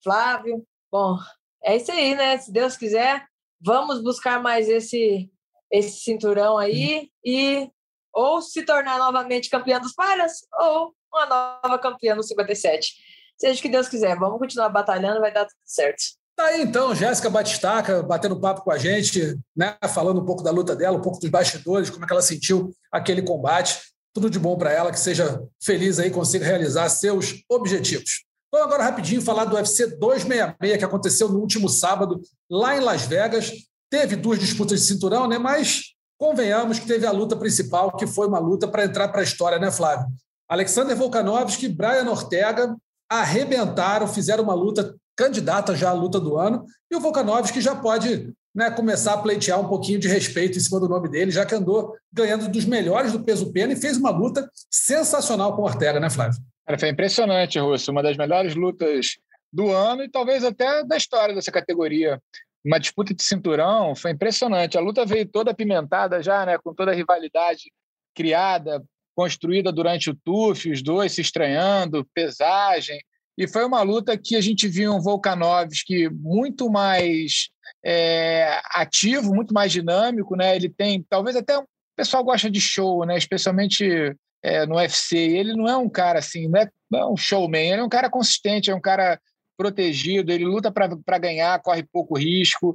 Flávio. 0.03 0.64
Bom, 0.90 1.16
é 1.62 1.76
isso 1.76 1.90
aí, 1.90 2.14
né? 2.14 2.38
Se 2.38 2.53
Deus 2.53 2.76
quiser, 2.76 3.24
vamos 3.61 4.03
buscar 4.03 4.42
mais 4.42 4.68
esse, 4.68 5.31
esse 5.70 6.00
cinturão 6.00 6.57
aí 6.59 7.11
e 7.24 7.70
ou 8.12 8.42
se 8.42 8.64
tornar 8.64 8.98
novamente 8.98 9.50
campeã 9.50 9.81
dos 9.81 9.92
palhas 9.92 10.33
ou 10.61 10.94
uma 11.12 11.26
nova 11.26 11.79
campeã 11.79 12.14
no 12.14 12.22
57. 12.22 12.94
Seja 13.38 13.59
o 13.59 13.62
que 13.62 13.68
Deus 13.68 13.88
quiser. 13.88 14.18
Vamos 14.18 14.38
continuar 14.38 14.68
batalhando, 14.68 15.20
vai 15.20 15.33
dar 15.33 15.44
tudo 15.44 15.59
certo. 15.64 16.03
Tá 16.37 16.46
aí 16.46 16.62
então, 16.62 16.94
Jéssica 16.94 17.29
Batistaca 17.29 18.03
batendo 18.03 18.40
papo 18.40 18.62
com 18.62 18.70
a 18.70 18.79
gente, 18.79 19.38
né, 19.55 19.76
falando 19.92 20.20
um 20.20 20.24
pouco 20.24 20.42
da 20.42 20.50
luta 20.50 20.74
dela, 20.74 20.96
um 20.96 21.03
pouco 21.03 21.20
dos 21.20 21.29
bastidores, 21.29 21.90
como 21.90 22.05
é 22.05 22.07
que 22.07 22.12
ela 22.12 22.22
sentiu 22.22 22.70
aquele 22.90 23.22
combate. 23.22 23.79
Tudo 24.12 24.28
de 24.28 24.38
bom 24.38 24.56
para 24.56 24.72
ela, 24.72 24.90
que 24.90 24.98
seja 24.98 25.42
feliz 25.62 25.98
aí, 25.98 26.10
consiga 26.10 26.44
realizar 26.44 26.88
seus 26.88 27.44
objetivos. 27.48 28.24
Vamos 28.52 28.66
agora 28.66 28.82
rapidinho 28.82 29.22
falar 29.22 29.44
do 29.44 29.54
UFC 29.54 29.86
266, 29.86 30.78
que 30.78 30.84
aconteceu 30.84 31.28
no 31.28 31.38
último 31.38 31.68
sábado, 31.68 32.20
lá 32.50 32.76
em 32.76 32.80
Las 32.80 33.02
Vegas. 33.02 33.52
Teve 33.88 34.16
duas 34.16 34.40
disputas 34.40 34.80
de 34.80 34.86
cinturão, 34.86 35.28
né? 35.28 35.38
Mas 35.38 35.94
convenhamos 36.18 36.80
que 36.80 36.86
teve 36.86 37.06
a 37.06 37.12
luta 37.12 37.36
principal, 37.36 37.96
que 37.96 38.06
foi 38.06 38.26
uma 38.26 38.40
luta 38.40 38.66
para 38.66 38.84
entrar 38.84 39.08
para 39.08 39.20
a 39.20 39.24
história, 39.24 39.58
né, 39.58 39.70
Flávio? 39.70 40.06
Alexander 40.48 40.96
Volkanovski 40.96 41.66
e 41.66 41.68
Brian 41.68 42.10
Ortega 42.10 42.76
arrebentaram, 43.08 44.08
fizeram 44.08 44.42
uma 44.42 44.54
luta 44.54 44.96
candidata 45.16 45.76
já 45.76 45.90
à 45.90 45.92
luta 45.92 46.18
do 46.18 46.36
ano, 46.36 46.64
e 46.90 46.96
o 46.96 47.00
Volkanovski 47.00 47.60
já 47.60 47.76
pode 47.76 48.32
né, 48.54 48.70
começar 48.70 49.14
a 49.14 49.18
pleitear 49.18 49.60
um 49.60 49.68
pouquinho 49.68 49.98
de 49.98 50.08
respeito 50.08 50.58
em 50.58 50.60
cima 50.60 50.80
do 50.80 50.88
nome 50.88 51.08
dele, 51.08 51.30
já 51.30 51.46
que 51.46 51.54
andou 51.54 51.96
ganhando 52.12 52.48
dos 52.48 52.64
melhores 52.64 53.12
do 53.12 53.20
peso 53.20 53.52
pena 53.52 53.72
e 53.72 53.76
fez 53.76 53.96
uma 53.96 54.10
luta 54.10 54.50
sensacional 54.70 55.54
com 55.54 55.62
o 55.62 55.64
Ortega, 55.64 56.00
né, 56.00 56.10
Flávio? 56.10 56.40
Cara, 56.66 56.78
foi 56.78 56.88
impressionante, 56.88 57.58
Russo. 57.58 57.90
Uma 57.90 58.02
das 58.02 58.16
melhores 58.16 58.54
lutas 58.54 59.18
do 59.52 59.70
ano 59.70 60.02
e 60.02 60.08
talvez 60.08 60.44
até 60.44 60.84
da 60.84 60.96
história 60.96 61.34
dessa 61.34 61.50
categoria. 61.50 62.20
Uma 62.64 62.78
disputa 62.78 63.14
de 63.14 63.22
cinturão, 63.22 63.94
foi 63.94 64.10
impressionante. 64.10 64.76
A 64.76 64.80
luta 64.80 65.06
veio 65.06 65.26
toda 65.26 65.50
apimentada 65.50 66.22
já, 66.22 66.44
né, 66.44 66.58
com 66.58 66.74
toda 66.74 66.90
a 66.90 66.94
rivalidade 66.94 67.72
criada, 68.14 68.82
construída 69.14 69.72
durante 69.72 70.10
o 70.10 70.14
TUF, 70.14 70.70
os 70.70 70.82
dois 70.82 71.12
se 71.12 71.20
estranhando, 71.20 72.06
pesagem. 72.14 73.00
E 73.36 73.48
foi 73.48 73.64
uma 73.64 73.82
luta 73.82 74.18
que 74.18 74.36
a 74.36 74.40
gente 74.40 74.68
viu 74.68 74.92
um 74.92 75.00
Volkanovski 75.00 76.10
muito 76.10 76.70
mais 76.70 77.48
é, 77.84 78.60
ativo, 78.74 79.34
muito 79.34 79.54
mais 79.54 79.72
dinâmico, 79.72 80.36
né? 80.36 80.54
Ele 80.54 80.68
tem, 80.68 81.04
talvez 81.08 81.36
até 81.36 81.58
o 81.58 81.64
pessoal 81.96 82.24
gosta 82.24 82.50
de 82.50 82.60
show, 82.60 83.04
né? 83.04 83.16
Especialmente 83.16 84.14
é, 84.42 84.66
no 84.66 84.76
UFC. 84.76 85.16
Ele 85.16 85.54
não 85.54 85.68
é 85.68 85.76
um 85.76 85.88
cara 85.88 86.18
assim, 86.18 86.48
não 86.48 86.60
é, 86.60 86.68
não 86.90 86.98
é 87.00 87.06
um 87.06 87.16
showman. 87.16 87.72
Ele 87.72 87.80
é 87.80 87.84
um 87.84 87.88
cara 87.88 88.10
consistente, 88.10 88.70
é 88.70 88.74
um 88.74 88.80
cara 88.80 89.18
protegido. 89.56 90.32
Ele 90.32 90.44
luta 90.44 90.70
para 90.72 91.18
ganhar, 91.18 91.60
corre 91.62 91.82
pouco 91.92 92.18
risco. 92.18 92.74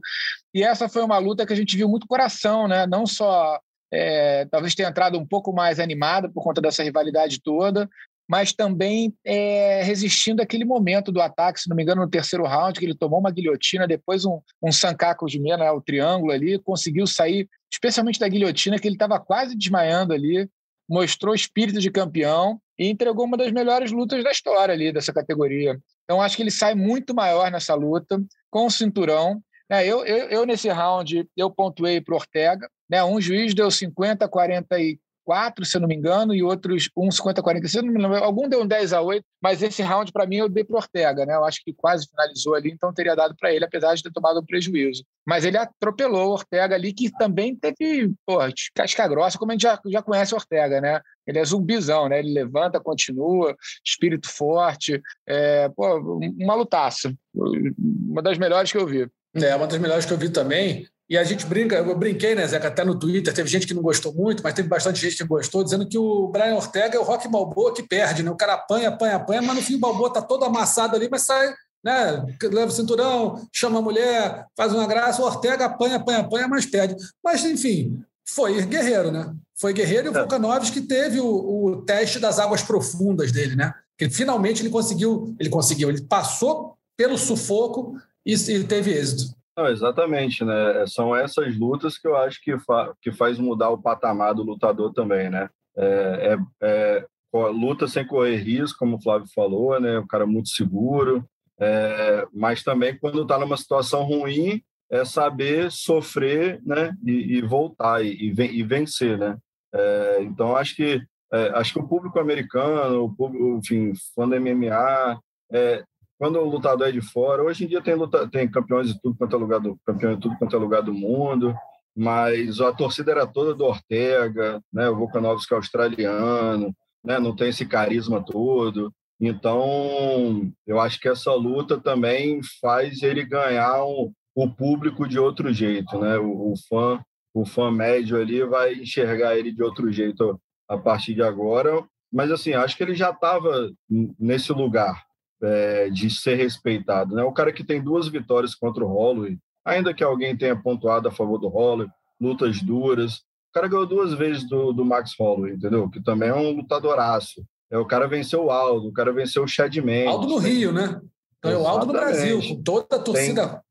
E 0.54 0.64
essa 0.64 0.88
foi 0.88 1.04
uma 1.04 1.18
luta 1.18 1.46
que 1.46 1.54
a 1.54 1.56
gente 1.56 1.76
viu 1.76 1.90
muito 1.90 2.08
coração, 2.08 2.68
né? 2.68 2.86
Não 2.86 3.06
só 3.06 3.60
é, 3.92 4.46
talvez 4.46 4.76
tenha 4.76 4.90
entrado 4.90 5.18
um 5.18 5.26
pouco 5.26 5.54
mais 5.54 5.80
animada 5.80 6.30
por 6.30 6.44
conta 6.44 6.62
dessa 6.62 6.84
rivalidade 6.84 7.42
toda, 7.42 7.90
mas 8.28 8.54
também 8.54 9.14
é, 9.24 9.84
resistindo 9.84 10.42
àquele 10.42 10.66
momento 10.66 11.12
do 11.12 11.22
ataque, 11.22 11.60
se 11.60 11.70
não 11.70 11.76
me 11.76 11.84
engano, 11.84 12.02
no 12.02 12.10
terceiro 12.10 12.46
round, 12.46 12.80
que 12.80 12.86
ele 12.86 12.96
tomou 12.96 13.20
uma 13.20 13.32
guilhotina, 13.32 13.88
depois 13.88 14.26
um, 14.26 14.40
um 14.62 14.72
sancaco 14.72 15.28
de 15.28 15.40
meia, 15.40 15.58
né, 15.58 15.72
o 15.72 15.82
triângulo 15.82 16.32
ali, 16.32 16.58
conseguiu 16.60 17.06
sair, 17.06 17.48
especialmente 17.72 18.20
da 18.20 18.28
guilhotina, 18.28 18.80
que 18.80 18.88
ele 18.88 18.96
estava 18.96 19.20
quase 19.20 19.56
desmaiando 19.56 20.14
ali, 20.14 20.50
mostrou 20.90 21.34
espírito 21.34 21.80
de 21.80 21.92
campeão 21.92 22.60
e 22.78 22.90
entregou 22.90 23.26
uma 23.26 23.38
das 23.38 23.52
melhores 23.52 23.92
lutas 23.92 24.24
da 24.24 24.32
história 24.32 24.74
ali 24.74 24.92
dessa 24.92 25.14
categoria. 25.14 25.80
Então, 26.04 26.22
acho 26.22 26.36
que 26.36 26.44
ele 26.44 26.52
sai 26.52 26.76
muito 26.76 27.14
maior 27.14 27.52
nessa 27.52 27.74
luta, 27.74 28.22
com 28.50 28.66
o 28.66 28.72
cinturão. 28.72 29.42
É, 29.70 29.86
eu, 29.86 30.06
eu, 30.06 30.30
eu, 30.30 30.46
nesse 30.46 30.70
round, 30.70 31.28
eu 31.36 31.50
pontuei 31.50 32.00
para 32.00 32.16
Ortega. 32.16 32.70
Né, 32.88 33.04
um 33.04 33.20
juiz 33.20 33.56
deu 33.56 33.72
50, 33.72 34.28
40 34.28 34.80
e 34.80 35.00
4, 35.26 35.66
se 35.66 35.76
eu 35.76 35.82
não 35.82 35.88
me 35.88 35.96
engano, 35.96 36.34
e 36.34 36.44
outros 36.44 36.90
um 36.96 37.12
50 37.12 37.42
46, 37.42 37.84
não 37.84 37.92
me 37.92 38.02
lembro. 38.02 38.24
Algum 38.24 38.48
deu 38.48 38.62
um 38.62 38.68
10 38.68 38.94
a 38.94 39.02
8, 39.02 39.26
mas 39.42 39.62
esse 39.64 39.82
round 39.82 40.12
para 40.12 40.28
mim 40.28 40.38
eu 40.38 40.48
dei 40.48 40.64
para 40.64 40.78
Ortega, 40.78 41.26
né? 41.26 41.36
Eu 41.36 41.44
acho 41.44 41.62
que 41.64 41.74
quase 41.74 42.08
finalizou 42.08 42.54
ali, 42.54 42.72
então 42.72 42.94
teria 42.94 43.16
dado 43.16 43.36
para 43.36 43.54
ele, 43.54 43.66
apesar 43.66 43.96
de 43.96 44.04
ter 44.04 44.12
tomado 44.12 44.40
um 44.40 44.46
prejuízo. 44.46 45.04
Mas 45.26 45.44
ele 45.44 45.58
atropelou 45.58 46.30
o 46.30 46.34
Ortega 46.34 46.76
ali, 46.76 46.94
que 46.94 47.12
também 47.12 47.56
teve, 47.56 48.14
pô, 48.26 48.38
casca 48.74 49.08
grossa, 49.08 49.38
como 49.38 49.52
a 49.52 49.56
gente 49.56 49.64
já, 49.64 49.80
já 49.88 50.02
conhece 50.02 50.34
o 50.34 50.38
Ortega, 50.38 50.80
né? 50.80 51.02
Ele 51.26 51.40
é 51.40 51.46
zumbizão, 51.46 52.08
né? 52.08 52.20
Ele 52.20 52.32
levanta, 52.32 52.80
continua, 52.80 53.56
espírito 53.84 54.30
forte, 54.30 55.02
é, 55.28 55.68
pô, 55.70 56.20
uma 56.40 56.54
lutaça. 56.54 57.14
Uma 57.34 58.22
das 58.22 58.38
melhores 58.38 58.72
que 58.72 58.78
eu 58.78 58.86
vi. 58.86 59.10
É, 59.34 59.56
uma 59.56 59.68
das 59.68 59.80
melhores 59.80 60.06
que 60.06 60.14
eu 60.14 60.18
vi 60.18 60.30
também. 60.30 60.88
E 61.08 61.18
a 61.18 61.24
gente 61.24 61.46
brinca, 61.46 61.76
eu 61.76 61.96
brinquei, 61.96 62.34
né, 62.34 62.48
Zeca, 62.48 62.68
até 62.68 62.84
no 62.84 62.98
Twitter, 62.98 63.32
teve 63.32 63.48
gente 63.48 63.68
que 63.68 63.76
não 63.76 63.84
gostou 63.84 64.12
muito, 64.12 64.42
mas 64.42 64.56
teve 64.56 64.68
bastante 64.68 65.00
gente 65.00 65.18
que 65.18 65.24
gostou, 65.24 65.64
dizendo 65.64 65.88
que 65.88 65.98
o 66.00 66.28
Brian 66.30 66.56
Ortega 66.56 66.98
é 66.98 67.00
o 67.00 67.04
Rock 67.04 67.28
Balboa 67.28 67.74
que 67.74 67.84
perde, 67.84 68.24
né? 68.24 68.32
O 68.32 68.36
cara 68.36 68.54
apanha, 68.54 68.90
apanha, 68.90 69.18
apanha, 69.18 69.42
mas 69.42 69.56
no 69.56 69.62
fim 69.62 69.76
o 69.76 69.80
Balboa 69.80 70.12
tá 70.12 70.22
todo 70.22 70.46
amassado 70.46 70.96
ali, 70.96 71.08
mas 71.10 71.22
sai, 71.22 71.54
né? 71.84 72.26
Leva 72.42 72.72
o 72.72 72.72
cinturão, 72.72 73.48
chama 73.54 73.78
a 73.78 73.82
mulher, 73.84 74.46
faz 74.58 74.74
uma 74.74 74.88
graça, 74.88 75.22
o 75.22 75.26
Ortega 75.26 75.66
apanha, 75.66 75.98
apanha, 75.98 76.20
apanha, 76.20 76.48
mas 76.48 76.66
perde. 76.66 76.96
Mas, 77.24 77.46
enfim, 77.46 78.04
foi 78.28 78.66
guerreiro, 78.66 79.12
né? 79.12 79.32
Foi 79.56 79.72
guerreiro 79.74 80.08
e 80.08 80.10
o 80.10 80.16
é. 80.16 80.20
Volkanovski 80.20 80.82
teve 80.82 81.22
o, 81.22 81.28
o 81.28 81.82
teste 81.84 82.18
das 82.18 82.40
águas 82.40 82.64
profundas 82.64 83.32
dele, 83.32 83.56
né? 83.56 83.72
Que 83.96 84.10
finalmente 84.10 84.64
ele 84.64 84.72
conseguiu, 84.72 85.36
ele 85.40 85.50
conseguiu, 85.50 85.90
ele 85.90 86.02
passou 86.02 86.76
pelo 86.98 87.18
sufoco 87.18 87.96
e, 88.26 88.34
e 88.34 88.64
teve 88.64 88.92
êxito. 88.92 89.36
Não, 89.58 89.68
exatamente, 89.68 90.44
né? 90.44 90.86
São 90.86 91.16
essas 91.16 91.58
lutas 91.58 91.98
que 91.98 92.08
eu 92.08 92.16
acho 92.18 92.42
que, 92.42 92.60
fa 92.60 92.94
que 93.02 93.12
faz 93.12 93.40
mudar 93.40 93.70
o 93.70 93.82
patamar 93.82 94.34
do 94.34 94.44
lutador 94.44 94.94
também, 94.94 95.30
né? 95.30 95.50
É, 95.78 96.38
é, 96.62 96.68
é 96.68 97.06
luta 97.34 97.88
sem 97.88 98.06
correr 98.06 98.38
risco, 98.38 98.80
como 98.80 98.98
o 98.98 99.02
Flávio 99.02 99.28
falou, 99.34 99.80
né? 99.80 100.00
O 100.00 100.08
cara 100.08 100.24
é 100.24 100.28
muito 100.28 100.50
seguro, 100.50 101.26
é, 101.60 102.28
mas 102.34 102.64
também 102.64 102.98
quando 102.98 103.22
está 103.22 103.38
numa 103.38 103.58
situação 103.58 104.04
ruim, 104.04 104.62
é 104.90 105.06
saber 105.06 105.72
sofrer, 105.72 106.62
né? 106.66 106.94
E, 107.04 107.38
e 107.38 107.42
voltar 107.42 108.04
e, 108.04 108.34
e, 108.34 108.64
vencer, 108.64 109.18
né? 109.18 109.38
É, 109.74 110.20
então 110.24 110.56
acho 110.56 110.76
que 110.76 111.02
é, 111.34 111.50
acho 111.56 111.74
que 111.74 111.80
o 111.80 111.88
público 111.88 112.20
americano, 112.20 113.06
o 113.06 113.14
público, 113.14 113.58
enfim, 113.58 113.94
fã 114.14 114.28
do 114.28 114.40
MMA, 114.40 115.20
é, 115.52 115.84
quando 116.18 116.40
o 116.40 116.50
lutador 116.50 116.88
é 116.88 116.92
de 116.92 117.02
fora, 117.02 117.44
hoje 117.44 117.66
em 117.66 117.68
dia 117.68 117.82
tem, 117.82 117.96
luta, 117.96 118.28
tem 118.28 118.50
campeões 118.50 118.88
de 118.88 119.02
tudo 119.02 119.18
quanto 119.18 119.36
é 119.36 119.40
lugar 119.40 119.60
do 119.60 119.78
campeão 119.86 120.16
de 120.16 120.22
tudo 120.22 120.38
quanto 120.38 120.56
é 120.56 120.60
lugar 120.60 120.82
do 120.82 120.94
mundo, 120.94 121.54
mas 121.96 122.60
a 122.60 122.72
torcida 122.74 123.12
era 123.12 123.28
toda 123.28 123.54
do 123.54 123.66
Ortega, 123.66 124.62
né? 124.72 124.90
O 124.90 124.96
Volkanovski 124.96 125.54
é 125.54 125.58
australiano, 125.58 126.76
né? 127.04 127.20
Não 127.20 127.36
tem 127.36 127.50
esse 127.50 127.66
carisma 127.66 128.24
todo. 128.24 128.94
Então, 129.20 130.52
eu 130.68 130.80
acho 130.80 131.00
que 131.00 131.08
essa 131.08 131.34
luta 131.34 131.80
também 131.80 132.42
faz 132.62 133.02
ele 133.02 133.24
ganhar 133.24 133.84
um, 133.86 134.12
o 134.36 134.50
público 134.50 135.08
de 135.08 135.18
outro 135.18 135.54
jeito, 135.54 135.98
né? 136.00 136.18
O, 136.18 136.52
o, 136.52 136.54
fã, 136.68 137.02
o 137.34 137.46
fã 137.46 137.72
médio 137.72 138.20
ali 138.20 138.44
vai 138.44 138.74
enxergar 138.74 139.38
ele 139.38 139.54
de 139.54 139.64
outro 139.64 139.92
jeito 139.92 140.40
a 140.68 140.78
partir 140.78 141.14
de 141.14 141.22
agora. 141.22 141.84
Mas 142.12 142.30
assim, 142.30 142.54
acho 142.54 142.76
que 142.76 142.84
ele 142.84 142.94
já 142.94 143.12
estava 143.12 143.72
nesse 144.20 144.52
lugar, 144.52 145.04
é, 145.42 145.90
de 145.90 146.10
ser 146.10 146.36
respeitado. 146.36 147.16
Né? 147.16 147.24
O 147.24 147.32
cara 147.32 147.52
que 147.52 147.64
tem 147.64 147.82
duas 147.82 148.08
vitórias 148.08 148.56
contra 148.56 148.84
o 148.84 148.88
Holloway, 148.88 149.38
ainda 149.64 149.94
que 149.94 150.04
alguém 150.04 150.36
tenha 150.38 150.56
pontuado 150.56 151.08
a 151.08 151.12
favor 151.12 151.38
do 151.38 151.48
Holloway, 151.48 151.90
lutas 152.20 152.62
duras, 152.62 153.16
o 153.16 153.54
cara 153.54 153.68
ganhou 153.68 153.86
duas 153.86 154.14
vezes 154.14 154.48
do, 154.48 154.74
do 154.74 154.86
Max 154.86 155.14
Holloway, 155.20 155.54
entendeu? 155.54 155.90
Que 155.90 156.02
também 156.04 156.30
é 156.30 156.36
um 156.36 156.52
lutadoraço. 156.52 157.46
É, 157.72 157.78
o 157.78 157.86
cara 157.86 158.08
venceu 158.08 158.46
o 158.46 158.52
Aldo, 158.52 158.90
o 158.90 158.94
cara 158.94 159.12
venceu 159.12 159.44
o 159.44 159.48
Chad 159.48 159.76
Mendes. 159.78 160.08
Aldo 160.08 160.28
no 160.28 160.38
Rio, 160.38 160.72
né? 160.72 161.02
Então, 161.40 161.62
o 161.62 161.68
Aldo 161.68 161.86
no 161.88 161.94
Brasil, 161.94 162.40
com 162.42 162.64
toda 162.64 162.96
a 162.96 163.00
torcida. 163.00 163.62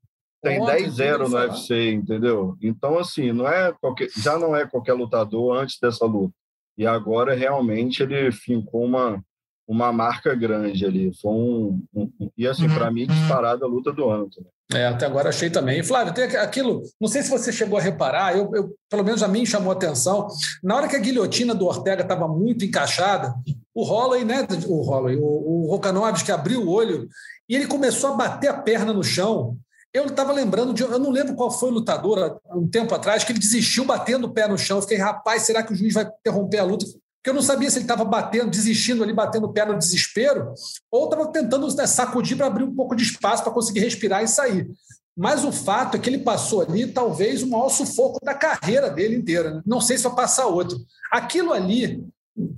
Tem, 0.41 0.63
tem 0.63 0.89
10-0 0.89 1.27
no 1.27 1.37
UFC, 1.37 1.91
entendeu? 1.91 2.55
Então, 2.61 2.99
assim, 2.99 3.31
não 3.31 3.47
é 3.47 3.73
qualquer, 3.73 4.09
já 4.15 4.37
não 4.37 4.55
é 4.55 4.65
qualquer 4.65 4.93
lutador 4.93 5.57
antes 5.57 5.79
dessa 5.79 6.05
luta. 6.05 6.33
E 6.77 6.85
agora, 6.85 7.33
realmente, 7.33 8.03
ele 8.03 8.31
fincou 8.31 8.83
uma, 8.83 9.23
uma 9.67 9.91
marca 9.91 10.35
grande 10.35 10.85
ali. 10.85 11.11
Foi 11.21 11.31
um, 11.31 11.83
um 11.93 12.11
e 12.37 12.47
assim, 12.47 12.67
uhum. 12.67 12.75
para 12.75 12.91
mim, 12.91 13.07
disparada 13.07 13.65
a 13.65 13.67
luta 13.67 13.91
do 13.91 14.09
ano. 14.09 14.29
Também. 14.29 14.51
É, 14.73 14.87
até 14.87 15.05
agora 15.05 15.29
achei 15.29 15.49
também. 15.49 15.79
E, 15.79 15.83
Flávio, 15.83 16.13
tem 16.13 16.23
aquilo, 16.23 16.81
não 16.99 17.07
sei 17.07 17.21
se 17.21 17.29
você 17.29 17.51
chegou 17.51 17.77
a 17.77 17.81
reparar, 17.81 18.35
eu, 18.35 18.49
eu, 18.53 18.75
pelo 18.89 19.03
menos 19.03 19.21
a 19.21 19.27
mim 19.27 19.45
chamou 19.45 19.71
a 19.71 19.75
atenção, 19.75 20.27
na 20.63 20.75
hora 20.75 20.87
que 20.87 20.95
a 20.95 20.99
guilhotina 20.99 21.53
do 21.53 21.67
Ortega 21.67 22.01
estava 22.01 22.27
muito 22.27 22.65
encaixada, 22.65 23.33
o 23.73 23.83
Holloway, 23.83 24.25
né, 24.25 24.47
o 24.67 24.81
Holloway, 24.81 25.17
o, 25.17 25.71
o 25.71 26.13
que 26.23 26.31
abriu 26.31 26.61
o 26.61 26.69
olho 26.69 27.07
e 27.47 27.55
ele 27.55 27.67
começou 27.67 28.13
a 28.13 28.15
bater 28.15 28.47
a 28.47 28.53
perna 28.53 28.91
no 28.91 29.03
chão. 29.03 29.55
Eu 29.93 30.05
estava 30.07 30.33
lembrando 30.33 30.73
de, 30.73 30.81
eu 30.81 30.99
não 30.99 31.11
lembro 31.11 31.35
qual 31.35 31.51
foi 31.51 31.69
o 31.69 31.73
lutador 31.73 32.39
um 32.53 32.67
tempo 32.67 32.93
atrás 32.93 33.23
que 33.23 33.31
ele 33.31 33.39
desistiu 33.39 33.85
batendo 33.85 34.25
o 34.25 34.33
pé 34.33 34.47
no 34.47 34.57
chão. 34.57 34.77
Eu 34.77 34.81
fiquei, 34.81 34.97
rapaz, 34.97 35.43
será 35.43 35.63
que 35.63 35.71
o 35.71 35.75
juiz 35.75 35.93
vai 35.93 36.09
interromper 36.19 36.57
a 36.57 36.63
luta? 36.63 36.85
Porque 37.25 37.31
eu 37.31 37.33
não 37.33 37.41
sabia 37.41 37.71
se 37.71 37.79
ele 37.79 37.85
estava 37.85 38.05
batendo, 38.05 38.51
desistindo 38.51 39.01
ali, 39.01 39.11
batendo 39.11 39.47
o 39.47 39.51
pé 39.51 39.65
no 39.65 39.75
desespero, 39.75 40.53
ou 40.91 41.05
estava 41.05 41.31
tentando 41.31 41.67
né, 41.75 41.87
sacudir 41.87 42.37
para 42.37 42.45
abrir 42.45 42.63
um 42.63 42.75
pouco 42.75 42.95
de 42.95 43.01
espaço 43.01 43.41
para 43.41 43.51
conseguir 43.51 43.79
respirar 43.79 44.23
e 44.23 44.27
sair. 44.27 44.69
Mas 45.17 45.43
o 45.43 45.51
fato 45.51 45.97
é 45.97 45.99
que 45.99 46.07
ele 46.07 46.19
passou 46.19 46.61
ali 46.61 46.85
talvez 46.85 47.41
o 47.41 47.49
maior 47.49 47.69
sufoco 47.69 48.23
da 48.23 48.35
carreira 48.35 48.91
dele 48.91 49.15
inteira. 49.15 49.55
Né? 49.55 49.61
Não 49.65 49.81
sei 49.81 49.97
se 49.97 50.03
vai 50.03 50.13
passar 50.13 50.45
outro. 50.45 50.77
Aquilo 51.11 51.51
ali, 51.51 52.05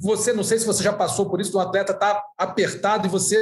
você 0.01 0.33
não 0.33 0.43
sei 0.43 0.59
se 0.59 0.65
você 0.65 0.83
já 0.83 0.91
passou 0.91 1.29
por 1.29 1.39
isso, 1.39 1.55
o 1.55 1.61
atleta 1.61 1.93
está 1.93 2.21
apertado 2.37 3.07
e 3.07 3.09
você. 3.09 3.37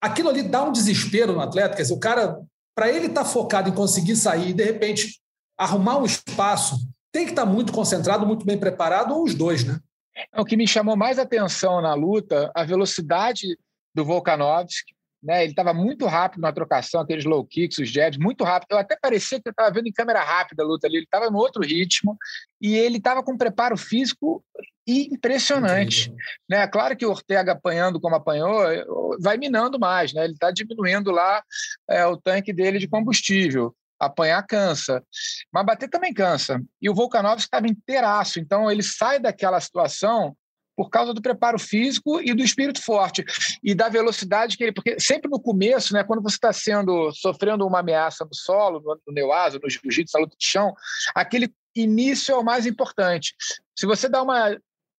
Aquilo 0.00 0.28
ali 0.28 0.44
dá 0.44 0.62
um 0.62 0.70
desespero 0.70 1.32
no 1.32 1.40
atleta. 1.40 1.74
Quer 1.74 1.82
dizer, 1.82 1.94
o 1.94 1.98
cara, 1.98 2.38
para 2.72 2.88
ele 2.88 3.06
estar 3.06 3.24
tá 3.24 3.28
focado 3.28 3.68
em 3.68 3.74
conseguir 3.74 4.14
sair 4.14 4.50
e 4.50 4.54
de 4.54 4.62
repente 4.62 5.20
arrumar 5.58 5.98
um 5.98 6.04
espaço, 6.04 6.76
tem 7.10 7.24
que 7.24 7.32
estar 7.32 7.46
tá 7.46 7.50
muito 7.50 7.72
concentrado, 7.72 8.24
muito 8.24 8.46
bem 8.46 8.56
preparado, 8.56 9.12
ou 9.12 9.24
os 9.24 9.34
dois, 9.34 9.64
né? 9.64 9.80
É, 10.16 10.40
o 10.40 10.44
que 10.44 10.56
me 10.56 10.66
chamou 10.66 10.96
mais 10.96 11.18
atenção 11.18 11.80
na 11.80 11.94
luta, 11.94 12.50
a 12.54 12.64
velocidade 12.64 13.58
do 13.94 14.04
Volkanovski. 14.04 14.94
Né? 15.22 15.42
Ele 15.42 15.52
estava 15.52 15.74
muito 15.74 16.06
rápido 16.06 16.40
na 16.40 16.52
trocação, 16.52 17.00
aqueles 17.00 17.24
low 17.24 17.44
kicks, 17.44 17.78
os 17.78 17.90
jabs, 17.90 18.18
muito 18.18 18.44
rápido. 18.44 18.68
Eu 18.70 18.78
até 18.78 18.96
parecia 19.00 19.40
que 19.40 19.48
eu 19.48 19.50
estava 19.50 19.72
vendo 19.72 19.88
em 19.88 19.92
câmera 19.92 20.22
rápida 20.22 20.62
a 20.62 20.66
luta 20.66 20.86
ali. 20.86 20.96
Ele 20.96 21.04
estava 21.04 21.30
no 21.30 21.38
outro 21.38 21.62
ritmo 21.62 22.16
e 22.60 22.76
ele 22.76 22.98
estava 22.98 23.22
com 23.22 23.32
um 23.32 23.38
preparo 23.38 23.76
físico 23.76 24.44
impressionante. 24.86 26.12
Né? 26.48 26.66
Claro 26.68 26.96
que 26.96 27.04
o 27.04 27.10
Ortega 27.10 27.52
apanhando 27.52 28.00
como 28.00 28.14
apanhou, 28.14 29.18
vai 29.20 29.36
minando 29.36 29.80
mais, 29.80 30.12
né? 30.12 30.24
ele 30.24 30.34
está 30.34 30.52
diminuindo 30.52 31.10
lá 31.10 31.42
é, 31.90 32.06
o 32.06 32.16
tanque 32.16 32.52
dele 32.52 32.78
de 32.78 32.86
combustível 32.86 33.74
apanhar 33.98 34.42
cansa, 34.46 35.02
mas 35.52 35.64
bater 35.64 35.88
também 35.88 36.12
cansa. 36.12 36.62
E 36.80 36.88
o 36.88 36.94
Volkanovski 36.94 37.46
estava 37.46 37.66
inteiraço, 37.66 38.38
então 38.38 38.70
ele 38.70 38.82
sai 38.82 39.18
daquela 39.18 39.60
situação 39.60 40.36
por 40.76 40.90
causa 40.90 41.14
do 41.14 41.22
preparo 41.22 41.58
físico 41.58 42.20
e 42.20 42.34
do 42.34 42.42
espírito 42.42 42.82
forte 42.82 43.24
e 43.64 43.74
da 43.74 43.88
velocidade 43.88 44.58
que 44.58 44.64
ele, 44.64 44.72
porque 44.72 45.00
sempre 45.00 45.30
no 45.30 45.40
começo, 45.40 45.94
né, 45.94 46.04
quando 46.04 46.22
você 46.22 46.36
está 46.36 46.52
sendo 46.52 47.10
sofrendo 47.12 47.66
uma 47.66 47.80
ameaça 47.80 48.24
no 48.24 48.34
solo, 48.34 48.80
no, 48.80 49.00
no 49.06 49.14
neoasa, 49.14 49.58
no 49.58 49.70
jiu-jitsu, 49.70 50.12
na 50.14 50.20
luta 50.20 50.36
de 50.38 50.46
chão, 50.46 50.74
aquele 51.14 51.50
início 51.74 52.32
é 52.32 52.36
o 52.36 52.44
mais 52.44 52.66
importante. 52.66 53.34
Se 53.74 53.86
você 53.86 54.08
dá 54.08 54.22
uma 54.22 54.56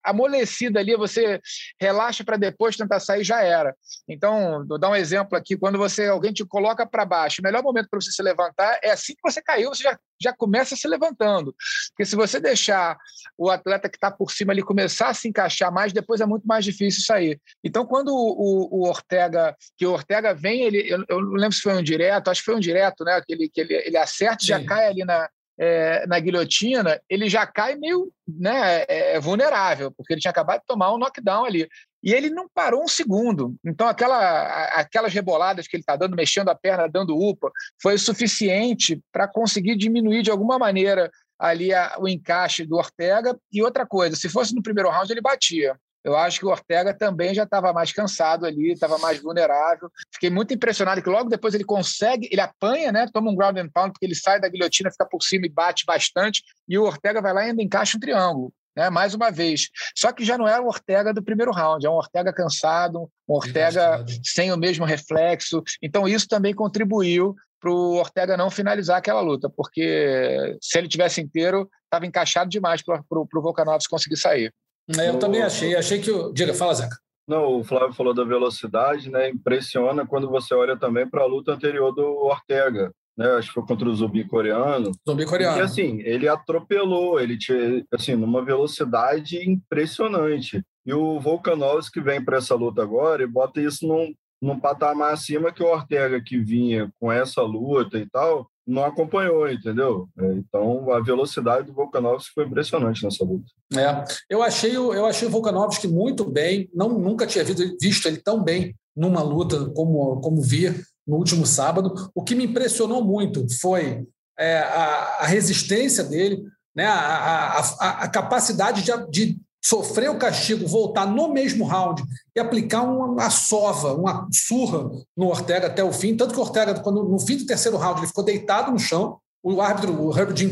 amolecida 0.10 0.80
ali, 0.80 0.95
você 0.95 1.39
relaxa 1.80 2.24
para 2.24 2.38
depois 2.38 2.76
tentar 2.76 2.99
sair, 2.99 3.24
já 3.24 3.41
era. 3.41 3.76
Então, 4.08 4.66
vou 4.68 4.80
dar 4.80 4.89
um 4.89 4.95
exemplo 4.95 5.38
aqui, 5.38 5.58
quando 5.58 5.78
você 5.78 6.08
alguém 6.08 6.34
te 6.34 6.45
coloca 6.45 6.86
para 6.86 7.05
baixo, 7.05 7.41
o 7.41 7.43
melhor 7.43 7.64
momento 7.64 7.89
para 7.89 7.99
você 7.99 8.12
se 8.12 8.22
levantar 8.24 8.80
é 8.84 8.91
assim 8.91 9.14
que 9.14 9.22
você 9.24 9.41
caiu, 9.41 9.70
você 9.70 9.84
já, 9.84 9.99
já 10.22 10.34
começa 10.34 10.76
se 10.76 10.88
levantando. 10.88 11.53
Porque 11.89 12.05
se 12.05 12.16
você 12.16 12.39
deixar 12.39 12.97
o 13.38 13.49
atleta 13.49 13.89
que 13.89 13.97
está 13.97 14.10
por 14.12 14.32
cima 14.32 14.53
ali 14.53 14.62
começar 14.62 15.10
a 15.10 15.14
se 15.14 15.28
encaixar 15.28 15.72
mais, 15.72 15.93
depois 15.93 16.22
é 16.22 16.26
muito 16.26 16.47
mais 16.47 16.64
difícil 16.64 17.03
sair. 17.03 17.39
Então, 17.64 17.86
quando 17.86 18.10
o, 18.10 18.70
o, 18.72 18.88
Ortega, 18.88 19.55
que 19.78 19.86
o 19.86 19.91
Ortega 19.91 20.34
vem, 20.34 20.62
ele, 20.62 20.80
eu, 20.88 21.03
eu, 21.10 21.22
não 21.22 21.34
lembro 21.34 21.53
se 21.53 21.62
foi 21.62 21.76
um 21.76 21.84
direto, 21.84 22.30
acho 22.30 22.41
que 22.41 22.45
foi 22.45 22.55
um 22.55 22.60
direto, 22.60 23.03
né? 23.03 23.22
Que 23.26 23.34
ele, 23.34 23.49
que 23.49 23.62
ele, 23.62 23.74
ele 23.74 23.97
acerta 23.97 24.43
e 24.43 24.47
já 24.47 24.64
cai 24.64 24.88
ali 24.88 25.03
na, 25.03 25.30
é, 25.60 26.05
na 26.05 26.20
guilhotina, 26.20 27.01
ele 27.10 27.30
já 27.30 27.45
cai 27.47 27.76
meio 27.76 28.12
né, 28.28 28.84
é, 28.88 29.16
é, 29.16 29.20
vulnerável, 29.20 29.91
porque 29.91 30.14
ele 30.14 30.22
tinha 30.22 30.32
acabado 30.32 30.60
de 30.60 30.68
tomar 30.68 30.93
um 30.93 30.97
knockdown 30.97 31.45
ali. 31.45 31.68
E 32.03 32.14
ele 32.14 32.30
não 32.30 32.47
parou 32.47 32.84
um 32.84 32.88
segundo. 32.88 33.55
Então, 33.66 33.88
aquela, 33.88 34.66
aquelas 34.76 35.14
reboladas 35.14 35.68
que 35.68 35.76
ele 35.76 35.82
está 35.82 35.95
dando, 35.95 36.16
mexendo 36.16 36.49
a 36.49 36.55
perna, 36.55 36.88
dando 36.88 37.18
upa, 37.18 37.51
foi 37.82 37.97
suficiente 37.97 39.01
para 39.12 39.28
conseguir 39.28 39.76
diminuir 39.76 40.22
de 40.22 40.30
alguma 40.30 40.60
maneira 40.60 41.10
ali 41.39 41.74
a, 41.74 41.95
o 41.99 42.08
encaixe 42.08 42.66
do 42.66 42.76
Ortega. 42.76 43.38
E 43.51 43.64
outra 43.64 43.86
coisa, 43.86 44.16
se 44.16 44.30
fosse 44.30 44.53
no 44.53 44.62
primeiro 44.62 44.89
round, 44.89 45.12
ele 45.12 45.22
batia 45.22 45.76
eu 46.08 46.16
acho 46.16 46.39
que 46.39 46.45
o 46.45 46.49
Ortega 46.49 46.93
também 46.93 47.36
já 47.36 47.43
estava 47.43 47.74
mais 47.74 47.91
cansado 47.91 48.45
ali, 48.45 48.72
estava 48.72 48.97
mais 48.97 49.22
vulnerável. 49.22 49.91
Fiquei 50.14 50.30
muito 50.30 50.53
impressionado 50.53 51.01
que 51.01 51.10
logo 51.10 51.30
depois 51.30 51.53
ele 51.53 51.66
consegue, 51.66 52.30
ele 52.32 52.39
apanha, 52.39 52.93
né? 52.93 53.10
Toma 53.12 53.30
um 53.30 53.36
ground 53.36 53.58
and 53.58 53.68
pound, 53.68 53.91
porque 53.91 54.05
ele 54.05 54.16
sai 54.16 54.39
da 54.39 54.47
guilhotina, 54.47 54.89
fica 54.89 55.05
por 55.05 55.22
cima 55.22 55.45
e 55.45 55.49
bate 55.49 55.84
bastante, 55.86 56.43
e 56.66 56.78
o 56.78 56.84
Ortega 56.84 57.22
vai 57.22 57.34
lá 57.34 57.45
e 57.45 57.49
ainda 57.49 57.62
encaixa 57.62 57.97
um 57.97 57.99
triângulo. 57.99 58.53
né? 58.74 58.89
mais 58.89 59.14
uma 59.14 59.30
vez. 59.30 59.70
Só 59.93 60.14
que 60.14 60.24
já 60.24 60.38
não 60.38 60.47
é 60.47 60.58
o 60.62 60.68
Ortega 60.68 61.14
do 61.14 61.22
primeiro 61.22 61.51
round, 61.51 61.86
é 61.86 61.89
um 61.89 61.95
Ortega 61.95 62.32
cansado, 62.32 63.12
um 63.28 63.34
Ortega 63.36 64.05
sem 64.24 64.49
o 64.53 64.58
mesmo 64.58 64.86
reflexo. 64.86 65.62
Então, 65.84 66.08
isso 66.08 66.26
também 66.26 66.53
contribuiu 66.53 67.36
para 67.60 67.70
o 67.70 67.95
Ortega 67.95 68.38
não 68.38 68.49
finalizar 68.49 68.97
aquela 68.97 69.20
luta, 69.20 69.49
porque 69.49 70.55
se 70.62 70.78
ele 70.78 70.88
tivesse 70.88 71.20
inteiro, 71.20 71.70
estava 71.84 72.05
encaixado 72.05 72.49
demais 72.49 72.82
para 72.82 73.03
o 73.12 73.41
Volkanovski 73.41 73.89
conseguir 73.89 74.16
sair. 74.16 74.53
É, 74.97 75.09
eu 75.09 75.19
também 75.19 75.41
achei. 75.41 75.75
Achei 75.75 75.99
que. 75.99 76.11
O... 76.11 76.31
Diga, 76.31 76.53
fala, 76.53 76.73
Zeca. 76.73 76.95
Não, 77.27 77.59
o 77.59 77.63
Flávio 77.63 77.93
falou 77.93 78.13
da 78.13 78.23
velocidade, 78.23 79.09
né? 79.09 79.29
Impressiona 79.29 80.05
quando 80.05 80.29
você 80.29 80.53
olha 80.53 80.77
também 80.77 81.09
para 81.09 81.23
a 81.23 81.27
luta 81.27 81.51
anterior 81.51 81.91
do 81.91 82.03
Ortega 82.03 82.91
né? 83.17 83.31
Acho 83.31 83.47
que 83.47 83.55
foi 83.55 83.65
contra 83.65 83.89
o 83.89 83.95
zumbi 83.95 84.23
coreano. 84.23 84.91
Zumbi 85.07 85.25
coreano. 85.25 85.57
E 85.57 85.61
assim, 85.61 85.99
ele 86.01 86.27
atropelou, 86.27 87.19
ele 87.19 87.38
tinha, 87.38 87.83
assim, 87.91 88.15
numa 88.15 88.45
velocidade 88.45 89.38
impressionante. 89.49 90.63
E 90.85 90.93
o 90.93 91.19
Volkanovski 91.19 91.99
vem 91.99 92.23
para 92.23 92.38
essa 92.38 92.53
luta 92.53 92.83
agora 92.83 93.23
e 93.23 93.27
bota 93.27 93.59
isso 93.59 93.88
num, 93.88 94.13
num 94.41 94.59
patamar 94.59 95.13
acima 95.13 95.51
que 95.51 95.63
o 95.63 95.67
Ortega, 95.67 96.21
que 96.21 96.38
vinha 96.38 96.89
com 96.99 97.11
essa 97.11 97.41
luta 97.41 97.97
e 97.97 98.07
tal, 98.07 98.47
não 98.68 98.84
acompanhou, 98.84 99.49
entendeu? 99.49 100.09
É, 100.20 100.34
então, 100.34 100.91
a 100.91 100.99
velocidade 100.99 101.68
do 101.68 101.74
Volkanovski 101.74 102.34
foi 102.34 102.45
impressionante 102.45 103.03
nessa 103.03 103.24
luta. 103.24 103.45
É, 103.74 104.03
eu 104.30 104.43
achei, 104.43 104.76
eu 104.76 105.05
achei 105.05 105.28
o 105.28 105.32
Volkanovski 105.32 105.88
muito 105.88 106.26
bem, 106.26 106.70
não, 106.74 106.89
nunca 106.89 107.26
tinha 107.26 107.45
visto 107.45 108.07
ele 108.07 108.18
tão 108.18 108.43
bem 108.43 108.76
numa 108.95 109.22
luta 109.22 109.70
como, 109.70 110.20
como 110.20 110.41
vi 110.41 110.84
no 111.07 111.15
último 111.15 111.45
sábado. 111.45 111.93
O 112.13 112.22
que 112.24 112.36
me 112.36 112.45
impressionou 112.45 113.03
muito 113.03 113.45
foi 113.61 114.05
é, 114.38 114.59
a, 114.59 115.20
a, 115.22 115.26
resistência 115.26 116.03
dele, 116.03 116.43
né, 116.76 116.86
a, 116.86 117.59
a, 117.59 117.89
a 118.03 118.07
capacidade 118.09 118.84
de, 118.84 118.91
de, 119.09 119.39
sofrer 119.64 120.10
o 120.10 120.18
castigo, 120.18 120.68
voltar 120.68 121.05
no 121.05 121.34
mesmo 121.34 121.66
round 121.66 122.03
e 122.36 122.39
aplicar 122.39 122.84
uma 122.84 123.30
sova, 123.30 123.93
uma 123.93 124.28
surra 124.32 124.89
no 125.16 125.28
Ortega 125.28 125.68
até 125.68 125.84
o 125.84 125.91
fim. 125.91 126.16
Tanto 126.16 126.34
que 126.34 126.39
o 126.39 126.43
Ortega, 126.43 126.80
quando, 126.80 127.03
no 127.03 127.20
fim 127.20 127.38
do 127.38 127.45
terceiro 127.45 127.78
round, 127.78 127.99
ele 127.99 128.08
ficou 128.08 128.24
deitado 128.24 128.72
no 128.72 128.80
chão. 128.80 129.20
O 129.43 129.62
árbitro, 129.62 130.01
o 130.01 130.18
Herb 130.18 130.38
Jean, 130.38 130.51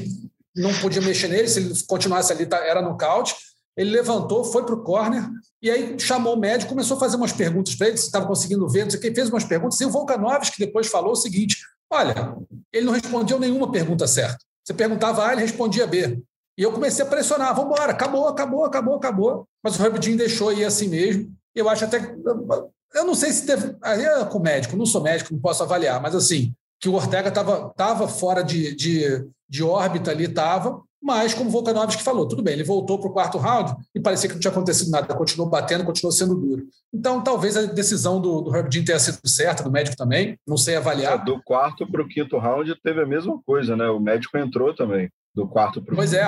não 0.56 0.74
podia 0.76 1.02
mexer 1.02 1.28
nele, 1.28 1.48
se 1.48 1.60
ele 1.60 1.74
continuasse 1.88 2.32
ali, 2.32 2.46
tá, 2.46 2.58
era 2.58 2.82
nocaute. 2.82 3.36
Ele 3.78 3.92
levantou, 3.92 4.44
foi 4.44 4.64
para 4.66 4.76
o 4.76 4.84
corner 4.84 5.30
e 5.62 5.70
aí 5.70 6.00
chamou 6.00 6.36
o 6.36 6.40
médico, 6.40 6.70
começou 6.70 6.96
a 6.96 7.00
fazer 7.00 7.18
umas 7.18 7.34
perguntas 7.34 7.76
para 7.76 7.88
ele, 7.88 7.98
se 7.98 8.06
estava 8.06 8.26
conseguindo 8.26 8.70
ver, 8.70 8.84
não 8.84 8.92
sei 8.92 9.00
o 9.00 9.02
que, 9.02 9.14
fez 9.14 9.30
umas 9.30 9.44
perguntas. 9.44 9.82
E 9.82 9.86
o 9.86 9.90
Volkanovski 9.90 10.60
depois 10.60 10.88
falou 10.88 11.12
o 11.12 11.16
seguinte: 11.16 11.58
olha, 11.90 12.36
ele 12.72 12.86
não 12.86 12.94
respondeu 12.94 13.38
nenhuma 13.38 13.70
pergunta 13.70 14.08
certa. 14.08 14.38
Você 14.64 14.74
perguntava 14.74 15.26
A, 15.26 15.34
ele 15.34 15.42
respondia 15.42 15.86
B. 15.86 16.22
E 16.58 16.64
eu 16.64 16.72
comecei 16.72 17.06
a 17.06 17.08
pressionar: 17.08 17.56
vamos 17.56 17.74
embora, 17.74 17.92
acabou, 17.92 18.28
acabou, 18.28 18.66
acabou, 18.66 18.96
acabou. 18.96 19.48
Mas 19.64 19.80
o 19.80 19.84
Herbert 19.84 20.16
deixou 20.16 20.54
ir 20.54 20.66
assim 20.66 20.88
mesmo. 20.88 21.34
Eu 21.54 21.70
acho 21.70 21.86
até. 21.86 22.16
Eu 22.94 23.06
não 23.06 23.16
sei 23.16 23.32
se 23.32 23.46
teve. 23.46 23.76
Aí 23.82 24.04
é 24.04 24.26
com 24.26 24.40
médico, 24.40 24.78
não 24.78 24.86
sou 24.86 25.02
médico, 25.02 25.34
não 25.34 25.40
posso 25.40 25.64
avaliar, 25.64 26.02
mas 26.02 26.16
assim, 26.16 26.54
que 26.80 26.88
o 26.88 26.94
Ortega 26.94 27.30
estava 27.30 27.74
tava 27.76 28.08
fora 28.08 28.44
de, 28.44 28.76
de, 28.76 29.28
de 29.50 29.64
órbita 29.64 30.12
ali, 30.12 30.26
estava, 30.26 30.82
mas, 31.06 31.36
como 31.36 31.50
o 31.50 31.54
Volkanovski 31.54 32.02
falou, 32.02 32.28
tudo 32.28 32.42
bem, 32.42 32.56
ele 32.56 32.64
voltou 32.64 32.98
para 32.98 33.08
o 33.08 33.14
quarto 33.14 33.38
round 33.38 33.76
e 33.94 34.00
parecia 34.00 34.28
que 34.28 34.34
não 34.34 34.40
tinha 34.40 34.50
acontecido 34.50 34.90
nada, 34.90 35.14
continuou 35.14 35.48
batendo, 35.48 35.84
continuou 35.84 36.12
sendo 36.12 36.34
duro. 36.34 36.64
Então, 36.92 37.22
talvez 37.22 37.56
a 37.56 37.62
decisão 37.62 38.20
do, 38.20 38.42
do 38.42 38.56
Herb 38.56 38.68
Dean 38.72 38.84
tenha 38.84 38.98
sido 38.98 39.20
certa, 39.24 39.62
do 39.62 39.70
médico 39.70 39.96
também, 39.96 40.36
não 40.48 40.58
sei 40.58 40.78
avaliar. 40.78 41.22
É, 41.22 41.24
do 41.24 41.40
quarto 41.44 41.86
para 41.86 42.02
o 42.02 42.08
quinto 42.08 42.40
round 42.40 42.74
teve 42.82 43.04
a 43.04 43.06
mesma 43.06 43.40
coisa, 43.46 43.76
né? 43.76 43.88
O 43.88 44.00
médico 44.00 44.36
entrou 44.36 44.74
também 44.74 45.08
do 45.36 45.48
quarto 45.48 45.80
para 45.80 45.94
o 45.94 45.96
Pois 45.96 46.12
é. 46.12 46.26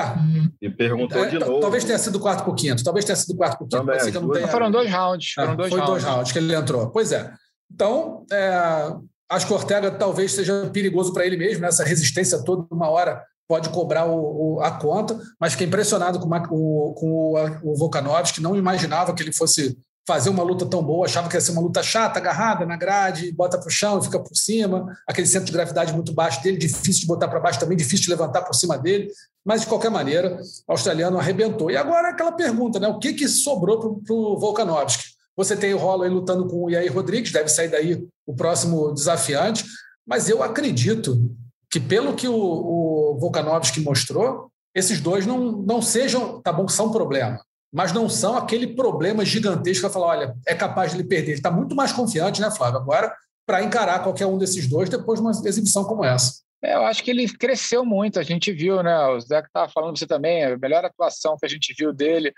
E 0.61 0.69
perguntou 0.69 1.25
é, 1.25 1.29
de 1.29 1.39
novo. 1.39 1.59
Talvez 1.59 1.83
tenha 1.83 1.97
sido 1.97 2.13
do 2.13 2.19
quarto 2.19 2.43
para 2.43 2.51
o 2.51 2.55
quinto. 2.55 2.83
Talvez 2.83 3.03
tenha 3.03 3.15
sido 3.15 3.33
do 3.33 3.37
quarto 3.37 3.57
para 3.57 3.65
o 3.65 3.67
quinto. 3.67 3.83
Também, 3.83 4.11
que 4.11 4.39
tenha... 4.39 4.47
Foram 4.47 4.69
dois 4.69 4.91
rounds. 4.91 5.31
Foram 5.31 5.53
é, 5.53 5.55
dois 5.55 5.69
foi 5.69 5.79
rounds. 5.79 6.03
dois 6.03 6.03
rounds 6.03 6.31
que 6.31 6.37
ele 6.37 6.53
entrou. 6.53 6.91
Pois 6.91 7.11
é. 7.11 7.33
Então, 7.73 8.27
é, 8.31 8.93
acho 9.27 9.47
que 9.47 9.53
o 9.53 9.55
Ortega 9.55 9.89
talvez 9.89 10.33
seja 10.33 10.69
perigoso 10.71 11.13
para 11.13 11.25
ele 11.25 11.35
mesmo, 11.35 11.61
nessa 11.61 11.83
resistência 11.83 12.43
toda, 12.43 12.67
uma 12.71 12.91
hora 12.91 13.23
pode 13.47 13.69
cobrar 13.69 14.05
o, 14.05 14.55
o, 14.55 14.61
a 14.61 14.71
conta, 14.71 15.19
mas 15.39 15.53
fiquei 15.53 15.67
impressionado 15.67 16.19
com, 16.19 16.27
o, 16.27 16.93
com 16.93 17.33
o, 17.63 17.75
Volkanovski, 17.75 18.41
não 18.41 18.55
imaginava 18.55 19.13
que 19.13 19.23
ele 19.23 19.33
fosse 19.33 19.77
fazer 20.07 20.29
uma 20.29 20.43
luta 20.43 20.65
tão 20.65 20.81
boa, 20.81 21.05
achava 21.05 21.27
que 21.27 21.35
ia 21.35 21.41
ser 21.41 21.51
uma 21.51 21.61
luta 21.61 21.83
chata, 21.83 22.17
agarrada 22.17 22.65
na 22.65 22.77
grade, 22.77 23.31
bota 23.33 23.57
para 23.57 23.67
o 23.67 23.71
chão, 23.71 24.01
fica 24.01 24.17
por 24.17 24.35
cima, 24.35 24.97
aquele 25.05 25.27
centro 25.27 25.47
de 25.47 25.51
gravidade 25.51 25.93
muito 25.93 26.13
baixo 26.13 26.41
dele, 26.41 26.57
difícil 26.57 27.01
de 27.01 27.07
botar 27.07 27.27
para 27.27 27.41
baixo 27.41 27.59
também, 27.59 27.75
difícil 27.75 28.05
de 28.05 28.11
levantar 28.11 28.43
por 28.43 28.53
cima 28.53 28.77
dele, 28.77 29.11
mas 29.45 29.61
de 29.61 29.67
qualquer 29.67 29.91
maneira, 29.91 30.39
o 30.65 30.71
australiano 30.71 31.19
arrebentou. 31.19 31.69
E 31.69 31.75
agora 31.75 32.09
aquela 32.09 32.31
pergunta, 32.31 32.79
né? 32.79 32.87
O 32.87 32.99
que, 32.99 33.13
que 33.13 33.27
sobrou 33.27 33.99
para 33.99 34.13
o 34.13 34.39
Volkanovski? 34.39 35.03
Você 35.35 35.57
tem 35.57 35.73
o 35.73 35.77
Holloway 35.77 36.09
lutando 36.09 36.47
com 36.47 36.63
o 36.63 36.69
Yair 36.69 36.93
Rodrigues, 36.93 37.31
deve 37.31 37.49
sair 37.49 37.67
daí 37.67 38.07
o 38.25 38.33
próximo 38.33 38.93
desafiante, 38.93 39.65
mas 40.05 40.29
eu 40.29 40.41
acredito 40.41 41.29
que 41.77 41.79
pelo 41.79 42.15
que 42.15 42.27
o, 42.27 42.33
o 42.33 43.17
Volkanovski 43.19 43.81
mostrou, 43.81 44.49
esses 44.73 44.99
dois 44.99 45.27
não, 45.27 45.51
não 45.51 45.79
sejam, 45.79 46.41
tá 46.41 46.51
bom, 46.51 46.67
são 46.67 46.91
problema, 46.91 47.39
mas 47.71 47.93
não 47.93 48.09
são 48.09 48.35
aquele 48.35 48.75
problema 48.75 49.23
gigantesco 49.23 49.85
que 49.85 49.93
falar, 49.93 50.07
olha, 50.07 50.35
é 50.47 50.55
capaz 50.55 50.91
de 50.91 50.97
ele 50.97 51.07
perder. 51.07 51.31
Ele 51.31 51.37
está 51.37 51.51
muito 51.51 51.75
mais 51.75 51.91
confiante, 51.91 52.41
né, 52.41 52.49
Flávio, 52.49 52.79
agora, 52.79 53.15
para 53.45 53.63
encarar 53.63 54.01
qualquer 54.01 54.25
um 54.25 54.39
desses 54.39 54.67
dois 54.67 54.89
depois 54.89 55.19
de 55.19 55.25
uma 55.25 55.31
exibição 55.47 55.83
como 55.83 56.03
essa. 56.03 56.41
É, 56.63 56.73
eu 56.73 56.83
acho 56.83 57.03
que 57.03 57.11
ele 57.11 57.29
cresceu 57.29 57.85
muito, 57.85 58.19
a 58.19 58.23
gente 58.23 58.51
viu, 58.51 58.81
né? 58.81 58.97
O 59.09 59.19
Zé 59.19 59.43
que 59.43 59.47
estava 59.47 59.71
falando 59.71 59.99
você 59.99 60.07
também, 60.07 60.43
a 60.43 60.57
melhor 60.57 60.83
atuação 60.83 61.37
que 61.37 61.45
a 61.45 61.49
gente 61.49 61.75
viu 61.77 61.93
dele 61.93 62.33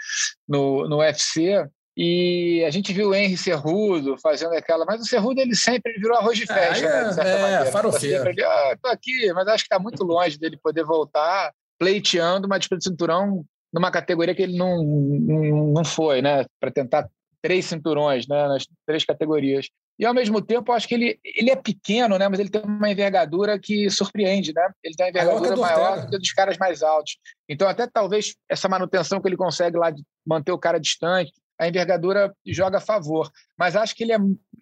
no, 0.46 0.90
no 0.90 0.98
UFC 0.98 1.66
e 2.02 2.64
a 2.64 2.70
gente 2.70 2.94
viu 2.94 3.10
o 3.10 3.14
Henry 3.14 3.36
Cerrudo 3.36 4.18
fazendo 4.18 4.54
aquela, 4.54 4.86
mas 4.86 5.02
o 5.02 5.06
Cerrudo 5.06 5.42
ele 5.42 5.54
sempre 5.54 5.92
virou 6.00 6.16
arroz 6.16 6.38
de 6.38 6.46
festa, 6.46 6.86
é, 6.86 7.04
né, 7.04 7.10
de 7.10 7.14
certa 7.14 7.30
é, 7.30 7.42
maneira. 7.42 7.66
farofeiro. 7.66 8.30
Ele, 8.30 8.42
ah, 8.42 8.78
tô 8.82 8.90
aqui, 8.90 9.34
mas 9.34 9.46
acho 9.50 9.66
que 9.66 9.74
está 9.74 9.78
muito 9.78 10.02
longe 10.06 10.40
dele 10.40 10.58
poder 10.64 10.86
voltar 10.86 11.52
pleiteando 11.78 12.48
uma 12.48 12.58
disputa 12.58 12.80
de 12.80 12.86
cinturão 12.86 13.44
numa 13.74 13.92
categoria 13.92 14.34
que 14.34 14.42
ele 14.42 14.58
não, 14.58 14.82
não, 14.82 15.68
não 15.74 15.84
foi, 15.84 16.22
né? 16.22 16.46
Para 16.58 16.72
tentar 16.72 17.10
três 17.42 17.66
cinturões, 17.66 18.26
né? 18.30 18.48
Nas 18.48 18.66
três 18.86 19.04
categorias. 19.04 19.68
E 20.00 20.06
ao 20.06 20.14
mesmo 20.14 20.42
tempo, 20.42 20.72
acho 20.72 20.88
que 20.88 20.96
ele, 20.96 21.20
ele 21.26 21.52
é 21.52 21.56
pequeno, 21.58 22.18
né? 22.18 22.30
Mas 22.30 22.40
ele 22.40 22.50
tem 22.50 22.62
uma 22.62 22.90
envergadura 22.90 23.60
que 23.60 23.90
surpreende, 23.90 24.54
né? 24.54 24.70
Ele 24.82 24.96
tem 24.96 25.06
uma 25.06 25.10
envergadura 25.10 25.56
maior 25.58 26.06
do 26.06 26.12
que 26.12 26.18
dos 26.18 26.32
caras 26.32 26.58
mais 26.58 26.82
altos. 26.82 27.18
Então, 27.50 27.68
até 27.68 27.86
talvez 27.86 28.36
essa 28.48 28.70
manutenção 28.70 29.20
que 29.20 29.28
ele 29.28 29.36
consegue 29.36 29.76
lá 29.76 29.90
de 29.92 30.02
manter 30.26 30.54
o 30.54 30.58
cara 30.58 30.80
distante, 30.80 31.34
a 31.60 31.68
envergadura 31.68 32.34
joga 32.48 32.78
a 32.78 32.82
favor. 32.82 33.30
Mas 33.58 33.76
acho 33.76 33.94
que 33.94 34.04
ele 34.04 34.14
é 34.14 34.18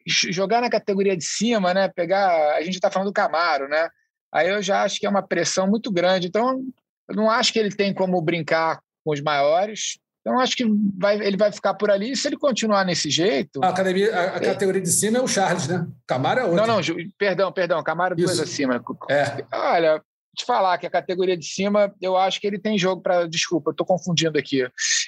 jogar 0.08 0.62
na 0.62 0.70
categoria 0.70 1.16
de 1.16 1.24
cima, 1.24 1.74
né? 1.74 1.88
Pegar, 1.88 2.56
a 2.56 2.62
gente 2.64 2.76
está 2.76 2.90
falando 2.90 3.10
do 3.10 3.14
Camaro, 3.14 3.70
né? 3.70 3.90
Aí 4.34 4.50
eu 4.50 4.62
já 4.62 4.84
acho 4.84 5.00
que 5.00 5.06
é 5.06 5.10
uma 5.10 5.22
pressão 5.22 5.68
muito 5.68 5.92
grande. 5.92 6.28
Então, 6.28 6.60
eu 7.08 7.16
não 7.16 7.30
acho 7.30 7.54
que 7.54 7.60
ele 7.60 7.70
tem 7.70 7.94
como 7.94 8.20
brincar 8.22 8.82
com 9.06 9.14
os 9.14 9.22
maiores. 9.22 10.00
Então, 10.22 10.40
acho 10.40 10.58
que 10.58 10.66
vai, 10.98 11.16
ele 11.22 11.38
vai 11.38 11.52
ficar 11.52 11.76
por 11.76 11.90
ali. 11.90 12.12
E 12.12 12.18
se 12.18 12.28
ele 12.28 12.38
continuar 12.38 12.84
nesse 12.84 13.10
jeito. 13.10 13.64
A, 13.64 13.70
academia, 13.70 14.14
a, 14.14 14.38
a 14.38 14.40
categoria 14.42 14.82
de 14.82 14.90
cima 14.90 15.20
é 15.20 15.22
o 15.22 15.28
Charles, 15.28 15.68
né? 15.68 15.88
Camaro 16.06 16.40
é 16.40 16.44
outro. 16.44 16.58
Não, 16.58 16.68
não, 16.68 16.82
perdão, 17.18 17.52
perdão. 17.52 17.84
Camaro 17.84 18.14
é 18.14 18.18
duas 18.18 18.40
acima. 18.40 18.84
É. 19.10 19.46
Olha, 19.54 20.02
te 20.36 20.46
falar 20.46 20.78
que 20.78 20.86
a 20.86 20.92
categoria 20.92 21.38
de 21.38 21.46
cima, 21.46 21.94
eu 22.02 22.18
acho 22.18 22.42
que 22.42 22.48
ele 22.48 22.60
tem 22.60 22.78
jogo 22.78 23.02
para. 23.02 23.28
Desculpa, 23.28 23.72
estou 23.72 23.86
confundindo 23.86 24.38
aqui. 24.38 24.68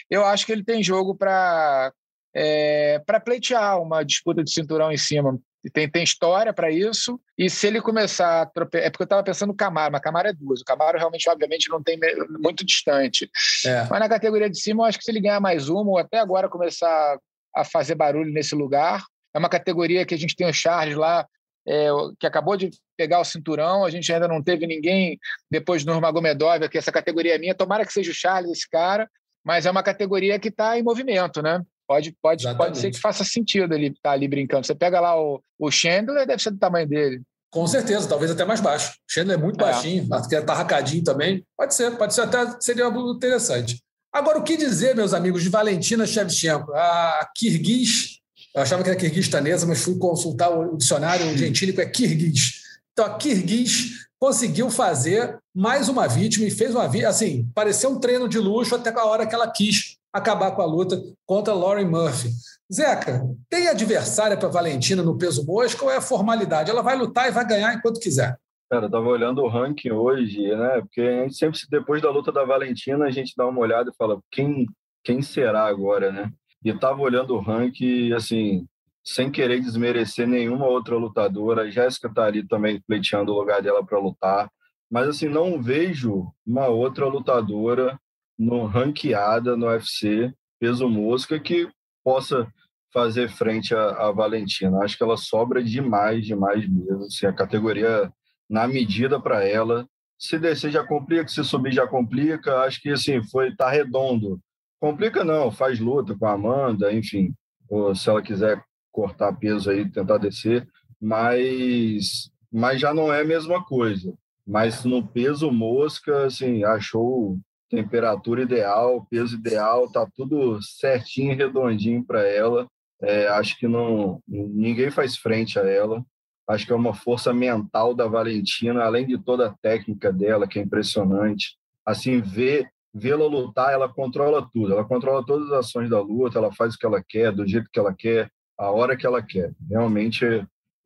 Eu 0.10 0.26
acho 0.26 0.45
que 0.45 0.51
ele 0.51 0.64
tem 0.64 0.84
jogo 0.84 1.16
para 1.16 1.93
é, 2.34 2.99
para 3.05 3.20
pleitear 3.20 3.82
uma 3.82 4.03
disputa 4.03 4.43
de 4.43 4.51
cinturão 4.51 4.91
em 4.91 4.97
cima. 4.97 5.39
Tem, 5.74 5.89
tem 5.89 6.03
história 6.03 6.53
para 6.53 6.72
isso. 6.72 7.20
E 7.38 7.49
se 7.49 7.68
ele 7.68 7.82
começar 7.82 8.41
a 8.41 8.45
tropeçar. 8.45 8.88
É 8.88 8.89
porque 8.89 9.03
eu 9.03 9.05
estava 9.05 9.24
pensando 9.24 9.49
no 9.49 9.55
Camaro, 9.55 9.91
mas 9.91 10.01
Camaro 10.01 10.30
é 10.30 10.34
duas. 10.34 10.62
O 10.62 10.66
Camaro 10.66 10.97
realmente, 10.97 11.30
obviamente, 11.30 11.70
não 11.70 11.84
tem 11.84 11.99
muito 12.39 12.66
distante. 12.66 13.30
É. 13.66 13.86
Mas 13.89 13.99
na 13.99 14.07
categoria 14.07 14.49
de 14.49 14.60
cima, 14.60 14.84
eu 14.84 14.86
acho 14.86 14.97
que 14.97 15.03
se 15.03 15.12
ele 15.12 15.20
ganhar 15.20 15.41
mais 15.41 15.68
uma, 15.68 15.91
ou 15.91 15.97
até 15.97 16.20
agora 16.20 16.47
começar 16.47 17.20
a 17.55 17.66
fazer 17.66 17.95
barulho 17.95 18.32
nesse 18.32 18.55
lugar. 18.55 19.03
É 19.34 19.39
uma 19.39 19.49
categoria 19.49 20.05
que 20.05 20.14
a 20.14 20.18
gente 20.18 20.36
tem 20.36 20.47
o 20.47 20.53
Charles 20.53 20.95
lá, 20.95 21.28
é, 21.68 21.89
que 22.20 22.26
acabou 22.26 22.55
de 22.55 22.70
pegar 22.97 23.20
o 23.20 23.26
cinturão. 23.26 23.84
A 23.84 23.89
gente 23.89 24.12
ainda 24.14 24.28
não 24.28 24.41
teve 24.41 24.66
ninguém 24.66 25.20
depois 25.51 25.84
do 25.84 25.91
Nurmagomedov, 25.91 26.70
que 26.70 26.78
essa 26.78 26.91
categoria 26.91 27.36
é 27.36 27.38
minha. 27.38 27.53
Tomara 27.53 27.86
que 27.86 27.91
seja 27.91 28.12
o 28.12 28.16
Charles 28.16 28.51
esse 28.51 28.70
cara, 28.70 29.10
mas 29.44 29.66
é 29.66 29.72
uma 29.72 29.84
categoria 29.84 30.40
que 30.40 30.50
está 30.50 30.78
em 30.78 30.84
movimento, 30.84 31.42
né? 31.42 31.62
Pode, 31.88 32.16
pode, 32.22 32.56
pode 32.56 32.78
ser 32.78 32.92
que 32.92 33.00
faça 33.00 33.24
sentido 33.24 33.74
ele 33.74 33.88
estar 33.88 34.10
tá 34.10 34.12
ali 34.12 34.28
brincando. 34.28 34.66
Você 34.66 34.76
pega 34.76 35.00
lá 35.00 35.20
o, 35.20 35.42
o 35.58 35.72
Chandler, 35.72 36.28
deve 36.28 36.42
ser 36.42 36.52
do 36.52 36.60
tamanho 36.60 36.88
dele. 36.88 37.22
Com 37.52 37.66
certeza, 37.66 38.08
talvez 38.08 38.30
até 38.30 38.46
mais 38.46 38.62
baixo. 38.62 38.92
O 38.92 39.12
Chandler 39.12 39.40
é 39.40 39.42
muito 39.42 39.60
é. 39.60 39.64
baixinho, 39.64 40.08
está 40.32 40.54
racadinho 40.54 41.04
também. 41.04 41.44
Pode 41.58 41.74
ser, 41.74 41.98
pode 41.98 42.14
ser 42.14 42.22
até 42.22 42.60
seria 42.60 42.86
algo 42.86 43.14
interessante. 43.14 43.82
Agora, 44.14 44.38
o 44.38 44.44
que 44.44 44.56
dizer, 44.56 44.96
meus 44.96 45.14
amigos, 45.14 45.42
de 45.42 45.50
Valentina 45.50 46.06
Shevchenko? 46.06 46.72
A 46.74 47.28
Kirguiz 47.36 48.20
eu 48.56 48.62
achava 48.62 48.84
que 48.84 48.90
era 48.90 48.98
kirguistanesa, 48.98 49.66
mas 49.66 49.82
fui 49.82 49.98
consultar 49.98 50.50
o 50.50 50.76
dicionário, 50.76 51.28
o 51.28 51.38
gentílico 51.38 51.82
é 51.82 51.86
kirguiz. 51.86 52.60
Então, 52.92 53.06
a 53.06 53.18
Kirguiz 53.18 54.09
conseguiu 54.20 54.70
fazer 54.70 55.40
mais 55.56 55.88
uma 55.88 56.08
vítima 56.08 56.46
e 56.46 56.52
fez 56.52 56.76
uma 56.76 56.88
vítima, 56.88 57.10
assim, 57.10 57.50
pareceu 57.56 57.92
um 57.92 58.00
treino 58.00 58.28
de 58.28 58.38
luxo 58.38 58.76
até 58.76 58.90
a 58.92 59.06
hora 59.06 59.26
que 59.26 59.34
ela 59.34 59.50
quis 59.50 59.98
acabar 60.12 60.52
com 60.52 60.62
a 60.62 60.66
luta 60.66 61.02
contra 61.26 61.54
Lauren 61.54 61.86
Murphy. 61.86 62.30
Zeca, 62.72 63.24
tem 63.50 63.68
adversária 63.68 64.38
para 64.38 64.50
Valentina 64.50 65.02
no 65.02 65.18
peso 65.18 65.46
mosca 65.46 65.84
ou 65.84 65.92
é 65.92 66.02
formalidade? 66.02 66.70
Ela 66.70 66.84
vai 66.84 66.96
lutar 66.96 67.28
e 67.28 67.32
vai 67.32 67.48
ganhar 67.48 67.74
enquanto 67.74 68.00
quiser. 68.00 68.38
Cara, 68.70 68.86
eu 68.86 68.92
tava 68.92 69.08
olhando 69.08 69.42
o 69.42 69.48
ranking 69.48 69.90
hoje, 69.90 70.56
né? 70.56 70.82
Porque 70.82 71.02
a 71.02 71.24
gente 71.24 71.36
sempre, 71.36 71.60
depois 71.72 72.02
da 72.02 72.12
luta 72.12 72.32
da 72.32 72.46
Valentina, 72.46 73.06
a 73.06 73.12
gente 73.12 73.34
dá 73.36 73.48
uma 73.48 73.60
olhada 73.60 73.90
e 73.90 73.96
fala 73.96 74.20
quem, 74.30 74.68
quem 75.04 75.24
será 75.24 75.66
agora, 75.66 76.12
né? 76.12 76.32
E 76.64 76.72
tava 76.78 77.02
olhando 77.02 77.34
o 77.34 77.42
ranking, 77.42 78.14
assim, 78.14 78.68
sem 79.04 79.32
querer 79.32 79.60
desmerecer 79.60 80.28
nenhuma 80.28 80.68
outra 80.68 80.95
lutadora. 80.95 81.72
Jéssica 81.72 82.14
tá 82.14 82.26
ali 82.26 82.47
também 82.47 82.82
pleiteando 82.82 83.32
o 83.32 83.39
lugar 83.39 83.62
dela 83.62 83.86
para 83.86 84.00
lutar. 84.00 84.50
Mas, 84.89 85.08
assim, 85.08 85.28
não 85.28 85.62
vejo 85.62 86.32
uma 86.45 86.68
outra 86.68 87.08
lutadora 87.08 88.00
no 88.38 88.66
ranqueada 88.66 89.56
no 89.56 89.68
UFC 89.68 90.34
peso 90.60 90.89
mosca 90.89 91.39
que 91.39 91.70
possa 92.04 92.52
fazer 92.93 93.30
frente 93.30 93.74
à, 93.74 94.12
Valentina. 94.12 94.80
Acho 94.80 94.97
que 94.97 95.04
ela 95.04 95.18
sobra 95.18 95.64
demais, 95.64 96.26
demais 96.26 96.68
mesmo. 96.68 97.06
Assim, 97.06 97.26
a 97.26 97.34
categoria 97.34 98.12
na 98.50 98.68
medida 98.68 99.20
para 99.20 99.47
ela. 99.47 99.88
Se 100.18 100.38
descer 100.38 100.72
já 100.72 100.86
complica, 100.86 101.28
se 101.28 101.43
subir 101.43 101.72
já 101.72 101.88
complica. 101.88 102.62
Acho 102.62 102.82
que 102.82 102.89
assim 102.89 103.24
foi 103.24 103.56
tá 103.56 103.70
redondo. 103.70 104.39
Complica 104.82 105.24
não, 105.24 105.52
faz 105.52 105.80
luta 105.80 106.16
com 106.18 106.26
a 106.26 106.34
Amanda, 106.34 106.91
enfim. 106.91 107.34
Ou 107.70 107.95
se 107.95 108.10
ela 108.10 108.22
quiser 108.22 108.62
cortar 108.92 109.34
peso 109.34 109.70
aí, 109.70 109.90
tentar 109.90 110.18
descer, 110.18 110.68
mas 111.02 112.32
mas 112.52 112.82
já 112.82 112.94
não 112.94 113.14
é 113.14 113.22
a 113.22 113.26
mesma 113.26 113.64
coisa. 113.64 114.14
Mas 114.46 114.84
no 114.84 115.06
peso 115.06 115.52
mosca, 115.52 116.26
assim, 116.26 116.64
achou 116.64 117.38
temperatura 117.70 118.42
ideal, 118.42 119.06
peso 119.10 119.36
ideal, 119.36 119.92
tá 119.92 120.08
tudo 120.16 120.60
certinho, 120.62 121.36
redondinho 121.36 122.04
para 122.04 122.28
ela. 122.28 122.68
É, 123.02 123.28
acho 123.28 123.58
que 123.60 123.68
não 123.68 124.22
ninguém 124.28 124.90
faz 124.90 125.16
frente 125.16 125.60
a 125.60 125.64
ela. 125.64 126.04
Acho 126.48 126.66
que 126.66 126.74
é 126.74 126.76
uma 126.76 126.96
força 126.96 127.32
mental 127.32 127.94
da 127.94 128.08
Valentina, 128.08 128.84
além 128.84 129.06
de 129.06 129.20
toda 129.20 129.48
a 129.48 129.56
técnica 129.62 130.12
dela, 130.12 130.48
que 130.48 130.58
é 130.58 130.64
impressionante. 130.64 131.56
Assim, 131.86 132.20
ver 132.20 132.68
vê-la 132.94 133.28
lutar, 133.28 133.72
ela 133.72 133.88
controla 133.88 134.48
tudo. 134.52 134.74
Ela 134.74 134.84
controla 134.84 135.26
todas 135.26 135.52
as 135.52 135.68
ações 135.68 135.90
da 135.90 136.02
luta, 136.02 136.40
ela 136.40 136.52
faz 136.52 136.74
o 136.74 136.78
que 136.78 136.86
ela 136.86 137.04
quer, 137.08 137.32
do 137.32 137.48
jeito 137.48 137.70
que 137.72 137.80
ela 137.80 137.94
quer, 137.94 138.32
a 138.60 138.70
hora 138.70 138.97
que 138.97 139.07
ela 139.07 139.24
quer. 139.24 139.53
Realmente 139.70 140.26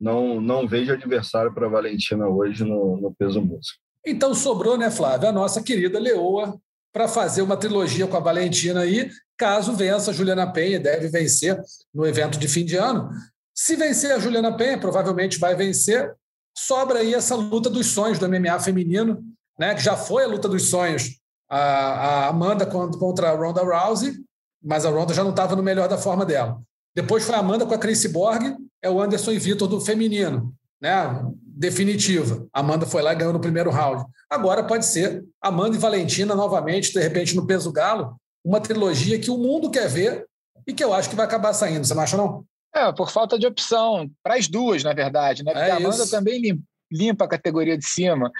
não 0.00 0.40
não 0.40 0.66
vejo 0.66 0.92
adversário 0.92 1.52
para 1.52 1.66
a 1.66 1.70
Valentina 1.70 2.28
hoje 2.28 2.64
no, 2.64 2.96
no 2.96 3.12
peso 3.12 3.42
músico. 3.42 3.78
Então 4.06 4.34
sobrou, 4.34 4.76
né, 4.76 4.90
Flávia, 4.90 5.30
a 5.30 5.32
nossa 5.32 5.62
querida 5.62 5.98
Leoa 5.98 6.58
para 6.92 7.08
fazer 7.08 7.42
uma 7.42 7.56
trilogia 7.56 8.06
com 8.06 8.16
a 8.16 8.20
Valentina 8.20 8.82
aí, 8.82 9.10
caso 9.36 9.72
vença 9.72 10.12
a 10.12 10.14
Juliana 10.14 10.52
Penha, 10.52 10.78
deve 10.78 11.08
vencer 11.08 11.60
no 11.92 12.06
evento 12.06 12.38
de 12.38 12.46
fim 12.46 12.64
de 12.64 12.76
ano. 12.76 13.10
Se 13.52 13.74
vencer 13.74 14.12
a 14.12 14.18
Juliana 14.20 14.56
Penha, 14.56 14.78
provavelmente 14.78 15.38
vai 15.38 15.56
vencer. 15.56 16.14
Sobra 16.56 17.00
aí 17.00 17.12
essa 17.12 17.34
luta 17.34 17.68
dos 17.68 17.88
sonhos 17.88 18.20
do 18.20 18.28
MMA 18.28 18.60
feminino, 18.60 19.20
né? 19.58 19.74
que 19.74 19.82
já 19.82 19.96
foi 19.96 20.22
a 20.22 20.28
luta 20.28 20.48
dos 20.48 20.70
sonhos, 20.70 21.18
a, 21.50 21.58
a 21.58 22.28
Amanda 22.28 22.64
contra 22.64 23.30
a 23.30 23.34
Ronda 23.34 23.62
Rousey, 23.62 24.14
mas 24.62 24.86
a 24.86 24.90
Ronda 24.90 25.12
já 25.12 25.24
não 25.24 25.30
estava 25.30 25.56
no 25.56 25.62
melhor 25.64 25.88
da 25.88 25.98
forma 25.98 26.24
dela. 26.24 26.62
Depois 26.94 27.24
foi 27.24 27.34
a 27.34 27.38
Amanda 27.38 27.66
com 27.66 27.74
a 27.74 27.78
Chris 27.78 28.04
Borg, 28.06 28.56
é 28.82 28.88
o 28.88 29.00
Anderson 29.00 29.32
e 29.32 29.38
Vitor 29.38 29.66
do 29.66 29.80
feminino, 29.80 30.54
né? 30.80 31.22
definitiva. 31.54 32.46
Amanda 32.52 32.84
foi 32.84 33.02
lá 33.02 33.12
e 33.12 33.16
ganhou 33.16 33.32
no 33.32 33.40
primeiro 33.40 33.70
round. 33.70 34.04
Agora 34.28 34.64
pode 34.64 34.84
ser 34.84 35.24
Amanda 35.40 35.76
e 35.76 35.78
Valentina 35.78 36.34
novamente, 36.34 36.92
de 36.92 37.00
repente 37.00 37.36
no 37.36 37.46
peso 37.46 37.72
galo, 37.72 38.16
uma 38.44 38.60
trilogia 38.60 39.18
que 39.18 39.30
o 39.30 39.38
mundo 39.38 39.70
quer 39.70 39.88
ver 39.88 40.26
e 40.66 40.72
que 40.72 40.82
eu 40.82 40.92
acho 40.92 41.08
que 41.08 41.16
vai 41.16 41.24
acabar 41.24 41.52
saindo. 41.52 41.86
Você 41.86 41.94
não 41.94 42.02
acha, 42.02 42.16
não? 42.16 42.44
É, 42.74 42.92
por 42.92 43.10
falta 43.10 43.38
de 43.38 43.46
opção, 43.46 44.10
para 44.22 44.34
as 44.34 44.48
duas, 44.48 44.82
na 44.82 44.92
verdade, 44.92 45.44
né? 45.44 45.52
Porque 45.52 45.68
é 45.68 45.72
a 45.72 45.76
Amanda 45.76 46.02
isso. 46.02 46.10
também 46.10 46.60
limpa 46.90 47.24
a 47.24 47.28
categoria 47.28 47.78
de 47.78 47.86
cima. 47.86 48.32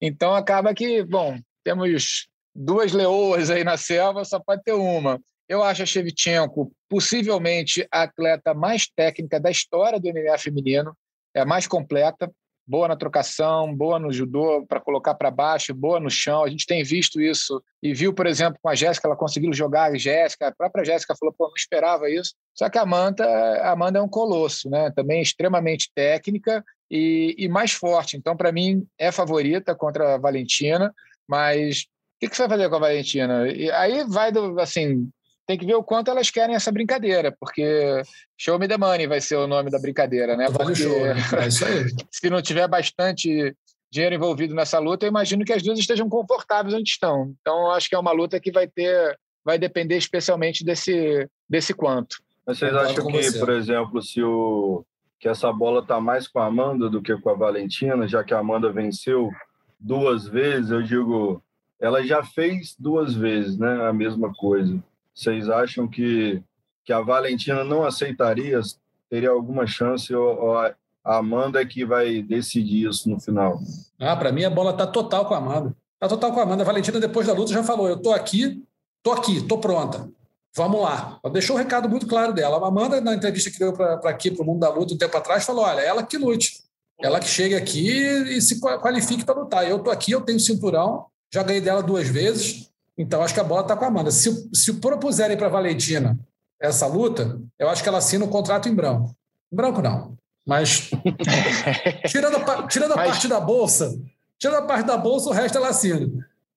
Então 0.00 0.34
acaba 0.34 0.74
que, 0.74 1.02
bom, 1.02 1.38
temos 1.64 2.28
duas 2.54 2.92
leoas 2.92 3.50
aí 3.50 3.64
na 3.64 3.76
selva, 3.76 4.24
só 4.24 4.38
pode 4.38 4.62
ter 4.62 4.74
uma. 4.74 5.18
Eu 5.48 5.62
acho 5.62 5.82
a 5.82 5.86
Shevchenko 5.86 6.70
possivelmente 6.88 7.86
a 7.90 8.02
atleta 8.02 8.52
mais 8.52 8.86
técnica 8.86 9.40
da 9.40 9.50
história 9.50 9.98
do 9.98 10.08
MMA 10.08 10.36
feminino, 10.38 10.96
é 11.34 11.40
a 11.40 11.46
mais 11.46 11.66
completa 11.66 12.30
boa 12.68 12.86
na 12.86 12.96
trocação, 12.96 13.74
boa 13.74 13.98
no 13.98 14.12
judô 14.12 14.66
para 14.66 14.78
colocar 14.78 15.14
para 15.14 15.30
baixo, 15.30 15.74
boa 15.74 15.98
no 15.98 16.10
chão. 16.10 16.44
A 16.44 16.50
gente 16.50 16.66
tem 16.66 16.84
visto 16.84 17.18
isso 17.18 17.62
e 17.82 17.94
viu, 17.94 18.12
por 18.12 18.26
exemplo, 18.26 18.58
com 18.60 18.68
a 18.68 18.74
Jéssica, 18.74 19.08
ela 19.08 19.16
conseguiu 19.16 19.50
jogar 19.54 19.90
a 19.90 19.96
Jéssica. 19.96 20.48
A 20.48 20.54
própria 20.54 20.84
Jéssica 20.84 21.16
falou, 21.18 21.34
pô, 21.36 21.46
não 21.46 21.54
esperava 21.56 22.10
isso. 22.10 22.34
Só 22.54 22.68
que 22.68 22.76
a 22.76 22.82
Amanda, 22.82 23.24
a 23.24 23.72
Amanda 23.72 23.98
é 23.98 24.02
um 24.02 24.08
colosso, 24.08 24.68
né? 24.68 24.92
Também 24.94 25.22
extremamente 25.22 25.90
técnica 25.94 26.62
e, 26.90 27.34
e 27.38 27.48
mais 27.48 27.72
forte. 27.72 28.18
Então, 28.18 28.36
para 28.36 28.52
mim, 28.52 28.86
é 28.98 29.10
favorita 29.10 29.74
contra 29.74 30.14
a 30.14 30.18
Valentina, 30.18 30.94
mas 31.26 31.80
o 31.80 32.20
que, 32.20 32.28
que 32.28 32.36
você 32.36 32.42
vai 32.42 32.58
fazer 32.58 32.68
com 32.68 32.76
a 32.76 32.80
Valentina? 32.80 33.48
E 33.48 33.70
aí 33.70 34.04
vai 34.04 34.30
do, 34.30 34.60
assim, 34.60 35.08
tem 35.48 35.56
que 35.56 35.64
ver 35.64 35.76
o 35.76 35.82
quanto 35.82 36.10
elas 36.10 36.30
querem 36.30 36.54
essa 36.54 36.70
brincadeira, 36.70 37.34
porque 37.40 38.02
Show 38.36 38.58
Me 38.58 38.68
the 38.68 38.76
Money 38.76 39.06
vai 39.06 39.18
ser 39.18 39.36
o 39.36 39.46
nome 39.46 39.70
da 39.70 39.78
brincadeira, 39.78 40.36
né? 40.36 40.44
Vale 40.50 40.58
porque 40.58 40.82
show, 40.82 41.00
né? 41.00 41.14
é 41.42 41.48
isso 41.48 41.64
aí. 41.64 41.86
se 42.12 42.28
não 42.28 42.42
tiver 42.42 42.68
bastante 42.68 43.56
dinheiro 43.90 44.14
envolvido 44.14 44.54
nessa 44.54 44.78
luta, 44.78 45.06
eu 45.06 45.08
imagino 45.08 45.46
que 45.46 45.52
as 45.54 45.62
duas 45.62 45.78
estejam 45.78 46.06
confortáveis 46.06 46.74
onde 46.74 46.90
estão. 46.90 47.34
Então, 47.40 47.70
acho 47.70 47.88
que 47.88 47.94
é 47.94 47.98
uma 47.98 48.12
luta 48.12 48.38
que 48.38 48.52
vai 48.52 48.68
ter, 48.68 49.18
vai 49.42 49.58
depender 49.58 49.96
especialmente 49.96 50.62
desse, 50.62 51.26
desse 51.48 51.72
quanto. 51.72 52.18
Mas 52.46 52.58
vocês 52.58 52.74
acham 52.74 53.06
que, 53.06 53.22
você. 53.22 53.38
por 53.38 53.48
exemplo, 53.48 54.02
se 54.02 54.22
o 54.22 54.84
que 55.18 55.30
essa 55.30 55.50
bola 55.50 55.80
está 55.80 55.98
mais 55.98 56.28
com 56.28 56.40
a 56.40 56.46
Amanda 56.46 56.90
do 56.90 57.00
que 57.00 57.16
com 57.16 57.30
a 57.30 57.34
Valentina, 57.34 58.06
já 58.06 58.22
que 58.22 58.34
a 58.34 58.40
Amanda 58.40 58.70
venceu 58.70 59.30
duas 59.80 60.28
vezes, 60.28 60.70
eu 60.70 60.82
digo, 60.82 61.42
ela 61.80 62.04
já 62.04 62.22
fez 62.22 62.76
duas 62.78 63.14
vezes, 63.14 63.56
né, 63.56 63.88
a 63.88 63.94
mesma 63.94 64.30
coisa. 64.34 64.78
Vocês 65.18 65.50
acham 65.50 65.88
que, 65.88 66.40
que 66.84 66.92
a 66.92 67.00
Valentina 67.00 67.64
não 67.64 67.84
aceitaria? 67.84 68.60
Teria 69.10 69.30
alguma 69.30 69.66
chance 69.66 70.14
ou, 70.14 70.40
ou 70.40 70.56
a 70.56 70.72
Amanda 71.04 71.60
é 71.60 71.66
que 71.66 71.84
vai 71.84 72.22
decidir 72.22 72.88
isso 72.88 73.10
no 73.10 73.18
final? 73.18 73.58
Ah, 73.98 74.14
para 74.14 74.30
mim 74.30 74.44
a 74.44 74.50
bola 74.50 74.70
está 74.70 74.86
total 74.86 75.26
com 75.26 75.34
a 75.34 75.38
Amanda. 75.38 75.74
Está 75.94 76.06
total 76.06 76.32
com 76.32 76.38
a 76.38 76.44
Amanda. 76.44 76.62
A 76.62 76.66
Valentina, 76.66 77.00
depois 77.00 77.26
da 77.26 77.32
luta, 77.32 77.52
já 77.52 77.64
falou: 77.64 77.88
eu 77.88 77.96
estou 77.96 78.12
aqui, 78.12 78.62
estou 78.98 79.12
aqui, 79.12 79.38
estou 79.38 79.58
pronta. 79.58 80.08
Vamos 80.54 80.80
lá. 80.80 81.18
Ela 81.24 81.32
deixou 81.32 81.56
um 81.56 81.58
recado 81.58 81.88
muito 81.88 82.06
claro 82.06 82.32
dela. 82.32 82.56
A 82.64 82.68
Amanda, 82.68 83.00
na 83.00 83.14
entrevista 83.14 83.50
que 83.50 83.58
deu 83.58 83.72
para 83.72 84.08
aqui, 84.08 84.30
para 84.30 84.44
o 84.44 84.46
Mundo 84.46 84.60
da 84.60 84.68
Luta, 84.68 84.94
um 84.94 84.98
tempo 84.98 85.16
atrás, 85.16 85.44
falou: 85.44 85.64
olha, 85.64 85.80
ela 85.80 86.04
que 86.04 86.16
lute. 86.16 86.62
Ela 87.00 87.18
que 87.18 87.26
chegue 87.26 87.56
aqui 87.56 87.88
e 87.88 88.40
se 88.40 88.60
qualifique 88.60 89.24
para 89.24 89.40
lutar. 89.40 89.68
Eu 89.68 89.78
estou 89.78 89.92
aqui, 89.92 90.12
eu 90.12 90.20
tenho 90.20 90.38
cinturão, 90.38 91.06
já 91.32 91.42
ganhei 91.42 91.60
dela 91.60 91.82
duas 91.82 92.06
vezes. 92.06 92.68
Então, 92.98 93.22
acho 93.22 93.32
que 93.32 93.40
a 93.40 93.44
bola 93.44 93.62
está 93.62 93.76
com 93.76 93.84
a 93.84 93.88
Amanda. 93.88 94.10
Se, 94.10 94.50
se 94.52 94.74
propuserem 94.74 95.36
para 95.36 95.46
a 95.46 95.50
Valentina 95.50 96.18
essa 96.60 96.86
luta, 96.86 97.40
eu 97.56 97.68
acho 97.68 97.82
que 97.82 97.88
ela 97.88 97.98
assina 97.98 98.24
o 98.24 98.28
um 98.28 98.30
contrato 98.30 98.68
em 98.68 98.74
branco. 98.74 99.14
Em 99.52 99.56
branco, 99.56 99.80
não. 99.80 100.18
Mas, 100.44 100.90
tirando, 102.08 102.36
a, 102.36 102.66
tirando 102.66 102.92
a 102.92 102.96
Mas... 102.96 103.10
parte 103.10 103.28
da 103.28 103.38
bolsa, 103.38 103.96
tirando 104.38 104.64
a 104.64 104.66
parte 104.66 104.86
da 104.86 104.96
bolsa, 104.96 105.28
o 105.28 105.32
resto 105.32 105.58
ela 105.58 105.68
assina. 105.68 106.10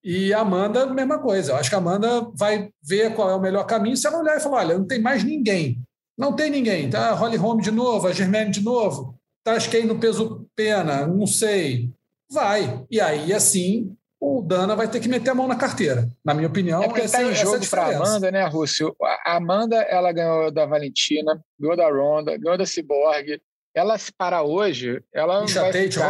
E 0.03 0.33
a 0.33 0.39
Amanda, 0.39 0.87
mesma 0.87 1.19
coisa. 1.19 1.51
Eu 1.51 1.57
acho 1.57 1.69
que 1.69 1.75
a 1.75 1.77
Amanda 1.77 2.27
vai 2.33 2.69
ver 2.81 3.13
qual 3.13 3.29
é 3.29 3.35
o 3.35 3.41
melhor 3.41 3.65
caminho. 3.65 3.95
Se 3.95 4.07
ela 4.07 4.19
olhar 4.19 4.37
e 4.37 4.39
falar: 4.39 4.59
olha, 4.59 4.77
não 4.77 4.87
tem 4.87 4.99
mais 4.99 5.23
ninguém. 5.23 5.79
Não 6.17 6.33
tem 6.33 6.49
ninguém. 6.49 6.89
Tá 6.89 7.11
Holly 7.13 7.37
Holm 7.37 7.59
de 7.59 7.69
novo, 7.69 8.07
a 8.07 8.13
Germaine 8.13 8.49
de 8.49 8.61
novo. 8.61 9.15
Tá 9.43 9.57
Skay 9.57 9.85
no 9.85 9.99
peso 9.99 10.47
pena, 10.55 11.05
não 11.05 11.27
sei. 11.27 11.91
Vai. 12.29 12.83
E 12.89 12.99
aí, 12.99 13.33
assim, 13.33 13.95
o 14.21 14.39
Dana 14.39 14.75
vai 14.75 14.87
ter 14.87 14.99
que 14.99 15.09
meter 15.09 15.31
a 15.31 15.35
mão 15.35 15.47
na 15.47 15.55
carteira. 15.55 16.07
Na 16.23 16.35
minha 16.35 16.47
opinião, 16.47 16.83
é 16.83 16.87
porque 16.87 17.01
está 17.01 17.23
em 17.23 17.33
jogo 17.33 17.67
para 17.67 17.85
a 17.85 17.95
Amanda, 17.97 18.31
né, 18.31 18.45
Rússio? 18.45 18.95
A 19.25 19.37
Amanda, 19.37 19.77
ela 19.77 20.11
ganhou 20.11 20.51
da 20.51 20.67
Valentina, 20.67 21.43
ganhou 21.59 21.75
da 21.75 21.89
Ronda, 21.89 22.37
ganhou 22.37 22.55
da 22.55 22.65
Cyborg. 22.65 23.41
Ela, 23.73 23.97
se 23.97 24.13
parar 24.13 24.43
hoje, 24.43 25.01
ela 25.11 25.43
Isha 25.43 25.61
vai 25.61 25.71
Tate, 25.71 25.93
ficar 25.93 26.09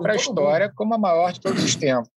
para 0.00 0.12
a 0.12 0.16
história 0.16 0.66
mundo. 0.68 0.76
como 0.76 0.94
a 0.94 0.98
maior 0.98 1.30
de 1.32 1.40
todos 1.40 1.62
os 1.62 1.74
tempos. 1.76 2.08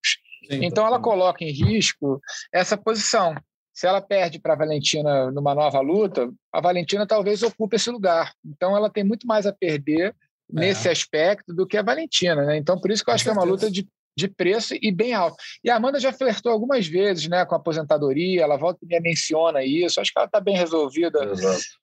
Sim, 0.50 0.64
então, 0.64 0.88
ela 0.88 1.00
coloca 1.02 1.44
em 1.44 1.52
risco 1.52 2.22
essa 2.54 2.78
posição. 2.78 3.36
Se 3.74 3.88
ela 3.88 4.00
perde 4.00 4.40
para 4.40 4.54
a 4.54 4.58
Valentina 4.58 5.32
numa 5.32 5.54
nova 5.54 5.82
luta, 5.82 6.32
a 6.54 6.62
Valentina 6.62 7.06
talvez 7.06 7.44
ocupe 7.44 7.76
esse 7.76 7.90
lugar. 7.92 8.32
Então, 8.46 8.78
ela 8.78 8.90
tem 8.90 9.04
muito 9.04 9.28
mais 9.28 9.46
a 9.46 9.52
perder 9.52 10.10
é. 10.10 10.14
nesse 10.50 10.88
aspecto 10.88 11.54
do 11.54 11.68
que 11.68 11.76
a 11.76 11.84
Valentina. 11.84 12.46
Né? 12.46 12.56
Então, 12.56 12.80
por 12.80 12.90
isso 12.90 13.04
que 13.04 13.10
eu 13.10 13.14
acho 13.14 13.24
que 13.26 13.30
é 13.30 13.34
uma 13.34 13.44
luta 13.44 13.70
de 13.70 13.86
de 14.18 14.28
preço 14.28 14.74
e 14.82 14.92
bem 14.92 15.14
alto. 15.14 15.36
E 15.64 15.70
a 15.70 15.76
Amanda 15.76 16.00
já 16.00 16.14
flertou 16.14 16.52
algumas 16.52 16.88
vezes 16.88 17.28
né, 17.28 17.46
com 17.46 17.56
a 17.56 17.58
aposentadoria, 17.58 18.44
ela 18.44 18.58
volta 18.58 18.80
e 18.82 19.00
menciona 19.00 19.64
isso. 19.64 20.00
Acho 20.00 20.12
que 20.12 20.20
ela 20.20 20.28
está 20.28 20.40
bem 20.40 20.56
resolvida 20.56 21.20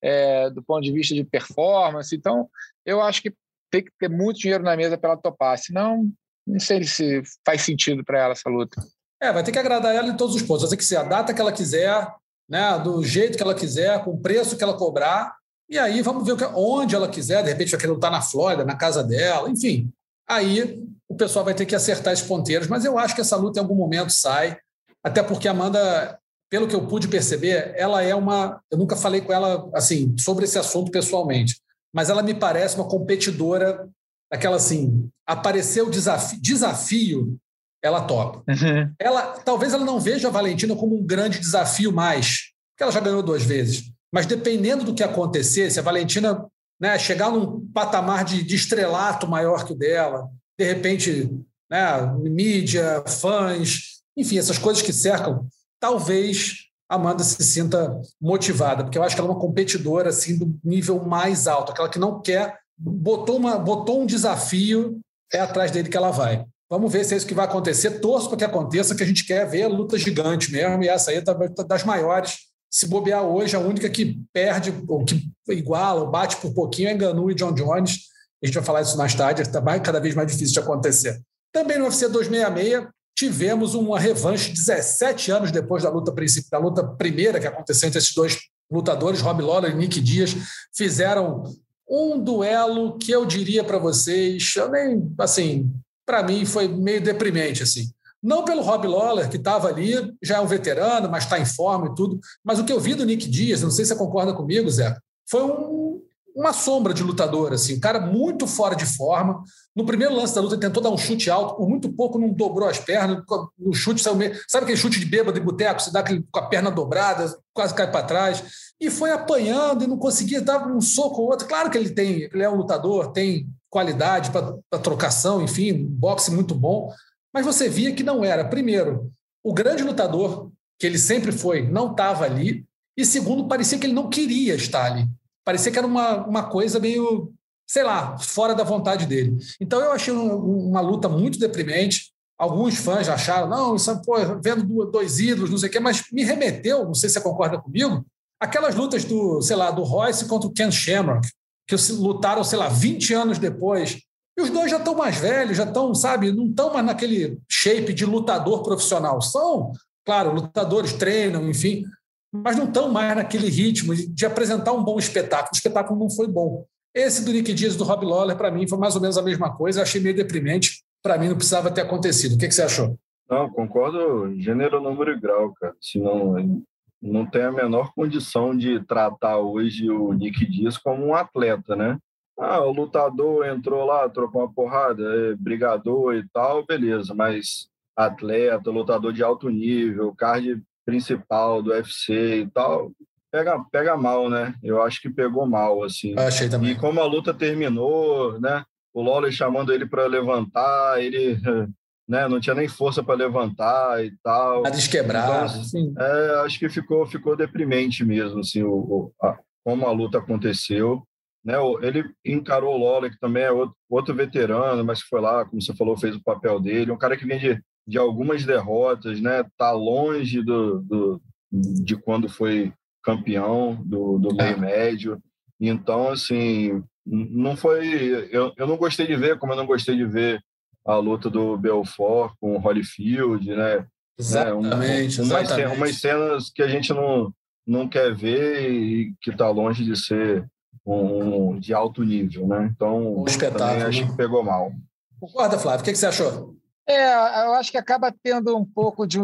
é, 0.03 0.51
do 0.51 0.62
ponto 0.62 0.83
de 0.83 0.93
vista 0.93 1.14
de 1.14 1.24
performance. 1.24 2.14
Então, 2.14 2.49
eu 2.87 3.03
acho 3.03 3.22
que 3.22 3.33
tem 3.70 3.85
que 3.85 3.91
ter 3.99 4.09
muito 4.09 4.39
dinheiro 4.39 4.64
na 4.64 4.76
mesa 4.76 4.99
para 4.99 5.12
ela 5.12 5.20
topar, 5.20 5.59
senão 5.59 6.11
não 6.47 6.59
sei 6.59 6.83
se 6.85 7.22
faz 7.45 7.62
sentido 7.62 8.05
para 8.05 8.20
ela 8.20 8.33
essa 8.33 8.51
luta. 8.51 8.83
É, 9.20 9.33
vai 9.33 9.45
ter 9.45 9.53
que 9.53 9.59
agradar 9.59 9.95
ela 9.95 10.09
em 10.09 10.16
todos 10.16 10.35
os 10.35 10.43
pontos. 10.43 10.62
Vai 10.62 10.70
ter 10.70 10.76
que 10.76 10.85
ser 10.85 10.97
a 10.97 11.05
data 11.05 11.33
que 11.33 11.41
ela 11.41 11.53
quiser, 11.53 12.12
né, 12.49 12.78
do 12.78 13.05
jeito 13.05 13.37
que 13.37 13.43
ela 13.43 13.55
quiser, 13.55 14.03
com 14.03 14.11
o 14.11 14.20
preço 14.20 14.57
que 14.57 14.64
ela 14.64 14.76
cobrar. 14.76 15.37
E 15.70 15.78
aí 15.78 16.03
vamos 16.03 16.26
ver 16.26 16.37
onde 16.55 16.95
ela 16.95 17.09
quiser. 17.09 17.43
De 17.43 17.51
repente 17.51 17.70
vai 17.70 17.80
querer 17.80 17.93
lutar 17.93 18.11
na 18.11 18.20
Flórida, 18.20 18.64
na 18.64 18.76
casa 18.76 19.03
dela, 19.03 19.49
enfim. 19.49 19.93
Aí 20.29 20.85
o 21.09 21.14
pessoal 21.14 21.45
vai 21.45 21.55
ter 21.55 21.66
que 21.66 21.75
acertar 21.75 22.12
esses 22.12 22.27
ponteiros. 22.27 22.68
Mas 22.68 22.85
eu 22.85 22.99
acho 22.99 23.14
que 23.14 23.20
essa 23.20 23.37
luta 23.37 23.59
em 23.59 23.62
algum 23.62 23.75
momento 23.75 24.11
sai. 24.11 24.57
Até 25.05 25.23
porque 25.23 25.49
a 25.49 25.51
Amanda, 25.51 26.18
pelo 26.51 26.68
que 26.68 26.75
eu 26.75 26.87
pude 26.87 27.09
perceber, 27.09 27.73
ela 27.77 28.03
é 28.03 28.14
uma. 28.14 28.61
Eu 28.70 28.79
nunca 28.79 28.97
falei 28.97 29.20
com 29.20 29.33
ela 29.33 29.68
assim 29.75 30.14
sobre 30.18 30.45
esse 30.45 30.59
assunto 30.59 30.91
pessoalmente, 30.91 31.61
mas 31.93 32.09
ela 32.09 32.23
me 32.23 32.35
parece 32.35 32.77
uma 32.77 32.89
competidora 32.89 33.89
aquela 34.33 34.57
assim, 34.57 35.11
apareceu 35.27 35.91
desafio, 35.91 36.41
desafio 36.41 37.39
ela 37.85 38.01
topa. 38.03 38.43
Uhum. 38.49 38.95
Ela, 38.99 39.23
talvez 39.41 39.75
ela 39.75 39.85
não 39.85 40.01
veja 40.01 40.29
a 40.29 40.31
Valentina 40.31 40.75
como 40.75 40.97
um 40.97 41.05
grande 41.05 41.39
desafio 41.39 41.93
mais, 41.93 42.53
porque 42.70 42.85
ela 42.85 42.93
já 42.93 43.01
ganhou 43.01 43.23
duas 43.23 43.43
vezes. 43.43 43.93
Mas 44.11 44.25
dependendo 44.25 44.85
do 44.85 44.95
que 44.95 45.03
acontecer, 45.03 45.70
se 45.70 45.79
a 45.79 45.83
Valentina 45.83 46.47
né, 46.83 46.99
chegar 46.99 47.30
num 47.30 47.64
patamar 47.68 48.24
de, 48.24 48.43
de 48.43 48.57
estrelato 48.57 49.28
maior 49.28 49.64
que 49.64 49.72
o 49.72 49.76
dela, 49.76 50.28
de 50.59 50.64
repente, 50.64 51.30
né, 51.70 52.12
mídia, 52.18 53.05
fãs, 53.07 54.03
enfim, 54.16 54.37
essas 54.37 54.59
coisas 54.59 54.83
que 54.83 54.93
cercam, 54.93 55.47
talvez 55.78 56.66
Amanda 56.89 57.22
se 57.22 57.43
sinta 57.45 58.01
motivada, 58.20 58.83
porque 58.83 58.99
eu 58.99 59.03
acho 59.05 59.14
que 59.14 59.20
ela 59.20 59.30
é 59.30 59.33
uma 59.33 59.41
competidora 59.41 60.09
assim 60.09 60.37
do 60.37 60.59
nível 60.62 61.03
mais 61.05 61.47
alto, 61.47 61.70
aquela 61.70 61.89
que 61.89 62.01
não 62.01 62.20
quer 62.20 62.59
botou, 62.76 63.37
uma, 63.37 63.57
botou 63.59 64.03
um 64.03 64.07
desafio, 64.07 65.01
é 65.33 65.39
atrás 65.39 65.70
dele 65.70 65.89
que 65.89 65.97
ela 65.97 66.11
vai. 66.11 66.45
Vamos 66.68 66.93
ver 66.93 67.05
se 67.05 67.14
é 67.14 67.16
isso 67.16 67.26
que 67.26 67.35
vai 67.35 67.45
acontecer. 67.45 68.01
Torço 68.01 68.28
para 68.28 68.39
que 68.39 68.45
aconteça, 68.45 68.95
que 68.95 69.03
a 69.03 69.07
gente 69.07 69.24
quer 69.24 69.49
ver 69.49 69.64
a 69.64 69.68
luta 69.68 69.97
gigante 69.97 70.51
mesmo, 70.51 70.83
e 70.83 70.89
essa 70.89 71.11
aí 71.11 71.22
tá 71.22 71.33
das 71.33 71.85
maiores. 71.85 72.51
Se 72.73 72.87
bobear 72.87 73.23
hoje, 73.23 73.55
a 73.55 73.59
única 73.59 73.91
que 73.91 74.18
perde, 74.33 74.73
ou 74.89 75.05
que 75.05 75.31
iguala, 75.49 76.01
ou 76.01 76.11
bate 76.11 76.37
por 76.37 76.55
pouquinho 76.55 76.89
é 76.89 76.95
Enganu 76.95 77.31
e 77.31 77.35
John 77.35 77.53
Jones. 77.53 77.99
A 78.43 78.47
gente 78.47 78.55
vai 78.55 78.64
falar 78.64 78.81
isso 78.81 78.97
mais 78.97 79.14
tarde, 79.14 79.43
está 79.43 79.61
cada 79.81 80.01
vez 80.01 80.14
mais 80.14 80.33
difícil 80.33 80.55
de 80.55 80.61
acontecer. 80.61 81.20
Também 81.53 81.79
no 81.79 81.85
UFC 81.85 82.09
266, 82.09 82.89
tivemos 83.14 83.75
uma 83.75 84.01
revanche 84.01 84.53
17 84.53 85.31
anos 85.31 85.53
depois 85.53 85.83
da 85.83 85.91
luta 85.91 86.12
da 86.51 86.59
luta 86.59 86.83
primeira 86.83 87.39
que 87.39 87.47
aconteceu 87.47 87.89
entre 87.89 87.99
esses 87.99 88.14
dois 88.14 88.39
lutadores, 88.70 89.20
Rob 89.20 89.43
Lawler 89.43 89.73
e 89.73 89.75
Nick 89.75 90.01
Dias, 90.01 90.35
fizeram 90.75 91.45
um 91.87 92.18
duelo 92.18 92.97
que 92.97 93.12
eu 93.12 93.27
diria 93.27 93.62
para 93.62 93.77
vocês, 93.77 94.55
eu 94.57 94.70
nem, 94.70 95.14
assim, 95.18 95.70
para 96.07 96.23
mim 96.23 96.47
foi 96.47 96.66
meio 96.66 97.03
deprimente, 97.03 97.62
assim. 97.62 97.93
Não 98.23 98.45
pelo 98.45 98.62
Rob 98.62 98.87
Lawler, 98.87 99.29
que 99.29 99.37
estava 99.37 99.68
ali, 99.68 100.14
já 100.23 100.37
é 100.37 100.41
um 100.41 100.47
veterano, 100.47 101.11
mas 101.11 101.25
está 101.25 101.41
em 101.41 101.45
forma 101.45 101.89
e 101.89 101.95
tudo, 101.95 102.20
mas 102.45 102.59
o 102.59 102.64
que 102.64 102.73
eu 102.73 102.79
vi 102.79 102.95
do 102.95 103.05
Nick 103.05 103.29
Dias, 103.29 103.62
não 103.62 103.70
sei 103.70 103.85
se 103.85 103.91
você 103.91 103.99
concorda 103.99 104.33
comigo, 104.33 104.70
Zé, 104.70 104.97
foi 105.29 105.43
um, 105.43 106.01
uma 106.37 106.53
sombra 106.53 106.95
de 106.95 107.03
lutador, 107.03 107.53
assim, 107.53 107.77
um 107.77 107.81
cara 107.81 108.01
muito 108.01 108.47
fora 108.47 108.77
de 108.77 108.87
forma. 108.87 109.43
No 109.75 109.85
primeiro 109.85 110.14
lance 110.14 110.35
da 110.35 110.41
luta, 110.41 110.55
ele 110.55 110.62
tentou 110.62 110.83
dar 110.83 110.91
um 110.91 110.99
chute 110.99 111.31
alto, 111.31 111.57
por 111.57 111.68
muito 111.68 111.93
pouco 111.93 112.18
não 112.18 112.29
dobrou 112.33 112.68
as 112.68 112.79
pernas, 112.79 113.23
no 113.59 113.73
chute 113.73 114.03
saiu 114.03 114.16
meio... 114.16 114.35
Sabe 114.47 114.64
aquele 114.64 114.79
chute 114.79 115.01
de 115.01 115.07
bêbado 115.07 115.39
de 115.39 115.45
boteco? 115.45 115.81
Você 115.81 115.91
dá 115.91 116.01
aquele, 116.01 116.25
com 116.31 116.39
a 116.39 116.47
perna 116.47 116.70
dobrada, 116.70 117.35
quase 117.53 117.75
cai 117.75 117.91
para 117.91 118.05
trás 118.05 118.45
e 118.81 118.91
foi 118.91 119.11
apanhando 119.11 119.85
e 119.85 119.87
não 119.87 119.97
conseguia 119.97 120.41
dar 120.41 120.66
um 120.66 120.81
soco 120.81 121.23
ou 121.23 121.31
outro. 121.31 121.47
Claro 121.47 121.70
que 121.70 121.79
ele 121.79 121.91
tem, 121.91 122.29
ele 122.33 122.43
é 122.43 122.49
um 122.49 122.57
lutador, 122.57 123.12
tem 123.12 123.47
qualidade 123.70 124.31
para 124.31 124.79
trocação, 124.83 125.41
enfim, 125.41 125.73
um 125.73 125.87
boxe 125.87 126.31
muito 126.31 126.55
bom, 126.55 126.93
mas 127.33 127.45
você 127.45 127.68
via 127.68 127.95
que 127.95 128.03
não 128.03 128.24
era, 128.24 128.45
primeiro, 128.45 129.11
o 129.43 129.53
grande 129.53 129.83
lutador 129.83 130.51
que 130.78 130.87
ele 130.87 130.99
sempre 130.99 131.33
foi, 131.33 131.62
não 131.62 131.93
estava 131.93 132.24
ali, 132.24 132.64
e 132.97 133.05
segundo, 133.05 133.49
parecia 133.49 133.78
que 133.78 133.87
ele 133.87 133.95
não 133.95 134.11
queria 134.11 134.55
estar 134.55 134.85
ali. 134.85 135.07
Parecia 135.45 135.72
que 135.72 135.78
era 135.78 135.87
uma, 135.87 136.26
uma 136.26 136.49
coisa 136.49 136.78
meio, 136.78 137.33
sei 137.66 137.83
lá, 137.83 138.18
fora 138.18 138.55
da 138.55 138.64
vontade 138.64 139.07
dele. 139.07 139.37
Então 139.61 139.80
eu 139.80 139.93
achei 139.93 140.12
um, 140.12 140.68
uma 140.68 140.80
luta 140.80 141.09
muito 141.09 141.39
deprimente. 141.39 142.12
Alguns 142.39 142.76
fãs 142.76 143.09
acharam, 143.09 143.49
não, 143.49 143.76
isso 143.76 143.91
é, 143.91 144.01
pô, 144.05 144.14
vendo 144.43 144.64
dois 144.87 145.20
ídolos, 145.20 145.51
não 145.51 145.59
sei 145.59 145.68
o 145.68 145.72
quê, 145.72 145.80
mas 145.80 146.05
me 146.12 146.24
remeteu, 146.24 146.85
não 146.85 146.95
sei 146.95 147.09
se 147.09 147.14
você 147.14 147.20
concorda 147.20 147.61
comigo, 147.61 148.05
Aquelas 148.43 148.74
lutas 148.74 149.05
do, 149.05 149.41
sei 149.41 149.55
lá, 149.55 149.70
do 149.70 149.85
Royce 149.85 150.26
contra 150.26 150.49
o 150.49 150.53
Ken 150.53 150.68
Shamrock, 150.68 151.28
que 151.64 151.76
lutaram, 151.93 152.43
sei 152.43 152.59
lá, 152.59 152.68
20 152.68 153.14
anos 153.14 153.39
depois. 153.39 154.01
E 154.37 154.43
os 154.43 154.51
dois 154.51 154.70
já 154.70 154.78
estão 154.78 154.95
mais 154.95 155.18
velhos, 155.18 155.57
já 155.57 155.64
estão, 155.64 155.95
sabe, 155.95 156.33
não 156.33 156.47
estão 156.47 156.72
mais 156.72 156.87
naquele 156.87 157.39
shape 157.49 157.93
de 157.93 158.07
lutador 158.07 158.62
profissional. 158.62 159.20
São, 159.20 159.72
claro, 160.05 160.35
lutadores 160.35 160.95
treinam, 160.95 161.49
enfim, 161.49 161.85
mas 162.33 162.57
não 162.57 162.64
estão 162.64 162.91
mais 162.91 163.14
naquele 163.14 163.49
ritmo 163.49 163.95
de 163.95 164.24
apresentar 164.24 164.72
um 164.72 164.83
bom 164.83 164.99
espetáculo. 164.99 165.51
O 165.53 165.57
espetáculo 165.57 166.01
não 166.01 166.11
foi 166.11 166.26
bom. 166.26 166.64
Esse 166.95 167.24
do 167.24 167.33
Nick 167.33 167.53
Dias 167.53 167.74
e 167.74 167.78
do 167.78 167.85
Rob 167.85 168.05
Lawler, 168.05 168.37
para 168.37 168.51
mim, 168.51 168.66
foi 168.66 168.78
mais 168.78 168.95
ou 168.95 169.01
menos 169.01 169.18
a 169.18 169.22
mesma 169.22 169.55
coisa. 169.55 169.80
Eu 169.80 169.83
achei 169.83 170.01
meio 170.01 170.16
deprimente. 170.16 170.83
Para 171.03 171.18
mim, 171.18 171.28
não 171.28 171.37
precisava 171.37 171.70
ter 171.70 171.83
acontecido. 171.83 172.35
O 172.35 172.39
que, 172.39 172.49
que 172.49 172.55
você 172.55 172.62
achou? 172.62 172.99
Não, 173.28 173.51
concordo 173.51 174.35
gênero, 174.39 174.80
número 174.80 175.12
e 175.12 175.20
grau, 175.20 175.53
cara. 175.55 175.74
Senão, 175.80 176.64
não 177.01 177.26
tem 177.26 177.43
a 177.43 177.53
menor 177.53 177.93
condição 177.95 178.57
de 178.57 178.85
tratar 178.85 179.39
hoje 179.39 179.91
o 179.91 180.12
Nick 180.12 180.47
Dias 180.47 180.76
como 180.76 181.07
um 181.07 181.14
atleta, 181.14 181.74
né? 181.74 181.99
Ah, 182.39 182.61
o 182.61 182.72
lutador 182.72 183.47
entrou 183.47 183.85
lá, 183.85 184.09
trocou 184.09 184.43
uma 184.43 184.53
porrada, 184.53 185.03
é 185.03 185.35
brigador 185.35 186.14
e 186.14 186.26
tal, 186.33 186.64
beleza, 186.64 187.14
mas 187.14 187.68
atleta, 187.97 188.70
lutador 188.70 189.12
de 189.12 189.22
alto 189.22 189.49
nível, 189.49 190.14
card 190.14 190.62
principal 190.85 191.62
do 191.62 191.70
UFC 191.70 192.41
e 192.41 192.51
tal, 192.51 192.91
pega, 193.30 193.59
pega 193.70 193.97
mal, 193.97 194.28
né? 194.28 194.55
Eu 194.62 194.83
acho 194.83 195.01
que 195.01 195.11
pegou 195.11 195.47
mal, 195.47 195.83
assim. 195.83 196.12
Eu 196.12 196.26
achei 196.26 196.49
também. 196.49 196.70
E 196.70 196.74
como 196.74 197.01
a 197.01 197.07
luta 197.07 197.33
terminou, 197.33 198.39
né? 198.41 198.64
O 198.95 199.03
Lawler 199.03 199.33
chamando 199.33 199.72
ele 199.72 199.87
para 199.87 200.07
levantar, 200.07 201.03
ele 201.03 201.39
né? 202.09 202.28
Não 202.28 202.41
tinha 202.41 202.55
nem 202.55 202.68
força 202.68 203.03
para 203.03 203.14
levantar 203.14 204.05
e 204.05 204.12
tal. 204.22 204.62
Nada 204.62 204.76
desquebrado. 204.76 205.55
Então, 205.74 206.05
é, 206.05 206.45
acho 206.45 206.59
que 206.59 206.68
ficou, 206.68 207.07
ficou 207.07 207.37
deprimente 207.37 208.05
mesmo, 208.05 208.41
assim, 208.41 208.62
o, 208.62 208.72
o 208.72 209.12
a, 209.22 209.39
como 209.64 209.87
a 209.87 209.93
luta 209.93 210.18
aconteceu. 210.18 211.03
Né? 211.45 211.55
Ele 211.82 212.05
encarou 212.24 212.74
o 212.74 212.78
Lola, 212.78 213.11
que 213.11 213.18
também 213.18 213.43
é 213.43 213.51
outro, 213.51 213.76
outro 213.90 214.14
veterano, 214.14 214.84
mas 214.84 215.01
foi 215.01 215.20
lá, 215.20 215.45
como 215.45 215.61
você 215.61 215.74
falou, 215.74 215.97
fez 215.97 216.14
o 216.14 216.22
papel 216.22 216.61
dele. 216.61 216.93
Um 216.93 216.99
cara 216.99 217.16
que 217.16 217.26
vem 217.26 217.38
de, 217.38 217.61
de 217.86 217.99
algumas 217.99 218.45
derrotas, 218.45 219.20
né? 219.20 219.45
Tá 219.59 219.72
longe 219.72 220.43
do, 220.43 220.80
do 220.82 221.22
de 221.51 221.97
quando 221.97 222.28
foi 222.28 222.72
campeão 223.03 223.82
do, 223.84 224.18
do 224.18 224.34
meio 224.34 224.55
é. 224.55 224.57
médio. 224.57 225.20
Então, 225.61 226.09
assim, 226.09 226.82
não 227.05 227.57
foi. 227.57 228.28
Eu, 228.30 228.53
eu 228.57 228.66
não 228.66 228.76
gostei 228.76 229.07
de 229.07 229.16
ver, 229.16 229.38
como 229.38 229.53
eu 229.53 229.57
não 229.57 229.66
gostei 229.66 229.97
de 229.97 230.07
ver 230.07 230.43
a 230.84 230.97
luta 230.97 231.28
do 231.28 231.57
Belfort 231.57 232.34
com 232.40 232.57
o 232.57 232.59
Holyfield, 232.59 233.49
né? 233.55 233.86
Exatamente, 234.18 235.20
né? 235.20 235.24
Um, 235.24 235.26
exatamente. 235.26 235.76
Umas 235.76 235.97
cenas 235.97 236.51
que 236.51 236.62
a 236.62 236.68
gente 236.68 236.93
não, 236.93 237.32
não 237.66 237.88
quer 237.88 238.14
ver 238.14 238.70
e 238.70 239.14
que 239.20 239.30
está 239.30 239.49
longe 239.51 239.84
de 239.84 239.97
ser 239.97 240.47
um, 240.85 241.59
de 241.59 241.72
alto 241.72 242.03
nível, 242.03 242.47
né? 242.47 242.70
Então, 242.74 243.22
um 243.22 243.24
espetáculo. 243.24 243.87
acho 243.87 244.07
que 244.07 244.16
pegou 244.16 244.43
mal. 244.43 244.72
Concorda, 245.20 245.59
Flávio? 245.59 245.83
O 245.83 245.85
que, 245.85 245.93
que 245.93 245.99
você 245.99 246.07
achou? 246.07 246.57
É, 246.89 247.12
eu 247.45 247.55
acho 247.55 247.70
que 247.70 247.78
acaba 247.78 248.12
tendo 248.22 248.57
um 248.57 248.64
pouco 248.64 249.07
de 249.07 249.18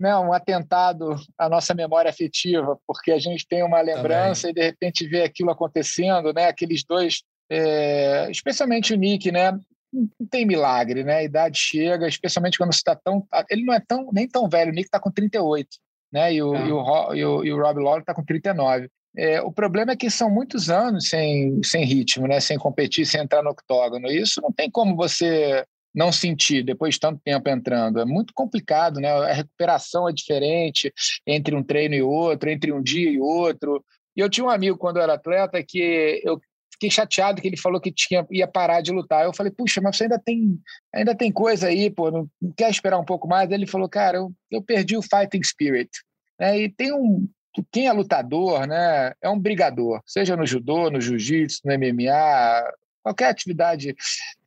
né, 0.00 0.16
um 0.16 0.32
atentado 0.32 1.14
à 1.38 1.48
nossa 1.48 1.72
memória 1.72 2.10
afetiva, 2.10 2.76
porque 2.86 3.12
a 3.12 3.18
gente 3.18 3.46
tem 3.46 3.62
uma 3.62 3.80
lembrança 3.80 4.48
Também. 4.48 4.50
e 4.50 4.54
de 4.54 4.62
repente 4.62 5.06
vê 5.06 5.22
aquilo 5.22 5.50
acontecendo, 5.50 6.32
né? 6.32 6.48
Aqueles 6.48 6.82
dois, 6.84 7.22
é, 7.48 8.28
especialmente 8.30 8.92
o 8.92 8.96
Nick, 8.96 9.30
né? 9.30 9.56
não 9.94 10.26
tem 10.28 10.44
milagre, 10.44 11.04
né? 11.04 11.18
A 11.18 11.22
idade 11.22 11.58
chega, 11.58 12.08
especialmente 12.08 12.58
quando 12.58 12.72
você 12.72 12.78
está 12.78 12.96
tão. 12.96 13.26
Ele 13.48 13.64
não 13.64 13.72
é 13.72 13.80
tão, 13.80 14.10
nem 14.12 14.28
tão 14.28 14.48
velho, 14.48 14.72
o 14.72 14.74
Nick 14.74 14.88
está 14.88 14.98
com 14.98 15.10
38, 15.10 15.68
né? 16.12 16.34
E 16.34 16.42
o, 16.42 16.54
é. 16.54 16.66
e 16.66 16.72
o, 16.72 17.14
e 17.14 17.24
o, 17.24 17.44
e 17.44 17.52
o 17.52 17.62
Rob 17.62 17.80
Lawler 17.80 18.00
está 18.00 18.12
com 18.12 18.24
39. 18.24 18.90
É, 19.16 19.40
o 19.40 19.52
problema 19.52 19.92
é 19.92 19.96
que 19.96 20.10
são 20.10 20.28
muitos 20.28 20.70
anos 20.70 21.08
sem, 21.08 21.62
sem 21.62 21.84
ritmo, 21.84 22.26
né? 22.26 22.40
Sem 22.40 22.58
competir, 22.58 23.06
sem 23.06 23.20
entrar 23.20 23.42
no 23.42 23.50
octógono. 23.50 24.08
Isso 24.08 24.40
não 24.40 24.52
tem 24.52 24.70
como 24.70 24.96
você 24.96 25.64
não 25.94 26.10
sentir 26.10 26.64
depois 26.64 26.94
de 26.94 27.00
tanto 27.00 27.20
tempo 27.24 27.48
entrando. 27.48 28.00
É 28.00 28.04
muito 28.04 28.34
complicado, 28.34 28.98
né? 28.98 29.08
A 29.08 29.32
recuperação 29.32 30.08
é 30.08 30.12
diferente 30.12 30.92
entre 31.26 31.54
um 31.54 31.62
treino 31.62 31.94
e 31.94 32.02
outro, 32.02 32.50
entre 32.50 32.72
um 32.72 32.82
dia 32.82 33.10
e 33.10 33.20
outro. 33.20 33.84
E 34.16 34.20
eu 34.20 34.28
tinha 34.28 34.44
um 34.44 34.50
amigo 34.50 34.76
quando 34.76 34.96
eu 34.96 35.02
era 35.02 35.14
atleta 35.14 35.62
que 35.62 36.20
eu 36.24 36.40
fiquei 36.72 36.90
chateado 36.90 37.40
que 37.40 37.46
ele 37.46 37.56
falou 37.56 37.80
que 37.80 37.92
tinha, 37.92 38.26
ia 38.30 38.48
parar 38.48 38.80
de 38.80 38.92
lutar. 38.92 39.24
Eu 39.24 39.32
falei, 39.32 39.52
puxa, 39.52 39.80
mas 39.80 39.96
você 39.96 40.04
ainda 40.04 40.18
tem, 40.18 40.58
ainda 40.92 41.14
tem 41.14 41.32
coisa 41.32 41.68
aí, 41.68 41.88
pô, 41.90 42.10
não, 42.10 42.28
não 42.42 42.52
quer 42.56 42.70
esperar 42.70 42.98
um 42.98 43.04
pouco 43.04 43.28
mais? 43.28 43.50
Ele 43.50 43.66
falou, 43.66 43.88
cara, 43.88 44.18
eu, 44.18 44.32
eu 44.50 44.60
perdi 44.62 44.96
o 44.96 45.02
fighting 45.02 45.42
spirit. 45.42 45.90
É, 46.38 46.58
e 46.58 46.68
tem 46.68 46.92
um. 46.92 47.28
Quem 47.70 47.86
é 47.86 47.92
lutador, 47.92 48.66
né, 48.66 49.12
é 49.22 49.28
um 49.28 49.38
brigador, 49.38 50.00
seja 50.06 50.36
no 50.36 50.46
judô, 50.46 50.90
no 50.90 51.00
jiu-jitsu, 51.00 51.60
no 51.64 51.72
MMA, 51.72 52.72
qualquer 53.02 53.28
atividade, 53.28 53.94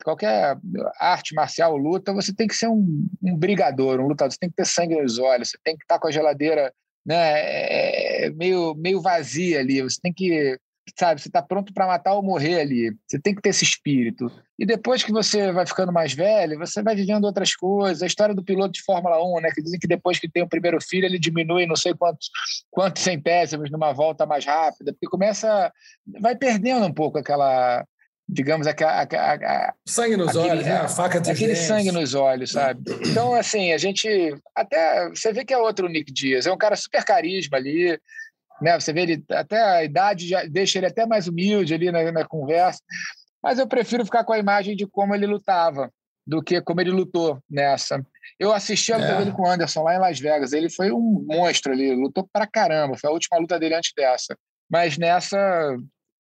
qualquer 0.04 0.58
arte 1.00 1.34
marcial, 1.36 1.78
luta, 1.78 2.14
você 2.14 2.34
tem 2.34 2.48
que 2.48 2.56
ser 2.56 2.68
um, 2.68 3.08
um 3.22 3.36
brigador, 3.36 4.00
um 4.00 4.08
lutador, 4.08 4.32
você 4.32 4.40
tem 4.40 4.50
que 4.50 4.56
ter 4.56 4.66
sangue 4.66 5.00
nos 5.02 5.20
olhos, 5.20 5.50
você 5.50 5.58
tem 5.64 5.78
que 5.78 5.84
estar 5.84 6.00
com 6.00 6.08
a 6.08 6.12
geladeira 6.12 6.74
né, 7.06 8.26
é, 8.26 8.30
meio, 8.32 8.76
meio 8.76 9.02
vazia 9.02 9.60
ali, 9.60 9.82
você 9.82 10.00
tem 10.02 10.12
que 10.12 10.60
sabe, 10.96 11.22
você 11.22 11.28
está 11.28 11.42
pronto 11.42 11.74
para 11.74 11.88
matar 11.88 12.14
ou 12.14 12.24
morrer 12.24 12.62
ali. 12.62 12.96
Você 13.08 13.20
tem 13.20 13.34
que 13.34 13.42
ter 13.42 13.50
esse 13.50 13.64
espírito. 13.64 14.32
E 14.58 14.66
depois 14.66 15.04
que 15.04 15.12
você 15.12 15.52
vai 15.52 15.66
ficando 15.66 15.92
mais 15.92 16.14
velho, 16.14 16.58
você 16.58 16.82
vai 16.82 16.96
vivendo 16.96 17.26
outras 17.26 17.56
coisas. 17.56 18.02
A 18.02 18.08
história 18.08 18.34
do 18.34 18.44
piloto 18.44 18.72
de 18.72 18.84
Fórmula 18.84 19.24
1, 19.24 19.42
né, 19.42 19.52
que 19.54 19.62
dizem 19.62 19.80
que 19.80 19.88
depois 19.88 20.20
que 20.20 20.30
tem 20.30 20.44
o 20.44 20.50
primeiro 20.50 20.82
filho, 20.82 21.06
ele 21.06 21.20
diminui 21.20 21.66
não 21.66 21.76
sei 21.76 21.94
quantos, 21.94 22.30
quantos 22.72 23.04
centésimos 23.04 23.70
numa 23.70 23.94
volta 23.94 24.26
mais 24.26 24.46
rápida, 24.46 24.94
porque 24.94 25.08
começa. 25.08 25.72
vai 26.20 26.36
perdendo 26.36 26.86
um 26.86 26.94
pouco 26.94 27.18
aquela. 27.18 27.86
Digamos, 28.30 28.68
aquela. 28.68 29.08
Sangue 29.86 30.18
nos 30.18 30.30
aquele, 30.30 30.50
olhos, 30.50 30.66
né? 30.66 30.78
A 30.78 30.88
faca 30.90 31.22
de 31.22 31.32
Aquele 31.32 31.56
sangue 31.56 31.94
nos 31.94 32.14
olhos, 32.14 32.52
sabe? 32.52 32.82
Então, 33.10 33.34
assim, 33.34 33.72
a 33.72 33.78
gente. 33.78 34.36
Até. 34.54 35.08
Você 35.10 35.32
vê 35.32 35.46
que 35.46 35.54
é 35.54 35.58
outro 35.58 35.88
Nick 35.88 36.12
Dias. 36.12 36.46
É 36.46 36.52
um 36.52 36.58
cara 36.58 36.76
super 36.76 37.06
carisma 37.06 37.58
ali 37.58 37.98
né? 38.62 38.80
Você 38.80 38.94
vê 38.94 39.02
ele 39.02 39.24
até 39.32 39.62
a 39.62 39.84
idade 39.84 40.28
já 40.28 40.44
deixa 40.46 40.78
ele 40.80 40.88
até 40.88 41.06
mais 41.06 41.28
humilde 41.28 41.74
ali 41.74 41.92
na, 41.92 42.12
na 42.12 42.26
conversa, 42.26 42.80
mas 43.42 43.60
eu 43.60 43.68
prefiro 43.68 44.06
ficar 44.06 44.24
com 44.24 44.34
a 44.34 44.40
imagem 44.40 44.76
de 44.76 44.88
como 44.88 45.14
ele 45.14 45.26
lutava 45.26 45.92
do 46.26 46.44
que 46.44 46.62
como 46.62 46.82
ele 46.82 46.92
lutou 46.92 47.42
nessa. 47.50 48.06
Eu 48.38 48.52
assisti 48.52 48.92
a 48.92 48.98
luta 48.98 49.12
é. 49.12 49.18
dele 49.18 49.32
com 49.32 49.44
o 49.44 49.50
Anderson 49.50 49.84
lá 49.84 49.96
em 49.96 50.00
Las 50.00 50.20
Vegas. 50.20 50.52
Ele 50.52 50.70
foi 50.70 50.92
um 50.92 51.26
monstro 51.26 51.72
ali, 51.72 51.96
lutou 51.96 52.28
pra 52.32 52.46
caramba. 52.46 52.98
Foi 52.98 53.10
a 53.10 53.14
última 53.14 53.40
luta 53.40 53.58
dele 53.58 53.76
antes 53.76 53.94
dessa. 53.96 54.38
Mas 54.70 54.98
nessa, 54.98 55.38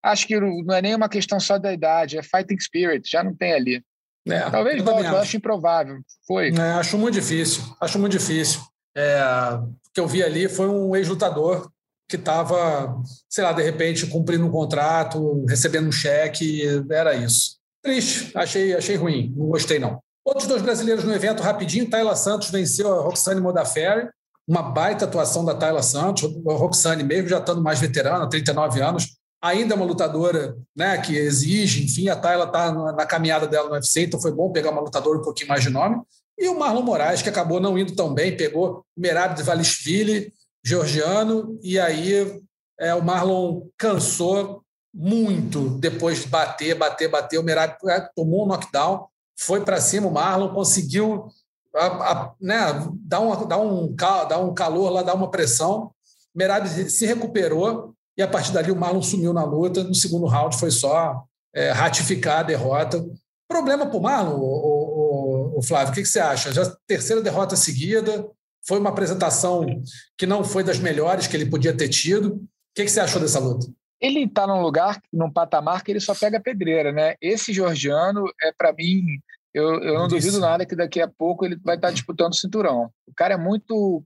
acho 0.01 0.25
que 0.25 0.39
não 0.39 0.73
é 0.73 0.81
nem 0.81 0.95
uma 0.95 1.09
questão 1.09 1.39
só 1.39 1.57
da 1.57 1.73
idade, 1.73 2.17
é 2.17 2.23
fighting 2.23 2.59
spirit, 2.59 3.09
já 3.09 3.21
não 3.21 3.35
tem 3.35 3.53
ali. 3.53 3.83
É, 4.25 4.49
Talvez 4.49 4.81
volte, 4.81 5.05
eu 5.05 5.17
acho 5.17 5.37
improvável. 5.37 5.99
Foi. 6.25 6.49
É, 6.49 6.61
acho 6.79 6.97
muito 6.97 7.15
difícil. 7.15 7.63
Acho 7.79 7.99
muito 7.99 8.17
difícil. 8.17 8.61
É, 8.95 9.21
o 9.21 9.93
que 9.93 9.99
eu 9.99 10.07
vi 10.07 10.23
ali 10.23 10.49
foi 10.49 10.67
um 10.67 10.95
ex-lutador 10.95 11.69
que 12.07 12.15
estava, 12.15 13.01
sei 13.29 13.43
lá, 13.43 13.51
de 13.51 13.61
repente 13.61 14.07
cumprindo 14.07 14.45
um 14.45 14.51
contrato, 14.51 15.45
recebendo 15.47 15.87
um 15.87 15.91
cheque, 15.91 16.63
era 16.89 17.15
isso. 17.15 17.57
Triste, 17.83 18.31
achei, 18.35 18.73
achei 18.73 18.95
ruim, 18.95 19.33
não 19.35 19.47
gostei 19.47 19.77
não. 19.77 19.99
Outros 20.25 20.47
dois 20.47 20.61
brasileiros 20.61 21.03
no 21.03 21.13
evento, 21.13 21.43
rapidinho, 21.43 21.89
Tayla 21.89 22.15
Santos 22.15 22.49
venceu 22.49 22.93
a 22.93 23.01
Roxane 23.01 23.39
Modafferi, 23.39 24.09
uma 24.47 24.61
baita 24.61 25.05
atuação 25.05 25.43
da 25.43 25.53
Tayla 25.53 25.83
Santos, 25.83 26.23
a 26.23 26.53
Roxane 26.53 27.03
mesmo 27.03 27.29
já 27.29 27.39
estando 27.39 27.61
mais 27.61 27.79
veterana, 27.79 28.29
39 28.29 28.81
anos, 28.81 29.17
ainda 29.41 29.73
é 29.73 29.77
uma 29.77 29.85
lutadora 29.85 30.57
né, 30.75 30.97
que 30.97 31.15
exige, 31.15 31.83
enfim, 31.83 32.09
a 32.09 32.15
Tayla 32.15 32.45
está 32.45 32.71
na 32.71 33.05
caminhada 33.05 33.47
dela 33.47 33.67
no 33.67 33.75
UFC, 33.75 34.03
então 34.03 34.19
foi 34.19 34.31
bom 34.31 34.51
pegar 34.51 34.71
uma 34.71 34.81
lutadora 34.81 35.19
um 35.19 35.21
pouquinho 35.21 35.49
mais 35.49 35.63
de 35.63 35.69
nome. 35.69 36.01
E 36.37 36.47
o 36.47 36.57
Marlon 36.57 36.83
Moraes, 36.83 37.21
que 37.21 37.29
acabou 37.29 37.59
não 37.59 37.77
indo 37.77 37.95
tão 37.95 38.13
bem, 38.13 38.37
pegou 38.37 38.85
Merab 38.95 39.35
de 39.35 39.43
Valishvili, 39.43 40.31
georgiano, 40.67 41.57
e 41.63 41.79
aí 41.79 42.41
é, 42.77 42.93
o 42.93 43.01
Marlon 43.01 43.67
cansou 43.77 44.61
muito 44.93 45.69
depois 45.79 46.23
de 46.23 46.27
bater, 46.27 46.75
bater, 46.75 47.09
bater. 47.09 47.37
O 47.37 47.43
Merab 47.43 47.77
é, 47.87 48.01
tomou 48.13 48.43
um 48.43 48.47
knockdown, 48.47 49.07
foi 49.39 49.63
para 49.63 49.79
cima, 49.79 50.07
o 50.07 50.11
Marlon 50.11 50.53
conseguiu 50.53 51.27
a, 51.73 51.85
a, 51.85 52.33
né, 52.41 52.57
dar, 52.99 53.21
uma, 53.21 53.45
dar, 53.45 53.59
um, 53.59 53.95
dar 53.95 54.39
um 54.39 54.53
calor 54.53 54.89
lá, 54.89 55.03
dar 55.03 55.13
uma 55.13 55.31
pressão. 55.31 55.91
Merab 56.35 56.67
se 56.67 57.05
recuperou 57.05 57.93
e 58.17 58.21
a 58.21 58.27
partir 58.27 58.51
dali 58.51 58.69
o 58.69 58.75
Marlon 58.75 59.01
sumiu 59.01 59.31
na 59.31 59.45
luta. 59.45 59.83
No 59.83 59.95
segundo 59.95 60.25
round 60.25 60.57
foi 60.57 60.71
só 60.71 61.23
é, 61.55 61.71
ratificar 61.71 62.39
a 62.39 62.43
derrota. 62.43 63.05
Problema 63.47 63.85
para 63.85 63.97
o 63.97 64.01
Marlon, 64.01 64.37
o, 64.37 65.59
o, 65.59 65.61
Flávio, 65.63 65.91
o 65.91 65.95
que, 65.95 66.01
que 66.01 66.07
você 66.09 66.19
acha? 66.19 66.51
Já 66.51 66.75
terceira 66.85 67.21
derrota 67.21 67.55
seguida, 67.55 68.29
foi 68.67 68.79
uma 68.79 68.89
apresentação 68.89 69.65
que 70.17 70.25
não 70.25 70.43
foi 70.43 70.63
das 70.63 70.77
melhores 70.77 71.25
que 71.25 71.37
ele 71.37 71.49
podia 71.49 71.75
ter 71.75 71.87
tido. 71.87 72.35
O 72.35 72.47
que, 72.75 72.83
que 72.83 72.89
você 72.89 72.99
achou 72.99 73.21
dessa 73.21 73.39
luta? 73.39 73.67
Ele 73.99 74.25
está 74.25 74.45
num 74.45 74.61
lugar, 74.61 75.01
num 75.11 75.31
patamar 75.31 75.83
que 75.83 75.91
ele 75.91 75.99
só 75.99 76.13
pega 76.13 76.39
pedreira, 76.39 76.91
né? 76.91 77.15
Esse 77.21 77.51
georgiano 77.51 78.25
é 78.41 78.51
para 78.51 78.73
mim, 78.73 79.19
eu, 79.53 79.81
eu 79.81 79.93
não 79.95 80.07
duvido 80.07 80.39
nada 80.39 80.65
que 80.65 80.75
daqui 80.75 81.01
a 81.01 81.07
pouco 81.07 81.45
ele 81.45 81.55
vai 81.63 81.75
estar 81.75 81.87
tá 81.87 81.93
disputando 81.93 82.33
o 82.33 82.35
cinturão. 82.35 82.91
O 83.07 83.13
cara 83.15 83.33
é 83.33 83.37
muito 83.37 84.03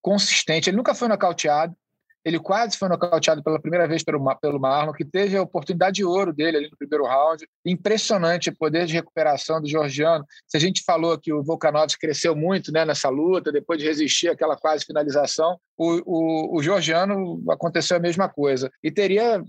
consistente, 0.00 0.68
ele 0.68 0.76
nunca 0.76 0.94
foi 0.94 1.08
nocauteado, 1.08 1.74
ele 2.24 2.38
quase 2.38 2.78
foi 2.78 2.88
nocauteado 2.88 3.42
pela 3.42 3.60
primeira 3.60 3.86
vez 3.86 4.02
pelo, 4.02 4.18
pelo 4.36 4.58
Marlon, 4.58 4.92
que 4.92 5.04
teve 5.04 5.36
a 5.36 5.42
oportunidade 5.42 5.96
de 5.96 6.04
ouro 6.04 6.32
dele 6.32 6.56
ali 6.56 6.70
no 6.70 6.76
primeiro 6.76 7.04
round. 7.04 7.46
Impressionante 7.66 8.48
o 8.48 8.56
poder 8.56 8.86
de 8.86 8.94
recuperação 8.94 9.60
do 9.60 9.68
Georgiano. 9.68 10.24
Se 10.48 10.56
a 10.56 10.60
gente 10.60 10.82
falou 10.86 11.18
que 11.18 11.32
o 11.32 11.42
Volkanovski 11.42 12.00
cresceu 12.00 12.34
muito 12.34 12.72
né, 12.72 12.84
nessa 12.84 13.10
luta, 13.10 13.52
depois 13.52 13.78
de 13.78 13.86
resistir 13.86 14.28
àquela 14.28 14.56
quase 14.56 14.86
finalização, 14.86 15.58
o, 15.76 16.00
o, 16.06 16.58
o 16.58 16.62
Georgiano 16.62 17.42
aconteceu 17.50 17.96
a 17.98 18.00
mesma 18.00 18.28
coisa. 18.28 18.70
E 18.82 18.90
teria 18.90 19.44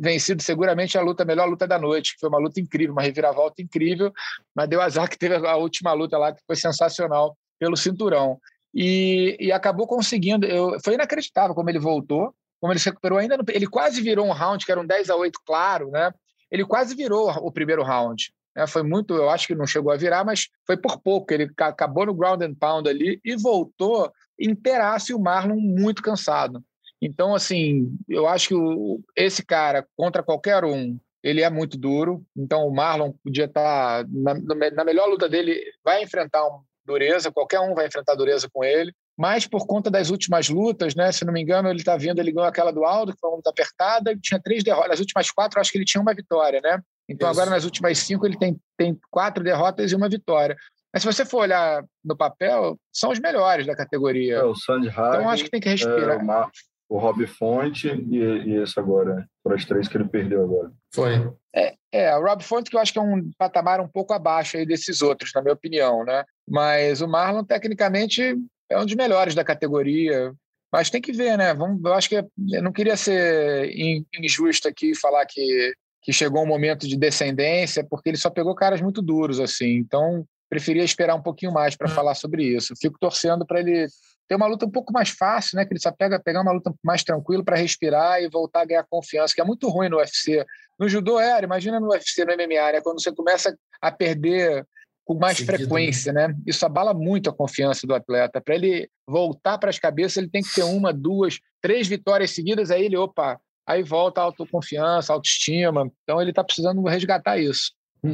vencido 0.00 0.42
seguramente 0.42 0.96
a 0.96 1.02
luta, 1.02 1.24
a 1.24 1.26
melhor 1.26 1.48
luta 1.48 1.66
da 1.66 1.78
noite, 1.78 2.14
que 2.14 2.20
foi 2.20 2.28
uma 2.28 2.38
luta 2.38 2.60
incrível, 2.60 2.92
uma 2.92 3.02
reviravolta 3.02 3.60
incrível, 3.60 4.12
mas 4.54 4.68
deu 4.68 4.80
azar 4.80 5.10
que 5.10 5.18
teve 5.18 5.34
a 5.34 5.56
última 5.56 5.92
luta 5.92 6.16
lá, 6.16 6.32
que 6.32 6.40
foi 6.46 6.56
sensacional, 6.56 7.36
pelo 7.58 7.76
cinturão 7.76 8.38
e, 8.74 9.36
e 9.38 9.52
acabou 9.52 9.86
conseguindo. 9.86 10.46
Eu, 10.46 10.76
foi 10.84 10.94
inacreditável 10.94 11.54
como 11.54 11.70
ele 11.70 11.78
voltou, 11.78 12.34
como 12.60 12.72
ele 12.72 12.80
se 12.80 12.88
recuperou 12.88 13.18
ainda. 13.18 13.36
No, 13.36 13.44
ele 13.48 13.66
quase 13.66 14.02
virou 14.02 14.26
um 14.26 14.32
round, 14.32 14.64
que 14.66 14.72
era 14.72 14.80
um 14.80 14.86
10 14.86 15.10
a 15.10 15.16
8, 15.16 15.38
claro, 15.46 15.90
né? 15.90 16.12
Ele 16.50 16.64
quase 16.64 16.94
virou 16.94 17.30
o 17.30 17.52
primeiro 17.52 17.82
round. 17.82 18.32
Né? 18.56 18.66
Foi 18.66 18.82
muito, 18.82 19.14
eu 19.14 19.30
acho 19.30 19.46
que 19.46 19.54
não 19.54 19.66
chegou 19.66 19.92
a 19.92 19.96
virar, 19.96 20.24
mas 20.24 20.48
foi 20.66 20.76
por 20.76 21.00
pouco. 21.00 21.32
Ele 21.32 21.50
acabou 21.58 22.06
no 22.06 22.14
ground 22.14 22.42
and 22.42 22.54
pound 22.54 22.88
ali 22.88 23.20
e 23.24 23.36
voltou 23.36 24.12
inteiraço 24.38 25.12
e 25.12 25.14
o 25.14 25.20
Marlon 25.20 25.56
muito 25.56 26.02
cansado. 26.02 26.62
Então, 27.00 27.34
assim, 27.34 27.96
eu 28.08 28.26
acho 28.26 28.48
que 28.48 28.54
o, 28.54 29.00
esse 29.14 29.44
cara, 29.44 29.86
contra 29.96 30.22
qualquer 30.22 30.64
um, 30.64 30.98
ele 31.22 31.42
é 31.42 31.50
muito 31.50 31.76
duro. 31.76 32.24
Então, 32.36 32.66
o 32.66 32.74
Marlon 32.74 33.12
podia 33.22 33.44
estar, 33.44 34.04
tá 34.04 34.10
na, 34.10 34.34
na 34.70 34.84
melhor 34.84 35.08
luta 35.08 35.28
dele, 35.28 35.60
vai 35.84 36.02
enfrentar 36.02 36.46
um 36.46 36.60
dureza, 36.84 37.32
qualquer 37.32 37.60
um 37.60 37.74
vai 37.74 37.86
enfrentar 37.86 38.14
dureza 38.14 38.48
com 38.52 38.64
ele. 38.64 38.92
Mas 39.16 39.46
por 39.46 39.66
conta 39.66 39.90
das 39.90 40.10
últimas 40.10 40.48
lutas, 40.48 40.94
né? 40.94 41.12
Se 41.12 41.24
não 41.24 41.32
me 41.32 41.40
engano, 41.40 41.68
ele 41.68 41.78
está 41.78 41.96
vindo, 41.96 42.18
ele 42.18 42.32
ganhou 42.32 42.48
aquela 42.48 42.72
do 42.72 42.84
Aldo, 42.84 43.12
que 43.12 43.20
foi 43.20 43.30
uma 43.30 43.36
luta 43.36 43.50
apertada, 43.50 44.10
ele 44.10 44.20
tinha 44.20 44.40
três 44.40 44.64
derrotas. 44.64 44.90
Nas 44.90 45.00
últimas 45.00 45.30
quatro, 45.30 45.60
acho 45.60 45.70
que 45.70 45.78
ele 45.78 45.84
tinha 45.84 46.00
uma 46.02 46.14
vitória, 46.14 46.60
né? 46.60 46.80
Então 47.08 47.30
Isso. 47.30 47.40
agora 47.40 47.54
nas 47.54 47.64
últimas 47.64 47.98
cinco 47.98 48.26
ele 48.26 48.36
tem, 48.36 48.58
tem 48.76 48.98
quatro 49.10 49.44
derrotas 49.44 49.92
e 49.92 49.94
uma 49.94 50.08
vitória. 50.08 50.56
Mas 50.92 51.02
se 51.02 51.12
você 51.12 51.24
for 51.24 51.42
olhar 51.42 51.84
no 52.04 52.16
papel, 52.16 52.78
são 52.92 53.10
os 53.10 53.18
melhores 53.18 53.66
da 53.66 53.74
categoria. 53.74 54.36
É, 54.36 54.44
o 54.44 54.54
Sandy 54.54 54.88
Hardy, 54.88 55.16
Então 55.16 55.30
acho 55.30 55.44
que 55.44 55.50
tem 55.50 55.60
que 55.60 55.68
respirar. 55.68 56.20
É, 56.20 56.22
o, 56.22 56.50
o 56.88 56.98
Rob 56.98 57.26
Fonte 57.26 57.88
e, 57.88 58.18
e 58.18 58.62
esse 58.62 58.78
agora, 58.78 59.26
para 59.42 59.54
as 59.54 59.64
três 59.64 59.88
que 59.88 59.96
ele 59.96 60.08
perdeu 60.08 60.42
agora. 60.42 60.72
Foi. 60.94 61.32
É, 61.54 61.74
é, 61.92 62.16
o 62.16 62.22
Rob 62.22 62.42
Fonte 62.42 62.70
que 62.70 62.76
eu 62.76 62.80
acho 62.80 62.92
que 62.92 62.98
é 62.98 63.02
um 63.02 63.30
patamar 63.38 63.80
um 63.80 63.88
pouco 63.88 64.12
abaixo 64.12 64.56
aí 64.56 64.66
desses 64.66 65.02
outros, 65.02 65.30
na 65.34 65.42
minha 65.42 65.54
opinião, 65.54 66.04
né? 66.04 66.24
Mas 66.48 67.00
o 67.00 67.08
Marlon, 67.08 67.44
tecnicamente, 67.44 68.36
é 68.70 68.78
um 68.78 68.84
dos 68.84 68.94
melhores 68.94 69.34
da 69.34 69.44
categoria. 69.44 70.32
Mas 70.72 70.90
tem 70.90 71.00
que 71.00 71.12
ver, 71.12 71.38
né? 71.38 71.54
Vamos, 71.54 71.82
eu 71.84 71.94
acho 71.94 72.08
que 72.08 72.16
eu 72.16 72.62
não 72.62 72.72
queria 72.72 72.96
ser 72.96 73.72
injusto 74.18 74.66
aqui 74.66 74.90
e 74.90 74.96
falar 74.96 75.24
que, 75.24 75.72
que 76.02 76.12
chegou 76.12 76.42
um 76.42 76.46
momento 76.46 76.88
de 76.88 76.96
descendência, 76.96 77.86
porque 77.88 78.08
ele 78.08 78.18
só 78.18 78.28
pegou 78.28 78.54
caras 78.56 78.80
muito 78.80 79.00
duros, 79.00 79.38
assim. 79.38 79.76
Então, 79.76 80.26
preferia 80.50 80.82
esperar 80.82 81.14
um 81.14 81.22
pouquinho 81.22 81.52
mais 81.52 81.76
para 81.76 81.88
hum. 81.88 81.94
falar 81.94 82.14
sobre 82.14 82.44
isso. 82.44 82.74
Fico 82.80 82.98
torcendo 82.98 83.46
para 83.46 83.60
ele 83.60 83.86
ter 84.28 84.34
uma 84.34 84.46
luta 84.46 84.66
um 84.66 84.70
pouco 84.70 84.92
mais 84.92 85.10
fácil, 85.10 85.56
né? 85.56 85.64
Que 85.64 85.72
ele 85.72 85.80
só 85.80 85.92
pega 85.92 86.20
pegar 86.20 86.42
uma 86.42 86.52
luta 86.52 86.72
mais 86.82 87.02
tranquila 87.04 87.44
para 87.44 87.56
respirar 87.56 88.22
e 88.22 88.28
voltar 88.28 88.62
a 88.62 88.64
ganhar 88.64 88.86
confiança, 88.88 89.34
que 89.34 89.40
é 89.40 89.44
muito 89.44 89.68
ruim 89.68 89.88
no 89.88 89.98
UFC. 89.98 90.44
No 90.78 90.88
judô 90.88 91.20
era, 91.20 91.44
imagina 91.44 91.78
no 91.78 91.88
UFC, 91.88 92.24
no 92.24 92.32
MMA, 92.32 92.72
né? 92.72 92.80
Quando 92.80 93.02
você 93.02 93.12
começa 93.12 93.56
a 93.80 93.92
perder 93.92 94.66
com 95.04 95.14
mais 95.14 95.36
Seguido, 95.36 95.52
né? 95.52 95.58
frequência, 95.58 96.12
né? 96.12 96.28
né? 96.28 96.34
Isso 96.46 96.64
abala 96.64 96.94
muito 96.94 97.28
a 97.28 97.34
confiança 97.34 97.86
do 97.86 97.94
atleta. 97.94 98.40
Para 98.40 98.54
ele 98.54 98.88
voltar 99.06 99.58
para 99.58 99.70
as 99.70 99.78
cabeças, 99.78 100.16
ele 100.16 100.30
tem 100.30 100.42
que 100.42 100.54
ter 100.54 100.62
uma, 100.62 100.92
duas, 100.92 101.38
três 101.60 101.86
vitórias 101.86 102.30
seguidas, 102.30 102.70
aí 102.70 102.86
ele, 102.86 102.96
opa, 102.96 103.38
aí 103.66 103.82
volta 103.82 104.20
a 104.20 104.24
autoconfiança, 104.24 105.12
a 105.12 105.16
autoestima. 105.16 105.90
Então 106.02 106.20
ele 106.20 106.30
está 106.30 106.42
precisando 106.42 106.82
resgatar 106.84 107.38
isso. 107.38 107.72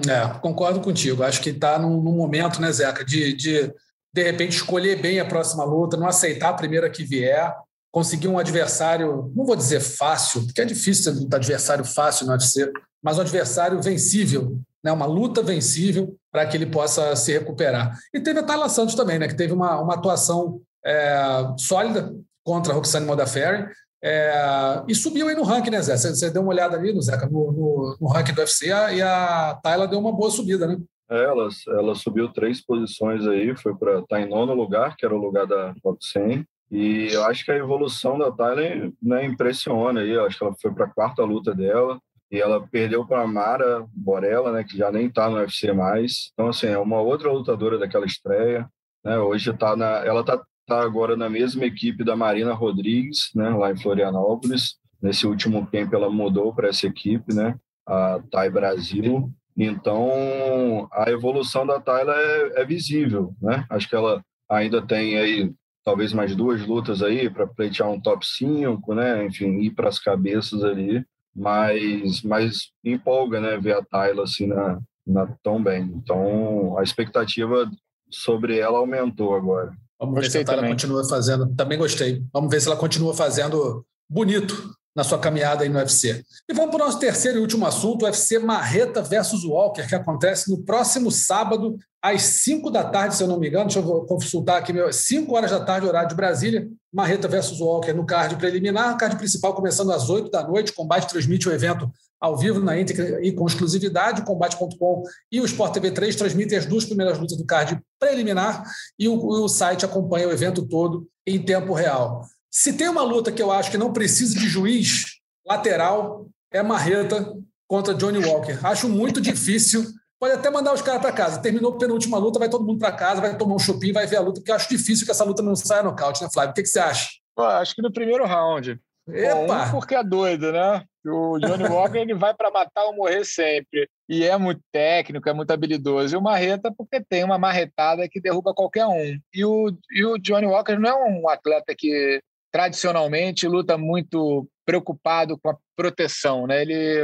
É, 0.08 0.38
concordo 0.40 0.80
contigo. 0.80 1.22
Acho 1.22 1.40
que 1.40 1.50
está 1.50 1.78
num, 1.78 2.00
num, 2.00 2.12
momento, 2.12 2.60
né, 2.60 2.70
Zeca, 2.70 3.04
de, 3.04 3.32
de 3.32 3.72
de 4.12 4.22
repente 4.22 4.56
escolher 4.56 5.00
bem 5.00 5.20
a 5.20 5.24
próxima 5.24 5.64
luta, 5.64 5.96
não 5.96 6.06
aceitar 6.06 6.50
a 6.50 6.54
primeira 6.54 6.90
que 6.90 7.04
vier, 7.04 7.54
conseguir 7.92 8.28
um 8.28 8.38
adversário, 8.38 9.32
não 9.34 9.44
vou 9.44 9.56
dizer 9.56 9.80
fácil, 9.80 10.44
porque 10.44 10.60
é 10.60 10.64
difícil 10.64 11.12
ter 11.12 11.20
um 11.20 11.36
adversário 11.36 11.84
fácil 11.84 12.26
no 12.26 12.32
UFC, 12.32 12.70
mas 13.02 13.18
um 13.18 13.22
adversário 13.22 13.80
vencível, 13.82 14.58
né? 14.82 14.92
uma 14.92 15.06
luta 15.06 15.42
vencível 15.42 16.16
para 16.30 16.46
que 16.46 16.56
ele 16.56 16.66
possa 16.66 17.16
se 17.16 17.32
recuperar. 17.32 17.98
E 18.14 18.20
teve 18.20 18.40
a 18.40 18.42
Tayla 18.42 18.68
Santos 18.68 18.94
também, 18.94 19.18
né? 19.18 19.26
que 19.26 19.36
teve 19.36 19.52
uma, 19.52 19.80
uma 19.80 19.94
atuação 19.94 20.60
é, 20.84 21.52
sólida 21.58 22.14
contra 22.44 22.72
a 22.72 22.76
Roxane 22.76 23.06
Modafferi, 23.06 23.68
É, 24.02 24.82
e 24.88 24.94
subiu 24.94 25.28
aí 25.28 25.36
no 25.36 25.42
ranking, 25.42 25.70
né, 25.70 25.82
Zé? 25.82 25.94
Você, 25.94 26.08
você 26.08 26.30
deu 26.30 26.40
uma 26.40 26.52
olhada 26.52 26.74
ali 26.74 26.90
no 26.90 27.02
Zeca, 27.02 27.26
no, 27.26 27.52
no, 27.52 27.96
no 28.00 28.08
ranking 28.08 28.32
do 28.32 28.40
UFC, 28.40 28.68
e 28.68 29.02
a 29.02 29.60
Tayla 29.62 29.86
deu 29.86 29.98
uma 29.98 30.10
boa 30.10 30.30
subida, 30.30 30.66
né? 30.66 30.78
É, 31.10 31.24
ela, 31.24 31.48
ela 31.68 31.94
subiu 31.94 32.28
três 32.32 32.64
posições 32.64 33.26
aí, 33.26 33.56
foi 33.56 33.74
para 33.74 33.94
estar 33.94 34.06
tá 34.06 34.20
em 34.20 34.28
nono 34.28 34.54
lugar, 34.54 34.96
que 34.96 35.04
era 35.04 35.14
o 35.14 35.18
lugar 35.18 35.46
da 35.46 35.74
top 35.82 36.04
100. 36.04 36.46
E 36.70 37.08
eu 37.10 37.24
acho 37.24 37.44
que 37.44 37.50
a 37.50 37.56
evolução 37.56 38.16
da 38.16 38.30
Tayla 38.30 38.92
né, 39.02 39.24
impressiona 39.24 40.00
aí. 40.00 40.10
Eu 40.10 40.24
acho 40.24 40.38
que 40.38 40.44
ela 40.44 40.54
foi 40.60 40.72
para 40.72 40.86
a 40.86 40.90
quarta 40.90 41.24
luta 41.24 41.52
dela 41.52 42.00
e 42.30 42.38
ela 42.38 42.64
perdeu 42.68 43.04
para 43.04 43.26
Mara 43.26 43.84
Borella, 43.92 44.52
né, 44.52 44.62
que 44.62 44.76
já 44.76 44.92
nem 44.92 45.06
está 45.06 45.28
no 45.28 45.36
UFC 45.38 45.72
mais. 45.72 46.30
Então, 46.32 46.48
assim, 46.48 46.68
é 46.68 46.78
uma 46.78 47.00
outra 47.00 47.32
lutadora 47.32 47.76
daquela 47.76 48.06
estreia. 48.06 48.68
Né? 49.04 49.18
Hoje 49.18 49.52
tá 49.52 49.74
na, 49.74 50.04
ela 50.06 50.20
está 50.20 50.40
tá 50.64 50.80
agora 50.80 51.16
na 51.16 51.28
mesma 51.28 51.64
equipe 51.64 52.04
da 52.04 52.14
Marina 52.14 52.54
Rodrigues, 52.54 53.30
né, 53.34 53.50
lá 53.50 53.72
em 53.72 53.76
Florianópolis. 53.76 54.78
Nesse 55.02 55.26
último 55.26 55.66
tempo 55.66 55.96
ela 55.96 56.08
mudou 56.08 56.54
para 56.54 56.68
essa 56.68 56.86
equipe, 56.86 57.34
né, 57.34 57.58
a 57.84 58.20
Thai 58.30 58.48
Brasil. 58.48 59.32
Então, 59.62 60.88
a 60.90 61.10
evolução 61.10 61.66
da 61.66 61.78
Tayla 61.78 62.14
é, 62.14 62.62
é, 62.62 62.64
visível, 62.64 63.34
né? 63.42 63.66
Acho 63.68 63.86
que 63.90 63.94
ela 63.94 64.24
ainda 64.48 64.80
tem 64.80 65.18
aí 65.18 65.52
talvez 65.84 66.14
mais 66.14 66.34
duas 66.34 66.66
lutas 66.66 67.02
aí 67.02 67.28
para 67.28 67.46
pleitear 67.46 67.90
um 67.90 68.00
top 68.00 68.26
5, 68.26 68.94
né? 68.94 69.26
Enfim, 69.26 69.58
ir 69.60 69.72
para 69.72 69.90
as 69.90 69.98
cabeças 69.98 70.64
ali, 70.64 71.04
mas, 71.36 72.22
mas 72.22 72.70
empolga, 72.82 73.38
né? 73.38 73.58
Ver 73.58 73.74
a 73.74 73.84
Tayla 73.84 74.24
assim 74.24 74.46
na, 74.46 74.80
na 75.06 75.26
tão 75.42 75.62
bem. 75.62 75.82
Então, 75.94 76.78
a 76.78 76.82
expectativa 76.82 77.70
sobre 78.08 78.58
ela 78.58 78.78
aumentou 78.78 79.34
agora. 79.34 79.74
Vamos 79.98 80.14
ver 80.14 80.22
gostei 80.22 80.42
se 80.42 80.50
a 80.50 80.54
Tayla 80.54 80.68
continua 80.68 81.06
fazendo. 81.06 81.54
Também 81.54 81.76
gostei. 81.76 82.24
Vamos 82.32 82.50
ver 82.50 82.62
se 82.62 82.66
ela 82.66 82.78
continua 82.78 83.12
fazendo 83.12 83.84
bonito 84.08 84.74
na 84.94 85.04
sua 85.04 85.18
caminhada 85.18 85.62
aí 85.62 85.68
no 85.68 85.78
UFC. 85.78 86.22
E 86.48 86.54
vamos 86.54 86.74
para 86.74 86.82
o 86.82 86.86
nosso 86.86 86.98
terceiro 86.98 87.38
e 87.38 87.40
último 87.40 87.66
assunto, 87.66 88.04
UFC 88.04 88.38
Marreta 88.38 89.02
versus 89.02 89.44
Walker, 89.44 89.86
que 89.86 89.94
acontece 89.94 90.50
no 90.50 90.62
próximo 90.62 91.10
sábado, 91.10 91.78
às 92.02 92.22
5 92.22 92.70
da 92.70 92.82
tarde, 92.82 93.14
se 93.14 93.22
eu 93.22 93.28
não 93.28 93.38
me 93.38 93.48
engano. 93.48 93.66
Deixa 93.66 93.80
eu 93.80 94.04
consultar 94.06 94.58
aqui, 94.58 94.72
5 94.92 95.34
horas 95.34 95.50
da 95.50 95.60
tarde, 95.60 95.86
horário 95.86 96.08
de 96.08 96.14
Brasília. 96.14 96.68
Marreta 96.92 97.28
versus 97.28 97.60
Walker 97.60 97.92
no 97.92 98.04
card 98.04 98.36
preliminar, 98.36 98.96
card 98.96 99.16
principal 99.16 99.54
começando 99.54 99.92
às 99.92 100.08
8 100.08 100.30
da 100.30 100.46
noite. 100.46 100.72
Combate 100.72 101.08
transmite 101.08 101.48
o 101.48 101.52
evento 101.52 101.90
ao 102.20 102.36
vivo 102.36 102.60
na 102.60 102.78
íntegra 102.78 103.24
e 103.24 103.32
com 103.32 103.46
exclusividade. 103.46 104.22
O 104.22 104.24
Combate.com 104.24 105.02
e 105.30 105.40
o 105.40 105.44
Sport 105.44 105.74
TV 105.74 105.90
3 105.90 106.16
transmitem 106.16 106.58
as 106.58 106.66
duas 106.66 106.84
primeiras 106.84 107.18
lutas 107.18 107.36
do 107.36 107.44
card 107.44 107.80
preliminar 107.98 108.64
e 108.98 109.06
o, 109.06 109.14
o 109.14 109.48
site 109.48 109.84
acompanha 109.84 110.26
o 110.26 110.32
evento 110.32 110.66
todo 110.66 111.06
em 111.26 111.40
tempo 111.40 111.74
real. 111.74 112.24
Se 112.50 112.72
tem 112.72 112.88
uma 112.88 113.02
luta 113.02 113.30
que 113.30 113.42
eu 113.42 113.52
acho 113.52 113.70
que 113.70 113.78
não 113.78 113.92
precisa 113.92 114.38
de 114.38 114.48
juiz 114.48 115.20
lateral, 115.46 116.26
é 116.52 116.62
Marreta 116.62 117.32
contra 117.68 117.94
Johnny 117.94 118.18
Walker. 118.18 118.58
Acho 118.64 118.88
muito 118.88 119.20
difícil. 119.20 119.84
Pode 120.18 120.34
até 120.34 120.50
mandar 120.50 120.74
os 120.74 120.82
caras 120.82 121.00
para 121.00 121.12
casa. 121.12 121.40
Terminou 121.40 121.72
a 121.72 121.78
penúltima 121.78 122.18
luta, 122.18 122.38
vai 122.38 122.50
todo 122.50 122.66
mundo 122.66 122.80
para 122.80 122.92
casa, 122.92 123.20
vai 123.20 123.38
tomar 123.38 123.54
um 123.54 123.58
chupim, 123.58 123.92
vai 123.92 124.06
ver 124.06 124.16
a 124.16 124.20
luta, 124.20 124.40
porque 124.40 124.50
eu 124.50 124.56
acho 124.56 124.68
difícil 124.68 125.06
que 125.06 125.12
essa 125.12 125.24
luta 125.24 125.42
não 125.42 125.54
saia 125.54 125.82
nocaute, 125.82 126.22
né, 126.22 126.28
Flávio? 126.30 126.50
O 126.50 126.54
que, 126.54 126.62
que 126.62 126.68
você 126.68 126.80
acha? 126.80 127.08
Pô, 127.34 127.44
acho 127.44 127.74
que 127.74 127.80
no 127.80 127.92
primeiro 127.92 128.26
round. 128.26 128.78
Epa! 129.08 129.66
um 129.66 129.70
porque 129.70 129.94
é 129.94 130.04
doido, 130.04 130.52
né? 130.52 130.84
O 131.06 131.38
Johnny 131.38 131.64
Walker 131.64 131.98
ele 131.98 132.14
vai 132.14 132.34
para 132.34 132.50
matar 132.50 132.84
ou 132.84 132.94
morrer 132.94 133.24
sempre. 133.24 133.88
E 134.08 134.24
é 134.24 134.36
muito 134.36 134.60
técnico, 134.70 135.28
é 135.28 135.32
muito 135.32 135.50
habilidoso. 135.50 136.14
E 136.14 136.18
o 136.18 136.22
Marreta, 136.22 136.72
porque 136.76 137.02
tem 137.08 137.24
uma 137.24 137.38
marretada 137.38 138.06
que 138.08 138.20
derruba 138.20 138.52
qualquer 138.52 138.86
um. 138.86 139.18
E 139.32 139.44
o, 139.44 139.72
e 139.90 140.04
o 140.04 140.18
Johnny 140.18 140.46
Walker 140.46 140.76
não 140.76 140.90
é 140.90 140.94
um 140.94 141.28
atleta 141.28 141.74
que 141.76 142.20
tradicionalmente 142.50 143.46
luta 143.46 143.78
muito 143.78 144.48
preocupado 144.66 145.38
com 145.38 145.50
a 145.50 145.56
proteção, 145.76 146.46
né? 146.46 146.62
Ele 146.62 147.00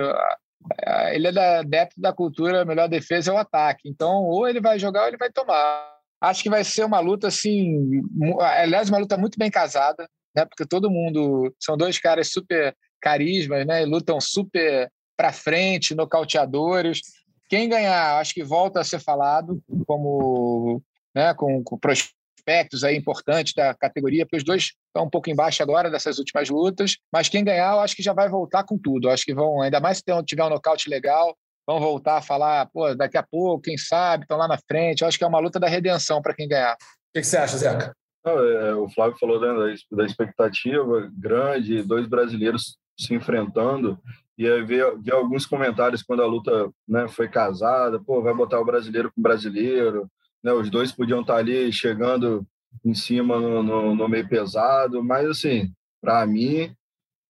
ele 1.12 1.28
é 1.28 1.32
da, 1.32 1.60
adepto 1.60 2.00
da 2.00 2.12
cultura, 2.12 2.62
a 2.62 2.64
melhor 2.64 2.88
defesa 2.88 3.30
é 3.30 3.34
o 3.34 3.38
ataque. 3.38 3.88
Então, 3.88 4.24
ou 4.24 4.48
ele 4.48 4.60
vai 4.60 4.78
jogar 4.78 5.02
ou 5.02 5.08
ele 5.08 5.16
vai 5.16 5.30
tomar. 5.30 5.94
Acho 6.20 6.42
que 6.42 6.50
vai 6.50 6.64
ser 6.64 6.84
uma 6.84 6.98
luta 6.98 7.28
assim, 7.28 8.02
aliás, 8.40 8.88
uma 8.88 8.98
luta 8.98 9.16
muito 9.16 9.38
bem 9.38 9.50
casada, 9.50 10.08
né? 10.34 10.44
Porque 10.44 10.66
todo 10.66 10.90
mundo 10.90 11.54
são 11.60 11.76
dois 11.76 11.98
caras 11.98 12.32
super 12.32 12.74
carismas, 13.00 13.66
né? 13.66 13.84
Lutam 13.84 14.20
super 14.20 14.90
para 15.16 15.32
frente, 15.32 15.94
nocauteadores. 15.94 17.00
Quem 17.48 17.68
ganhar, 17.68 18.18
acho 18.18 18.34
que 18.34 18.42
volta 18.42 18.80
a 18.80 18.84
ser 18.84 18.98
falado 18.98 19.62
como, 19.86 20.82
né, 21.14 21.32
com, 21.34 21.62
com 21.62 21.78
aspectos 22.46 22.84
aí 22.84 22.96
importantes 22.96 23.52
da 23.52 23.74
categoria, 23.74 24.24
porque 24.24 24.36
os 24.36 24.44
dois 24.44 24.72
estão 24.86 25.04
um 25.04 25.10
pouco 25.10 25.28
embaixo 25.28 25.62
agora 25.62 25.90
dessas 25.90 26.18
últimas 26.18 26.48
lutas, 26.48 26.96
mas 27.12 27.28
quem 27.28 27.44
ganhar, 27.44 27.72
eu 27.72 27.80
acho 27.80 27.96
que 27.96 28.02
já 28.02 28.12
vai 28.12 28.28
voltar 28.28 28.62
com 28.64 28.78
tudo. 28.78 29.08
Eu 29.08 29.12
acho 29.12 29.24
que 29.24 29.34
vão, 29.34 29.60
ainda 29.60 29.80
mais 29.80 29.98
se 29.98 30.04
tiver 30.24 30.44
um 30.44 30.50
nocaute 30.50 30.88
legal, 30.88 31.36
vão 31.66 31.80
voltar 31.80 32.18
a 32.18 32.22
falar, 32.22 32.66
pô, 32.72 32.94
daqui 32.94 33.18
a 33.18 33.22
pouco, 33.22 33.62
quem 33.62 33.76
sabe, 33.76 34.22
estão 34.22 34.38
lá 34.38 34.46
na 34.46 34.58
frente. 34.58 35.02
Eu 35.02 35.08
acho 35.08 35.18
que 35.18 35.24
é 35.24 35.26
uma 35.26 35.40
luta 35.40 35.58
da 35.58 35.66
redenção 35.66 36.22
para 36.22 36.34
quem 36.34 36.48
ganhar. 36.48 36.74
O 36.74 36.76
que, 37.14 37.20
que, 37.20 37.26
você 37.26 37.36
acha, 37.36 37.56
Zeca? 37.56 37.92
É, 38.24 38.74
o 38.74 38.88
Flávio 38.88 39.18
falou 39.18 39.40
né, 39.40 39.74
da 39.90 40.04
expectativa 40.04 41.10
grande, 41.16 41.82
dois 41.82 42.06
brasileiros 42.06 42.76
se 42.98 43.14
enfrentando, 43.14 43.98
e 44.38 44.48
aí 44.48 44.62
ver, 44.64 44.98
ver 44.98 45.12
alguns 45.12 45.46
comentários 45.46 46.02
quando 46.02 46.22
a 46.22 46.26
luta 46.26 46.70
né, 46.88 47.06
foi 47.08 47.28
casada, 47.28 48.00
pô, 48.00 48.22
vai 48.22 48.34
botar 48.34 48.58
o 48.58 48.64
brasileiro 48.64 49.10
com 49.12 49.20
o 49.20 49.22
brasileiro, 49.22 50.10
né? 50.42 50.52
Os 50.52 50.70
dois 50.70 50.92
podiam 50.92 51.20
estar 51.20 51.36
ali 51.36 51.72
chegando 51.72 52.46
em 52.84 52.94
cima 52.94 53.38
no, 53.40 53.62
no, 53.62 53.94
no 53.94 54.08
meio 54.08 54.28
pesado, 54.28 55.02
mas 55.02 55.26
assim, 55.26 55.72
para 56.00 56.26
mim, 56.26 56.74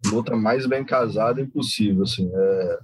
luta 0.06 0.36
mais 0.36 0.66
bem 0.66 0.84
casada 0.84 1.40
impossível, 1.40 2.02
assim, 2.02 2.30
é, 2.34 2.78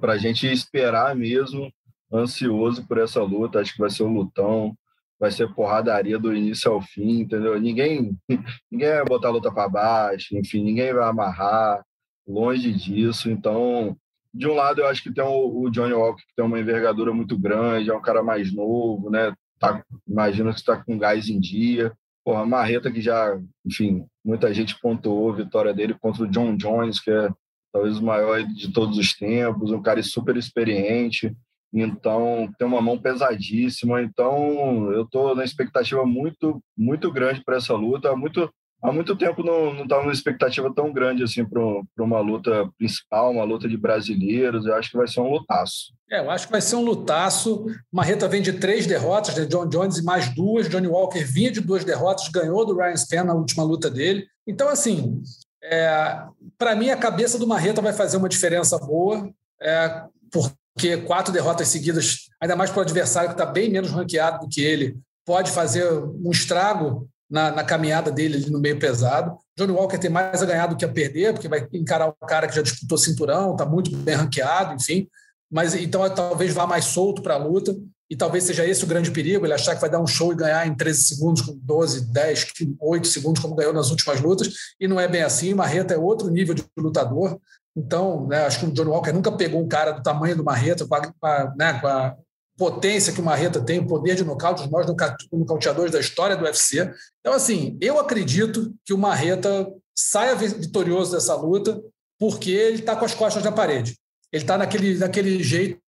para 0.00 0.12
a 0.12 0.18
gente 0.18 0.46
esperar 0.46 1.14
mesmo, 1.16 1.72
ansioso 2.12 2.86
por 2.86 2.98
essa 2.98 3.22
luta, 3.22 3.60
acho 3.60 3.72
que 3.72 3.80
vai 3.80 3.90
ser 3.90 4.02
um 4.02 4.12
lutão, 4.12 4.76
vai 5.18 5.30
ser 5.30 5.52
porradaria 5.54 6.18
do 6.18 6.34
início 6.34 6.70
ao 6.72 6.80
fim, 6.80 7.20
entendeu? 7.20 7.58
Ninguém, 7.60 8.16
ninguém 8.70 8.88
vai 8.88 9.04
botar 9.04 9.28
a 9.28 9.32
luta 9.32 9.52
para 9.52 9.68
baixo, 9.68 10.36
enfim, 10.36 10.64
ninguém 10.64 10.92
vai 10.92 11.08
amarrar, 11.08 11.84
longe 12.26 12.72
disso, 12.72 13.30
então 13.30 13.96
de 14.32 14.46
um 14.46 14.54
lado, 14.54 14.80
eu 14.80 14.86
acho 14.86 15.02
que 15.02 15.12
tem 15.12 15.24
o, 15.24 15.62
o 15.62 15.70
Johnny 15.70 15.92
Walker, 15.92 16.22
que 16.22 16.34
tem 16.34 16.44
uma 16.44 16.60
envergadura 16.60 17.12
muito 17.12 17.38
grande, 17.38 17.90
é 17.90 17.94
um 17.94 18.02
cara 18.02 18.22
mais 18.22 18.52
novo, 18.52 19.10
né? 19.10 19.34
Tá, 19.58 19.84
imagina 20.08 20.52
que 20.52 20.58
está 20.58 20.82
com 20.82 20.98
gás 20.98 21.28
em 21.28 21.38
dia. 21.38 21.92
Porra, 22.24 22.46
Marreta, 22.46 22.90
que 22.90 23.00
já, 23.00 23.38
enfim, 23.64 24.06
muita 24.24 24.52
gente 24.54 24.78
pontuou 24.80 25.32
a 25.32 25.36
vitória 25.36 25.74
dele 25.74 25.94
contra 25.94 26.22
o 26.22 26.28
John 26.28 26.56
Jones, 26.56 27.00
que 27.00 27.10
é 27.10 27.30
talvez 27.72 27.98
o 27.98 28.04
maior 28.04 28.42
de 28.42 28.72
todos 28.72 28.98
os 28.98 29.14
tempos, 29.14 29.70
um 29.70 29.82
cara 29.82 30.02
super 30.02 30.36
experiente. 30.36 31.34
Então, 31.72 32.50
tem 32.58 32.66
uma 32.66 32.80
mão 32.80 32.98
pesadíssima. 32.98 34.02
Então, 34.02 34.90
eu 34.92 35.02
estou 35.02 35.34
na 35.36 35.44
expectativa 35.44 36.04
muito, 36.04 36.62
muito 36.76 37.12
grande 37.12 37.42
para 37.44 37.56
essa 37.56 37.74
luta. 37.74 38.14
Muito 38.16 38.52
há 38.82 38.92
muito 38.92 39.16
tempo 39.16 39.42
não 39.42 39.82
estava 39.82 40.02
numa 40.02 40.12
expectativa 40.12 40.72
tão 40.74 40.92
grande 40.92 41.22
assim 41.22 41.44
para 41.44 41.60
uma 41.98 42.20
luta 42.20 42.68
principal, 42.78 43.32
uma 43.32 43.44
luta 43.44 43.68
de 43.68 43.76
brasileiros. 43.76 44.66
Eu 44.66 44.74
acho 44.74 44.90
que 44.90 44.96
vai 44.96 45.06
ser 45.06 45.20
um 45.20 45.30
lutaço. 45.30 45.92
É, 46.10 46.20
eu 46.20 46.30
acho 46.30 46.46
que 46.46 46.52
vai 46.52 46.60
ser 46.60 46.76
um 46.76 46.84
lutaço. 46.84 47.66
Marreta 47.92 48.26
vem 48.28 48.42
de 48.42 48.54
três 48.54 48.86
derrotas, 48.86 49.34
de 49.34 49.46
John 49.46 49.68
Jones 49.68 49.98
e 49.98 50.04
mais 50.04 50.34
duas. 50.34 50.68
Johnny 50.68 50.86
Walker 50.86 51.22
vinha 51.24 51.50
de 51.50 51.60
duas 51.60 51.84
derrotas, 51.84 52.28
ganhou 52.28 52.66
do 52.66 52.76
Ryan 52.76 52.96
Spann 52.96 53.24
na 53.24 53.34
última 53.34 53.62
luta 53.62 53.90
dele. 53.90 54.26
Então, 54.46 54.68
assim, 54.68 55.22
é, 55.62 56.22
para 56.58 56.74
mim, 56.74 56.90
a 56.90 56.96
cabeça 56.96 57.38
do 57.38 57.46
Marreta 57.46 57.82
vai 57.82 57.92
fazer 57.92 58.16
uma 58.16 58.28
diferença 58.28 58.78
boa, 58.78 59.30
é, 59.62 60.02
porque 60.32 60.96
quatro 60.98 61.32
derrotas 61.32 61.68
seguidas, 61.68 62.28
ainda 62.40 62.56
mais 62.56 62.70
para 62.70 62.80
o 62.80 62.82
adversário 62.82 63.28
que 63.28 63.34
está 63.34 63.46
bem 63.46 63.70
menos 63.70 63.90
ranqueado 63.90 64.40
do 64.40 64.48
que 64.48 64.62
ele, 64.62 64.96
pode 65.24 65.50
fazer 65.50 65.86
um 65.92 66.30
estrago 66.30 67.08
na, 67.30 67.50
na, 67.52 67.64
caminhada 67.64 68.10
dele 68.10 68.36
ali 68.36 68.50
no 68.50 68.58
meio 68.58 68.78
pesado. 68.78 69.38
Johnny 69.56 69.72
Walker 69.72 69.98
tem 69.98 70.10
mais 70.10 70.42
a 70.42 70.46
ganhar 70.46 70.66
do 70.66 70.76
que 70.76 70.84
a 70.84 70.88
perder, 70.88 71.32
porque 71.32 71.48
vai 71.48 71.66
encarar 71.72 72.08
um 72.08 72.26
cara 72.26 72.48
que 72.48 72.56
já 72.56 72.62
disputou 72.62 72.98
cinturão, 72.98 73.52
está 73.52 73.64
muito 73.64 73.94
bem 73.96 74.16
ranqueado, 74.16 74.74
enfim. 74.74 75.08
Mas 75.50 75.74
então 75.74 76.08
talvez 76.14 76.52
vá 76.52 76.66
mais 76.66 76.86
solto 76.86 77.22
para 77.22 77.34
a 77.34 77.38
luta 77.38 77.76
e 78.10 78.16
talvez 78.16 78.42
seja 78.42 78.66
esse 78.66 78.82
o 78.82 78.88
grande 78.88 79.12
perigo, 79.12 79.46
ele 79.46 79.54
achar 79.54 79.76
que 79.76 79.80
vai 79.80 79.88
dar 79.88 80.00
um 80.00 80.06
show 80.06 80.32
e 80.32 80.36
ganhar 80.36 80.66
em 80.66 80.74
13 80.74 81.02
segundos, 81.04 81.42
com 81.42 81.56
12, 81.56 82.12
10, 82.12 82.46
8 82.80 83.06
segundos, 83.06 83.40
como 83.40 83.54
ganhou 83.54 83.72
nas 83.72 83.90
últimas 83.90 84.20
lutas, 84.20 84.52
e 84.80 84.88
não 84.88 84.98
é 84.98 85.06
bem 85.06 85.22
assim. 85.22 85.54
Marreta 85.54 85.94
é 85.94 85.98
outro 85.98 86.28
nível 86.28 86.52
de 86.52 86.64
lutador. 86.76 87.38
Então, 87.76 88.26
né, 88.26 88.44
acho 88.46 88.58
que 88.58 88.66
o 88.66 88.72
Johnny 88.72 88.90
Walker 88.90 89.12
nunca 89.12 89.30
pegou 89.30 89.62
um 89.62 89.68
cara 89.68 89.92
do 89.92 90.02
tamanho 90.02 90.36
do 90.36 90.42
Marreta, 90.42 90.84
com 90.84 90.94
a, 90.96 91.54
né, 91.56 91.78
com 91.80 91.86
a 91.86 92.16
potência 92.60 93.14
que 93.14 93.22
o 93.22 93.24
Marreta 93.24 93.58
tem, 93.58 93.78
o 93.78 93.86
poder 93.86 94.14
de 94.14 94.22
nocaute, 94.22 94.62
os 94.62 94.68
maiores 94.68 94.94
nocauteadores 95.32 95.90
da 95.90 95.98
história 95.98 96.36
do 96.36 96.44
UFC. 96.44 96.92
Então, 97.20 97.32
assim, 97.32 97.78
eu 97.80 97.98
acredito 97.98 98.74
que 98.84 98.92
o 98.92 98.98
Marreta 98.98 99.66
saia 99.96 100.34
vitorioso 100.34 101.12
dessa 101.12 101.34
luta 101.34 101.82
porque 102.18 102.50
ele 102.50 102.80
está 102.80 102.94
com 102.94 103.06
as 103.06 103.14
costas 103.14 103.42
na 103.42 103.50
parede. 103.50 103.96
Ele 104.30 104.44
está 104.44 104.58
naquele, 104.58 104.98
naquele 104.98 105.42
jeito 105.42 105.80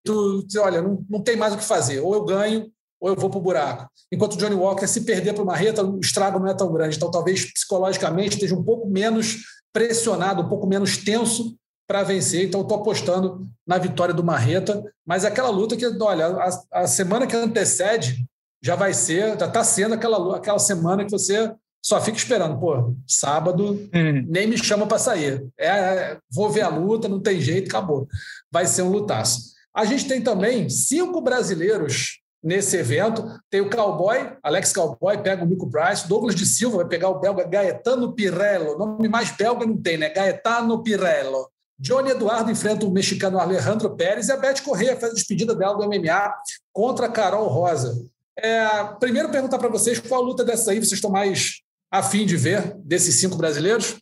olha, 0.58 0.80
não, 0.80 1.04
não 1.10 1.22
tem 1.22 1.36
mais 1.36 1.52
o 1.52 1.58
que 1.58 1.64
fazer. 1.64 2.00
Ou 2.00 2.14
eu 2.14 2.24
ganho, 2.24 2.72
ou 2.98 3.10
eu 3.10 3.16
vou 3.16 3.28
para 3.28 3.38
o 3.38 3.42
buraco. 3.42 3.90
Enquanto 4.10 4.32
o 4.32 4.36
Johnny 4.38 4.54
Walker, 4.54 4.86
se 4.86 5.02
perder 5.02 5.34
para 5.34 5.42
o 5.42 5.46
Marreta, 5.46 5.84
o 5.84 6.00
estrago 6.00 6.38
não 6.38 6.48
é 6.48 6.54
tão 6.54 6.72
grande. 6.72 6.96
Então, 6.96 7.10
talvez 7.10 7.52
psicologicamente 7.52 8.36
esteja 8.36 8.54
um 8.54 8.64
pouco 8.64 8.88
menos 8.88 9.42
pressionado, 9.74 10.40
um 10.40 10.48
pouco 10.48 10.66
menos 10.66 10.96
tenso 10.96 11.54
para 11.92 12.02
vencer. 12.02 12.46
Então, 12.46 12.62
estou 12.62 12.78
apostando 12.78 13.46
na 13.66 13.76
vitória 13.76 14.14
do 14.14 14.24
Marreta. 14.24 14.82
Mas 15.06 15.24
é 15.24 15.28
aquela 15.28 15.50
luta 15.50 15.76
que, 15.76 15.86
olha, 16.00 16.26
a, 16.26 16.80
a 16.84 16.86
semana 16.86 17.26
que 17.26 17.36
antecede 17.36 18.24
já 18.62 18.74
vai 18.74 18.94
ser, 18.94 19.38
já 19.38 19.46
está 19.46 19.62
sendo 19.62 19.94
aquela, 19.94 20.38
aquela 20.38 20.58
semana 20.58 21.04
que 21.04 21.10
você 21.10 21.52
só 21.84 22.00
fica 22.00 22.16
esperando. 22.16 22.58
Pô, 22.58 22.94
sábado 23.06 23.90
hum. 23.94 24.26
nem 24.26 24.46
me 24.46 24.56
chama 24.56 24.86
para 24.86 24.98
sair. 24.98 25.46
É, 25.58 25.66
é, 25.68 26.18
vou 26.32 26.48
ver 26.48 26.62
a 26.62 26.68
luta, 26.68 27.10
não 27.10 27.20
tem 27.20 27.42
jeito, 27.42 27.68
acabou. 27.68 28.08
Vai 28.50 28.64
ser 28.64 28.80
um 28.80 28.90
lutaço. 28.90 29.52
A 29.76 29.84
gente 29.84 30.08
tem 30.08 30.22
também 30.22 30.70
cinco 30.70 31.20
brasileiros 31.20 32.22
nesse 32.42 32.74
evento. 32.78 33.38
Tem 33.50 33.60
o 33.60 33.68
Cowboy, 33.68 34.32
Alex 34.42 34.72
Cowboy 34.72 35.18
pega 35.18 35.44
o 35.44 35.46
Nico 35.46 35.70
Price, 35.70 36.08
Douglas 36.08 36.34
de 36.34 36.46
Silva 36.46 36.78
vai 36.78 36.86
pegar 36.86 37.10
o 37.10 37.20
belga 37.20 37.44
Gaetano 37.44 38.14
Pirello, 38.14 38.78
nome 38.78 39.10
mais 39.10 39.30
belga 39.30 39.66
não 39.66 39.76
tem, 39.76 39.98
né? 39.98 40.08
Gaetano 40.08 40.82
Pirello. 40.82 41.52
Johnny 41.78 42.10
Eduardo 42.10 42.50
enfrenta 42.50 42.86
o 42.86 42.90
mexicano 42.90 43.38
Alejandro 43.38 43.96
Pérez 43.96 44.28
e 44.28 44.32
a 44.32 44.36
Beth 44.36 44.62
Correia 44.62 44.98
faz 44.98 45.12
a 45.12 45.14
despedida 45.14 45.54
dela 45.54 45.76
do 45.76 45.86
MMA 45.88 46.34
contra 46.72 47.06
a 47.06 47.10
Carol 47.10 47.48
Rosa. 47.48 48.08
É, 48.38 48.84
primeiro 48.98 49.30
perguntar 49.30 49.58
para 49.58 49.68
vocês 49.68 49.98
qual 49.98 50.22
luta 50.22 50.44
dessa 50.44 50.70
aí 50.70 50.78
vocês 50.78 50.92
estão 50.92 51.10
mais 51.10 51.60
afim 51.90 52.24
de 52.24 52.36
ver 52.36 52.74
desses 52.78 53.20
cinco 53.20 53.36
brasileiros? 53.36 53.96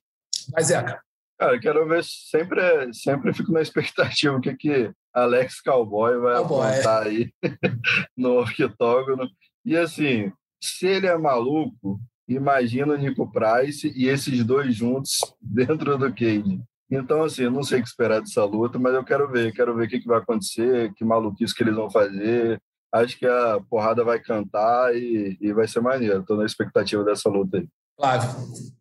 Mas 0.52 0.66
Zeca. 0.66 1.00
Cara, 1.38 1.58
quero 1.58 1.88
ver 1.88 2.04
sempre, 2.04 2.60
sempre 2.92 3.32
fico 3.32 3.50
na 3.50 3.62
expectativa 3.62 4.36
o 4.36 4.40
que 4.40 4.54
que 4.54 4.92
Alex 5.12 5.60
Cowboy 5.62 6.18
vai 6.18 6.36
Cowboy. 6.36 6.68
apontar 6.68 7.06
aí 7.06 7.32
no 8.16 8.42
octógono. 8.42 9.28
E 9.64 9.76
assim, 9.76 10.30
se 10.62 10.86
ele 10.86 11.06
é 11.06 11.16
maluco, 11.16 11.98
imagina 12.28 12.92
o 12.92 12.96
Nico 12.96 13.30
Price 13.32 13.90
e 13.96 14.06
esses 14.06 14.44
dois 14.44 14.74
juntos 14.74 15.18
dentro 15.40 15.96
do 15.96 16.12
cage. 16.12 16.60
Então, 16.90 17.22
assim, 17.22 17.44
eu 17.44 17.50
não 17.50 17.62
sei 17.62 17.78
o 17.78 17.82
que 17.82 17.88
esperar 17.88 18.20
dessa 18.20 18.44
luta, 18.44 18.78
mas 18.78 18.92
eu 18.94 19.04
quero 19.04 19.30
ver, 19.30 19.54
quero 19.54 19.76
ver 19.76 19.86
o 19.86 19.88
que, 19.88 20.00
que 20.00 20.08
vai 20.08 20.18
acontecer, 20.18 20.92
que 20.94 21.04
maluquice 21.04 21.54
que 21.54 21.62
eles 21.62 21.74
vão 21.74 21.90
fazer. 21.90 22.60
Acho 22.92 23.16
que 23.16 23.26
a 23.26 23.60
porrada 23.70 24.02
vai 24.02 24.18
cantar 24.18 24.94
e, 24.96 25.38
e 25.40 25.52
vai 25.52 25.68
ser 25.68 25.80
maneiro. 25.80 26.20
Estou 26.20 26.36
na 26.36 26.44
expectativa 26.44 27.04
dessa 27.04 27.28
luta 27.28 27.58
aí. 27.58 27.68
Flávio. 27.96 28.30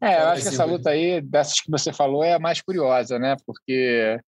É, 0.01 0.22
eu 0.22 0.28
acho 0.30 0.41
que 0.41 0.47
essa 0.47 0.66
luta 0.66 0.89
aí, 0.89 1.22
dessas 1.22 1.60
que 1.60 1.70
você 1.70 1.93
falou, 1.93 2.24
é 2.24 2.34
a 2.34 2.39
mais 2.39 2.62
curiosa, 2.62 3.20
né? 3.20 3.36
Porque 3.45 4.20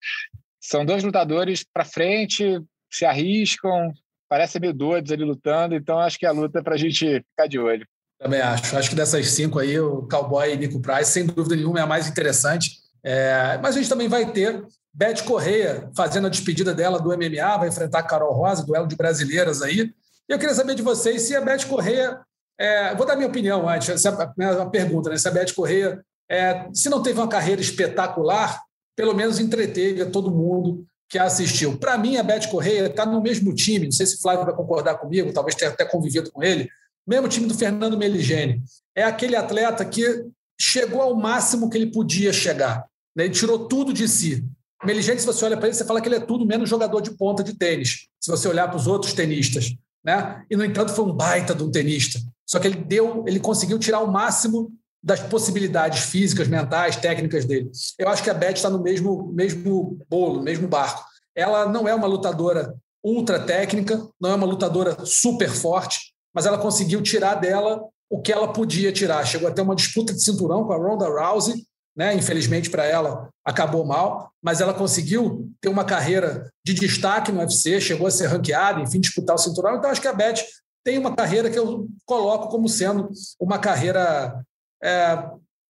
são 0.62 0.86
dois 0.86 1.04
lutadores 1.04 1.66
para 1.74 1.86
frente, 1.86 2.62
se 2.92 3.06
arriscam, 3.06 3.92
parecem 4.30 4.62
meio 4.62 4.74
doidos 4.74 5.12
ali 5.12 5.24
lutando, 5.24 5.74
então 5.74 5.98
acho 5.98 6.20
que 6.20 6.26
a 6.26 6.32
luta 6.32 6.60
é 6.60 6.62
para 6.62 6.76
a 6.76 6.78
gente 6.78 7.26
ficar 7.32 7.48
de 7.48 7.58
olho. 7.58 7.88
Também 8.20 8.42
acho. 8.42 8.78
Acho 8.78 8.90
que 8.90 8.96
dessas 8.96 9.32
cinco 9.32 9.58
aí, 9.58 9.80
o 9.80 10.08
Cowboy 10.08 10.54
e 10.54 10.58
Nico 10.58 10.80
Price, 10.80 11.12
sem 11.12 11.26
dúvida 11.26 11.56
nenhuma, 11.56 11.80
é 11.80 11.82
a 11.82 11.88
mais 11.88 12.08
interessante. 12.08 12.82
É, 13.04 13.58
mas 13.62 13.76
a 13.76 13.80
gente 13.80 13.90
também 13.90 14.08
vai 14.08 14.32
ter 14.32 14.64
Beth 14.94 15.24
Correia 15.26 15.90
fazendo 15.96 16.28
a 16.28 16.30
despedida 16.30 16.74
dela 16.74 17.00
do 17.00 17.10
MMA, 17.10 17.58
vai 17.58 17.70
enfrentar 17.70 18.00
a 18.00 18.04
Carol 18.04 18.34
Rosa, 18.34 18.66
duelo 18.66 18.88
de 18.88 18.96
brasileiras 18.96 19.62
aí. 19.62 19.94
E 20.30 20.34
eu 20.34 20.38
queria 20.38 20.54
saber 20.56 20.76
de 20.76 20.82
vocês 20.82 21.24
se 21.24 21.36
a 21.36 21.42
Beth 21.42 21.66
Correia. 21.68 22.20
É, 22.60 22.94
vou 22.94 23.08
dar 23.08 23.16
minha 23.16 23.28
opinião 23.28 23.68
antes, 23.68 24.06
é 24.06 24.10
a 24.10 24.66
pergunta, 24.66 25.10
né? 25.10 25.18
Se 25.18 25.28
a 25.28 25.32
Beth 25.32 25.54
Correia, 25.56 26.04
é, 26.30 26.68
se 26.74 26.90
não 26.90 27.02
teve 27.02 27.20
uma 27.20 27.28
carreira 27.28 27.60
espetacular, 27.60 28.62
pelo 28.96 29.16
menos 29.16 29.40
entreteve 29.40 30.04
a 30.04 30.10
todo 30.10 30.30
mundo 30.30 30.86
que 31.10 31.18
assistiu. 31.18 31.78
Para 31.78 31.98
mim, 31.98 32.18
a 32.18 32.24
Beth 32.24 32.48
Correia 32.50 32.86
está 32.86 33.06
no 33.06 33.22
mesmo 33.22 33.54
time, 33.54 33.86
não 33.86 33.92
sei 33.92 34.06
se 34.06 34.18
o 34.18 34.22
Flávio 34.22 34.46
vai 34.46 34.56
concordar 34.56 34.96
comigo, 34.96 35.34
talvez 35.34 35.56
tenha 35.56 35.72
até 35.72 35.84
convivido 35.84 36.32
com 36.32 36.44
ele, 36.44 36.70
mesmo 37.06 37.28
time 37.28 37.48
do 37.48 37.54
Fernando 37.54 37.98
Meligeni. 37.98 38.62
É 38.96 39.04
aquele 39.04 39.36
atleta 39.36 39.84
que 39.84 40.24
chegou 40.60 41.02
ao 41.02 41.16
máximo 41.16 41.70
que 41.70 41.78
ele 41.78 41.92
podia 41.92 42.32
chegar. 42.32 42.86
Né? 43.16 43.26
Ele 43.26 43.34
tirou 43.34 43.68
tudo 43.68 43.94
de 43.94 44.08
si. 44.08 44.46
Meligeni, 44.84 45.20
se 45.20 45.26
você 45.26 45.46
olha 45.46 45.58
para 45.58 45.68
ele, 45.68 45.76
você 45.76 45.86
fala 45.86 46.02
que 46.02 46.08
ele 46.08 46.16
é 46.16 46.20
tudo 46.20 46.46
menos 46.46 46.70
jogador 46.70 47.02
de 47.02 47.12
ponta 47.12 47.44
de 47.44 47.54
tênis, 47.54 48.08
se 48.20 48.32
você 48.32 48.48
olhar 48.48 48.68
para 48.68 48.78
os 48.78 48.88
outros 48.88 49.14
tenistas. 49.14 49.76
Né? 50.04 50.44
E, 50.50 50.56
no 50.56 50.66
entanto, 50.66 50.92
foi 50.92 51.06
um 51.06 51.14
baita 51.14 51.54
de 51.54 51.64
um 51.64 51.70
tenista. 51.70 52.20
Só 52.46 52.60
que 52.60 52.68
ele 52.68 52.78
deu, 52.78 53.24
ele 53.28 53.40
conseguiu 53.40 53.78
tirar 53.78 54.00
o 54.00 54.12
máximo 54.12 54.72
das 55.04 55.20
possibilidades 55.20 56.04
físicas, 56.04 56.48
mentais, 56.48 56.96
técnicas 56.96 57.46
dele. 57.46 57.72
Eu 57.98 58.08
acho 58.10 58.24
que 58.24 58.30
a 58.30 58.34
Beth 58.34 58.54
está 58.54 58.70
no 58.70 58.82
mesmo, 58.82 59.32
mesmo 59.34 60.00
bolo, 60.10 60.44
mesmo 60.44 60.68
barco. 60.68 61.04
Ela 61.36 61.68
não 61.68 61.88
é 61.88 61.96
uma 61.96 62.08
lutadora 62.08 62.76
ultra 63.04 63.40
técnica, 63.40 64.08
não 64.20 64.32
é 64.32 64.36
uma 64.36 64.46
lutadora 64.46 65.06
super 65.06 65.50
forte, 65.50 66.14
mas 66.34 66.46
ela 66.46 66.58
conseguiu 66.58 67.02
tirar 67.02 67.36
dela 67.36 67.82
o 68.10 68.22
que 68.22 68.32
ela 68.32 68.52
podia 68.52 68.92
tirar. 68.92 69.26
Chegou 69.26 69.48
até 69.48 69.62
uma 69.62 69.76
disputa 69.76 70.14
de 70.14 70.24
cinturão 70.24 70.66
com 70.66 70.74
a 70.74 70.78
Ronda 70.78 71.08
Rousey, 71.08 71.66
né? 71.96 72.14
Infelizmente 72.14 72.70
para 72.70 72.86
ela 72.86 73.30
acabou 73.44 73.86
mal, 73.86 74.32
mas 74.42 74.62
ela 74.62 74.74
conseguiu 74.74 75.52
ter 75.60 75.70
uma 75.70 75.84
carreira 75.84 76.50
de 76.66 76.74
destaque 76.74 77.32
no 77.32 77.40
UFC, 77.40 77.82
chegou 77.82 78.08
a 78.08 78.12
ser 78.12 78.28
ranqueada, 78.28 78.82
enfim, 78.82 79.00
disputar 79.00 79.36
o 79.36 79.40
cinturão. 79.40 79.76
Então 79.76 79.90
acho 79.90 80.02
que 80.02 80.08
a 80.08 80.14
Beth 80.14 80.44
tem 80.84 80.98
uma 80.98 81.16
carreira 81.16 81.50
que 81.50 81.60
eu 81.60 81.88
coloco 82.06 82.50
como 82.50 82.68
sendo 82.68 83.10
uma 83.40 83.60
carreira 83.60 84.44
é, 84.84 85.30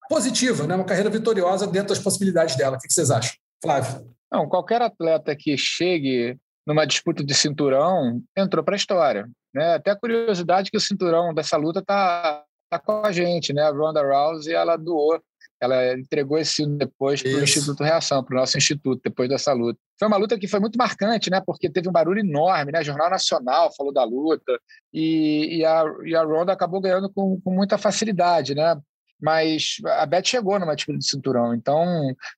positiva, 0.09 0.67
né? 0.67 0.76
uma 0.76 0.86
carreira 0.86 1.09
vitoriosa 1.09 1.67
dentro 1.67 1.89
das 1.89 1.99
possibilidades 1.99 2.55
dela. 2.55 2.78
O 2.78 2.80
que 2.80 2.91
vocês 2.91 3.11
acham? 3.11 3.34
Flávio. 3.61 4.13
Não, 4.32 4.47
qualquer 4.47 4.82
atleta 4.82 5.36
que 5.36 5.57
chegue 5.57 6.38
numa 6.65 6.86
disputa 6.86 7.24
de 7.24 7.34
cinturão 7.34 8.22
entrou 8.38 8.63
para 8.63 8.76
a 8.76 8.78
história. 8.78 9.30
Né? 9.53 9.76
Até 9.76 9.91
a 9.91 9.95
curiosidade 9.95 10.72
que 10.72 10.78
o 10.78 10.82
cinturão 10.82 11.34
dessa 11.34 11.57
luta 11.57 11.80
está 11.80 12.43
tá 12.69 12.80
com 12.80 13.05
a 13.05 13.11
gente. 13.11 13.51
Né? 13.51 13.61
A 13.61 13.72
Ronda 13.72 14.01
Rousey 14.01 14.53
ela 14.53 14.78
doou 14.78 15.22
ela 15.62 15.93
entregou 15.93 16.38
esse 16.38 16.66
depois 16.66 17.22
para 17.22 17.32
o 17.32 17.43
Instituto 17.43 17.84
Reação, 17.84 18.24
para 18.24 18.36
o 18.36 18.39
nosso 18.39 18.57
instituto, 18.57 19.01
depois 19.03 19.30
dessa 19.30 19.53
luta. 19.53 19.80
Foi 19.99 20.07
uma 20.07 20.18
luta 20.18 20.38
que 20.38 20.47
foi 20.47 20.59
muito 20.59 20.78
marcante, 20.78 21.30
né? 21.30 21.41
Porque 21.45 21.70
teve 21.70 21.88
um 21.88 21.91
barulho 21.91 22.20
enorme, 22.20 22.72
né? 22.72 22.84
Jornal 22.84 23.09
Nacional 23.09 23.72
falou 23.76 23.93
da 23.93 24.03
luta 24.03 24.59
e, 24.91 25.57
e, 25.59 25.66
a, 25.66 25.84
e 26.03 26.16
a 26.16 26.24
Ronda 26.24 26.51
acabou 26.51 26.82
ganhando 26.82 27.12
com, 27.12 27.39
com 27.39 27.51
muita 27.51 27.78
facilidade, 27.78 28.55
né? 28.55 28.76
mas 29.22 29.76
a 29.86 30.05
Beth 30.05 30.26
chegou 30.26 30.59
numa 30.59 30.76
disputa 30.76 30.97
de 30.97 31.07
cinturão. 31.07 31.53
Então, 31.53 31.86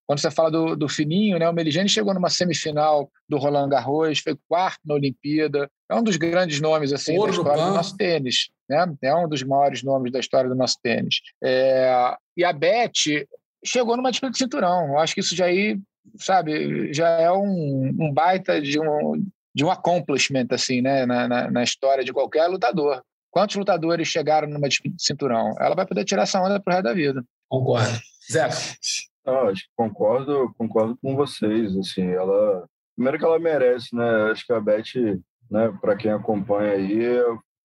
quando 0.05 0.19
você 0.19 0.29
fala 0.29 0.51
do, 0.51 0.75
do 0.75 0.89
Fininho, 0.89 1.39
né, 1.39 1.47
o 1.47 1.53
Meligeni 1.53 1.87
chegou 1.87 2.13
numa 2.13 2.29
semifinal 2.29 3.09
do 3.27 3.37
Roland 3.37 3.69
Garros, 3.69 4.19
foi 4.19 4.37
quarto 4.49 4.81
na 4.85 4.95
Olimpíada, 4.95 5.71
é 5.89 5.95
um 5.95 6.03
dos 6.03 6.17
grandes 6.17 6.59
nomes 6.59 6.91
assim 6.91 7.17
da 7.17 7.29
história 7.29 7.63
do 7.63 7.73
nosso 7.73 7.95
tênis, 7.95 8.49
né? 8.69 8.85
É 9.01 9.15
um 9.15 9.27
dos 9.27 9.43
maiores 9.43 9.83
nomes 9.83 10.11
da 10.11 10.19
história 10.19 10.49
do 10.49 10.55
nosso 10.55 10.77
tênis. 10.81 11.21
É, 11.43 12.15
e 12.35 12.43
a 12.43 12.53
Beth 12.53 13.25
chegou 13.65 13.95
numa 13.95 14.11
disputa 14.11 14.31
de 14.31 14.37
cinturão. 14.37 14.89
Eu 14.89 14.99
acho 14.99 15.13
que 15.13 15.21
isso 15.21 15.35
já 15.35 15.45
aí, 15.45 15.79
sabe, 16.17 16.93
já 16.93 17.07
é 17.09 17.31
um, 17.31 17.95
um 17.99 18.13
baita 18.13 18.61
de 18.61 18.79
um 18.79 19.23
de 19.55 19.63
um 19.63 19.69
accomplishment 19.69 20.47
assim, 20.49 20.81
né, 20.81 21.05
na, 21.05 21.27
na, 21.27 21.51
na 21.51 21.63
história 21.63 22.03
de 22.03 22.11
qualquer 22.11 22.47
lutador. 22.47 23.03
Quantos 23.29 23.55
lutadores 23.55 24.07
chegaram 24.07 24.47
numa 24.47 24.67
disputa 24.67 24.95
de 24.95 25.03
cinturão? 25.03 25.55
Ela 25.59 25.75
vai 25.75 25.85
poder 25.85 26.05
tirar 26.05 26.23
essa 26.23 26.41
onda 26.41 26.59
pro 26.59 26.73
resto 26.73 26.85
da 26.85 26.93
vida. 26.93 27.23
Concordo. 27.47 27.99
Zé. 28.31 28.49
Ah, 29.25 29.49
acho 29.49 29.63
que 29.63 29.69
concordo, 29.75 30.53
concordo 30.57 30.97
com 31.01 31.15
vocês. 31.15 31.75
Assim, 31.77 32.07
ela 32.11 32.67
primeiro 32.95 33.17
que 33.17 33.25
ela 33.25 33.39
merece, 33.39 33.95
né? 33.95 34.31
Acho 34.31 34.45
que 34.45 34.53
a 34.53 34.59
Beth, 34.59 35.19
né? 35.49 35.73
Para 35.81 35.95
quem 35.95 36.11
acompanha 36.11 36.73
aí, 36.73 37.03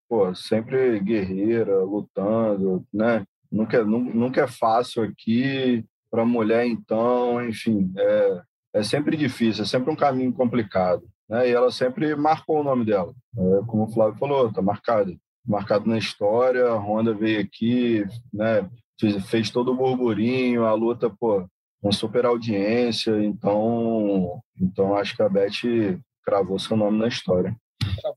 pô, 0.09 0.33
sempre 0.33 0.99
guerreira, 0.99 1.83
lutando, 1.83 2.83
né? 2.91 3.23
Nunca, 3.51 3.77
é, 3.77 3.83
nunca 3.83 4.41
é 4.41 4.47
fácil 4.47 5.03
aqui 5.03 5.85
para 6.11 6.25
mulher, 6.25 6.65
então, 6.65 7.43
enfim, 7.47 7.91
é, 7.95 8.41
é 8.75 8.83
sempre 8.83 9.15
difícil, 9.15 9.63
é 9.63 9.67
sempre 9.67 9.91
um 9.91 9.95
caminho 9.95 10.33
complicado. 10.33 11.07
Né? 11.29 11.49
E 11.49 11.51
ela 11.51 11.71
sempre 11.71 12.15
marcou 12.15 12.59
o 12.59 12.63
nome 12.63 12.83
dela. 12.85 13.13
É, 13.37 13.41
como 13.67 13.83
o 13.83 13.91
Flávio 13.91 14.17
falou, 14.17 14.51
tá 14.51 14.61
marcado 14.61 15.15
marcado 15.45 15.89
na 15.89 15.97
história. 15.97 16.67
A 16.67 16.77
Honda 16.77 17.13
veio 17.13 17.41
aqui, 17.41 18.05
né, 18.33 18.69
fez, 18.99 19.29
fez 19.29 19.49
todo 19.49 19.71
o 19.71 19.75
burburinho, 19.75 20.65
a 20.65 20.73
luta, 20.73 21.09
pô, 21.09 21.47
uma 21.81 21.91
super 21.91 22.25
audiência. 22.25 23.23
Então, 23.23 24.41
então 24.59 24.95
acho 24.95 25.15
que 25.15 25.23
a 25.23 25.29
Beth 25.29 25.99
cravou 26.23 26.59
seu 26.59 26.77
nome 26.77 26.99
na 26.99 27.07
história. 27.07 27.55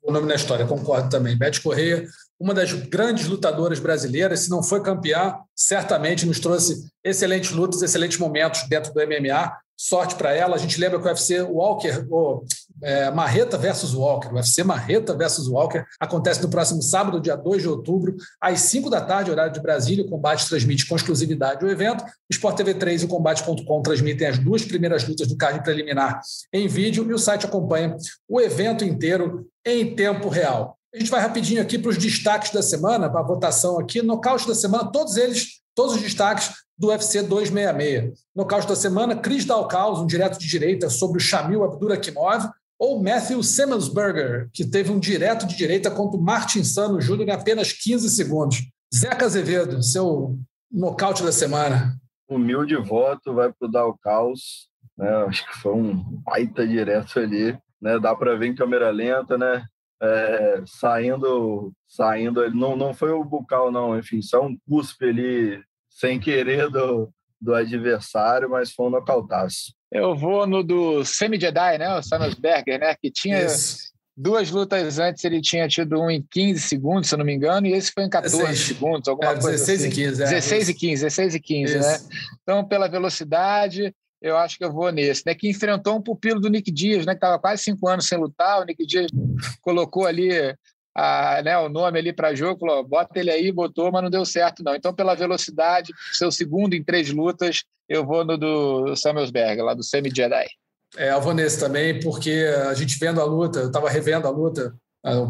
O 0.03 0.13
nome 0.13 0.27
na 0.27 0.35
história, 0.35 0.67
concordo 0.67 1.09
também. 1.09 1.37
Beth 1.37 1.61
Correia, 1.63 2.07
uma 2.39 2.53
das 2.53 2.73
grandes 2.73 3.27
lutadoras 3.27 3.79
brasileiras, 3.79 4.41
se 4.41 4.51
não 4.51 4.63
foi 4.63 4.83
campeã, 4.83 5.37
certamente 5.55 6.27
nos 6.27 6.41
trouxe 6.41 6.89
excelentes 7.05 7.51
lutas, 7.53 7.83
excelentes 7.83 8.19
momentos 8.19 8.69
dentro 8.69 8.93
do 8.93 9.01
MMA. 9.01 9.57
Sorte 9.77 10.15
para 10.15 10.33
ela. 10.33 10.57
A 10.57 10.59
gente 10.59 10.79
lembra 10.81 10.99
que 10.99 11.05
o 11.05 11.09
UFC 11.09 11.41
Walker, 11.43 12.07
o 12.11 12.45
é, 12.83 13.11
Marreta 13.11 13.57
versus 13.57 13.95
Walker, 13.95 14.29
o 14.29 14.35
UFC 14.35 14.65
Marreta 14.65 15.15
versus 15.15 15.49
Walker, 15.49 15.85
acontece 16.01 16.43
no 16.43 16.49
próximo 16.49 16.83
sábado, 16.83 17.21
dia 17.21 17.37
2 17.37 17.63
de 17.63 17.69
outubro, 17.69 18.17
às 18.41 18.61
5 18.61 18.91
da 18.91 19.01
tarde, 19.01 19.31
horário 19.31 19.53
de 19.53 19.61
Brasília. 19.61 20.05
O 20.05 20.09
Combate 20.09 20.49
transmite 20.49 20.87
com 20.87 20.97
exclusividade 20.97 21.65
o 21.65 21.71
evento. 21.71 22.05
O 22.05 22.09
Sport 22.31 22.57
TV 22.57 22.75
3 22.75 23.03
e 23.03 23.05
o 23.05 23.09
Combate.com 23.09 23.83
transmitem 23.83 24.27
as 24.27 24.39
duas 24.39 24.65
primeiras 24.65 25.07
lutas 25.07 25.29
do 25.29 25.37
card 25.37 25.63
preliminar 25.63 26.21
em 26.53 26.67
vídeo 26.67 27.09
e 27.09 27.15
o 27.15 27.19
site 27.19 27.47
acompanha 27.47 27.97
o 28.29 28.41
evento 28.41 28.85
inteiro 28.85 29.47
em 29.65 29.95
tempo 29.95 30.29
real. 30.29 30.77
A 30.95 30.99
gente 30.99 31.11
vai 31.11 31.21
rapidinho 31.21 31.63
aqui 31.63 31.79
para 31.79 31.91
os 31.91 31.97
destaques 31.97 32.51
da 32.51 32.63
semana, 32.63 33.09
para 33.09 33.21
a 33.21 33.27
votação 33.27 33.79
aqui. 33.79 34.03
Nocaute 34.03 34.47
da 34.47 34.55
semana, 34.55 34.91
todos 34.93 35.17
eles 35.17 35.63
todos 35.75 35.95
os 35.95 36.03
destaques 36.03 36.51
do 36.77 36.89
UFC 36.89 37.23
266. 37.23 38.19
Nocaute 38.35 38.67
da 38.67 38.77
semana, 38.77 39.17
Chris 39.17 39.45
Dalcaus, 39.45 40.01
um 40.01 40.07
direto 40.07 40.39
de 40.39 40.47
direita 40.49 40.91
sobre 40.91 41.19
o 41.19 41.21
Shamil 41.21 41.65
Abdurakhimov, 41.65 42.51
ou 42.83 43.01
Matthew 43.01 43.45
Simmonsberger, 43.45 44.51
que 44.53 44.69
teve 44.69 44.91
um 44.91 44.99
direto 44.99 45.47
de 45.47 45.57
direita 45.57 45.89
contra 45.89 46.19
o 46.19 46.21
Martin 46.21 46.65
Sano 46.65 47.01
Júnior 47.01 47.29
em 47.29 47.31
apenas 47.31 47.73
15 47.73 48.11
segundos. 48.11 48.59
Zeca 48.93 49.25
Azevedo, 49.25 49.81
seu 49.85 50.37
nocaute 50.69 51.23
da 51.23 51.31
semana. 51.31 51.95
Humilde 52.29 52.75
voto 52.75 53.35
vai 53.35 53.53
para 53.53 53.69
o 53.69 53.71
Dalcaus. 53.71 54.69
Né? 54.99 55.09
Acho 55.29 55.47
que 55.47 55.59
foi 55.59 55.73
um 55.73 55.95
baita 56.25 56.67
direto 56.67 57.21
ali. 57.21 57.57
Né? 57.81 58.01
Dá 58.01 58.17
para 58.17 58.35
ver 58.35 58.49
em 58.49 58.55
câmera 58.57 58.91
lenta, 58.91 59.39
né? 59.39 59.65
É, 60.03 60.63
saindo, 60.67 61.73
saindo, 61.87 62.51
não, 62.51 62.75
não 62.77 62.93
foi 62.93 63.13
o 63.13 63.23
bucal, 63.23 63.71
não, 63.71 63.97
enfim, 63.97 64.21
só 64.21 64.45
um 64.45 64.59
cuspe 64.69 65.09
ali 65.09 65.63
sem 65.89 66.19
querer 66.19 66.69
do, 66.69 67.09
do 67.41 67.55
adversário, 67.55 68.51
mas 68.51 68.73
foi 68.73 68.87
um 68.87 68.91
nocautaço. 68.91 69.73
Eu 69.93 70.17
vou 70.17 70.47
no 70.47 70.63
do 70.63 71.05
Semi-Jedi, 71.05 71.79
né? 71.79 71.95
O 71.95 72.03
Samus 72.03 72.35
Berger, 72.35 72.81
né? 72.81 72.95
Que 73.01 73.11
tinha 73.11 73.45
Isso. 73.45 73.93
duas 74.17 74.51
lutas 74.51 74.99
antes, 74.99 75.23
ele 75.23 75.43
tinha 75.43 75.69
tido 75.69 76.01
um 76.01 76.11
em 76.11 76.25
15 76.31 76.61
segundos, 76.61 77.09
se 77.11 77.15
eu 77.15 77.19
não 77.19 77.27
me 77.27 77.35
engano, 77.35 77.67
e 77.67 77.75
esse 77.75 77.93
foi 77.93 78.05
em 78.05 78.09
14 78.09 78.39
16. 78.39 78.61
segundos, 78.67 79.07
alguma 79.07 79.33
é, 79.33 79.35
coisa 79.35 79.51
16 79.51 79.81
assim. 79.81 79.89
e 79.89 79.95
15, 79.95 80.23
é. 80.23 80.27
16 80.27 80.69
e 80.69 80.75
15, 80.75 81.03
16 81.05 81.35
e 81.35 81.41
15, 81.41 81.79
né? 81.79 82.01
Então, 82.43 82.65
pela 82.65 82.89
velocidade, 82.89 83.95
eu 84.23 84.39
acho 84.39 84.57
que 84.57 84.65
eu 84.65 84.73
vou 84.73 84.91
nesse, 84.91 85.25
né? 85.27 85.35
Que 85.35 85.51
enfrentou 85.51 85.97
um 85.97 86.03
pupilo 86.03 86.41
do 86.41 86.49
Nick 86.49 86.71
Dias, 86.71 87.05
né? 87.05 87.13
Que 87.13 87.19
estava 87.19 87.39
quase 87.39 87.63
cinco 87.63 87.87
anos 87.87 88.07
sem 88.07 88.17
lutar. 88.17 88.63
O 88.63 88.65
Nick 88.65 88.87
Dias 88.87 89.11
colocou 89.61 90.07
ali 90.07 90.31
a, 90.95 91.43
né, 91.43 91.59
o 91.59 91.69
nome 91.69 91.99
ali 91.99 92.13
para 92.13 92.35
jogo, 92.35 92.61
falou, 92.61 92.85
bota 92.85 93.19
ele 93.19 93.31
aí, 93.31 93.51
botou, 93.51 93.91
mas 93.91 94.03
não 94.03 94.11
deu 94.11 94.25
certo 94.25 94.63
não. 94.63 94.75
Então, 94.75 94.95
pela 94.95 95.15
velocidade, 95.15 95.93
seu 96.13 96.31
segundo 96.31 96.75
em 96.75 96.85
três 96.85 97.11
lutas, 97.11 97.65
eu 97.89 98.05
vou 98.05 98.25
no 98.25 98.37
do 98.37 98.97
Samuelsberg, 98.97 99.63
lá 99.63 99.75
do 99.75 99.83
Semi 99.83 100.11
Jedi. 100.15 100.47
É, 100.97 101.11
nesse 101.33 101.59
também, 101.59 102.01
porque 102.01 102.45
a 102.69 102.75
gente 102.75 102.99
vendo 102.99 103.21
a 103.21 103.25
luta, 103.25 103.61
eu 103.61 103.67
estava 103.69 103.89
revendo 103.89 104.27
a 104.27 104.31
luta, 104.31 104.75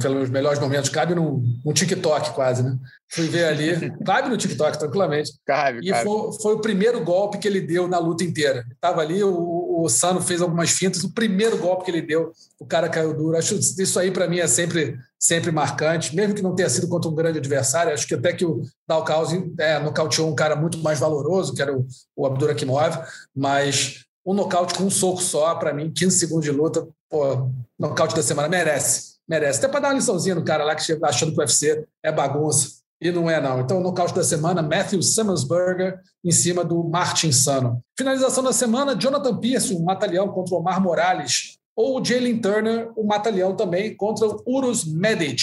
pelos 0.00 0.28
melhores 0.28 0.58
momentos, 0.58 0.90
cabe 0.90 1.14
num, 1.14 1.42
num 1.64 1.72
TikTok 1.72 2.32
quase, 2.32 2.62
né? 2.62 2.76
Fui 3.10 3.26
ver 3.26 3.44
ali, 3.44 3.90
cabe 4.04 4.28
no 4.28 4.36
TikTok 4.36 4.78
tranquilamente. 4.78 5.32
Cabe, 5.46 5.80
e 5.82 5.90
cabe. 5.90 6.04
Foi, 6.04 6.32
foi, 6.42 6.54
o 6.54 6.60
primeiro 6.60 7.02
golpe 7.02 7.38
que 7.38 7.48
ele 7.48 7.60
deu 7.60 7.88
na 7.88 7.98
luta 7.98 8.22
inteira. 8.22 8.66
Estava 8.70 9.00
ali, 9.00 9.24
o, 9.24 9.82
o 9.82 9.88
Sano 9.88 10.20
fez 10.20 10.42
algumas 10.42 10.70
fintas, 10.70 11.02
o 11.02 11.14
primeiro 11.14 11.56
golpe 11.56 11.86
que 11.86 11.90
ele 11.90 12.02
deu, 12.02 12.32
o 12.60 12.66
cara 12.66 12.86
caiu 12.86 13.14
duro. 13.14 13.36
Acho 13.36 13.54
isso 13.54 13.98
aí 13.98 14.10
para 14.10 14.28
mim 14.28 14.40
é 14.40 14.46
sempre, 14.46 14.98
sempre 15.18 15.50
marcante, 15.50 16.14
mesmo 16.14 16.34
que 16.34 16.42
não 16.42 16.54
tenha 16.54 16.68
sido 16.68 16.86
contra 16.86 17.10
um 17.10 17.14
grande 17.14 17.38
adversário. 17.38 17.94
Acho 17.94 18.06
que 18.06 18.14
até 18.14 18.34
que 18.34 18.44
o 18.44 18.60
Dalcausen 18.86 19.54
é, 19.58 19.78
nocauteou 19.78 20.30
um 20.30 20.34
cara 20.34 20.54
muito 20.54 20.76
mais 20.78 21.00
valoroso, 21.00 21.54
que 21.54 21.62
era 21.62 21.74
o, 21.74 21.86
o 22.14 22.26
Abdurakimov, 22.26 22.98
mas 23.34 24.04
um 24.24 24.34
nocaute 24.34 24.74
com 24.74 24.84
um 24.84 24.90
soco 24.90 25.22
só, 25.22 25.54
para 25.54 25.72
mim, 25.72 25.90
15 25.90 26.18
segundos 26.18 26.44
de 26.44 26.50
luta, 26.50 26.86
pô, 27.08 27.48
nocaute 27.78 28.14
da 28.14 28.22
semana 28.22 28.50
merece 28.50 29.11
merece. 29.32 29.60
Até 29.60 29.68
para 29.68 29.80
dar 29.80 29.88
uma 29.88 29.94
liçãozinha 29.94 30.34
no 30.34 30.44
cara 30.44 30.62
lá 30.62 30.74
que 30.74 30.82
chega 30.82 31.08
achando 31.08 31.32
que 31.32 31.38
o 31.38 31.40
UFC 31.40 31.86
é 32.02 32.12
bagunça. 32.12 32.82
E 33.00 33.10
não 33.10 33.28
é, 33.28 33.40
não. 33.40 33.60
Então, 33.60 33.78
no 33.78 33.84
nocaute 33.84 34.14
da 34.14 34.22
semana, 34.22 34.62
Matthew 34.62 35.02
Simmonsberger 35.02 35.98
em 36.22 36.30
cima 36.30 36.64
do 36.64 36.84
Martin 36.84 37.32
Sano. 37.32 37.82
Finalização 37.98 38.44
da 38.44 38.52
semana, 38.52 38.94
Jonathan 38.94 39.36
Pierce, 39.38 39.74
um 39.74 39.82
matalhão 39.82 40.28
contra 40.28 40.54
o 40.54 40.58
Omar 40.58 40.80
Morales. 40.80 41.58
Ou 41.74 42.00
o 42.00 42.04
Jalen 42.04 42.38
Turner, 42.38 42.92
um 42.96 43.04
matalhão 43.04 43.56
também 43.56 43.96
contra 43.96 44.26
o 44.26 44.42
Urus 44.46 44.84
Medic. 44.84 45.42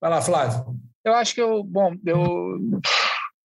Vai 0.00 0.10
lá, 0.10 0.20
Flávio. 0.20 0.76
Eu 1.04 1.14
acho 1.14 1.34
que 1.34 1.42
eu, 1.42 1.64
bom, 1.64 1.94
eu 2.06 2.80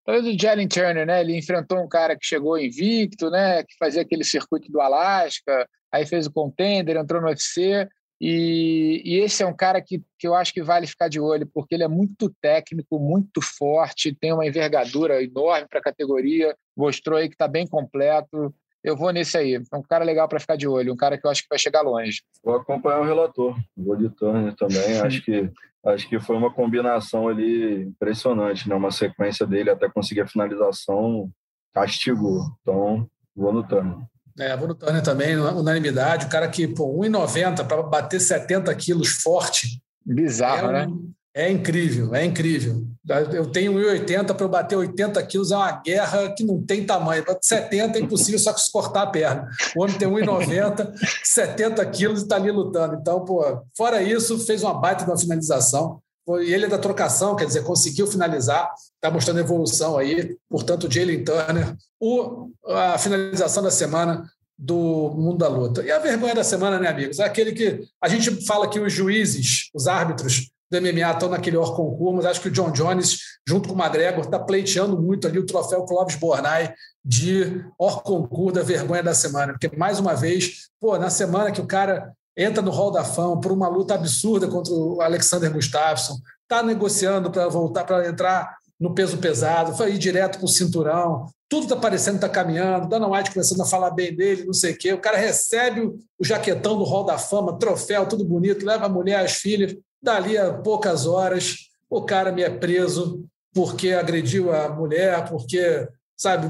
talvez 0.06 0.26
o 0.28 0.38
Jalen 0.38 0.68
Turner, 0.68 1.06
né? 1.06 1.22
Ele 1.22 1.38
enfrentou 1.38 1.80
um 1.80 1.88
cara 1.88 2.16
que 2.16 2.26
chegou 2.26 2.60
invicto, 2.60 3.30
né? 3.30 3.64
Que 3.64 3.76
fazia 3.80 4.02
aquele 4.02 4.24
circuito 4.24 4.72
do 4.72 4.82
Alasca, 4.82 5.68
aí 5.92 6.06
fez 6.06 6.28
o 6.28 6.32
contender, 6.32 6.98
entrou 6.98 7.22
no 7.22 7.28
UFC. 7.28 7.88
E, 8.22 9.02
e, 9.06 9.20
esse 9.20 9.42
é 9.44 9.46
um 9.46 9.56
cara 9.56 9.82
que, 9.82 10.04
que 10.18 10.28
eu 10.28 10.36
acho 10.36 10.54
que 10.54 10.62
vale 10.62 10.86
ficar 10.86 11.08
de 11.08 11.20
olho, 11.20 11.48
porque 11.54 11.74
ele 11.74 11.84
é 11.84 11.88
muito 11.88 12.30
técnico, 12.42 13.00
muito 13.00 13.42
forte, 13.42 14.14
tem 14.14 14.34
uma 14.34 14.46
envergadura 14.46 15.24
enorme 15.24 15.68
para 15.70 15.80
a 15.80 15.84
categoria, 15.84 16.54
mostrou 16.76 17.18
aí 17.18 17.30
que 17.30 17.36
está 17.36 17.48
bem 17.48 17.66
completo. 17.66 18.54
Eu 18.84 18.96
vou 18.96 19.12
nesse 19.12 19.38
aí. 19.38 19.56
É 19.56 19.76
um 19.76 19.82
cara 19.82 20.04
legal 20.04 20.28
para 20.28 20.40
ficar 20.40 20.58
de 20.58 20.68
olho, 20.68 20.94
um 20.94 20.98
cara 20.98 21.18
que 21.18 21.26
eu 21.26 21.32
acho 21.32 21.44
que 21.44 21.50
vai 21.50 21.60
chegar 21.60 21.82
longe. 21.82 22.22
Vou 22.44 22.56
acompanhar 22.56 23.00
o 23.00 23.06
relator, 23.06 23.58
vou 23.76 23.96
de 23.96 24.10
Turner 24.10 24.54
também. 24.56 25.00
acho 25.00 25.24
que 25.24 25.50
acho 25.86 26.10
que 26.10 26.20
foi 26.20 26.36
uma 26.36 26.52
combinação 26.52 27.30
ali 27.30 27.84
impressionante, 27.84 28.68
né? 28.68 28.76
Uma 28.76 28.92
sequência 28.92 29.46
dele 29.46 29.70
até 29.70 29.90
conseguir 29.90 30.22
a 30.22 30.28
finalização 30.28 31.30
castigou. 31.74 32.42
Então, 32.62 33.10
vou 33.34 33.54
no 33.54 33.66
Turner. 33.66 33.98
É, 34.40 34.56
vou 34.56 34.68
no 34.70 34.76
Turner 34.76 35.02
também, 35.02 35.38
unanimidade. 35.38 36.26
O 36.26 36.30
cara 36.30 36.48
que, 36.48 36.68
pô, 36.68 36.98
1,90 37.02 37.66
para 37.66 37.84
bater 37.84 38.22
70 38.22 38.74
quilos 38.76 39.10
forte. 39.10 39.82
Bizarro, 40.06 40.68
é 40.68 40.70
um, 40.70 40.72
né? 40.72 40.88
É 41.36 41.52
incrível, 41.52 42.16
é 42.16 42.26
incrível. 42.26 42.88
Eu 43.32 43.46
tenho 43.52 43.74
1,80 43.74 44.34
para 44.34 44.46
eu 44.46 44.50
bater 44.50 44.76
80 44.76 45.22
quilos, 45.24 45.52
é 45.52 45.56
uma 45.56 45.72
guerra 45.72 46.34
que 46.36 46.44
não 46.44 46.62
tem 46.62 46.86
tamanho. 46.86 47.24
Para 47.24 47.38
70 47.42 47.98
é 47.98 48.02
impossível 48.02 48.40
só 48.40 48.52
que 48.52 48.62
se 48.62 48.72
cortar 48.72 49.04
a 49.04 49.08
perna. 49.08 49.48
O 49.76 49.84
homem 49.84 49.98
tem 49.98 50.08
1,90, 50.08 50.92
70 51.24 51.86
quilos 51.88 52.22
e 52.22 52.24
está 52.24 52.36
ali 52.36 52.52
lutando. 52.52 52.96
Então, 52.96 53.24
pô, 53.24 53.62
fora 53.78 54.02
isso, 54.02 54.40
fez 54.40 54.64
uma 54.64 54.74
baita 54.74 55.06
de 55.06 55.12
uma 55.12 55.18
finalização. 55.18 56.02
E 56.38 56.54
ele 56.54 56.66
é 56.66 56.70
da 56.70 56.78
trocação, 56.78 57.36
quer 57.36 57.46
dizer, 57.46 57.64
conseguiu 57.64 58.06
finalizar, 58.06 58.72
está 58.96 59.10
mostrando 59.10 59.40
evolução 59.40 59.98
aí. 59.98 60.38
Portanto, 60.50 60.92
Jalen 60.92 61.24
Turner, 61.24 61.76
o, 62.00 62.50
a 62.68 62.98
finalização 62.98 63.64
da 63.64 63.72
semana 63.72 64.30
do 64.58 65.12
mundo 65.16 65.38
da 65.38 65.48
luta. 65.48 65.82
E 65.84 65.90
a 65.90 66.00
vergonha 66.00 66.36
da 66.36 66.44
semana, 66.44 66.78
né, 66.78 66.90
amigos? 66.90 67.20
É 67.20 67.24
aquele 67.24 67.54
que 67.54 67.88
a 68.02 68.10
gente 68.10 68.46
fala 68.46 68.70
que 68.70 68.80
os 68.80 68.92
juízes, 68.92 69.70
os 69.74 69.88
árbitros 69.88 70.52
do 70.70 70.80
MMA 70.82 71.12
estão 71.12 71.30
naquele 71.30 71.58
or 71.58 71.76
concurso, 71.76 72.18
mas 72.18 72.26
acho 72.26 72.42
que 72.42 72.50
o 72.50 72.52
John 72.52 72.72
Jones, 72.72 73.20
junto 73.48 73.70
com 73.70 73.76
o 73.76 73.82
McGregor, 73.82 74.26
está 74.26 74.38
pleiteando 74.38 75.02
muito 75.02 75.28
ali 75.28 75.40
o 75.40 75.46
troféu 75.46 75.84
Clóvis 75.86 76.16
Bornai 76.16 76.74
de 77.04 77.66
or 77.78 78.04
concurso 78.04 78.56
da 78.56 78.62
vergonha 78.62 79.02
da 79.02 79.14
semana. 79.14 79.54
Porque, 79.54 79.76
mais 79.76 79.98
uma 80.00 80.14
vez, 80.14 80.70
pô, 80.80 80.98
na 80.98 81.10
semana 81.10 81.52
que 81.52 81.62
o 81.62 81.66
cara 81.66 82.14
entra 82.36 82.62
no 82.62 82.72
Hall 82.72 82.92
da 82.92 83.04
Fama 83.04 83.40
por 83.40 83.52
uma 83.52 83.68
luta 83.68 83.96
absurda 83.96 84.48
contra 84.48 84.74
o 84.74 85.02
Alexander 85.02 85.52
Gustafsson, 85.52 86.16
está 86.44 86.64
negociando 86.64 87.30
para 87.30 87.48
voltar, 87.48 87.84
para 87.84 88.08
entrar 88.08 88.58
no 88.80 88.94
peso 88.94 89.18
pesado, 89.18 89.76
foi 89.76 89.94
ir 89.94 89.98
direto 89.98 90.38
para 90.38 90.46
o 90.46 90.50
cinturão, 90.50 91.28
tudo 91.50 91.64
está 91.64 91.76
parecendo 91.76 92.18
está 92.18 92.30
caminhando, 92.30 92.88
Dana 92.88 93.08
White 93.08 93.32
começando 93.32 93.62
a 93.62 93.66
falar 93.66 93.92
bem 93.92 94.16
dele, 94.16 94.46
não 94.46 94.54
sei 94.54 94.74
o 94.74 94.78
quê. 94.78 94.94
O 94.94 95.02
cara 95.02 95.18
recebe 95.18 95.82
o, 95.82 96.24
jaquetão 96.24 96.78
do 96.78 96.84
Hall 96.84 97.04
da 97.04 97.18
Fama, 97.18 97.58
troféu, 97.58 98.08
tudo 98.08 98.24
bonito, 98.24 98.66
leva 98.66 98.86
a 98.86 98.90
mulher, 98.90 99.20
as 99.20 99.34
filhas, 99.34 99.76
dali 100.02 100.38
a 100.38 100.54
poucas 100.54 101.08
horas, 101.08 101.56
o 101.90 102.04
cara 102.04 102.32
me 102.32 102.44
é 102.44 102.50
preso 102.50 103.26
porque 103.54 103.92
agrediu 103.92 104.54
a 104.54 104.70
mulher, 104.70 105.28
porque, 105.28 105.88
sabe, 106.16 106.48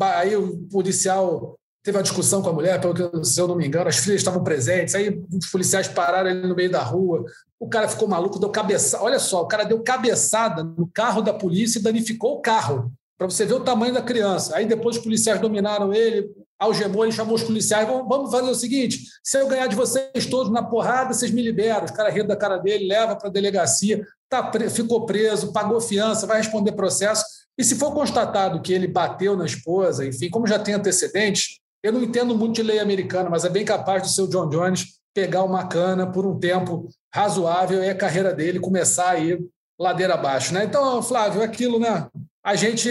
aí 0.00 0.34
o 0.34 0.66
policial 0.70 1.58
teve 1.82 1.96
uma 1.96 2.02
discussão 2.02 2.42
com 2.42 2.50
a 2.50 2.52
mulher, 2.52 2.80
pelo 2.80 2.94
que 2.94 3.24
se 3.24 3.40
eu 3.40 3.48
não 3.48 3.56
me 3.56 3.66
engano, 3.66 3.88
as 3.88 3.96
filhas 3.96 4.20
estavam 4.20 4.42
presentes, 4.42 4.94
aí 4.94 5.22
os 5.32 5.46
policiais 5.46 5.88
pararam 5.88 6.30
ele 6.30 6.46
no 6.46 6.54
meio 6.54 6.70
da 6.70 6.82
rua, 6.82 7.24
o 7.58 7.68
cara 7.68 7.88
ficou 7.88 8.06
maluco, 8.06 8.38
deu 8.38 8.50
cabeçada, 8.50 9.02
olha 9.02 9.18
só, 9.18 9.42
o 9.42 9.48
cara 9.48 9.64
deu 9.64 9.82
cabeçada 9.82 10.62
no 10.62 10.88
carro 10.92 11.22
da 11.22 11.32
polícia 11.32 11.78
e 11.78 11.82
danificou 11.82 12.34
o 12.34 12.40
carro, 12.40 12.92
para 13.16 13.28
você 13.28 13.44
ver 13.44 13.54
o 13.54 13.60
tamanho 13.60 13.92
da 13.92 14.00
criança. 14.00 14.56
Aí 14.56 14.64
depois 14.64 14.96
os 14.96 15.02
policiais 15.02 15.40
dominaram 15.40 15.92
ele, 15.92 16.30
algemou, 16.58 17.04
ele 17.04 17.12
chamou 17.12 17.34
os 17.34 17.42
policiais, 17.42 17.86
vamos 17.86 18.30
fazer 18.30 18.50
o 18.50 18.54
seguinte, 18.54 19.04
se 19.22 19.38
eu 19.38 19.48
ganhar 19.48 19.66
de 19.66 19.76
vocês 19.76 20.26
todos 20.26 20.52
na 20.52 20.62
porrada, 20.62 21.12
vocês 21.12 21.30
me 21.30 21.42
liberam. 21.42 21.84
Os 21.84 21.90
caras 21.90 22.12
riram 22.12 22.26
da 22.26 22.36
cara 22.36 22.58
dele, 22.58 22.86
leva 22.86 23.16
para 23.16 23.28
a 23.28 23.32
delegacia, 23.32 24.04
tá, 24.28 24.52
ficou 24.70 25.06
preso, 25.06 25.52
pagou 25.52 25.80
fiança, 25.80 26.26
vai 26.26 26.38
responder 26.38 26.72
processo. 26.72 27.24
E 27.56 27.64
se 27.64 27.74
for 27.74 27.92
constatado 27.92 28.62
que 28.62 28.72
ele 28.72 28.86
bateu 28.86 29.36
na 29.36 29.44
esposa, 29.44 30.06
enfim, 30.06 30.30
como 30.30 30.46
já 30.46 30.58
tem 30.58 30.74
antecedentes, 30.74 31.58
eu 31.82 31.92
não 31.92 32.02
entendo 32.02 32.36
muito 32.36 32.56
de 32.56 32.62
lei 32.62 32.78
americana, 32.78 33.30
mas 33.30 33.44
é 33.44 33.50
bem 33.50 33.64
capaz 33.64 34.02
do 34.02 34.08
seu 34.08 34.26
John 34.26 34.48
Jones 34.48 34.98
pegar 35.14 35.44
uma 35.44 35.66
cana 35.66 36.10
por 36.10 36.26
um 36.26 36.38
tempo 36.38 36.88
razoável 37.12 37.82
e 37.82 37.88
a 37.88 37.94
carreira 37.94 38.34
dele 38.34 38.60
começar 38.60 39.10
a 39.10 39.18
ir 39.18 39.40
ladeira 39.78 40.14
abaixo. 40.14 40.52
Né? 40.52 40.64
Então, 40.64 41.02
Flávio, 41.02 41.42
aquilo, 41.42 41.78
né? 41.78 42.08
A 42.44 42.54
gente 42.54 42.88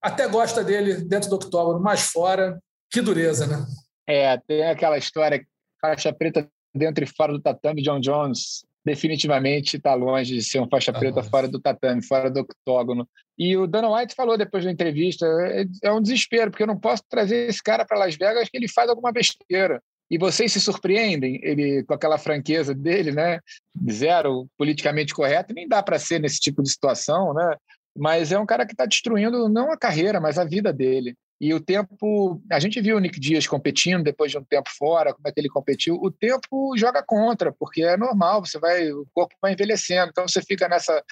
até 0.00 0.28
gosta 0.28 0.62
dele 0.64 0.96
dentro 1.04 1.28
do 1.30 1.36
octógono, 1.36 1.80
mas 1.80 2.02
fora, 2.02 2.58
que 2.90 3.00
dureza, 3.00 3.46
né? 3.46 3.64
É, 4.06 4.36
tem 4.46 4.64
aquela 4.64 4.98
história, 4.98 5.44
faixa 5.80 6.12
preta 6.12 6.48
dentro 6.74 7.04
e 7.04 7.06
fora 7.06 7.32
do 7.32 7.40
tatame, 7.40 7.82
John 7.82 8.00
Jones 8.00 8.64
definitivamente 8.84 9.76
está 9.76 9.94
longe 9.94 10.34
de 10.34 10.42
ser 10.42 10.60
um 10.60 10.68
faixa 10.68 10.92
tá 10.92 10.98
preta 10.98 11.22
fora 11.22 11.48
do 11.48 11.60
tatame, 11.60 12.04
fora 12.04 12.30
do 12.30 12.40
octógono. 12.40 13.08
E 13.38 13.56
o 13.56 13.66
Dana 13.66 13.90
White 13.90 14.14
falou 14.14 14.36
depois 14.36 14.64
da 14.64 14.70
entrevista: 14.70 15.26
é, 15.26 15.64
é 15.82 15.92
um 15.92 16.02
desespero, 16.02 16.50
porque 16.50 16.62
eu 16.62 16.68
não 16.68 16.78
posso 16.78 17.02
trazer 17.08 17.48
esse 17.48 17.62
cara 17.62 17.84
para 17.84 17.98
Las 17.98 18.16
Vegas 18.16 18.48
que 18.48 18.56
ele 18.56 18.68
faz 18.68 18.88
alguma 18.88 19.12
besteira. 19.12 19.82
E 20.10 20.18
vocês 20.18 20.52
se 20.52 20.60
surpreendem, 20.60 21.40
ele 21.42 21.82
com 21.84 21.94
aquela 21.94 22.18
franqueza 22.18 22.74
dele, 22.74 23.10
né? 23.10 23.40
Zero 23.90 24.46
politicamente 24.58 25.14
correto, 25.14 25.54
nem 25.54 25.66
dá 25.66 25.82
para 25.82 25.98
ser 25.98 26.20
nesse 26.20 26.38
tipo 26.38 26.62
de 26.62 26.70
situação, 26.70 27.32
né? 27.32 27.56
mas 27.96 28.32
é 28.32 28.38
um 28.38 28.46
cara 28.46 28.66
que 28.66 28.72
está 28.72 28.86
destruindo 28.86 29.48
não 29.48 29.70
a 29.70 29.78
carreira, 29.78 30.20
mas 30.20 30.38
a 30.38 30.44
vida 30.44 30.72
dele. 30.72 31.14
E 31.40 31.52
o 31.52 31.60
tempo, 31.60 32.40
a 32.50 32.58
gente 32.60 32.80
viu 32.80 32.96
o 32.96 33.00
Nick 33.00 33.18
Dias 33.18 33.46
competindo 33.46 34.02
depois 34.02 34.30
de 34.30 34.38
um 34.38 34.44
tempo 34.44 34.70
fora, 34.78 35.12
como 35.12 35.26
é 35.26 35.32
que 35.32 35.40
ele 35.40 35.48
competiu. 35.48 35.96
O 35.96 36.10
tempo 36.10 36.76
joga 36.76 37.02
contra, 37.02 37.52
porque 37.52 37.82
é 37.82 37.96
normal, 37.96 38.44
você 38.44 38.58
vai, 38.58 38.90
o 38.92 39.06
corpo 39.12 39.34
vai 39.42 39.52
envelhecendo. 39.52 40.10
Então 40.10 40.26
você 40.26 40.40
fica 40.40 40.68
nessa. 40.68 41.02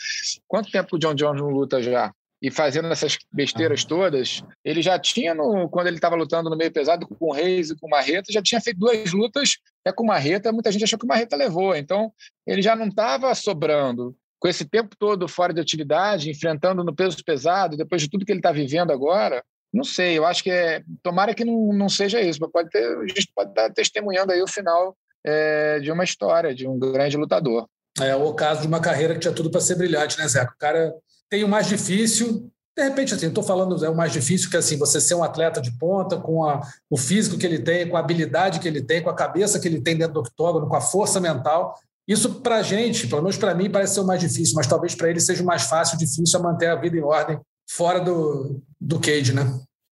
Quanto 0.47 0.71
tempo 0.71 0.97
o 0.97 0.99
John 0.99 1.15
Jones 1.15 1.41
não 1.41 1.51
luta 1.51 1.83
já? 1.83 2.13
E 2.41 2.51
fazendo 2.51 2.89
essas 2.89 3.17
besteiras 3.33 3.85
todas, 3.85 4.43
ele 4.65 4.83
já 4.83 4.99
tinha, 4.99 5.33
no, 5.33 5.69
quando 5.69 5.87
ele 5.87 5.97
estava 5.97 6.17
lutando 6.17 6.51
no 6.51 6.57
meio 6.57 6.73
pesado 6.73 7.07
com 7.07 7.27
o 7.27 7.33
Reis 7.33 7.71
e 7.71 7.77
com 7.77 7.87
o 7.87 7.91
Marreta, 7.91 8.33
já 8.33 8.43
tinha 8.43 8.61
feito 8.61 8.81
duas 8.81 9.13
lutas. 9.13 9.59
É 9.85 9.93
com 9.93 10.03
o 10.03 10.07
Marreta, 10.07 10.53
muita 10.53 10.73
gente 10.73 10.83
achou 10.83 10.99
que 10.99 11.05
o 11.05 11.09
Marreta 11.09 11.37
levou. 11.37 11.77
Então 11.77 12.13
ele 12.47 12.61
já 12.61 12.75
não 12.75 12.89
estava 12.89 13.33
sobrando 13.35 14.17
com 14.41 14.49
esse 14.49 14.65
tempo 14.65 14.97
todo 14.99 15.29
fora 15.29 15.55
de 15.55 15.61
utilidade, 15.61 16.29
enfrentando 16.29 16.83
no 16.83 16.93
peso 16.93 17.17
pesado, 17.25 17.77
depois 17.77 18.03
de 18.03 18.11
tudo 18.11 18.27
que 18.27 18.33
ele 18.33 18.41
está 18.41 18.51
vivendo 18.51 18.91
agora, 18.91 19.45
não 19.73 19.85
sei, 19.85 20.19
eu 20.19 20.27
acho 20.27 20.43
que 20.43 20.51
é. 20.51 20.83
Tomara 21.03 21.35
que 21.35 21.45
não, 21.45 21.73
não 21.73 21.89
seja 21.89 22.21
isso, 22.21 22.39
mas 22.41 22.51
pode 22.51 22.69
ter, 22.69 22.85
a 22.85 23.07
gente 23.07 23.33
pode 23.35 23.51
estar 23.51 23.71
testemunhando 23.71 24.31
aí 24.31 24.43
o 24.43 24.47
final 24.47 24.95
é, 25.25 25.81
de 25.81 25.91
uma 25.91 26.05
história, 26.05 26.55
de 26.55 26.69
um 26.69 26.79
grande 26.79 27.17
lutador. 27.17 27.67
É 28.01 28.15
o 28.15 28.35
caso 28.35 28.61
de 28.63 28.67
uma 28.67 28.81
carreira 28.81 29.15
que 29.15 29.21
tinha 29.21 29.33
tudo 29.33 29.51
para 29.51 29.61
ser 29.61 29.77
brilhante, 29.77 30.19
né, 30.19 30.29
Zé? 30.29 30.43
O 30.43 30.59
cara 30.59 30.95
tem 31.31 31.43
o 31.43 31.49
mais 31.49 31.67
difícil. 31.67 32.51
De 32.77 32.83
repente, 32.83 33.15
assim, 33.15 33.29
estou 33.29 33.45
falando 33.45 33.83
é 33.85 33.89
o 33.89 33.97
mais 33.97 34.13
difícil, 34.13 34.51
que 34.51 34.57
assim, 34.57 34.79
você 34.79 35.01
ser 35.01 35.15
um 35.15 35.23
atleta 35.23 35.61
de 35.61 35.77
ponta, 35.79 36.19
com 36.19 36.45
a, 36.45 36.61
o 36.91 36.97
físico 36.97 37.39
que 37.39 37.47
ele 37.47 37.59
tem, 37.59 37.89
com 37.89 37.97
a 37.97 38.01
habilidade 38.01 38.61
que 38.61 38.69
ele 38.69 38.83
tem, 38.83 39.03
com 39.03 39.11
a 39.11 39.15
cabeça 39.15 39.61
que 39.61 39.69
ele 39.69 39.81
tem 39.81 39.97
dentro 39.97 40.15
do 40.15 40.21
octógono, 40.21 40.69
com 40.69 40.77
a 40.77 40.81
força 40.81 41.21
mental. 41.21 41.79
Isso, 42.09 42.41
para 42.41 42.63
gente, 42.63 43.07
pelo 43.07 43.23
menos 43.23 43.37
para 43.37 43.55
mim, 43.55 43.71
parece 43.71 43.95
ser 43.95 44.01
o 44.01 44.07
mais 44.07 44.21
difícil, 44.21 44.55
mas 44.55 44.67
talvez 44.67 44.95
para 44.95 45.09
ele 45.09 45.21
seja 45.21 45.43
o 45.43 45.47
mais 45.47 45.63
fácil, 45.63 45.99
difícil 45.99 46.39
a 46.39 46.43
manter 46.43 46.67
a 46.67 46.75
vida 46.75 46.97
em 46.97 47.03
ordem 47.03 47.39
fora 47.69 48.01
do, 48.01 48.63
do 48.81 49.01
cage, 49.01 49.35
né? 49.35 49.43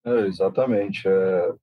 É, 0.05 0.27
exatamente. 0.27 1.07
É, 1.07 1.53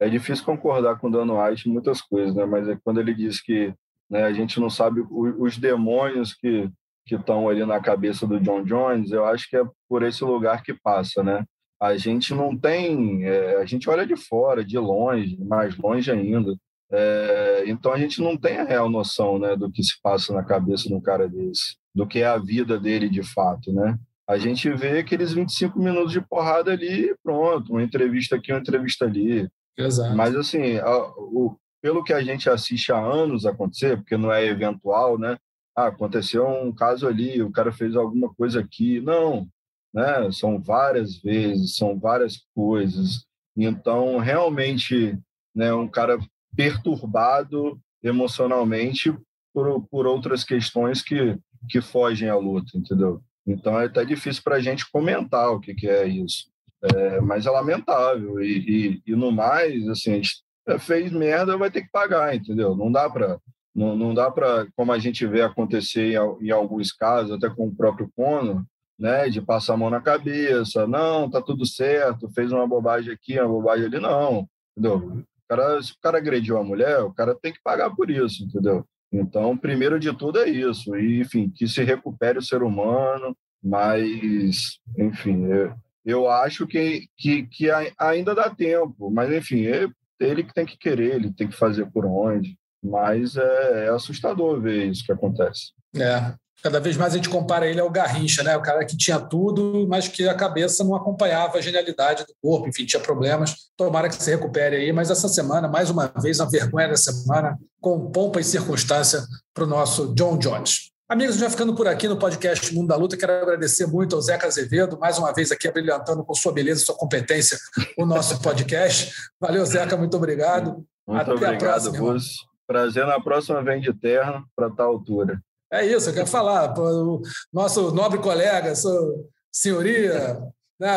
é 0.00 0.08
difícil 0.08 0.44
concordar 0.44 0.98
com 0.98 1.08
o 1.08 1.10
Dan 1.10 1.32
White 1.32 1.68
em 1.68 1.72
muitas 1.72 2.00
coisas, 2.00 2.34
né? 2.34 2.44
Mas 2.44 2.68
é 2.68 2.78
quando 2.84 3.00
ele 3.00 3.14
diz 3.14 3.40
que 3.40 3.74
né, 4.08 4.24
a 4.24 4.32
gente 4.32 4.60
não 4.60 4.70
sabe 4.70 5.02
os 5.10 5.58
demônios 5.58 6.34
que 6.34 6.70
que 7.06 7.14
estão 7.14 7.48
ali 7.48 7.64
na 7.64 7.80
cabeça 7.80 8.26
do 8.26 8.40
John 8.40 8.64
Jones, 8.64 9.12
eu 9.12 9.24
acho 9.24 9.48
que 9.48 9.56
é 9.56 9.62
por 9.88 10.02
esse 10.02 10.24
lugar 10.24 10.62
que 10.62 10.74
passa, 10.74 11.22
né? 11.22 11.44
A 11.80 11.96
gente 11.96 12.34
não 12.34 12.58
tem, 12.58 13.24
é, 13.24 13.56
a 13.56 13.64
gente 13.64 13.88
olha 13.88 14.04
de 14.04 14.16
fora, 14.16 14.64
de 14.64 14.76
longe, 14.76 15.38
mais 15.44 15.76
longe 15.76 16.10
ainda. 16.10 16.56
É, 16.90 17.64
então 17.66 17.92
a 17.92 17.98
gente 17.98 18.20
não 18.20 18.36
tem 18.36 18.58
a 18.58 18.64
real 18.64 18.88
noção, 18.88 19.38
né, 19.38 19.56
do 19.56 19.70
que 19.70 19.82
se 19.82 20.00
passa 20.02 20.32
na 20.32 20.42
cabeça 20.42 20.88
de 20.88 20.94
um 20.94 21.00
cara 21.00 21.28
desse, 21.28 21.76
do 21.94 22.06
que 22.06 22.20
é 22.20 22.26
a 22.26 22.38
vida 22.38 22.78
dele 22.78 23.08
de 23.08 23.22
fato, 23.22 23.72
né? 23.72 23.96
A 24.28 24.38
gente 24.38 24.68
vê 24.70 24.98
aqueles 24.98 25.32
25 25.32 25.78
minutos 25.78 26.12
de 26.12 26.20
porrada 26.20 26.72
ali 26.72 27.14
pronto, 27.22 27.72
uma 27.72 27.82
entrevista 27.82 28.36
aqui, 28.36 28.52
uma 28.52 28.60
entrevista 28.60 29.04
ali. 29.04 29.48
Exato. 29.78 30.16
Mas, 30.16 30.34
assim, 30.34 30.78
a, 30.78 30.96
o, 31.16 31.56
pelo 31.80 32.02
que 32.02 32.12
a 32.12 32.22
gente 32.22 32.50
assiste 32.50 32.90
há 32.90 32.98
anos 32.98 33.46
acontecer, 33.46 33.96
porque 33.96 34.16
não 34.16 34.32
é 34.32 34.44
eventual, 34.44 35.18
né? 35.18 35.38
Ah, 35.76 35.88
aconteceu 35.88 36.46
um 36.46 36.72
caso 36.72 37.06
ali, 37.06 37.42
o 37.42 37.52
cara 37.52 37.70
fez 37.70 37.94
alguma 37.94 38.32
coisa 38.34 38.60
aqui. 38.60 39.00
Não, 39.00 39.46
né? 39.94 40.30
São 40.32 40.60
várias 40.60 41.16
vezes, 41.16 41.76
são 41.76 41.98
várias 41.98 42.38
coisas. 42.54 43.24
Então, 43.56 44.18
realmente, 44.18 45.18
né, 45.54 45.72
um 45.72 45.88
cara 45.88 46.18
perturbado 46.54 47.78
emocionalmente 48.02 49.14
por, 49.54 49.86
por 49.88 50.06
outras 50.06 50.44
questões 50.44 51.02
que, 51.02 51.38
que 51.68 51.80
fogem 51.80 52.28
à 52.28 52.36
luta, 52.36 52.76
entendeu? 52.76 53.22
Então 53.46 53.78
é 53.78 53.86
até 53.86 54.04
difícil 54.04 54.42
para 54.42 54.56
a 54.56 54.60
gente 54.60 54.90
comentar 54.90 55.50
o 55.50 55.60
que, 55.60 55.74
que 55.74 55.88
é 55.88 56.06
isso. 56.06 56.50
É, 56.82 57.20
mas 57.20 57.46
é 57.46 57.50
lamentável. 57.50 58.42
E, 58.42 58.58
e, 59.06 59.12
e, 59.12 59.16
no 59.16 59.30
mais, 59.30 59.88
assim, 59.88 60.12
a 60.12 60.14
gente 60.16 60.42
fez 60.80 61.12
merda, 61.12 61.56
vai 61.56 61.70
ter 61.70 61.82
que 61.82 61.90
pagar, 61.90 62.34
entendeu? 62.34 62.74
Não 62.74 62.90
dá 62.90 63.08
para. 63.08 63.38
Não, 63.74 63.94
não 63.94 64.14
dá 64.14 64.30
para, 64.30 64.66
como 64.74 64.90
a 64.90 64.98
gente 64.98 65.26
vê 65.26 65.42
acontecer 65.42 66.14
em, 66.14 66.46
em, 66.46 66.50
alguns 66.50 66.92
casos, 66.92 67.32
até 67.32 67.54
com 67.54 67.66
o 67.66 67.74
próprio 67.74 68.10
Conor, 68.16 68.64
né, 68.98 69.28
de 69.28 69.42
passar 69.42 69.74
a 69.74 69.76
mão 69.76 69.90
na 69.90 70.00
cabeça, 70.00 70.86
não, 70.86 71.28
tá 71.28 71.42
tudo 71.42 71.66
certo, 71.66 72.30
fez 72.30 72.50
uma 72.52 72.66
bobagem 72.66 73.12
aqui, 73.12 73.38
uma 73.38 73.48
bobagem 73.48 73.84
ali, 73.84 74.00
não, 74.00 74.48
entendeu? 74.74 74.96
O 74.96 75.24
cara, 75.46 75.82
se 75.82 75.92
o 75.92 75.96
cara 76.00 76.16
agrediu 76.16 76.56
a 76.56 76.64
mulher, 76.64 77.00
o 77.00 77.12
cara 77.12 77.34
tem 77.34 77.52
que 77.52 77.60
pagar 77.62 77.94
por 77.94 78.10
isso, 78.10 78.44
entendeu? 78.44 78.82
Então, 79.18 79.56
primeiro 79.56 79.98
de 79.98 80.12
tudo 80.12 80.38
é 80.38 80.48
isso, 80.48 80.94
e, 80.96 81.20
enfim, 81.20 81.50
que 81.54 81.66
se 81.66 81.82
recupere 81.82 82.38
o 82.38 82.42
ser 82.42 82.62
humano, 82.62 83.36
mas, 83.62 84.78
enfim, 84.98 85.46
eu, 85.46 85.74
eu 86.04 86.28
acho 86.28 86.66
que, 86.66 87.08
que, 87.16 87.46
que, 87.46 87.68
ainda 87.98 88.34
dá 88.34 88.50
tempo, 88.50 89.10
mas, 89.10 89.32
enfim, 89.32 89.66
é 89.66 89.88
ele 90.20 90.44
que 90.44 90.54
tem 90.54 90.66
que 90.66 90.78
querer, 90.78 91.16
ele 91.16 91.32
tem 91.32 91.48
que 91.48 91.56
fazer 91.56 91.86
por 91.90 92.04
onde, 92.06 92.56
mas 92.82 93.36
é, 93.36 93.86
é 93.86 93.88
assustador 93.88 94.60
ver 94.60 94.86
isso 94.86 95.04
que 95.04 95.12
acontece. 95.12 95.72
É, 95.94 96.34
cada 96.62 96.80
vez 96.80 96.96
mais 96.96 97.12
a 97.12 97.16
gente 97.16 97.28
compara 97.28 97.66
ele 97.66 97.80
ao 97.80 97.90
Garrincha, 97.90 98.42
né? 98.42 98.56
O 98.56 98.62
cara 98.62 98.84
que 98.84 98.96
tinha 98.96 99.20
tudo, 99.20 99.86
mas 99.88 100.08
que 100.08 100.28
a 100.28 100.34
cabeça 100.34 100.82
não 100.82 100.94
acompanhava 100.94 101.58
a 101.58 101.60
genialidade 101.60 102.24
do 102.24 102.34
corpo, 102.42 102.68
enfim, 102.68 102.84
tinha 102.84 103.00
problemas. 103.00 103.54
Tomara 103.76 104.08
que 104.08 104.22
se 104.22 104.30
recupere 104.30 104.76
aí, 104.76 104.92
mas 104.92 105.10
essa 105.10 105.28
semana, 105.28 105.68
mais 105.68 105.90
uma 105.90 106.12
vez, 106.20 106.40
a 106.40 106.44
vergonha 106.44 106.88
da 106.88 106.96
semana, 106.96 107.58
com 107.80 108.10
pompa 108.10 108.40
e 108.40 108.44
circunstância 108.44 109.22
para 109.54 109.64
o 109.64 109.66
nosso 109.66 110.14
John 110.14 110.38
Jones. 110.38 110.90
Amigos, 111.08 111.36
já 111.36 111.48
ficando 111.48 111.72
por 111.72 111.86
aqui 111.86 112.08
no 112.08 112.18
podcast 112.18 112.74
Mundo 112.74 112.88
da 112.88 112.96
Luta, 112.96 113.16
quero 113.16 113.32
agradecer 113.32 113.86
muito 113.86 114.16
ao 114.16 114.20
Zeca 114.20 114.48
Azevedo, 114.48 114.98
mais 114.98 115.16
uma 115.18 115.32
vez 115.32 115.52
aqui 115.52 115.68
abrilhantando 115.68 116.24
com 116.24 116.34
sua 116.34 116.52
beleza 116.52 116.82
e 116.82 116.84
sua 116.84 116.96
competência 116.96 117.56
o 117.96 118.04
nosso 118.04 118.42
podcast. 118.42 119.12
Valeu, 119.40 119.64
Zeca, 119.64 119.96
muito 119.96 120.16
obrigado. 120.16 120.84
Muito 121.06 121.20
Até 121.20 121.30
obrigado, 121.30 121.88
a 121.88 121.92
próxima. 121.92 122.34
Prazer 122.66 123.06
na 123.06 123.20
próxima 123.20 123.62
vem 123.62 123.80
de 123.80 123.94
terra 123.94 124.42
para 124.56 124.68
tal 124.68 124.88
altura. 124.88 125.40
É 125.72 125.84
isso, 125.84 126.10
eu 126.10 126.14
quero 126.14 126.26
falar. 126.26 126.78
O 126.78 127.22
nosso 127.52 127.90
nobre 127.92 128.18
colega, 128.18 128.74
sua 128.74 129.24
senhoria, 129.52 130.38
né, 130.78 130.90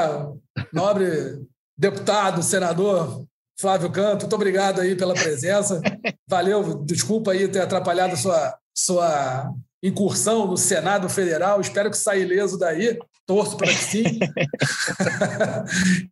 nobre 0.72 1.42
deputado, 1.78 2.44
senador 2.44 3.26
Flávio 3.60 3.92
Canto, 3.92 4.22
muito 4.22 4.36
obrigado 4.36 4.80
aí 4.80 4.96
pela 4.96 5.14
presença. 5.14 5.82
Valeu, 6.26 6.82
desculpa 6.86 7.32
aí 7.32 7.46
ter 7.48 7.60
atrapalhado 7.60 8.16
sua, 8.16 8.58
sua 8.74 9.52
incursão 9.84 10.48
no 10.48 10.56
Senado 10.56 11.10
Federal. 11.10 11.60
Espero 11.60 11.90
que 11.90 11.98
saia 11.98 12.22
ileso 12.22 12.58
daí. 12.58 12.98
Torço 13.26 13.58
para 13.58 13.68
que 13.68 13.76
sim. 13.76 14.04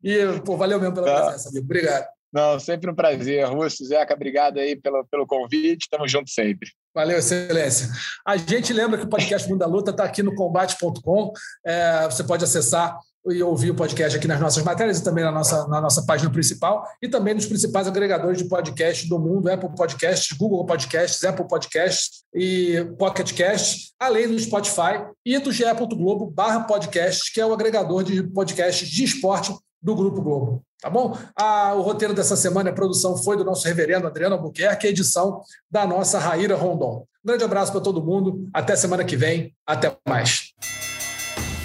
e, 0.04 0.40
pô, 0.46 0.58
valeu 0.58 0.80
mesmo 0.80 0.94
pela 0.94 1.24
presença, 1.24 1.50
amigo. 1.50 1.66
Obrigado. 1.66 2.06
Não, 2.34 2.60
sempre 2.60 2.92
um 2.92 2.96
prazer. 2.96 3.46
Russo, 3.46 3.86
Zeca, 3.86 4.14
obrigado 4.14 4.60
aí 4.60 4.76
pelo, 4.76 5.06
pelo 5.06 5.26
convite. 5.26 5.88
Tamo 5.90 6.06
junto 6.06 6.30
sempre. 6.30 6.70
Valeu, 6.98 7.20
excelência. 7.20 7.92
A 8.26 8.38
gente 8.38 8.74
lembra 8.74 8.98
que 8.98 9.06
o 9.06 9.08
podcast 9.08 9.48
Mundo 9.48 9.60
da 9.60 9.68
Luta 9.68 9.92
está 9.92 10.04
aqui 10.04 10.24
no 10.24 10.34
combate.com. 10.34 11.32
É, 11.64 12.06
você 12.06 12.24
pode 12.24 12.44
acessar 12.44 12.98
e 13.28 13.44
ouvir 13.44 13.70
o 13.70 13.76
podcast 13.76 14.18
aqui 14.18 14.28
nas 14.28 14.40
nossas 14.40 14.64
matérias 14.64 14.98
e 14.98 15.04
também 15.04 15.24
na 15.24 15.32
nossa, 15.32 15.68
na 15.68 15.80
nossa 15.80 16.04
página 16.08 16.32
principal 16.32 16.88
e 17.00 17.08
também 17.08 17.36
nos 17.36 17.46
principais 17.46 17.88
agregadores 17.88 18.40
de 18.40 18.50
podcast 18.50 19.08
do 19.08 19.20
mundo, 19.20 19.48
Apple 19.48 19.76
Podcasts, 19.76 20.36
Google 20.36 20.66
Podcasts, 20.66 21.24
Apple 21.24 21.48
Podcasts 21.48 22.24
e 22.34 22.84
Pocket 22.98 23.32
Casts, 23.38 23.94
além 24.00 24.28
do 24.28 24.40
Spotify 24.40 25.06
e 25.24 25.38
do 25.38 25.52
ge.globo 25.52 26.32
barra 26.32 26.62
podcasts, 26.62 27.30
que 27.30 27.40
é 27.40 27.46
o 27.46 27.54
agregador 27.54 28.02
de 28.04 28.24
podcasts 28.24 28.90
de 28.90 29.04
esporte 29.04 29.56
do 29.80 29.96
Grupo 29.96 30.20
Globo. 30.20 30.67
Tá 30.82 30.90
bom? 30.90 31.18
Ah, 31.36 31.74
o 31.74 31.82
roteiro 31.82 32.14
dessa 32.14 32.36
semana, 32.36 32.70
a 32.70 32.74
produção 32.74 33.18
foi 33.18 33.36
do 33.36 33.44
nosso 33.44 33.68
reverendo 33.68 34.08
Adriano 34.08 34.36
Albuquerque, 34.36 34.88
a 34.88 34.90
edição 34.90 35.42
da 35.70 35.88
nossa 35.88 36.20
Raíra 36.20 36.56
Rondon. 36.56 37.06
Um 37.24 37.28
grande 37.28 37.44
abraço 37.44 37.72
para 37.72 37.82
todo 37.82 38.04
mundo. 38.04 38.48
Até 38.54 38.76
semana 38.76 39.04
que 39.04 39.18
vem. 39.18 39.54
Até 39.66 39.96
mais. 40.08 40.54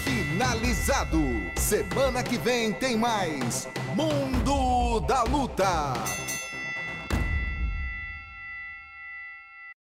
Finalizado. 0.05 1.21
Semana 1.57 2.23
que 2.23 2.39
vem 2.39 2.73
tem 2.73 2.97
mais 2.97 3.69
Mundo 3.95 5.01
da 5.07 5.23
Luta. 5.25 5.93